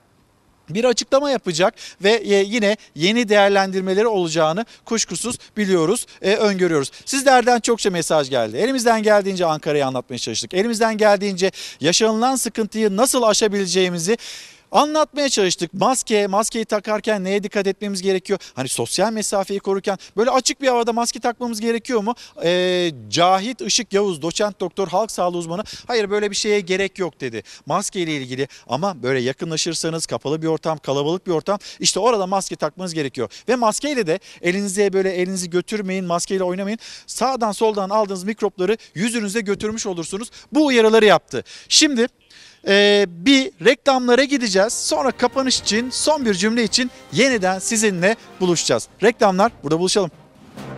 bir 0.70 0.84
açıklama 0.84 1.32
yapacak 1.32 1.74
ve 2.04 2.12
e, 2.12 2.44
yine 2.44 2.78
yeni 2.96 3.30
değerlendirmeleri 3.30 4.08
olacağını 4.08 4.66
kuşkusuz 4.86 5.38
biliyoruz, 5.58 6.06
e, 6.22 6.36
öngörüyoruz. 6.36 6.92
Sizlerden 7.06 7.60
çokça 7.60 7.90
mesaj 7.90 8.30
geldi. 8.30 8.58
Elimizden 8.58 9.04
geldiğince 9.04 9.46
Ankara'yı 9.46 9.86
anlatmaya 9.86 10.18
çalıştık. 10.18 10.54
Elimizden 10.54 10.98
geldiğince 10.98 11.52
yaşanılan 11.82 12.36
sıkıntıyı 12.36 12.98
nasıl 12.98 13.24
aşabileceğimizi 13.24 14.18
Anlatmaya 14.72 15.30
çalıştık. 15.30 15.74
Maske, 15.74 16.28
maskeyi 16.28 16.66
takarken 16.66 17.24
neye 17.24 17.44
dikkat 17.44 17.68
etmemiz 17.68 18.02
gerekiyor? 18.02 18.40
Hani 18.54 18.68
sosyal 18.68 19.14
mesafeyi 19.14 19.60
korurken 19.60 19.98
böyle 20.18 20.32
açık 20.32 20.62
bir 20.62 20.68
havada 20.68 20.94
maske 20.94 21.20
takmamız 21.20 21.62
gerekiyor 21.62 22.04
mu? 22.04 22.16
Ee, 22.44 22.92
Cahit 23.10 23.62
Işık 23.62 23.94
Yavuz, 23.94 24.22
doçent 24.22 24.60
doktor, 24.60 24.88
halk 24.88 25.12
sağlığı 25.12 25.38
uzmanı. 25.38 25.64
Hayır 25.88 26.10
böyle 26.10 26.32
bir 26.32 26.36
şeye 26.36 26.60
gerek 26.60 27.00
yok 27.00 27.22
dedi. 27.22 27.44
Maske 27.66 28.00
ile 28.02 28.18
ilgili 28.18 28.48
ama 28.68 29.04
böyle 29.04 29.20
yakınlaşırsanız 29.20 30.06
kapalı 30.06 30.42
bir 30.42 30.48
ortam, 30.48 30.78
kalabalık 30.78 31.28
bir 31.28 31.32
ortam 31.32 31.60
işte 31.80 32.00
orada 32.00 32.28
maske 32.28 32.56
takmanız 32.56 32.94
gerekiyor. 32.94 33.30
Ve 33.50 33.56
maskeyle 33.56 34.08
de 34.08 34.20
elinize 34.42 34.94
böyle 34.94 35.12
elinizi 35.12 35.50
götürmeyin, 35.50 36.06
maskeyle 36.06 36.44
oynamayın. 36.44 36.80
Sağdan 37.08 37.52
soldan 37.52 37.90
aldığınız 37.90 38.24
mikropları 38.24 38.78
yüzünüze 38.96 39.42
götürmüş 39.42 39.86
olursunuz. 39.86 40.30
Bu 40.52 40.66
uyarıları 40.66 41.06
yaptı. 41.06 41.44
Şimdi 41.70 42.08
ee, 42.68 43.06
bir 43.08 43.52
reklamlara 43.66 44.24
gideceğiz. 44.24 44.74
Sonra 44.74 45.12
kapanış 45.12 45.60
için 45.60 45.90
son 45.90 46.26
bir 46.26 46.34
cümle 46.34 46.64
için 46.64 46.92
yeniden 47.14 47.60
sizinle 47.60 48.16
buluşacağız. 48.40 48.88
Reklamlar 49.04 49.52
burada 49.64 49.80
buluşalım. 49.80 50.12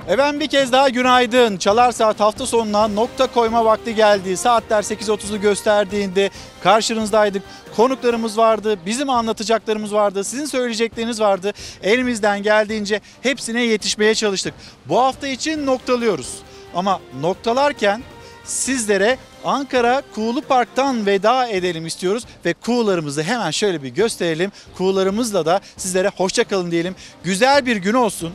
Efendim 0.07 0.39
bir 0.39 0.47
kez 0.47 0.71
daha 0.71 0.89
günaydın. 0.89 1.57
Çalar 1.57 1.91
Saat 1.91 2.19
hafta 2.19 2.45
sonuna 2.45 2.87
nokta 2.87 3.27
koyma 3.27 3.65
vakti 3.65 3.95
geldi. 3.95 4.37
Saatler 4.37 4.83
8.30'u 4.83 5.41
gösterdiğinde 5.41 6.29
karşınızdaydık. 6.63 7.43
Konuklarımız 7.75 8.37
vardı, 8.37 8.79
bizim 8.85 9.09
anlatacaklarımız 9.09 9.93
vardı, 9.93 10.23
sizin 10.23 10.45
söyleyecekleriniz 10.45 11.19
vardı. 11.19 11.53
Elimizden 11.83 12.43
geldiğince 12.43 13.01
hepsine 13.21 13.63
yetişmeye 13.63 14.15
çalıştık. 14.15 14.53
Bu 14.85 14.99
hafta 14.99 15.27
için 15.27 15.65
noktalıyoruz. 15.65 16.39
Ama 16.75 16.99
noktalarken 17.21 18.03
sizlere 18.43 19.17
Ankara 19.45 20.01
Kuğulu 20.15 20.41
Park'tan 20.41 21.05
veda 21.05 21.47
edelim 21.47 21.85
istiyoruz 21.85 22.23
ve 22.45 22.53
kuğularımızı 22.53 23.23
hemen 23.23 23.51
şöyle 23.51 23.83
bir 23.83 23.89
gösterelim. 23.89 24.51
Kuğularımızla 24.77 25.45
da 25.45 25.61
sizlere 25.77 26.11
hoşça 26.17 26.43
kalın 26.43 26.71
diyelim. 26.71 26.95
Güzel 27.23 27.65
bir 27.65 27.75
gün 27.75 27.93
olsun. 27.93 28.33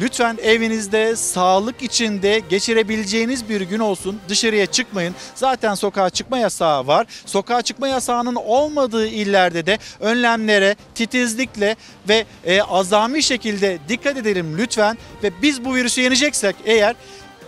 Lütfen 0.00 0.38
evinizde 0.42 1.16
sağlık 1.16 1.82
içinde 1.82 2.42
geçirebileceğiniz 2.48 3.48
bir 3.48 3.60
gün 3.60 3.78
olsun. 3.78 4.20
Dışarıya 4.28 4.66
çıkmayın. 4.66 5.14
Zaten 5.34 5.74
sokağa 5.74 6.10
çıkma 6.10 6.38
yasağı 6.38 6.86
var. 6.86 7.06
Sokağa 7.26 7.62
çıkma 7.62 7.88
yasağının 7.88 8.34
olmadığı 8.34 9.06
illerde 9.06 9.66
de 9.66 9.78
önlemlere 10.00 10.76
titizlikle 10.94 11.76
ve 12.08 12.24
e, 12.44 12.62
azami 12.62 13.22
şekilde 13.22 13.78
dikkat 13.88 14.16
edelim 14.16 14.58
lütfen. 14.58 14.98
Ve 15.22 15.30
biz 15.42 15.64
bu 15.64 15.74
virüsü 15.74 16.00
yeneceksek 16.00 16.56
eğer 16.64 16.96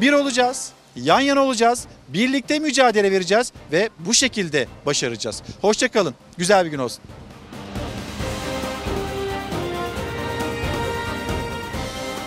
bir 0.01 0.13
olacağız, 0.13 0.73
yan 0.97 1.21
yana 1.21 1.41
olacağız, 1.41 1.87
birlikte 2.09 2.59
mücadele 2.59 3.13
vereceğiz 3.13 3.53
ve 3.73 3.91
bu 3.99 4.15
şekilde 4.15 4.67
başaracağız. 4.87 5.43
Hoşçakalın, 5.61 6.15
güzel 6.37 6.65
bir 6.65 6.71
gün 6.71 6.79
olsun. 6.79 7.03